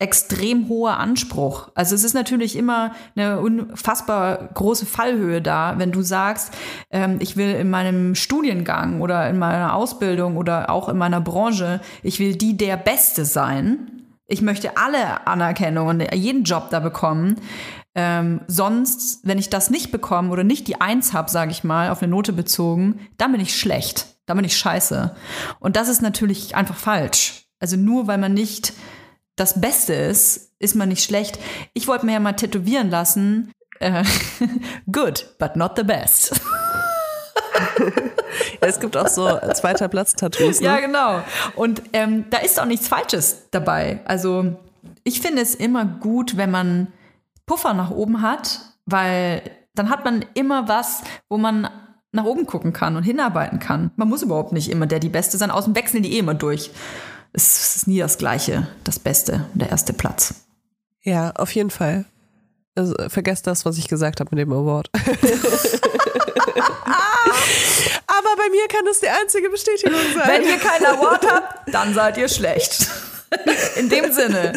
extrem 0.01 0.69
hoher 0.69 0.99
Anspruch. 0.99 1.71
Also 1.75 1.95
es 1.95 2.03
ist 2.03 2.15
natürlich 2.15 2.57
immer 2.57 2.93
eine 3.15 3.41
unfassbar 3.41 4.51
große 4.53 4.87
Fallhöhe 4.87 5.41
da, 5.41 5.77
wenn 5.79 5.93
du 5.93 6.03
sagst, 6.03 6.53
ähm, 6.91 7.19
ich 7.21 7.37
will 7.37 7.55
in 7.55 7.71
meinem 7.71 8.15
Studiengang 8.15 9.01
oder 9.01 9.31
in 9.31 9.39
meiner 9.39 9.75
Ausbildung 9.75 10.37
oder 10.37 10.69
auch 10.69 10.89
in 10.89 10.99
meiner 10.99 11.21
Branche, 11.21 11.81
ich 12.03 12.19
will 12.19 12.35
die 12.35 12.57
der 12.57 12.77
Beste 12.77 13.25
sein. 13.25 14.03
Ich 14.27 14.43
möchte 14.43 14.77
alle 14.77 15.27
Anerkennung 15.27 15.89
und 15.89 16.15
jeden 16.15 16.45
Job 16.45 16.69
da 16.71 16.81
bekommen. 16.81 17.37
Ähm, 17.95 18.41
sonst, 18.49 19.21
wenn 19.23 19.39
ich 19.39 19.51
das 19.51 19.71
nicht 19.71 19.93
bekomme 19.93 20.31
oder 20.31 20.45
nicht 20.45 20.67
die 20.67 20.81
Eins 20.81 21.13
habe, 21.13 21.31
sage 21.31 21.53
ich 21.53 21.63
mal, 21.63 21.91
auf 21.91 22.03
eine 22.03 22.11
Note 22.11 22.33
bezogen, 22.33 23.01
dann 23.19 23.33
bin 23.33 23.41
ich 23.41 23.57
schlecht. 23.57 24.07
Dann 24.27 24.37
bin 24.37 24.47
ich 24.47 24.57
scheiße. 24.57 25.15
Und 25.61 25.77
das 25.77 25.89
ist 25.89 26.03
natürlich 26.03 26.57
einfach 26.57 26.77
falsch. 26.77 27.47
Also 27.61 27.77
nur 27.77 28.07
weil 28.07 28.19
man 28.19 28.35
nicht 28.35 28.73
das 29.37 29.61
Beste 29.61 29.95
ist, 29.95 30.53
ist 30.59 30.75
man 30.75 30.89
nicht 30.89 31.05
schlecht. 31.05 31.39
Ich 31.73 31.87
wollte 31.87 32.07
mir 32.07 32.13
ja 32.13 32.21
mal 32.21 32.33
tätowieren 32.33 32.91
lassen. 32.91 33.53
Äh, 33.81 34.05
good, 34.93 35.35
but 35.39 35.57
not 35.57 35.73
the 35.77 35.85
best. 35.85 36.41
Ja, 38.61 38.69
es 38.69 38.81
gibt 38.81 38.97
auch 38.97 39.07
so 39.07 39.39
zweiter 39.55 39.89
Platz-Tattoos. 39.89 40.61
Ne? 40.61 40.67
Ja, 40.67 40.81
genau. 40.81 41.23
Und 41.55 41.83
ähm, 41.93 42.25
da 42.31 42.39
ist 42.39 42.61
auch 42.61 42.65
nichts 42.65 42.89
Falsches 42.89 43.45
dabei. 43.51 44.01
Also 44.07 44.57
ich 45.05 45.21
finde 45.21 45.43
es 45.43 45.55
immer 45.55 45.85
gut, 45.85 46.37
wenn 46.37 46.51
man 46.51 46.89
Puffer 47.47 47.75
nach 47.75 47.91
oben 47.91 48.23
hat, 48.23 48.61
weil 48.87 49.43
dann 49.75 49.91
hat 49.91 50.05
man 50.05 50.25
immer 50.35 50.69
was, 50.69 51.03
wo 51.29 51.37
man 51.37 51.69
nach 52.13 52.25
oben 52.25 52.47
gucken 52.47 52.73
kann 52.73 52.97
und 52.97 53.03
hinarbeiten 53.03 53.59
kann. 53.59 53.91
Man 53.97 54.09
muss 54.09 54.23
überhaupt 54.23 54.53
nicht 54.53 54.71
immer 54.71 54.87
der 54.87 55.01
die 55.01 55.09
Beste 55.09 55.37
sein. 55.37 55.51
Außen 55.51 55.75
wechseln 55.75 56.03
die 56.03 56.15
eh 56.15 56.19
immer 56.21 56.35
durch. 56.35 56.71
Es 57.33 57.77
ist 57.77 57.89
nie 57.89 57.99
das 57.99 58.19
Gleiche, 58.19 58.69
das 58.85 59.01
Beste, 59.01 59.47
der 59.55 59.71
erste 59.71 59.93
Platz. 59.93 60.47
Ja, 61.03 61.33
auf 61.33 61.53
jeden 61.55 61.71
Fall. 61.71 62.05
Also, 62.77 62.95
vergesst 63.09 63.47
das, 63.47 63.65
was 63.65 63.79
ich 63.79 63.89
gesagt 63.89 64.21
habe 64.21 64.31
mit 64.35 64.41
dem 64.41 64.53
Award. 64.53 64.89
Aber 64.95 65.09
bei 68.37 68.49
mir 68.51 68.69
kann 68.69 68.85
das 68.87 69.01
die 69.01 69.09
einzige 69.09 69.51
Bestätigung 69.51 69.99
sein. 70.15 70.29
Wenn 70.29 70.43
ihr 70.45 70.59
keinen 70.59 70.87
Award 70.87 71.27
habt, 71.31 71.75
dann 71.75 71.95
seid 71.95 72.17
ihr 72.17 72.29
schlecht. 72.29 72.89
In 73.77 73.89
dem 73.89 74.13
Sinne. 74.13 74.53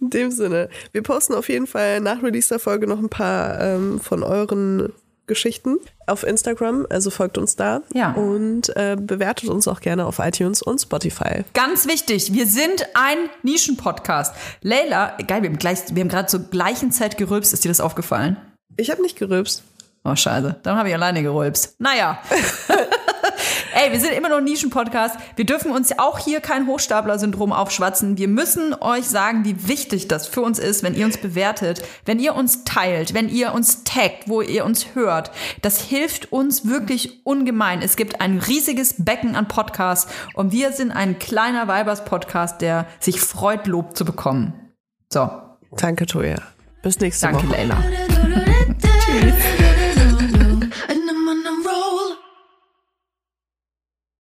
In 0.00 0.10
dem 0.10 0.30
Sinne. 0.30 0.68
Wir 0.92 1.02
posten 1.02 1.34
auf 1.34 1.48
jeden 1.48 1.66
Fall 1.66 2.00
nach 2.00 2.22
Release 2.22 2.48
der 2.48 2.58
Folge 2.58 2.86
noch 2.86 2.98
ein 2.98 3.08
paar 3.08 3.60
ähm, 3.60 4.00
von 4.00 4.22
euren 4.22 4.92
Geschichten 5.28 5.78
auf 6.08 6.24
Instagram, 6.24 6.84
also 6.90 7.08
folgt 7.10 7.38
uns 7.38 7.54
da 7.54 7.80
Ja. 7.94 8.10
und 8.12 8.74
äh, 8.76 8.96
bewertet 9.00 9.48
uns 9.48 9.68
auch 9.68 9.80
gerne 9.80 10.04
auf 10.04 10.18
iTunes 10.18 10.62
und 10.62 10.80
Spotify. 10.80 11.44
Ganz 11.54 11.86
wichtig, 11.86 12.32
wir 12.34 12.44
sind 12.46 12.86
ein 12.94 13.16
Nischenpodcast. 13.42 14.34
Leila, 14.62 15.16
geil, 15.26 15.42
wir 15.42 15.48
haben, 15.50 15.58
gleich- 15.58 15.94
wir 15.94 16.00
haben 16.02 16.08
gerade 16.08 16.26
zur 16.26 16.40
gleichen 16.40 16.90
Zeit 16.90 17.16
gerülpst. 17.18 17.52
Ist 17.52 17.64
dir 17.64 17.68
das 17.68 17.80
aufgefallen? 17.80 18.36
Ich 18.76 18.90
habe 18.90 19.00
nicht 19.00 19.16
gerülpst. 19.16 19.62
Oh, 20.04 20.16
scheiße. 20.16 20.56
Dann 20.64 20.76
habe 20.76 20.88
ich 20.88 20.94
alleine 20.94 21.22
gerülpst. 21.22 21.76
Naja. 21.78 22.18
Ey, 23.74 23.92
wir 23.92 24.00
sind 24.00 24.12
immer 24.12 24.28
noch 24.28 24.38
ein 24.38 24.44
Nischenpodcast. 24.44 25.16
Wir 25.36 25.46
dürfen 25.46 25.70
uns 25.70 25.98
auch 25.98 26.18
hier 26.18 26.40
kein 26.40 26.66
Hochstapler-Syndrom 26.66 27.52
aufschwatzen. 27.52 28.18
Wir 28.18 28.28
müssen 28.28 28.74
euch 28.74 29.04
sagen, 29.04 29.44
wie 29.44 29.68
wichtig 29.68 30.08
das 30.08 30.26
für 30.26 30.42
uns 30.42 30.58
ist, 30.58 30.82
wenn 30.82 30.94
ihr 30.94 31.06
uns 31.06 31.18
bewertet, 31.18 31.82
wenn 32.04 32.18
ihr 32.18 32.34
uns 32.34 32.64
teilt, 32.64 33.14
wenn 33.14 33.28
ihr 33.28 33.52
uns 33.52 33.84
taggt, 33.84 34.28
wo 34.28 34.42
ihr 34.42 34.64
uns 34.64 34.94
hört. 34.94 35.30
Das 35.62 35.80
hilft 35.80 36.32
uns 36.32 36.66
wirklich 36.66 37.24
ungemein. 37.24 37.82
Es 37.82 37.96
gibt 37.96 38.20
ein 38.20 38.38
riesiges 38.38 38.96
Becken 38.98 39.36
an 39.36 39.48
Podcasts 39.48 40.12
und 40.34 40.52
wir 40.52 40.72
sind 40.72 40.90
ein 40.90 41.18
kleiner 41.18 41.68
Weibers-Podcast, 41.68 42.60
der 42.60 42.86
sich 43.00 43.20
freut, 43.20 43.66
Lob 43.66 43.96
zu 43.96 44.04
bekommen. 44.04 44.54
So, 45.12 45.30
Danke, 45.76 46.06
Toja. 46.06 46.36
Bis 46.82 46.98
nächste 47.00 47.26
danke, 47.26 47.48
Woche. 47.48 47.56
Leila. 47.56 47.82
Tschüss. 48.80 49.34